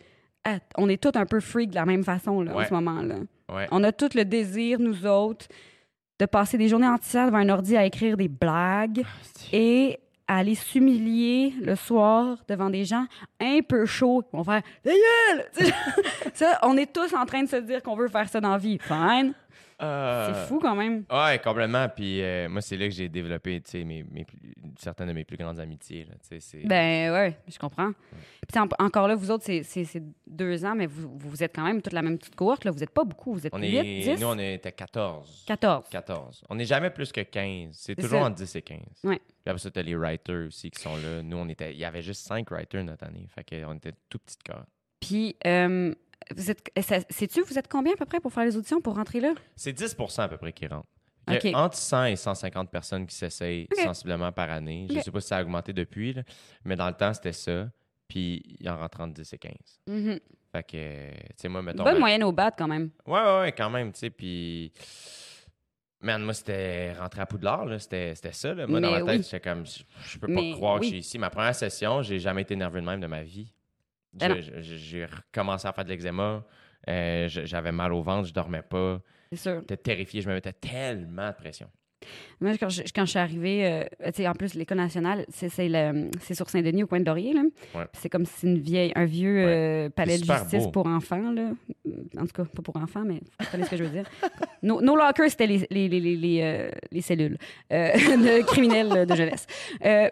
[0.45, 3.17] Ah, on est tous un peu freaks de la même façon là, en ce moment-là.
[3.53, 3.67] Ouais.
[3.71, 5.47] On a tous le désir, nous autres,
[6.19, 9.03] de passer des journées entières devant un ordi à écrire des blagues
[9.53, 9.99] et
[10.29, 13.07] à aller s'humilier le soir devant des gens
[13.41, 14.25] un peu chauds.
[14.33, 15.73] On va faire «Ta gueule!» Tu sais,
[16.35, 18.59] Ça, on est tous en train de se dire qu'on veut faire ça dans la
[18.59, 18.79] vie.
[18.81, 19.35] Fine.
[19.83, 21.05] Euh, C'est fou quand même.
[21.11, 21.87] Ouais, complètement.
[21.89, 24.39] Puis euh, moi, c'est là que j'ai développé mes, mes plus-
[24.79, 26.05] certaines de mes plus grandes amitiés.
[26.07, 26.15] Là,
[26.65, 27.93] Ben ouais, je comprends.
[28.49, 31.83] Puis en- encore là, vous autres, c'est- deux ans, mais vous, vous êtes quand même
[31.83, 32.65] toute la même petite cohorte.
[32.65, 32.71] Là.
[32.71, 33.35] Vous n'êtes pas beaucoup.
[33.35, 35.45] Vous êtes on 8, est, 10, nous, on était 14.
[35.47, 35.89] 14.
[35.91, 36.43] 14.
[36.49, 37.77] On n'est jamais plus que 15.
[37.79, 38.27] C'est toujours ça.
[38.27, 38.79] entre 10 et 15.
[39.05, 39.19] Ouais.
[39.19, 41.23] Puis après ça, t'as les writers aussi qui sont là.
[41.23, 41.73] Nous, on était.
[41.73, 43.27] Il y avait juste 5 writers notre année.
[43.29, 44.65] Fait qu'on était tout petite corps.
[45.01, 45.95] Puis, euh,
[46.35, 46.71] vous êtes,
[47.11, 49.35] sais-tu, vous êtes combien à peu près pour faire les auditions, pour rentrer là?
[49.55, 50.89] C'est 10% à peu près qui rentrent.
[51.29, 51.55] Il y a OK.
[51.57, 54.87] Entre 100 et 150 personnes qui s'essayent sensiblement par année.
[54.91, 55.03] Je OK.
[55.05, 56.23] sais pas si ça a augmenté depuis, là,
[56.65, 57.69] mais dans le temps, c'était ça.
[58.09, 59.53] Puis il en rentre entre 10 et 15.
[59.89, 60.21] Mhm.
[60.53, 61.83] Fait que, tu sais, moi, mettons.
[61.83, 62.91] Bonne ma- moyenne au bat quand même.
[63.07, 64.11] Ouais, ouais, ouais, quand même, tu sais.
[64.11, 64.73] Puis.
[66.01, 67.79] Man, moi, c'était rentrer à Poudlard, là.
[67.81, 68.67] C'était ça, là.
[68.67, 69.23] Moi, dans ma tête, oui.
[69.25, 69.67] j'étais comme.
[69.67, 71.19] Je, je peux Mais pas croire que je suis ici.
[71.19, 73.53] Ma première session, j'ai jamais été nerveux de même de ma vie.
[74.19, 76.45] J'ai recommencé à faire de l'eczéma.
[76.89, 79.01] Euh, J'avais mal au ventre, je dormais pas.
[79.31, 79.61] C'est sûr.
[79.61, 81.71] J'étais terrifié, je me mettais tellement de pression.
[82.41, 85.49] Moi, quand je, quand je suis arrivée, euh, tu sais, en plus, l'École nationale, c'est
[85.49, 87.33] c'est le- c'est sur Saint-Denis, au coin de Laurier.
[87.33, 87.43] là.
[87.75, 87.85] Ouais.
[87.95, 90.71] C'est comme si c'est une vieille, un vieux euh, palais de justice beau.
[90.71, 91.31] pour enfants.
[91.33, 91.51] Là.
[92.19, 94.05] En tout cas, pas pour enfants, mais vous comprenez ce que je veux dire.
[94.63, 97.39] Nos, lockers, c'était les, les, les, les, euh, les cellules
[97.71, 99.47] de criminels de jeunesse.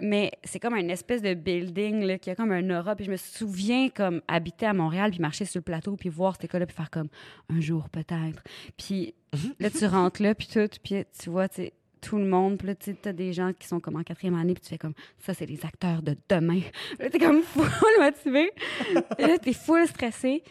[0.01, 2.97] Mais c'est comme une espèce de building là, qui a comme un aura.
[2.97, 6.35] Puis je me souviens comme habiter à Montréal, puis marcher sur le plateau, puis voir
[6.37, 7.09] cette école-là, puis faire comme
[7.51, 8.43] un jour peut-être.
[8.79, 9.15] Puis
[9.61, 11.73] là, tu rentres là, puis tout, puis tu vois, tu sais,
[12.05, 12.59] tout le monde.
[12.59, 14.79] Puis là, tu as des gens qui sont comme en quatrième année, puis tu fais
[14.79, 16.61] comme, ça, c'est les acteurs de demain.
[16.61, 17.67] Puis là, t'es comme full
[18.01, 18.51] motivé.
[19.19, 20.43] Et là, t'es full stressé.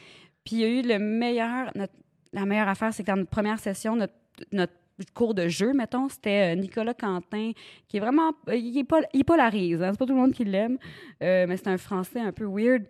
[0.43, 1.93] Puis il y a eu le meilleur, notre-
[2.33, 4.13] la meilleure affaire, c'est que dans notre première session, notre,
[4.51, 4.73] notre
[5.13, 7.51] cours de jeu, mettons, c'était euh, Nicolas Quentin,
[7.87, 10.33] qui est vraiment, euh, il, est pas, il polarise, hein, c'est pas tout le monde
[10.33, 10.77] qui l'aime,
[11.21, 12.85] euh, mais c'est un français un peu weird.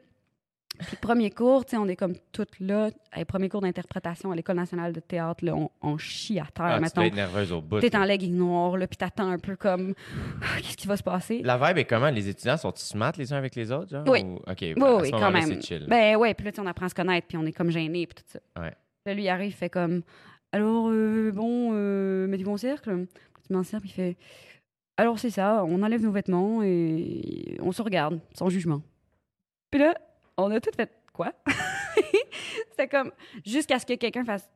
[0.80, 4.36] Puis premier cours, tu sais, on est comme toutes là, hey, premier cours d'interprétation à
[4.36, 7.02] l'École nationale de théâtre, là, on, on chie à terre, Ah, tu mettons.
[7.02, 7.80] dois être nerveuse au bout.
[7.80, 9.94] T'es en legging noir, là, puis t'attends un peu comme
[10.42, 11.42] Ah, qu'est-ce qui va se passer?
[11.44, 12.10] La vibe est comment?
[12.10, 13.90] Les étudiants sont-ils smart les uns avec les autres?
[13.92, 14.04] Genre?
[14.08, 14.24] Oui.
[14.24, 15.46] Ou- OK, Oui, à ce oui, quand même.
[15.46, 15.86] c'est chill.
[15.88, 18.08] Ben ouais, puis là, tu on apprend à se connaître, puis on est comme gêné,
[18.08, 18.62] puis tout ça.
[18.62, 18.74] Ouais.
[19.06, 20.02] Là, lui, il arrive, il fait comme
[20.52, 23.06] Alors, euh, bon, euh, mettez-vous en cercle?
[23.46, 24.18] Tu mets en cercle, puis il fait
[24.98, 28.82] Alors, c'est ça, on enlève nos vêtements et on se regarde, sans jugement.
[29.72, 29.96] Puis là,
[30.38, 31.32] on a tout fait quoi?
[32.70, 33.12] C'était comme
[33.46, 34.50] jusqu'à ce que quelqu'un fasse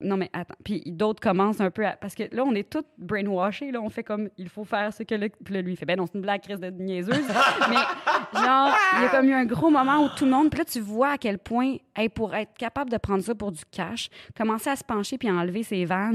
[0.00, 0.54] non, mais attends.
[0.64, 1.92] Puis d'autres commencent un peu à...
[1.92, 3.70] Parce que là, on est tous brainwashés.
[3.70, 5.28] Là, on fait comme, il faut faire ce que le...
[5.28, 7.24] Puis là, lui, il fait, ben non, c'est une blague crise de niaiseuse.
[7.70, 7.76] mais
[8.34, 10.64] Genre, il y a comme eu un gros moment où tout le monde, puis là,
[10.64, 14.08] tu vois à quel point, hey, pour être capable de prendre ça pour du cash,
[14.36, 16.12] commencer à se pencher puis enlever ses vans,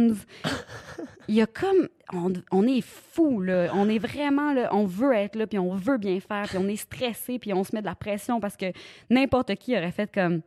[1.28, 3.70] il y a comme, on, on est fou, là.
[3.74, 6.68] On est vraiment, là, on veut être là, puis on veut bien faire, puis on
[6.68, 8.72] est stressé, puis on se met de la pression parce que
[9.10, 10.42] n'importe qui aurait fait comme,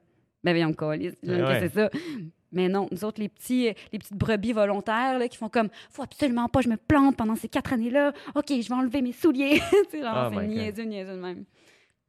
[0.45, 1.89] ben voyons, que c'est ça?
[2.53, 6.03] Mais non, nous autres, les, petits, les petites brebis volontaires là, qui font comme faut
[6.03, 8.13] absolument pas je me plante pendant ces quatre années-là.
[8.35, 9.63] OK, je vais enlever mes souliers.
[9.71, 11.45] tu sais, genre, Oh c'est niaiseux, niaiseux de même.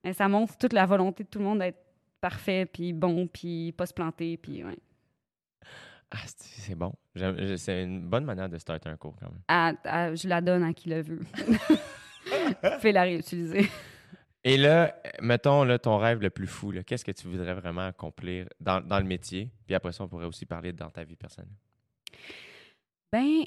[0.03, 1.79] Mais ça montre toute la volonté de tout le monde d'être
[2.21, 4.77] parfait, puis bon, puis pas se planter, puis ouais.
[6.11, 6.93] Ah, c'est bon.
[7.57, 9.41] C'est une bonne manière de starter un cours quand même.
[9.47, 11.21] À- à- je la donne à qui le veut.
[12.79, 13.67] Fais la réutiliser.
[14.43, 18.47] Et là, mettons là, ton rêve le plus fou, qu'est-ce que tu voudrais vraiment accomplir
[18.59, 19.49] dans, dans le métier?
[19.65, 21.51] Puis après ça, on pourrait aussi parler dans ta vie personnelle.
[23.11, 23.43] Ben,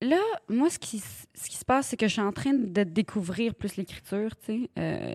[0.00, 2.82] là, moi, ce qui, ce qui se passe, c'est que je suis en train de
[2.84, 4.70] découvrir plus l'écriture, tu sais.
[4.78, 5.12] Euh,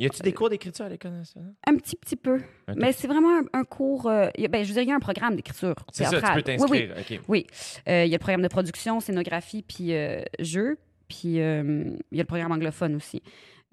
[0.00, 1.52] Y a-tu des cours d'écriture à l'école nationale?
[1.66, 2.40] un petit, petit peu.
[2.76, 4.06] Mais c'est vraiment un, un cours.
[4.06, 5.74] euh, a- ben, je veux dire, il y a un programme d'écriture.
[5.92, 6.88] C'est ça, tu peux Oui, oui.
[6.88, 7.22] t'inscrire.
[7.28, 7.46] Oui.
[7.88, 10.78] Euh, Il y a le programme de production, scénographie, puis euh, jeu.
[11.08, 13.22] Puis euh, il y a le programme anglophone aussi.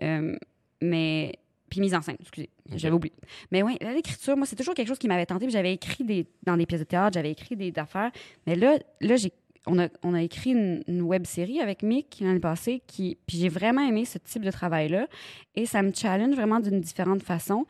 [0.03, 0.35] Euh,
[0.81, 1.33] mais.
[1.69, 2.77] Puis mise en scène, excusez, Ok.
[2.77, 3.13] j'avais oublié.
[3.51, 5.49] Mais oui, l'écriture, moi, c'est toujours quelque chose qui m'avait tenté.
[5.49, 8.09] J'avais écrit des, dans des pièces de théâtre, j'avais écrit des affaires.
[8.45, 9.33] Mais là, là j'ai,
[9.67, 12.81] on, a, on a écrit une, une web série avec Mick l'année passée.
[12.87, 15.07] Qui, puis j'ai vraiment aimé ce type de travail-là.
[15.55, 17.65] Et ça me challenge vraiment d'une différente façon.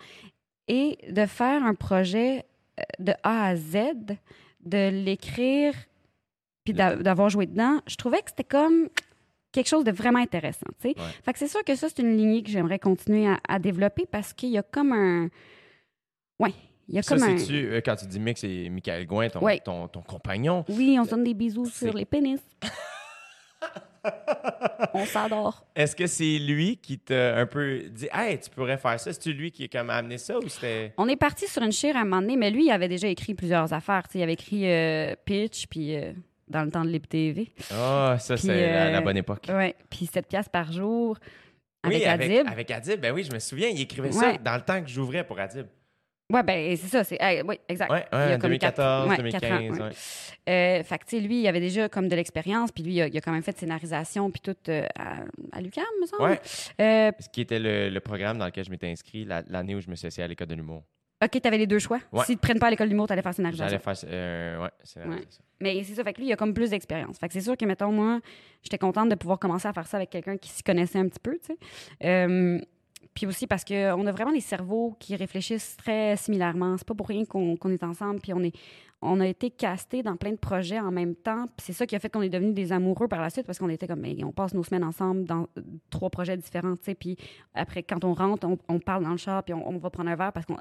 [0.68, 2.46] Et de faire un projet
[2.80, 3.78] euh, de A à Z,
[4.66, 5.74] de l'écrire,
[6.64, 8.90] puis d'a- d'avoir joué dedans, je trouvais que c'était comme
[9.54, 10.68] quelque chose de vraiment intéressant.
[10.84, 10.94] Ouais.
[11.24, 14.06] Fait que c'est sûr que ça, c'est une lignée que j'aimerais continuer à, à développer
[14.06, 15.30] parce qu'il y a comme un.
[16.40, 16.54] Ouais,
[16.90, 17.38] il y a Ça, comme un.
[17.38, 19.60] c'est-tu, euh, quand tu dis mec, c'est Michael Gouin, ton, Ouais.
[19.60, 20.66] ton, ton compagnon.
[20.70, 22.40] Oui, on se donne des bisous C'est- sur les pénis.
[24.94, 25.66] on s'adore.
[25.76, 29.12] Est-ce que c'est lui qui t'a un peu dit Hey, tu pourrais faire ça?
[29.12, 30.94] C'est-tu lui qui a comme amené ça ou c'était.
[30.98, 33.08] On est parti sur une chire à un moment donné, mais lui, il avait déjà
[33.08, 34.04] écrit plusieurs affaires.
[34.08, 36.14] tu sais, il avait écrit euh, Pitch, puis euh,
[36.48, 37.52] dans le temps de Lip TV.
[37.72, 39.46] Ah, ça, Puis, c'est la, la bonne époque.
[39.50, 41.18] Ouais, puis 7 piastres par jour
[41.84, 42.48] avec oui, Adib.
[42.48, 45.26] Avec, Adib, ben oui, je me souviens, il écrivait ça dans le temps que j'ouvrais
[45.26, 45.66] pour Adib.
[46.32, 47.90] Ouais, ben c'est ça, c'est hey, oui, exact.
[47.90, 49.80] Ouais, Il y a ouais, comme 2014, quatre- ouais, quatre ans, 2015.
[49.80, 49.86] ouais.
[49.86, 49.92] ouais.
[50.80, 53.02] Euh, fait que, tu sais, lui, il avait déjà comme de l'expérience, puis lui, il
[53.02, 55.20] a, il a quand même fait de scénarisation, puis tout euh, à,
[55.54, 56.38] à l'UQAM, me semble.
[56.82, 59.80] Euh, Ce qui était le, le programme dans lequel je m'étais inscrit la- l'année où
[59.80, 60.84] je me suis assis à l'école de l'humour.
[61.24, 62.00] OK, t'avais les deux choix.
[62.12, 62.26] Ouais.
[62.26, 63.80] S'ils te prennent pas à l'école d'humour, t'allais faire J'allais scénarisation.
[63.96, 64.10] faire.
[64.14, 65.00] Euh, ouais, ça.
[65.62, 67.18] Mais c'est ça, fait que lui, il a comme plus d'expérience.
[67.18, 68.20] Fait que c'est sûr que, mettons, moi,
[68.62, 71.20] j'étais contente de pouvoir commencer à faire ça avec quelqu'un qui s'y connaissait un petit
[71.20, 71.58] peu, tu sais.
[72.04, 72.60] Euh,
[73.14, 76.76] puis aussi parce qu'on a vraiment des cerveaux qui réfléchissent très similairement.
[76.78, 78.56] C'est pas pour rien qu'on est ensemble, puis on est
[79.02, 81.46] on a été castés dans plein de projets en même temps.
[81.56, 83.60] Puis c'est ça qui a fait qu'on est devenus des amoureux par la suite parce
[83.60, 85.62] qu'on était comme, on passe nos semaines ensemble dans euh,
[85.92, 86.96] trois projets différents, tu sais.
[86.96, 87.16] Puis
[87.54, 90.10] après, quand on rentre, on, on parle dans le char, puis on, on va prendre
[90.10, 90.58] un verre parce qu'on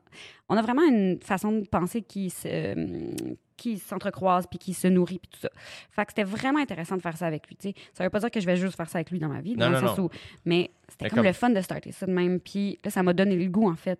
[0.50, 3.10] on a vraiment une façon de penser qui se, euh,
[3.56, 5.48] qui s'entrecroise puis qui se nourrit puis tout ça.
[5.90, 7.74] Fait que c'était vraiment intéressant de faire ça avec lui, tu sais.
[7.94, 9.52] Ça veut pas dire que je vais juste faire ça avec lui dans ma vie,
[9.56, 10.04] Non, dans le non, sens non.
[10.04, 10.10] où...
[10.44, 12.38] Mais c'était comme, comme- le fun de starter ça de même.
[12.38, 13.98] Puis là, ça m'a donné le goût, en fait,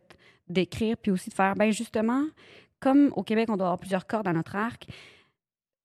[0.49, 2.25] d'écrire puis aussi de faire, ben justement,
[2.87, 4.87] comme au Québec, on doit avoir plusieurs cordes à notre arc,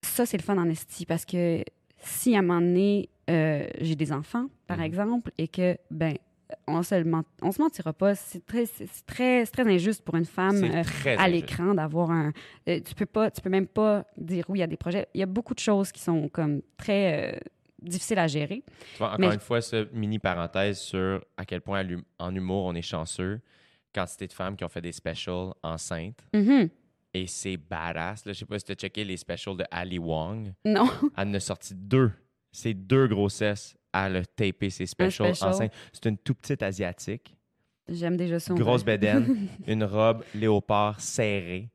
[0.03, 1.63] ça, c'est le fun en esti parce que
[1.97, 4.83] si à un moment donné, euh, j'ai des enfants, par Mhm.
[4.83, 6.15] exemple, et que, ben,
[6.67, 6.95] on se,
[7.41, 8.65] on se mentira pas, c'est très,
[9.05, 10.83] très, très injuste pour une femme euh,
[11.17, 12.33] à l'écran d'avoir un.
[12.67, 15.07] euh, tu peux pas, tu peux même pas dire oui à des projets.
[15.13, 17.39] Il y a beaucoup de choses qui sont comme très euh,
[17.81, 18.63] difficiles à gérer.
[18.93, 21.83] Tu vois, encore Mais- une fois, ce mini parenthèse sur à quel point
[22.19, 23.39] en humour on est chanceux.
[23.93, 26.19] Quantité de femmes qui ont fait des specials enceintes.
[26.33, 26.69] Mhm.
[27.13, 28.25] Et c'est badass.
[28.25, 30.53] Là, je sais pas si tu as checké les specials de Ali Wong.
[30.65, 30.89] Non.
[31.17, 32.11] Elle en a sorti deux.
[32.51, 33.75] C'est deux grossesses.
[33.93, 35.53] Elle a tapé ses specials special.
[35.53, 35.73] enceintes.
[35.91, 37.35] C'est une tout petite asiatique.
[37.89, 38.53] J'aime déjà ça.
[38.53, 39.47] on Grosse bédaine.
[39.67, 41.69] une robe léopard serrée.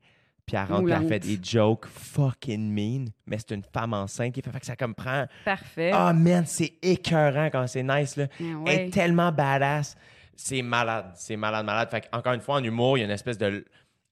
[0.47, 3.09] Puis elle rentre, elle fait des jokes fucking mean.
[3.27, 5.27] Mais c'est une femme enceinte qui fait, fait que ça comme prend.
[5.45, 5.91] Parfait.
[5.93, 8.29] Ah, man, c'est écœurant quand c'est nice, là.
[8.39, 9.97] Elle est tellement badass.
[10.37, 11.13] C'est malade.
[11.17, 11.91] C'est malade, malade.
[11.91, 13.65] Fait que, encore une fois, en humour, il y a une espèce de.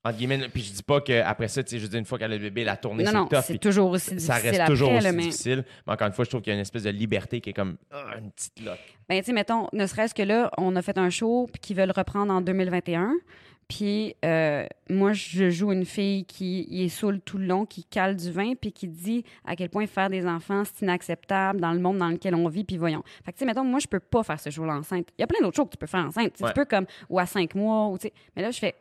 [0.04, 2.32] Entre guillemets, puis je dis pas qu'après ça, tu sais, je dire, une fois qu'elle
[2.32, 3.40] a le bébé, la tournée, c'est non, tough.
[3.44, 5.22] c'est toujours aussi difficile ça reste après, toujours aussi mais...
[5.22, 5.64] difficile.
[5.86, 7.54] Mais encore une fois, je trouve qu'il y a une espèce de liberté qui est
[7.54, 8.78] comme ah, une petite loque.
[9.08, 11.76] Ben, tu sais, mettons, ne serait-ce que là, on a fait un show puis qu'ils
[11.76, 13.14] veulent reprendre en 2021.
[13.68, 18.16] Puis euh, moi, je joue une fille qui est saoule tout le long, qui cale
[18.16, 21.80] du vin, puis qui dit à quel point faire des enfants, c'est inacceptable dans le
[21.80, 23.02] monde dans lequel on vit, puis voyons.
[23.24, 25.08] Fait que, tu sais, mettons, moi, je peux pas faire ce show-là enceinte.
[25.18, 26.34] Il y a plein d'autres shows que tu peux faire enceinte.
[26.40, 26.48] Ouais.
[26.48, 28.12] Tu peux comme, ou à cinq mois, ou tu sais.
[28.36, 28.74] Mais là, je fais,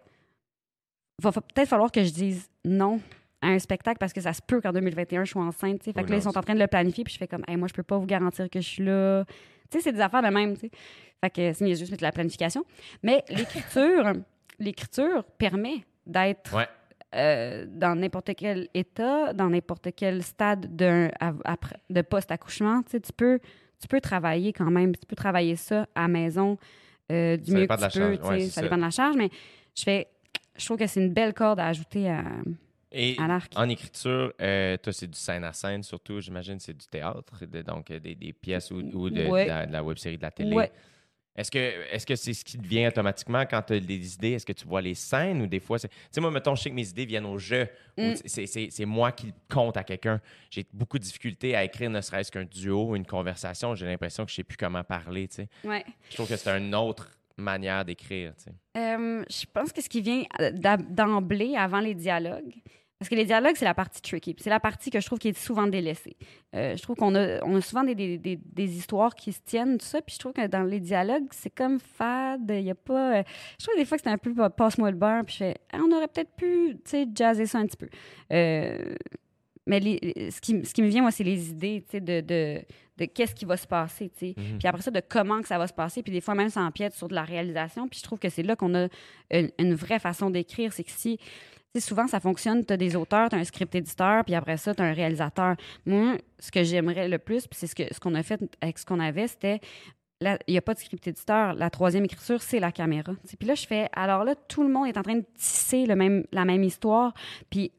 [1.21, 2.99] va peut-être falloir que je dise non
[3.41, 5.79] à un spectacle parce que ça se peut qu'en 2021, je sois enceinte.
[5.79, 5.93] tu sais.
[5.93, 7.57] Fait que là, ils sont en train de le planifier, puis je fais comme, hey,
[7.57, 9.25] moi, je peux pas vous garantir que je suis là.
[9.69, 10.71] Tu sais, c'est des affaires de même, tu sais.
[11.21, 12.63] Fait que c'est juste mettre la planification.
[13.01, 14.13] Mais l'écriture,
[14.59, 16.67] l'écriture permet d'être Ouais.
[17.15, 21.09] euh, dans n'importe quel état, dans n'importe quel stade d'un,
[21.89, 22.81] de post-accouchement.
[22.83, 23.39] Tu sais, tu peux,
[23.79, 24.95] tu peux travailler quand même.
[24.95, 26.57] Tu peux travailler ça à la maison
[27.11, 28.15] euh, du Ça mieux que de tu peux.
[28.15, 28.17] charge.
[28.17, 28.61] tu sais, Ouais, ça, ça.
[28.61, 29.29] dépend de la charge, mais
[29.75, 30.07] je fais...
[30.57, 32.23] Je trouve que c'est une belle corde à ajouter à,
[32.91, 33.51] Et à l'arc.
[33.55, 37.61] en écriture, euh, toi, c'est du scène à scène surtout, j'imagine, c'est du théâtre, de-
[37.63, 39.45] donc euh, des, des pièces ou, ou de, Ouais.
[39.45, 40.55] de la, de la web-série, de la télé.
[40.55, 40.71] Ouais.
[41.35, 44.33] Est-ce que est-ce que c'est ce qui te vient automatiquement quand tu as des idées?
[44.33, 45.87] Est-ce que tu vois les scènes ou des fois, c'est...
[45.87, 47.67] Tu sais, moi, mettons, je sais que mes idées viennent au jeu.
[47.97, 48.11] Mm.
[48.23, 50.21] c'est, moi qui le compte à quelqu'un.
[50.51, 53.73] J'ai beaucoup de difficultés à écrire ne serait-ce qu'un duo, une conversation.
[53.73, 55.47] J'ai l'impression que je sais plus comment parler, tu sais.
[55.63, 55.83] Ouais.
[56.11, 58.33] Je trouve que c'est une autre manière d'écrire.
[58.77, 60.51] Euh, je pense que ce qui vient euh,
[60.89, 62.53] d'emblée, avant les dialogues,
[62.99, 64.35] parce que les dialogues, c'est la partie tricky.
[64.39, 66.15] C'est la partie que je trouve qui est souvent délaissée.
[66.55, 70.01] Euh, je trouve qu'on a, on a souvent des, histoires qui se tiennent, tout ça.
[70.01, 72.49] Puis je trouve que dans les dialogues, c'est comme fade.
[72.49, 73.23] Il a pas.
[73.59, 75.25] je trouve des fois que c'est un peu passe-moi le beurre.
[75.25, 77.89] Puis je fais, Ah, on aurait peut-être pu, tu sais, jazzer ça un petit peu.
[79.65, 82.61] Mais ce, qui, me vient, moi, c'est les idées, tu sais, de,
[82.97, 84.33] de qu'est-ce qui va se passer, tu sais.
[84.37, 84.59] Mhm.
[84.59, 86.03] Puis après ça, de comment que ça va se passer.
[86.03, 87.87] Puis des fois, même, ça empiète sur de la réalisation.
[87.87, 88.87] Puis je trouve que c'est là qu'on a
[89.31, 90.73] une, une vraie façon d'écrire.
[90.73, 91.19] C'est que si...
[91.79, 92.63] Souvent, ça fonctionne.
[92.63, 94.93] Tu as des auteurs, tu as un script éditeur, puis après ça, tu as un
[94.93, 95.55] réalisateur.
[95.87, 98.77] Moi, ce que j'aimerais le plus, puis c'est ce qu'on ce qu'on a fait avec
[98.77, 99.59] ce qu'on avait, c'était
[100.23, 101.53] il n'y a pas de script éditeur.
[101.53, 103.13] La troisième écriture, c'est la caméra.
[103.37, 105.95] Puis là, je fais, alors là, tout le monde est en train de tisser le
[105.95, 107.13] même, la même histoire,
[107.49, 107.71] puis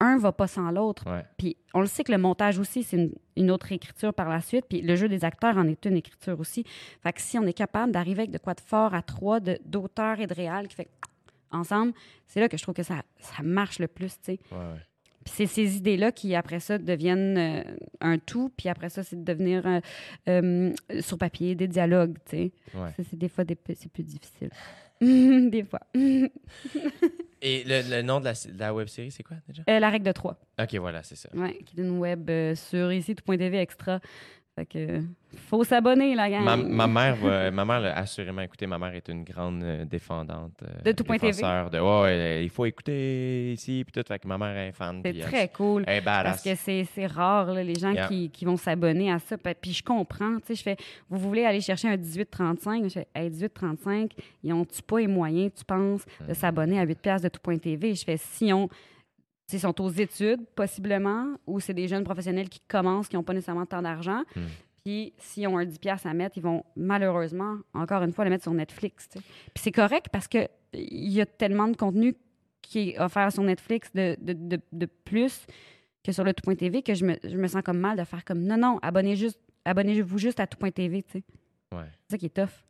[0.00, 1.04] un va pas sans l'autre.
[1.36, 4.40] Puis on le sait que le montage aussi, c'est une, une autre écriture par la
[4.40, 4.66] suite.
[4.68, 6.64] Puis le jeu des acteurs en est une écriture aussi.
[7.02, 9.58] Fait que si on est capable d'arriver avec de quoi de fort à trois, de-
[9.64, 10.88] d'auteur et de réal qui fait
[11.50, 11.92] ensemble,
[12.26, 14.38] c'est là que je trouve que ça, ça marche le plus, tu sais.
[14.52, 14.80] Ouais, ouais.
[15.24, 17.62] Puis c'est ces idées-là qui, après ça, deviennent euh,
[18.00, 18.50] un tout.
[18.56, 19.80] Puis après ça, c'est de devenir, euh,
[20.28, 22.52] euh, sur papier, des dialogues, tu sais.
[22.74, 22.92] Ouais.
[22.96, 24.50] C'est des fois, des, c'est plus difficile.
[25.50, 25.80] des fois.
[27.40, 29.62] Et le, le nom de la, de la web-série, c'est quoi déjà?
[29.68, 30.38] Euh, la règle de trois.
[30.60, 31.28] OK, voilà, c'est ça.
[31.34, 34.00] Ouais, qui est une web euh, sur ici, tout.tv extra.
[34.58, 35.02] Fait que
[35.48, 36.42] faut s'abonner, la gang.
[36.42, 38.66] Ma, ma mère va, ma mère l'a assurément écouté.
[38.66, 40.52] Ma mère est une grande euh, défendante.
[40.64, 41.18] euh, De tout.tv.
[41.28, 44.06] défenseur De, ouais, ouais, il faut écouter ici, puis tout.
[44.08, 45.00] Fait que ma mère est fan.
[45.04, 45.84] C'est elle- très cool.
[45.86, 46.42] Elle est badass.
[46.42, 48.08] Parce que c'est rare, là, les gens Yeah.
[48.08, 49.36] qui, qui vont s'abonner à ça.
[49.38, 50.36] Puis- je comprends.
[50.38, 50.76] Tu sais, je fais,
[51.08, 52.84] vous voulez aller chercher un 1835?
[52.84, 54.12] Je fais, hey, 1835,
[54.42, 57.94] ils ont-tu pas les moyens, tu penses, de s'abonner à 8 piastres de tout.tv?
[57.94, 58.68] Je fais, si on.
[59.52, 63.32] Sais, sont aux études, possiblement, ou c'est des jeunes professionnels qui commencent, qui n'ont pas
[63.32, 64.22] nécessairement tant d'argent.
[64.36, 64.42] Hmm.
[64.84, 68.30] Puis, s'ils ont un 10 piastres à mettre, ils vont malheureusement, encore une fois, le
[68.30, 69.08] mettre sur Netflix.
[69.08, 69.22] Puis
[69.56, 72.14] c'est correct parce que il y a tellement de contenu
[72.62, 75.46] qui est offert sur Netflix de, de, de, de plus
[76.04, 78.40] que sur le tout.tv que je me, je me sens comme mal de faire comme
[78.40, 81.04] non, non, abonnez juste, abonnez-vous juste à tout.tv.
[81.14, 81.22] Ouais.
[81.72, 82.64] C'est ça qui est tough.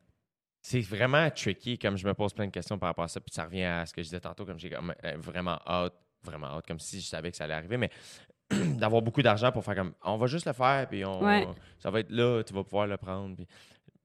[0.60, 3.20] C'est vraiment tricky, comme je me pose plein de questions par rapport à ça.
[3.20, 6.46] Puis ça revient à ce que je disais tantôt, comme j'ai euh, vraiment hâte, vraiment
[6.48, 7.76] hâte, comme si je savais que ça allait arriver.
[7.76, 7.90] Mais
[8.50, 11.46] d'avoir beaucoup d'argent pour faire comme, on va juste le faire, puis on, Ouais.
[11.78, 13.36] ça va être là, tu vas pouvoir le prendre.
[13.36, 13.46] puis-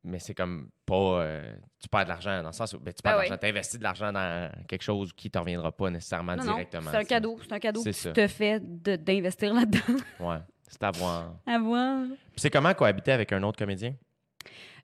[0.05, 1.21] mais c'est comme pas.
[1.21, 3.29] euh, tu perds de l'argent dans le sens où ben, tu perds Ben de oui.
[3.29, 3.39] l'argent.
[3.41, 6.91] Tu investis de l'argent dans quelque chose qui ne te reviendra pas nécessairement Non, directement.
[6.91, 7.39] c'est un cadeau.
[7.41, 8.09] C'est un cadeau que ça.
[8.09, 9.79] tu te fais d'investir là-dedans.
[10.19, 10.39] Ouais.
[10.67, 11.35] C'est à voir.
[11.47, 12.03] à voir.
[12.07, 13.95] Puis c'est comment cohabiter avec un autre comédien?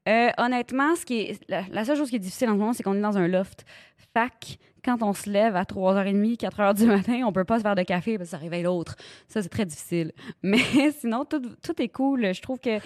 [0.08, 2.74] Euh, honnêtement, ce qui est, la, la seule chose qui est difficile en ce moment,
[2.74, 3.66] c'est qu'on est dans un loft.
[4.14, 7.76] Fac, quand on se lève à 3h30, 4h du matin, on peut pas se faire
[7.76, 8.96] de café parce que ça réveille l'autre.
[9.28, 10.14] Ça, c'est très difficile.
[10.42, 10.58] Mais
[10.98, 12.34] sinon, tout, tout est cool.
[12.34, 12.80] Je trouve que,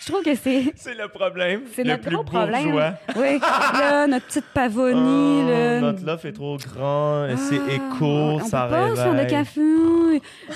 [0.00, 1.62] je trouve que c'est, C'est le problème.
[1.72, 2.64] c'est le notre plus gros problème.
[2.64, 2.94] bourgeois.
[3.16, 5.42] Oui, là, notre petite pavonie.
[5.44, 8.94] Oh, là, notre loft est trop grand, c'est Ah, éco, on ça peut pas se
[8.96, 9.60] faire de café.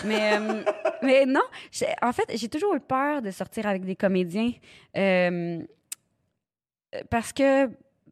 [0.04, 0.62] Mais, euh,
[1.02, 1.40] mais non,
[2.02, 4.50] en fait, j'ai toujours eu peur de sortir avec des comédiens
[4.96, 5.60] euh,
[7.10, 7.68] parce que,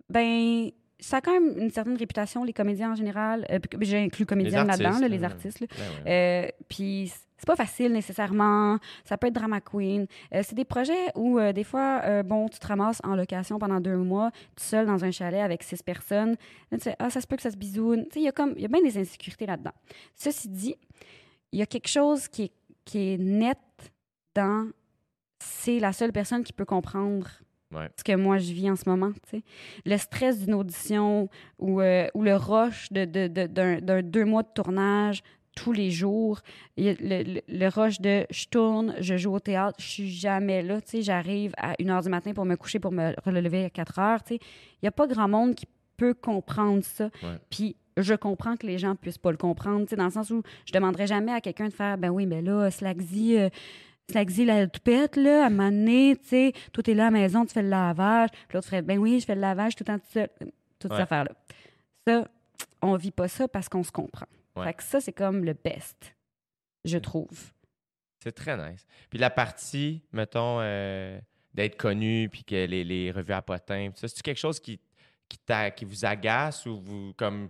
[0.08, 3.46] ben, ça a quand même une certaine réputation, les comédiens en général.
[3.50, 5.60] Euh, puis J'ai inclus comédiens artistes, là-dedans, là, euh, les artistes.
[5.60, 5.66] là.
[5.70, 6.46] Ben ouais.
[6.46, 8.78] Euh, puis c'est pas facile nécessairement.
[9.04, 10.06] Ça peut être drama queen.
[10.34, 13.58] Euh, c'est des projets où euh, des fois, euh, bon, tu te ramasses en location
[13.60, 16.36] pendant deux mois, tout seul dans un chalet avec six personnes.
[16.72, 18.04] Là, tu fais, ah, ça se peut que ça se bisoune.
[18.08, 19.72] Tu sais, il y a comme, il y a bien des insécurités là-dedans.
[20.16, 20.74] Ceci dit,
[21.52, 22.52] il y a quelque chose qui est,
[22.84, 23.58] qui est net
[24.34, 24.68] dans
[25.40, 27.28] c'est la seule personne qui peut comprendre
[27.74, 27.88] Ouais.
[27.98, 29.12] ce que moi je vis en ce moment.
[29.12, 29.42] tu sais.
[29.84, 31.28] Le stress d'une audition
[31.58, 35.22] ou, euh, ou le rush de, de- de- d'un, d'un deux mois de tournage
[35.54, 36.40] tous les jours.
[36.76, 40.78] Le, le- le rush de je tourne, je joue au théâtre, je suis jamais là.
[40.94, 44.20] J'arrive à 1 h du matin pour me coucher, pour me relever à 4 heures.
[44.30, 44.38] Il
[44.82, 45.66] n'y a pas grand monde qui
[45.96, 47.10] peut comprendre ça.
[47.22, 47.36] Ouais.
[47.50, 50.72] Puis je comprends que les gens puissent pas le comprendre, dans le sens où je
[50.72, 53.48] demanderais jamais à quelqu'un de faire ben oui, mais là, Slackzy, euh,
[54.10, 57.10] ça existe la toupette, là, à un moment donné, tu sais, toi, t'es là à
[57.10, 58.30] la maison, tu fais le lavage.
[58.30, 60.28] Puis l'autre ferait, ben oui, je fais le lavage tout le temps tout seul.
[60.78, 61.02] Toutes ces Ouais.
[61.02, 61.32] affaires-là.
[62.06, 62.28] Ça,
[62.82, 64.26] on vit pas ça parce qu'on se comprend.
[64.56, 64.64] Ouais.
[64.64, 66.14] Fait que ça, c'est comme le best,
[66.84, 67.52] je trouve.
[68.22, 68.86] C'est très nice.
[69.10, 71.18] Puis la partie, mettons, euh,
[71.54, 74.80] d'être connu, puis que les, les revues à potins, puis ça, c'est quelque chose qui,
[75.28, 75.38] qui,
[75.76, 77.48] qui vous agace ou vous, comme,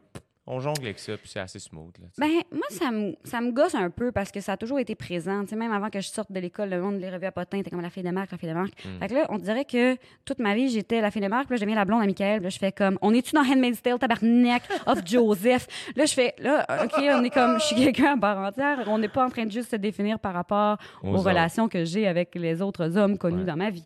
[0.50, 2.06] on jongle avec ça, puis c'est assez smooth, là.
[2.18, 4.94] Ben, moi, ça me, ça me gosse un peu parce que ça a toujours été
[4.94, 5.42] présent.
[5.42, 7.60] Tu sais, même avant que je sorte de l'école, le monde des revues à potins,
[7.62, 8.72] t'es comme la fille de marque, la fille de marque.
[8.84, 8.98] Mm.
[9.00, 11.46] Fait que là, on dirait que toute ma vie, j'étais la fille de marque.
[11.46, 12.38] Puis là, j'aimais la blonde à Michael.
[12.38, 15.66] Puis là, je fais comme, on est-tu dans Handmaid's Tale, tabarnak, of Joseph?
[15.94, 18.84] Là, je fais, là, OK, on est comme, je suis quelqu'un à part entière.
[18.88, 22.06] On n'est pas en train de juste se définir par rapport Aux relations que j'ai
[22.06, 23.44] avec les autres hommes connus Ouais.
[23.44, 23.84] dans ma vie.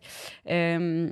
[0.49, 1.09] Euh,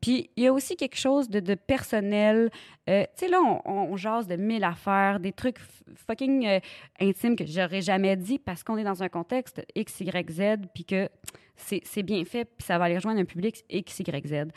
[0.00, 2.50] puis il y a aussi quelque chose de, de personnel.
[2.88, 5.58] Euh, tu sais, là, on, on jase de mille affaires, des trucs
[6.06, 6.60] fucking euh,
[7.00, 10.42] intimes que j'aurais jamais dit parce qu'on est dans un contexte X, Y, Z,
[10.74, 11.08] puis que
[11.54, 14.48] c'est c'est bien fait, puis ça va aller rejoindre un public X, Y, Z.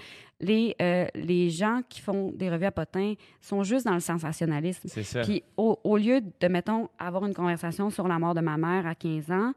[0.42, 4.88] Les, euh, les gens qui font des revues à potins sont juste dans le sensationnalisme.
[4.88, 5.22] C'est ça.
[5.22, 8.88] Puis au, au lieu de, mettons, avoir une conversation sur la mort de ma mère
[8.88, 9.54] à 15 ans,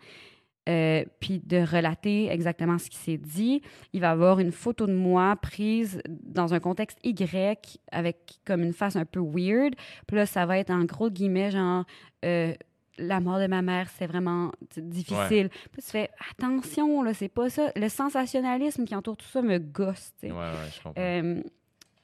[0.69, 3.63] euh, puis de relater exactement ce qui s'est dit,
[3.93, 8.73] il va avoir une photo de moi prise dans un contexte Y avec comme une
[8.73, 9.75] face un peu weird.
[10.07, 11.85] Puis là, ça va être en gros guillemets, genre,
[12.25, 12.55] euh,
[12.99, 15.49] la mort de ma mère, c'est vraiment difficile.
[15.73, 17.73] Puis tu fais, attention, là, c'est pas ça.
[17.75, 20.13] Le sensationnalisme qui entoure tout ça me gosse.
[20.23, 21.03] Ouais, ouais, je comprends.
[21.03, 21.43] Euh,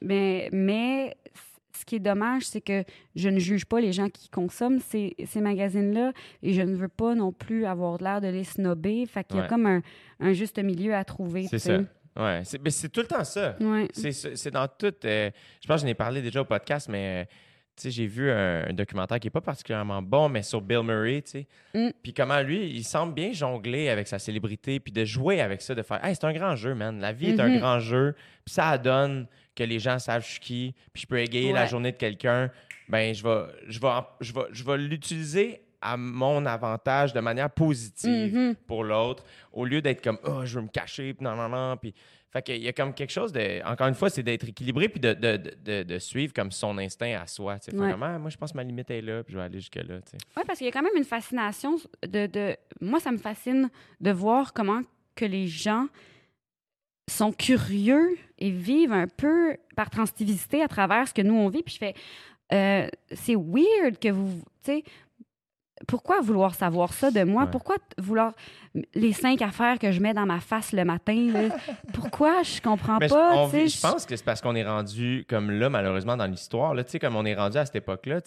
[0.01, 1.15] mais, mais
[1.79, 2.83] ce qui est dommage, c'est que
[3.15, 6.11] je ne juge pas les gens qui consomment ces, ces magazines-là
[6.43, 9.05] et je ne veux pas non plus avoir l'air de les snobber.
[9.05, 9.49] Fait qu'il y a Ouais.
[9.49, 9.81] comme un,
[10.19, 11.47] un juste milieu à trouver.
[11.49, 11.79] c'est ça.
[12.17, 13.55] Ouais, c'est tout le temps ça.
[13.61, 13.87] Ouais.
[13.93, 14.93] C'est- dans tout.
[15.05, 15.29] euh,
[15.61, 17.25] je pense que je n'ai parlé déjà au podcast, mais
[17.85, 21.21] euh, j'ai vu un, un documentaire qui n'est pas particulièrement bon, mais sur Bill Murray,
[21.21, 21.47] tu sais.
[21.73, 21.91] Mm.
[22.03, 25.73] Puis comment lui, il semble bien jongler avec sa célébrité, puis de jouer avec ça,
[25.75, 26.99] de faire Hey, c'est un grand jeu, man.
[26.99, 27.59] La vie est un Mhm.
[27.59, 29.27] grand jeu, puis ça donne
[29.59, 32.49] que les gens savent je suis qui, puis je peux égayer la journée de quelqu'un.
[32.87, 33.87] Ben, je vais, je vais,
[34.21, 38.55] je vais, je vais l'utiliser à mon avantage de manière positive Mhm.
[38.67, 39.23] pour l'autre,
[39.53, 41.93] au lieu d'être comme oh je veux me cacher puis non non non puis
[42.31, 44.99] fait qu'il y a comme quelque chose de encore une fois c'est d'être équilibré puis
[44.99, 47.91] de, de, de, de- suivre comme son instinct à soi tu sais Faire Ouais.
[47.91, 49.75] comme, Ah, moi je pense que ma limite est là puis je vais aller jusque
[49.75, 52.55] là tu sais Oui, parce qu'il y a quand même une fascination de, de...
[52.81, 53.69] Moi, ça me fascine
[54.01, 54.81] de voir comment
[55.15, 55.87] que les gens
[57.09, 61.63] sont curieux et vivent un peu par transitivité à travers ce que nous, on vit.
[61.63, 61.93] Puis je fais...
[62.53, 64.41] euh, c'est weird que vous...
[65.87, 67.43] pourquoi vouloir savoir ça de moi?
[67.43, 67.49] Ouais.
[67.51, 68.33] Pourquoi vouloir...
[68.93, 71.49] Les cinq affaires que je mets dans ma face le matin, là,
[71.93, 72.43] pourquoi?
[72.43, 75.25] Je comprends Mais je- pas, on vit- je pense que c'est parce qu'on est rendu
[75.27, 78.19] comme là, malheureusement, dans l'histoire, là, tu sais, comme on est rendu à cette époque-là.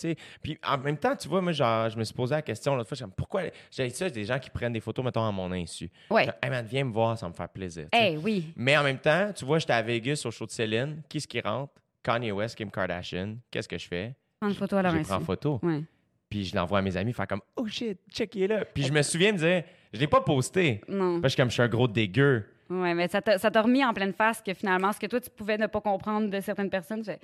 [0.42, 2.88] Puis en même temps, tu vois, moi, genre, je me suis posé la question l'autre
[2.88, 5.52] fois, je comme, pourquoi j'ai ça, des gens qui prennent des photos, mettons, à mon
[5.52, 5.88] insu.
[6.10, 6.24] Ouais.
[6.24, 7.86] Genre, Hey man, viens me voir, ça va me faire plaisir.
[7.94, 8.12] sais.
[8.14, 8.52] Eh oui.
[8.56, 11.02] Mais en même temps, tu vois, j'étais à Vegas au show de Céline.
[11.08, 11.72] Qui est-ce qui rentre?
[12.02, 13.36] Kanye West, Kim Kardashian.
[13.50, 14.14] Qu'est-ce que je fais?
[14.40, 15.08] Prendre une photo à leur Je insu.
[15.08, 15.60] prends photo.
[15.62, 15.84] Ouais.
[16.32, 18.64] Puis je l'envoie à mes amis, faire comme Oh shit, check, il est là.
[18.64, 20.80] Puis je me souviens de dire, je l'ai pas posté.
[20.88, 21.20] Non.
[21.20, 22.46] Parce que je suis comme je suis un gros dégueu.
[22.70, 25.58] Oui, mais ça t'a remis en pleine face que finalement, ce que toi, tu pouvais
[25.58, 27.18] ne pas comprendre de certaines personnes, tu fais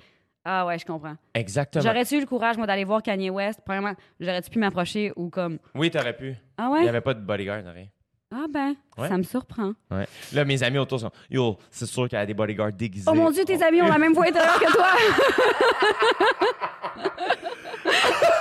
[0.45, 1.15] Ah ouais, je comprends.
[1.33, 1.83] Exactement.
[1.83, 3.61] J'aurais-tu eu le courage, moi, d'aller voir Kanye West?
[3.65, 6.35] Premièrement, j'aurais-tu pu m'approcher ou comme Oui, t'aurais pu.
[6.55, 6.89] Ah Il n'y ouais?
[6.89, 7.87] avait pas de bodyguard, rien.
[8.31, 9.07] Ah ben, Ouais.
[9.07, 9.71] ça me surprend.
[9.89, 10.05] Ouais.
[10.33, 13.09] Là, mes amis autour sont Yo, c'est sûr qu'il y a des bodyguards déguisés.
[13.09, 14.85] Oh mon Dieu, tes amis ont la même voix intérieure que toi!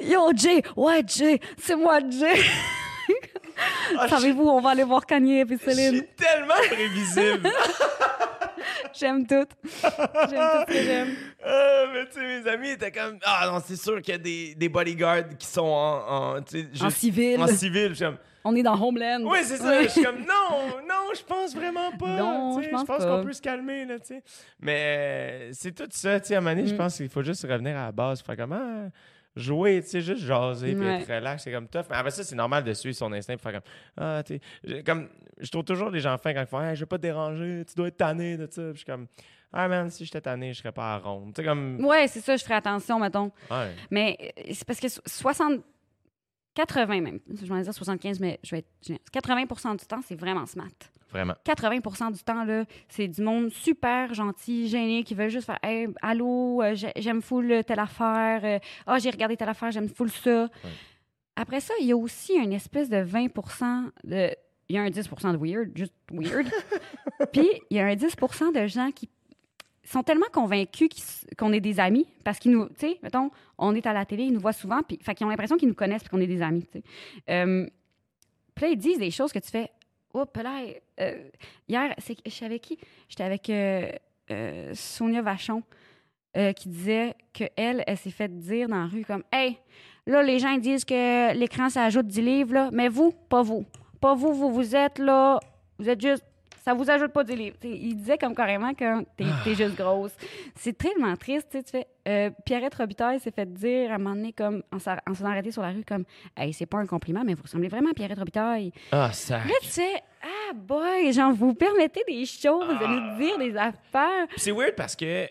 [0.00, 0.62] Yo, Jay!
[0.76, 1.40] Ouais, Jay!
[1.58, 2.40] C'est moi, Jay!
[3.98, 5.94] Ah, je- Savez-vous, on va aller voir Kanye et Je Céline.
[5.94, 7.48] suis tellement prévisible.
[8.98, 9.34] J'aime tout.
[9.34, 11.08] J'aime tout ce que j'aime.
[11.44, 14.18] Ah, mais tu sais, mes amis étaient comme Ah non, c'est sûr qu'il y a
[14.18, 16.44] des, des bodyguards qui sont en, en,
[16.90, 17.40] civil.
[17.40, 17.94] En civil.
[17.94, 19.20] Je comme On est dans Homeland.
[19.24, 19.82] Oui, c'est ça.
[19.82, 22.06] Je suis comme non, non, je pense vraiment pas.
[22.16, 24.22] Non, je pense pense qu'on peut se calmer là, tu sais.
[24.60, 26.36] Mais euh, c'est tout ça, tu sais.
[26.36, 26.76] À je Mm.
[26.76, 28.90] pense qu'il faut juste revenir à la base, faire comme ah,
[29.38, 31.00] jouer, tu sais, juste jaser, puis Ouais.
[31.02, 31.84] être relax, c'est comme tough.
[31.90, 34.82] Mais après ça, c'est normal de suivre son instinct, puis faire comme ah, tu sais,
[34.82, 35.08] comme
[35.38, 37.64] je trouve toujours les gens fins quand ils font, hey, je vais pas te déranger,
[37.66, 38.62] tu dois être tanné de ça.
[38.62, 39.06] Puis je suis comme
[39.52, 41.32] ah man, si j'étais tanné, je serais pas à ronde.
[41.34, 43.30] Tu sais comme Ouais, c'est ça, je ferai attention, mettons.
[43.50, 43.74] ouais.
[43.90, 45.62] Mais euh, c'est parce que so- 60.
[46.54, 47.20] 80 même.
[47.28, 49.04] Je vais dire 75, mais je vais être généreuse.
[49.12, 50.66] 80% du temps, c'est vraiment smart.
[51.10, 51.34] Vraiment.
[51.44, 55.88] 80 du temps, là, c'est du monde super gentil, gêné, qui veut juste faire Hey,
[56.02, 58.40] Allô, euh, j'ai- j'aime full telle affaire.
[58.44, 60.48] euh, Ah, j'ai regardé telle affaire, j'aime full ça.
[61.36, 63.28] Après ça, il y a aussi une espèce de 20
[64.04, 64.30] de.
[64.68, 66.46] Il y a un 10% de weird, juste weird.
[67.32, 68.14] Puis, il y a un 10
[68.52, 69.08] de gens qui
[69.82, 70.90] sont tellement convaincus
[71.38, 74.24] qu'on est des amis parce qu'ils nous, tu sais, mettons, on est à la télé,
[74.24, 76.26] ils nous voient souvent, puis, fait qu'ils ont l'impression qu'ils nous connaissent puis qu'on est
[76.26, 76.84] des amis, tu sais.
[77.30, 77.66] Euh,
[78.54, 79.70] Puis là, ils disent des choses que tu fais.
[80.14, 80.62] Oups, là,
[81.00, 81.28] euh,
[81.68, 82.78] hier, c'est, je suis avec qui?
[83.08, 83.90] J'étais avec euh,
[84.30, 85.62] euh, Sonia Vachon,
[86.36, 89.58] euh, qui disait qu'elle, elle, elle s'est fait dire dans la rue comme Hey,
[90.06, 93.64] là, les gens disent que l'écran, ça ajoute 10 livres, là, mais vous, pas vous.
[94.00, 95.40] Pas vous, vous, vous êtes là,
[95.78, 96.24] vous êtes juste.
[96.68, 97.56] Ça vous ajoute pas 10 livres.
[97.58, 100.12] T'sais, il disait comme carrément que t'es, t'es juste grosse.
[100.54, 101.86] C'est tellement triste, tu sais, tu fais.
[102.06, 105.24] Euh, Pierrette Robitaille s'est fait dire à un moment donné, comme, en s'en en s'en
[105.24, 106.04] arrêté sur la rue, comme
[106.36, 108.70] Hey, c'est pas un compliment, mais vous ressemblez vraiment à Pierrette Robitaille.
[108.92, 109.38] Ah, ça.
[109.38, 114.26] Là, tu fais Ah, boy, genre, vous permettez des choses, de nous dire des affaires.
[114.36, 115.26] C'est weird parce que euh,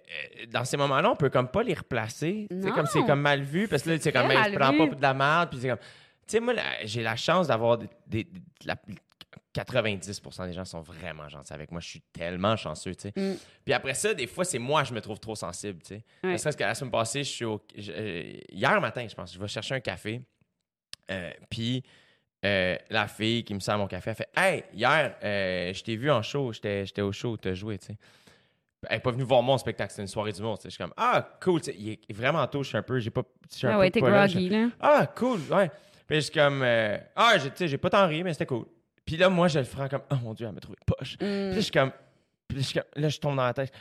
[0.52, 2.48] dans ces moments-là, on peut comme pas les replacer.
[2.50, 4.58] C'est comme c'est comme mal vu parce que là, c'est comme très ben, mal je
[4.58, 5.50] prends pas de la merde.
[5.52, 5.84] Puis c'est comme, tu
[6.30, 8.76] sais, moi, j'ai la chance d'avoir des, des- des- la-
[9.64, 11.82] 90% des gens sont vraiment gentils avec moi.
[11.82, 13.14] Je suis tellement chanceux, tu sais.
[13.16, 13.36] Mm.
[13.66, 16.04] Puis après ça, des fois, c'est moi je me trouve trop sensible, tu sais.
[16.24, 16.38] Ouais.
[16.38, 19.40] Serait-ce que la semaine passée, je suis au, je- euh, hier matin, je pense, je
[19.40, 20.22] vais chercher un café.
[21.10, 21.84] Euh, puis
[22.46, 25.96] euh, la fille qui me sert mon café, elle fait Hey, hier, euh, je t'ai
[25.96, 27.98] vu en show, j'étais au show, t'as joué, tu sais.
[28.90, 30.70] Elle n'est pas venue voir mon spectacle, c'était une soirée tu sais.
[30.70, 33.24] Je suis comme Ah, cool, il est vraiment tôt, je suis un peu, j'ai pas.
[33.64, 34.70] Ah ouais, t'es groggy, là.
[34.80, 35.72] Ah, cool, ouais.
[36.06, 38.46] Puis je suis comme euh, Ah, j'ai- tu sais, j'ai pas tant ri, mais c'était
[38.46, 38.66] cool.
[39.08, 41.18] Puis là, moi, je le prends comme Oh mon Dieu, elle m'a trouvé poche.
[41.18, 41.92] Puis là, je comme-
[42.96, 43.74] là, je tombe dans la tête.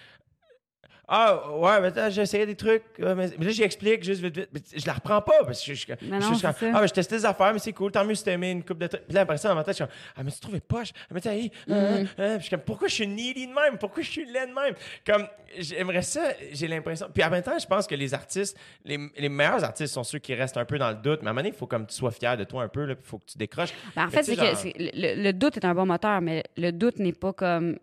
[1.08, 2.82] Ah, ouais, mais attends, j'ai essayé des trucs.
[2.98, 4.48] mais, mais là, j'explique juste vite, vite.
[4.52, 6.54] Mais je la reprends pas parce que je, je, je, je non, comme, c'est ça.
[6.74, 7.92] Ah, mais je testais des affaires, mais c'est cool.
[7.92, 9.04] Tant mieux si t'as aimé une coupe de trucs.
[9.06, 10.88] Puis là, après ça, dans ma tête, je suis comme, Ah, mais tu trouvais poche.
[11.02, 11.72] Ah, mais t'as hey, Mm.
[11.72, 12.04] hein, hein.
[12.16, 13.78] Puis je suis comme, pourquoi je suis needy de même?
[13.78, 14.74] Pourquoi je suis laid de même?
[15.06, 15.28] Comme,
[15.58, 17.06] j'aimerais ça, j'ai l'impression.
[17.14, 20.18] Puis en même temps, je pense que les artistes, les, les meilleurs artistes sont ceux
[20.18, 21.20] qui restent un peu dans le doute.
[21.22, 22.68] Mais à un moment donné, il faut comme que tu sois fier de toi un
[22.68, 23.72] peu, là, puis il faut que tu décroches.
[23.94, 26.42] Ben, en Mais fait, c'est que genre- le, le doute est un bon moteur, mais
[26.56, 27.78] le doute n'est pas comme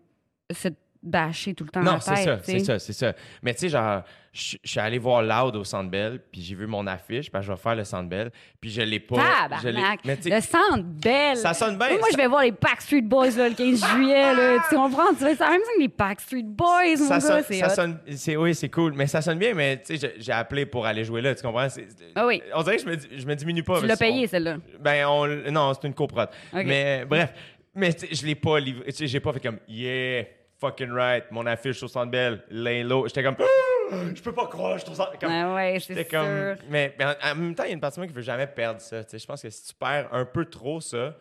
[0.54, 0.68] se
[1.04, 3.12] bâcher tout le temps Non, c'est ça, c'est ça, c'est ça.
[3.42, 4.02] Mais tu sais, genre,
[4.32, 7.52] je suis allé voir Loud au Centre Bell, puis j'ai vu mon affiche, parce que
[7.52, 9.16] je vais faire le Centre Bell, puis je l'ai pas.
[9.62, 9.68] je!
[9.68, 11.90] Mais Le centre ça sonne bien.
[11.90, 14.34] Moi, je ça- vais voir les Backstreet Boys là, le 15 juillet.
[14.34, 14.56] Là.
[14.68, 15.08] Tu comprends?
[15.12, 17.20] Tu vois, c'est la même chose que les Backstreet Boys, mon ça gars.
[17.20, 20.14] sonne, C'est ça sonne- c'est oui, c'est cool, mais ça sonne bien, mais tu sais,
[20.18, 21.68] j'ai- appelé pour aller jouer là, tu comprends?
[22.16, 22.42] Ah oui.
[22.54, 23.78] On dirait que je me, je me diminue pas.
[23.80, 24.56] Tu l'as payé, celle-là?
[24.80, 26.28] Ben, on, non, c'est une coprode.
[26.52, 26.62] Ok.
[26.66, 27.32] Mais bref,
[27.76, 28.86] mais je l'ai pas livré.
[28.98, 30.24] J'ai pas fait comme, yeah,
[30.64, 33.06] fucking right, mon affiche au Centre Bell, lay low.
[33.06, 35.12] J'étais comme, Ah, je peux pas croire, je trouve ça.
[35.20, 36.56] Comme, Ah ouais, c'est sûr.
[36.70, 38.46] Mais, mais en, même temps, il y a une partie de moi qui veut jamais
[38.46, 39.02] perdre ça.
[39.02, 41.14] Je pense que si tu perds un peu trop ça,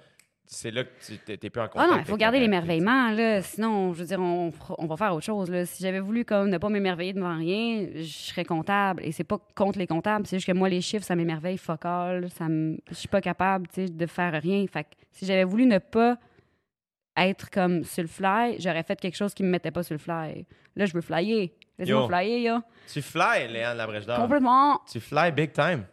[0.46, 1.92] c'est là que tu t'es, plus en Ah contact.
[1.92, 3.42] non, il faut garder là.
[3.42, 4.52] Sinon, je veux dire, on,
[4.86, 5.66] va faire autre chose, là.
[5.66, 9.02] Si j'avais voulu, comme, ne pas m'émerveiller devant rien, je serais comptable.
[9.04, 11.86] Et c'est pas contre les comptables, c'est juste que moi, les chiffres, ça m'émerveille fuck
[11.86, 12.30] all.
[12.30, 12.78] Ça me...
[12.90, 14.66] Je suis pas capable, tu sais, de faire rien.
[14.72, 16.18] Fait que si j'avais voulu ne pas
[17.18, 20.00] être comme sur le fly, j'aurais fait quelque chose qui me mettait pas sur le
[20.00, 20.46] fly.
[20.76, 21.50] Là, je veux flyer.
[21.78, 22.60] Laisse-moi flyer, yo.
[22.92, 24.18] Tu fly, Léane Labrèche d'Or.
[24.20, 24.82] Complètement.
[24.92, 25.86] Tu fly big time.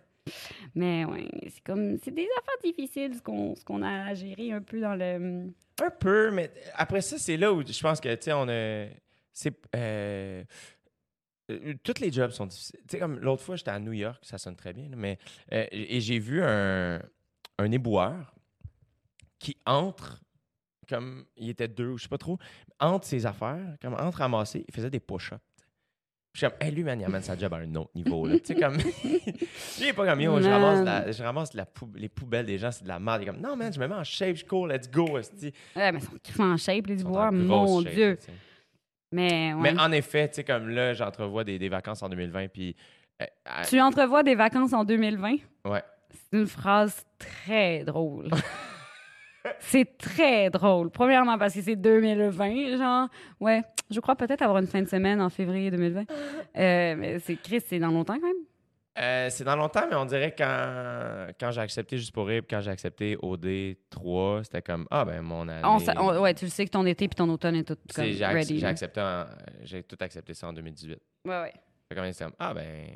[0.75, 1.99] Mais ouais, c'est comme...
[2.03, 5.51] C'est des affaires difficiles, ce qu'on a à gérer un peu dans le...
[5.83, 8.87] Un peu, mais après ça, c'est là où je pense que, tu sais, on a.
[9.33, 9.55] C'est.
[9.75, 10.45] euh,
[11.51, 12.81] euh, tous les jobs sont difficiles.
[12.81, 15.17] Tu sais, comme l'autre fois, j'étais à New York, ça sonne très bien, mais.
[15.55, 17.01] euh, et j'ai vu un,
[17.57, 18.35] un éboueur
[19.39, 20.21] qui entre,
[20.91, 22.39] comme il était deux, ou je sais pas trop,
[22.79, 25.41] entre ses affaires, comme entre ramasser, il faisait des push-ups.
[26.33, 28.25] Je suis comme, hey, lui, man, il amène sa job à un autre niveau.
[28.25, 28.39] Là.
[28.39, 28.77] tu sais, comme.
[29.05, 29.21] lui,
[29.81, 32.57] il est pas comme, yo, je ramasse, la- je ramasse la pou- les poubelles des
[32.57, 33.23] gens, c'est de la merde.
[33.23, 35.07] Il est comme, non, man, je me mets en shape, je cours, let's go.
[35.19, 35.23] Ouais,
[35.75, 38.19] mais ils sont tous en shape, les grosse mon shape, Dieu.
[39.13, 39.73] Mais, ouais.
[39.73, 42.77] Mais en effet, tu sais, comme là, j'entrevois des, des vacances en 2020, puis.
[43.21, 43.27] euh,
[43.69, 45.37] Tu entrevois des vacances en 2020?
[45.65, 45.83] ouais.
[46.13, 48.29] C'est une phrase très drôle.
[49.59, 50.91] c'est très drôle.
[50.91, 53.09] Premièrement, parce que c'est 2020, genre.
[53.41, 56.05] Ouais, je crois peut-être avoir une fin de semaine en février 2020.
[56.57, 58.37] Euh, mais c'est Chris, c'est dans longtemps quand même?
[58.99, 62.61] Euh, c'est dans longtemps, mais on dirait quand, quand j'ai accepté Juste pour rire, quand
[62.61, 65.63] j'ai accepté OD3, c'était comme, ah ben mon année.
[65.65, 67.77] On sa- on- ouais, tu le sais que ton été puis ton automne est tout
[67.95, 68.57] comme j'ai, ac- ready.
[68.57, 68.69] j'ai là.
[68.69, 69.27] accepté en-
[69.63, 70.99] j'ai tout accepté ça en 2018.
[71.25, 71.53] Ouais, ouais.
[71.89, 72.89] Fait comme, c'est comme, ah ben,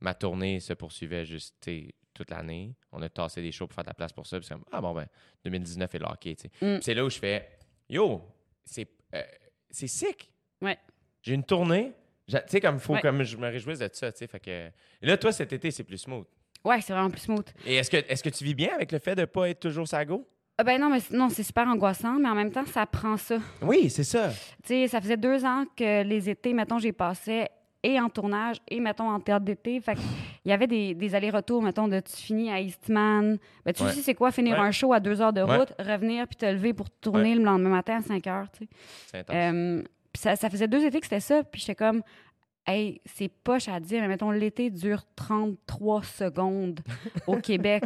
[0.00, 2.74] ma tournée se poursuivait juste tu sais, toute l'année.
[2.92, 4.38] On a tassé des shows pour faire de la place pour ça.
[4.38, 5.06] Puis c'est comme, ah bon ben,
[5.44, 6.50] 2019 est sais.
[6.60, 6.80] Mm.
[6.82, 7.48] C'est là où je fais,
[7.88, 8.22] yo,
[8.64, 9.22] c'est, euh,
[9.70, 10.30] c'est sick.
[10.60, 10.78] Ouais.
[11.22, 11.92] J'ai une tournée.
[12.26, 13.00] Tu sais, comme faut Ouais.
[13.00, 14.26] comme je me réjouisse de ça, tu sais.
[14.26, 14.68] Fait que.
[15.00, 16.26] Et là, toi, cet été, c'est plus smooth.
[16.64, 17.46] Ouais, c'est vraiment plus smooth.
[17.64, 19.88] Et est-ce que, est-ce que tu vis bien avec le fait de pas être toujours
[19.88, 20.28] sa go?
[20.58, 23.38] Ah ben non, mais non, c'est super angoissant, mais en même temps, ça prend ça.
[23.62, 24.30] Oui, c'est ça.
[24.64, 27.46] Tu sais, ça faisait deux ans que les étés, mettons, j'ai passé
[27.82, 29.80] et en tournage et, mettons, en théâtre d'été.
[29.80, 29.96] Fait
[30.44, 33.38] il y avait des, des allers-retours, mettons, de tu finis à Eastman.
[33.64, 33.92] Ben, tu Ouais.
[33.92, 34.64] sais, c'est quoi finir Ouais.
[34.64, 35.58] un show à deux heures de Ouais.
[35.58, 38.70] route, revenir puis te lever pour tourner le lendemain matin à 5 heures, tu sais.
[39.06, 39.36] C'est intense.
[39.36, 39.82] Euh,
[40.12, 42.02] puis ça, ça faisait deux étés que c'était ça, puis j'étais comme,
[42.68, 46.80] hey, c'est poche à dire, mais mettons, l'été dure 33 secondes
[47.26, 47.84] au Québec.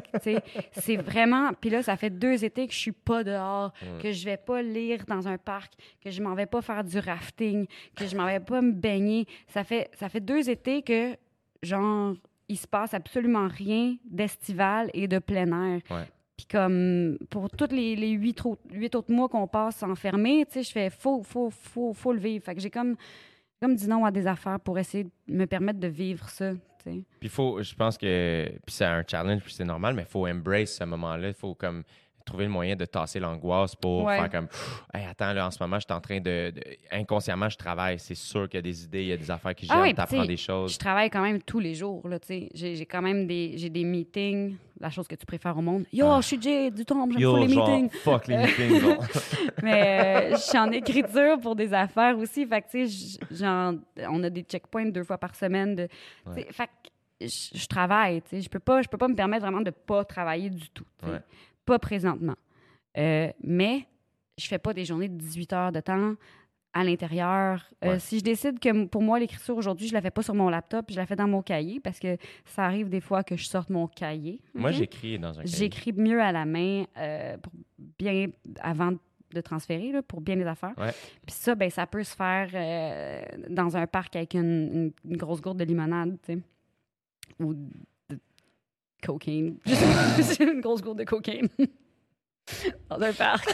[0.73, 1.53] C'est vraiment...
[1.61, 4.63] Puis là, ça fait deux étés que je suis pas dehors, que je vais pas
[4.63, 8.27] lire dans un parc, que je m'en vais pas faire du rafting, que je m'en
[8.27, 9.27] vais pas me baigner.
[9.47, 11.17] Ça fait, ça fait deux étés que,
[11.63, 12.15] genre,
[12.49, 15.81] il se passe absolument rien d'estival et de plein air.
[15.91, 16.05] Ouais.
[16.37, 20.63] Puis comme pour tous les, les huit, huit autres mois qu'on passe enfermé, tu sais,
[20.63, 22.45] je fais faut, faut, faut, faut le vivre.
[22.45, 22.97] Fait que j'ai comme,
[23.63, 26.51] comme dit non à des affaires pour essayer de me permettre de vivre ça.
[27.21, 30.73] Puis faut, je pense que c'est un challenge, puis c'est normal, mais il faut embrace
[30.79, 31.29] ce moment-là.
[31.29, 31.85] Il faut comme
[32.25, 34.17] trouver le moyen de tasser l'angoisse pour Ouais.
[34.19, 34.49] faire comme
[34.95, 37.99] hey, attends là en ce moment je suis en train de, de- inconsciemment je travaille
[37.99, 39.83] c'est sûr qu'il y a des idées il y a des affaires qui Ah gênent
[39.83, 42.49] oui, puis t'apprends des choses Je travaille quand même tous les jours, là, tu sais.
[42.55, 45.85] J'ai j'ai quand même des, j'ai des meetings, la chose que tu préfères au monde.
[45.93, 46.21] Yo, Ah.
[46.21, 47.91] je suis Jay, du temps, j'aime Yo, pas les genre, meetings.
[47.91, 49.05] fuck les meetings genre.
[49.63, 52.47] Mais euh, je suis en écriture pour des affaires aussi.
[52.47, 53.47] Fait que, tu sais,
[54.09, 55.75] on a des checkpoints deux fois par semaine.
[55.77, 58.41] De, tu sais, Fait que je je travaille, tu sais.
[58.41, 60.85] Je peux pas, je peux pas me permettre vraiment de pas travailler du tout.
[61.65, 62.35] Pas présentement.
[62.99, 63.87] Euh, mais
[64.39, 66.15] je fais pas des journées de 18 heures de temps
[66.75, 67.67] à l'intérieur.
[67.85, 67.99] Euh, Ouais.
[67.99, 70.87] si je décide que pour moi, l'écriture aujourd'hui, je la fais pas sur mon laptop,
[70.91, 72.17] je la fais dans mon cahier parce que
[72.47, 74.41] ça arrive des fois que je sorte mon cahier.
[74.55, 75.55] moi j'écris dans un cahier.
[75.57, 77.53] J'écris mieux à la main euh, pour
[77.99, 78.29] bien
[78.61, 78.93] avant
[79.35, 80.75] de transférer là, pour bien les affaires.
[80.79, 80.93] Ouais.
[81.27, 84.41] Puis ça, ben ça peut se faire euh, dans un parc avec une,
[84.73, 86.39] une- une grosse gourde de limonade, tu sais,
[87.41, 87.55] ou
[89.05, 89.57] cocaine.
[90.17, 91.49] Juste une grosse gourde de cocaine.
[92.91, 93.49] Dans un parc,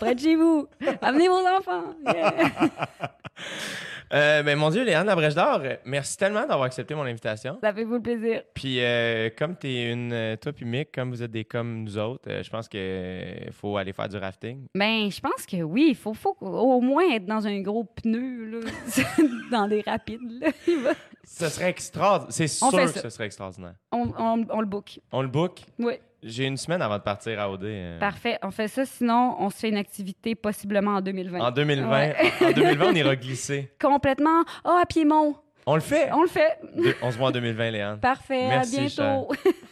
[0.00, 0.66] près de chez vous.
[1.00, 1.94] Amenez vos enfants.
[2.06, 2.70] Yeah.
[4.12, 7.58] Euh, ben, mon Dieu, Léane Labrèche d'Or, euh, merci tellement d'avoir accepté mon invitation.
[7.62, 8.42] Ça fait vous le plaisir.
[8.52, 10.12] Puis, euh, comme t'es une.
[10.12, 13.50] euh, Toi, puis Mick, comme vous êtes des comme nous autres, euh, je pense qu'il
[13.52, 14.66] faut aller faire du rafting.
[14.74, 18.44] Ben, je pense que oui, il faut, faut au moins être dans un gros pneu,
[18.60, 18.70] là,
[19.50, 20.20] dans les rapides.
[20.40, 20.50] Là.
[21.24, 22.32] Ce serait extraordinaire.
[22.32, 23.74] C'est sûr que ce serait extraordinaire.
[23.92, 24.98] On, on- on le book.
[25.12, 25.60] On le book?
[25.78, 25.94] Oui.
[26.22, 27.64] J'ai une semaine avant de partir à OD.
[27.64, 28.38] euh, Parfait.
[28.42, 28.84] On fait ça.
[28.84, 31.40] Sinon, on se fait une activité possiblement en 2020.
[31.40, 31.90] En 2020.
[31.90, 32.16] Ouais.
[32.40, 33.72] En, en 2020, on ira glisser.
[33.80, 34.44] Complètement.
[34.64, 35.34] Ah, à Piémont.
[35.66, 36.10] On le fait.
[36.12, 36.58] On le fait.
[36.76, 37.98] De- on se voit en 2020, Léane.
[38.00, 38.48] Parfait.
[38.48, 39.28] Merci, à bientôt.